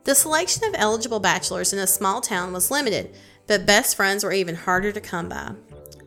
The 0.05 0.15
selection 0.15 0.65
of 0.65 0.77
eligible 0.79 1.21
bachelors 1.21 1.75
in 1.75 1.79
a 1.79 1.87
small 1.87 2.23
town 2.23 2.55
was 2.55 2.71
limited, 2.71 3.15
but 3.47 3.67
best 3.67 3.97
friends 3.97 4.25
were 4.25 4.33
even 4.33 4.55
harder 4.55 4.91
to 4.91 5.01
come 5.03 5.29
by. 5.29 5.57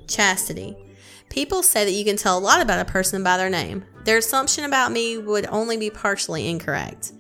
Chastity. 0.08 0.76
People 1.30 1.62
say 1.62 1.86
that 1.86 1.92
you 1.92 2.06
can 2.06 2.18
tell 2.18 2.40
a 2.40 2.42
lot 2.42 2.60
about 2.60 2.82
a 2.82 2.92
person 2.92 3.22
by 3.22 3.38
their 3.38 3.52
name. 3.52 3.86
Their 4.04 4.18
assumption 4.18 4.64
about 4.64 4.92
me 4.92 5.20
would 5.20 5.46
only 5.52 5.78
be 5.78 5.92
partially 5.92 6.50
incorrect. 6.50 7.12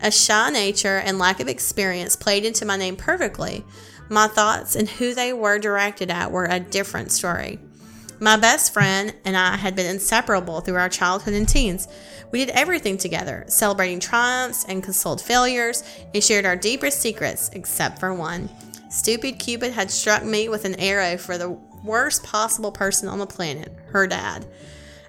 A 0.00 0.10
shy 0.10 0.50
nature 0.50 0.98
and 0.98 1.18
lack 1.18 1.40
of 1.40 1.48
experience 1.48 2.16
played 2.16 2.44
into 2.44 2.64
my 2.64 2.76
name 2.76 2.96
perfectly. 2.96 3.64
My 4.08 4.26
thoughts 4.26 4.76
and 4.76 4.88
who 4.88 5.14
they 5.14 5.32
were 5.32 5.58
directed 5.58 6.10
at 6.10 6.30
were 6.30 6.44
a 6.44 6.60
different 6.60 7.10
story. 7.10 7.58
My 8.20 8.36
best 8.36 8.72
friend 8.72 9.14
and 9.24 9.36
I 9.36 9.56
had 9.56 9.74
been 9.74 9.86
inseparable 9.86 10.60
through 10.60 10.76
our 10.76 10.88
childhood 10.88 11.34
and 11.34 11.48
teens. 11.48 11.88
We 12.30 12.44
did 12.44 12.54
everything 12.54 12.96
together, 12.96 13.44
celebrating 13.48 14.00
triumphs 14.00 14.64
and 14.68 14.82
consoled 14.82 15.20
failures, 15.20 15.82
and 16.14 16.22
shared 16.22 16.46
our 16.46 16.56
deepest 16.56 17.00
secrets, 17.00 17.50
except 17.52 17.98
for 17.98 18.14
one. 18.14 18.48
Stupid 18.88 19.38
Cupid 19.38 19.72
had 19.72 19.90
struck 19.90 20.24
me 20.24 20.48
with 20.48 20.64
an 20.64 20.76
arrow 20.76 21.16
for 21.16 21.36
the 21.36 21.50
worst 21.82 22.22
possible 22.22 22.70
person 22.70 23.08
on 23.08 23.18
the 23.18 23.26
planet, 23.26 23.72
her 23.88 24.06
dad. 24.06 24.46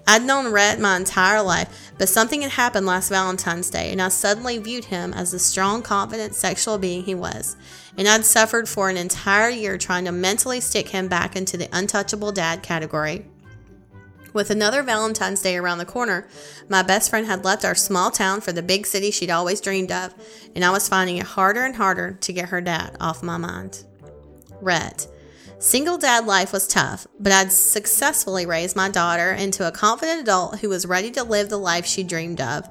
I'd 0.08 0.24
known 0.24 0.52
Rhett 0.52 0.80
my 0.80 0.98
entire 0.98 1.42
life, 1.42 1.92
but 1.98 2.10
something 2.10 2.42
had 2.42 2.52
happened 2.52 2.86
last 2.86 3.10
Valentine's 3.10 3.72
Day, 3.72 3.92
and 3.92 4.00
I 4.02 4.10
suddenly 4.10 4.60
viewed 4.60 4.86
him 4.86 5.14
as 5.14 5.32
the 5.32 5.40
strong, 5.40 5.82
confident 5.82 6.36
sexual 6.36 6.78
being 6.78 7.04
he 7.04 7.16
was. 7.16 7.58
And 7.98 8.08
I'd 8.08 8.24
suffered 8.24 8.70
for 8.70 8.90
an 8.90 8.98
entire 8.98 9.50
year 9.50 9.78
trying 9.78 10.06
to 10.06 10.12
mentally 10.12 10.62
stick 10.62 10.90
him 10.90 11.08
back 11.08 11.36
into 11.36 11.58
the 11.58 11.70
untouchable 11.72 12.32
dad 12.32 12.62
category. 12.62 13.26
With 14.32 14.52
another 14.52 14.84
Valentine's 14.84 15.42
Day 15.42 15.56
around 15.56 15.78
the 15.78 15.86
corner, 15.86 16.28
my 16.70 16.84
best 16.84 17.10
friend 17.10 17.26
had 17.26 17.46
left 17.46 17.66
our 17.66 17.74
small 17.74 18.12
town 18.12 18.42
for 18.42 18.52
the 18.52 18.62
big 18.62 18.86
city 18.86 19.10
she'd 19.10 19.32
always 19.32 19.62
dreamed 19.62 19.92
of, 19.92 20.14
and 20.54 20.64
I 20.64 20.72
was 20.72 20.90
finding 20.90 21.18
it 21.18 21.26
harder 21.26 21.64
and 21.64 21.78
harder 21.78 22.18
to 22.22 22.34
get 22.34 22.50
her 22.50 22.62
dad 22.62 22.98
off 23.00 23.24
my 23.24 23.38
mind. 23.38 23.86
Rhett. 24.62 25.08
Single 25.66 25.98
dad 25.98 26.28
life 26.28 26.54
was 26.54 26.68
tough, 26.68 27.08
but 27.20 27.32
I'd 27.32 27.52
successfully 27.52 28.46
raised 28.46 28.76
my 28.76 28.88
daughter 28.88 29.32
into 29.32 29.68
a 29.68 29.72
confident 29.72 30.22
adult 30.22 30.60
who 30.60 30.70
was 30.70 30.86
ready 30.86 31.10
to 31.10 31.24
live 31.24 31.50
the 31.50 31.58
life 31.58 31.88
she 31.88 32.04
dreamed 32.04 32.40
of, 32.40 32.70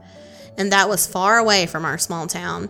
and 0.56 0.70
that 0.70 0.88
was 0.88 1.04
far 1.04 1.38
away 1.38 1.66
from 1.66 1.84
our 1.84 1.98
small 1.98 2.28
town. 2.28 2.68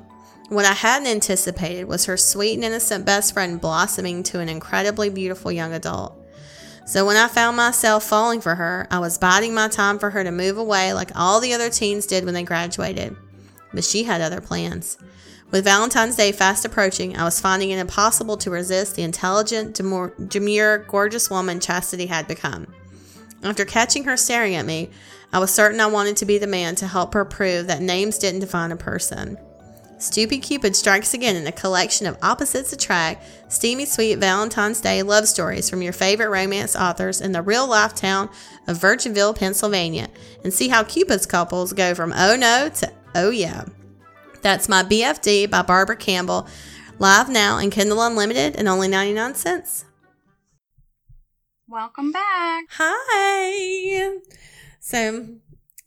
What 0.48 0.64
I 0.64 0.72
hadn't 0.72 1.08
anticipated 1.08 1.84
was 1.84 2.06
her 2.06 2.16
sweet 2.16 2.54
and 2.54 2.64
innocent 2.64 3.04
best 3.04 3.34
friend 3.34 3.60
blossoming 3.60 4.22
to 4.22 4.40
an 4.40 4.48
incredibly 4.48 5.10
beautiful 5.10 5.52
young 5.52 5.74
adult. 5.74 6.18
So 6.86 7.04
when 7.04 7.18
I 7.18 7.28
found 7.28 7.58
myself 7.58 8.04
falling 8.04 8.40
for 8.40 8.54
her, 8.54 8.86
I 8.90 9.00
was 9.00 9.18
biding 9.18 9.52
my 9.52 9.68
time 9.68 9.98
for 9.98 10.08
her 10.08 10.24
to 10.24 10.32
move 10.32 10.56
away 10.56 10.94
like 10.94 11.10
all 11.14 11.38
the 11.38 11.52
other 11.52 11.68
teens 11.68 12.06
did 12.06 12.24
when 12.24 12.32
they 12.32 12.44
graduated. 12.44 13.14
But 13.74 13.84
she 13.84 14.04
had 14.04 14.22
other 14.22 14.40
plans. 14.40 14.96
With 15.54 15.62
Valentine's 15.62 16.16
Day 16.16 16.32
fast 16.32 16.64
approaching, 16.64 17.16
I 17.16 17.22
was 17.22 17.40
finding 17.40 17.70
it 17.70 17.78
impossible 17.78 18.36
to 18.38 18.50
resist 18.50 18.96
the 18.96 19.04
intelligent, 19.04 19.76
demure, 19.76 20.78
gorgeous 20.78 21.30
woman 21.30 21.60
Chastity 21.60 22.06
had 22.06 22.26
become. 22.26 22.66
After 23.44 23.64
catching 23.64 24.02
her 24.02 24.16
staring 24.16 24.56
at 24.56 24.66
me, 24.66 24.90
I 25.32 25.38
was 25.38 25.54
certain 25.54 25.78
I 25.78 25.86
wanted 25.86 26.16
to 26.16 26.24
be 26.24 26.38
the 26.38 26.48
man 26.48 26.74
to 26.74 26.88
help 26.88 27.14
her 27.14 27.24
prove 27.24 27.68
that 27.68 27.80
names 27.80 28.18
didn't 28.18 28.40
define 28.40 28.72
a 28.72 28.76
person. 28.76 29.38
Stupid 29.98 30.42
Cupid 30.42 30.74
strikes 30.74 31.14
again 31.14 31.36
in 31.36 31.46
a 31.46 31.52
collection 31.52 32.08
of 32.08 32.18
opposites 32.20 32.72
attract, 32.72 33.24
steamy 33.46 33.84
sweet 33.84 34.16
Valentine's 34.16 34.80
Day 34.80 35.04
love 35.04 35.28
stories 35.28 35.70
from 35.70 35.82
your 35.82 35.92
favorite 35.92 36.30
romance 36.30 36.74
authors 36.74 37.20
in 37.20 37.30
the 37.30 37.42
real 37.42 37.68
life 37.68 37.94
town 37.94 38.28
of 38.66 38.78
Virginville, 38.78 39.38
Pennsylvania, 39.38 40.08
and 40.42 40.52
see 40.52 40.66
how 40.66 40.82
Cupid's 40.82 41.26
couples 41.26 41.72
go 41.72 41.94
from 41.94 42.12
oh 42.12 42.34
no 42.34 42.70
to 42.70 42.92
oh 43.14 43.30
yeah. 43.30 43.66
That's 44.44 44.68
my 44.68 44.82
BFD 44.82 45.48
by 45.48 45.62
Barbara 45.62 45.96
Campbell, 45.96 46.46
live 46.98 47.30
now 47.30 47.56
in 47.56 47.70
Kindle 47.70 48.02
Unlimited 48.02 48.56
and 48.56 48.68
only 48.68 48.88
99 48.88 49.36
cents. 49.36 49.86
Welcome 51.66 52.12
back. 52.12 52.66
Hi. 52.72 54.18
So 54.80 55.28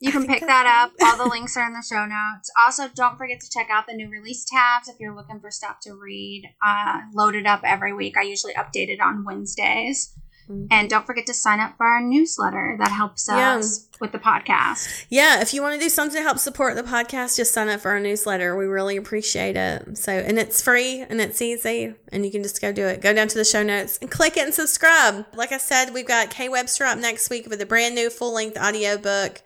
You 0.00 0.10
can 0.10 0.26
pick 0.26 0.40
that 0.40 0.66
up. 0.66 0.92
All 1.00 1.16
the 1.16 1.30
links 1.30 1.56
are 1.56 1.68
in 1.68 1.72
the 1.72 1.84
show 1.88 2.04
notes. 2.04 2.50
Also, 2.66 2.88
don't 2.92 3.16
forget 3.16 3.38
to 3.38 3.48
check 3.48 3.68
out 3.70 3.86
the 3.86 3.94
new 3.94 4.10
release 4.10 4.44
tabs 4.44 4.88
if 4.88 4.96
you're 4.98 5.14
looking 5.14 5.38
for 5.38 5.52
stuff 5.52 5.76
to 5.82 5.92
read. 5.94 6.52
Uh, 6.60 7.02
loaded 7.14 7.46
up 7.46 7.60
every 7.62 7.92
week. 7.92 8.16
I 8.18 8.22
usually 8.22 8.54
update 8.54 8.88
it 8.88 9.00
on 9.00 9.24
Wednesdays. 9.24 10.18
Mhm. 10.50 10.66
And 10.70 10.88
don't 10.90 11.06
forget 11.06 11.26
to 11.26 11.34
sign 11.34 11.60
up 11.60 11.76
for 11.76 11.86
our 11.86 12.00
newsletter. 12.00 12.76
That 12.78 12.90
helps 12.90 13.28
Yeah. 13.28 13.56
us 13.56 13.86
with 14.00 14.12
the 14.12 14.18
podcast. 14.18 15.04
Yeah, 15.08 15.40
if 15.40 15.52
you 15.52 15.60
want 15.62 15.74
to 15.74 15.80
do 15.80 15.88
something 15.88 16.16
to 16.16 16.22
help 16.22 16.38
support 16.38 16.74
the 16.76 16.82
podcast, 16.82 17.36
just 17.36 17.52
sign 17.52 17.68
up 17.68 17.80
for 17.80 17.90
our 17.90 18.00
newsletter. 18.00 18.56
We 18.56 18.66
really 18.66 18.96
appreciate 18.96 19.56
it. 19.56 19.98
So, 19.98 20.12
and 20.12 20.38
it's 20.38 20.62
free 20.62 21.00
and 21.08 21.20
it's 21.20 21.42
easy, 21.42 21.94
and 22.12 22.24
you 22.24 22.30
can 22.32 22.42
just 22.42 22.60
go 22.60 22.72
do 22.72 22.86
it. 22.86 23.00
Go 23.00 23.12
down 23.12 23.28
to 23.28 23.36
the 23.36 23.44
show 23.44 23.62
notes 23.62 23.98
and 24.00 24.10
click 24.10 24.36
it 24.36 24.44
and 24.44 24.54
subscribe. 24.54 25.26
Like 25.34 25.52
I 25.52 25.58
said, 25.58 25.92
we've 25.92 26.06
got 26.06 26.30
K 26.30 26.48
Webster 26.48 26.84
up 26.84 26.98
next 26.98 27.28
week 27.30 27.48
with 27.48 27.60
a 27.60 27.66
brand 27.66 27.94
new 27.94 28.08
full 28.10 28.32
length 28.32 28.56
audiobook, 28.56 29.42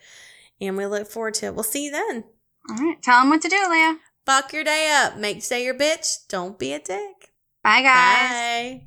and 0.60 0.76
we 0.76 0.86
look 0.86 1.10
forward 1.10 1.34
to 1.34 1.46
it. 1.46 1.54
We'll 1.54 1.64
see 1.64 1.86
you 1.86 1.90
then. 1.90 2.24
All 2.70 2.76
right. 2.76 3.02
Tell 3.02 3.20
them 3.20 3.30
what 3.30 3.42
to 3.42 3.48
do, 3.48 3.66
Leah. 3.68 3.96
Fuck 4.24 4.52
your 4.52 4.62
day 4.62 4.88
up. 5.02 5.16
Make 5.16 5.42
today 5.42 5.64
your 5.64 5.74
bitch. 5.74 6.28
Don't 6.28 6.56
be 6.58 6.72
a 6.72 6.78
dick. 6.78 7.32
Bye, 7.64 7.82
guys. 7.82 8.30
Bye 8.30 8.86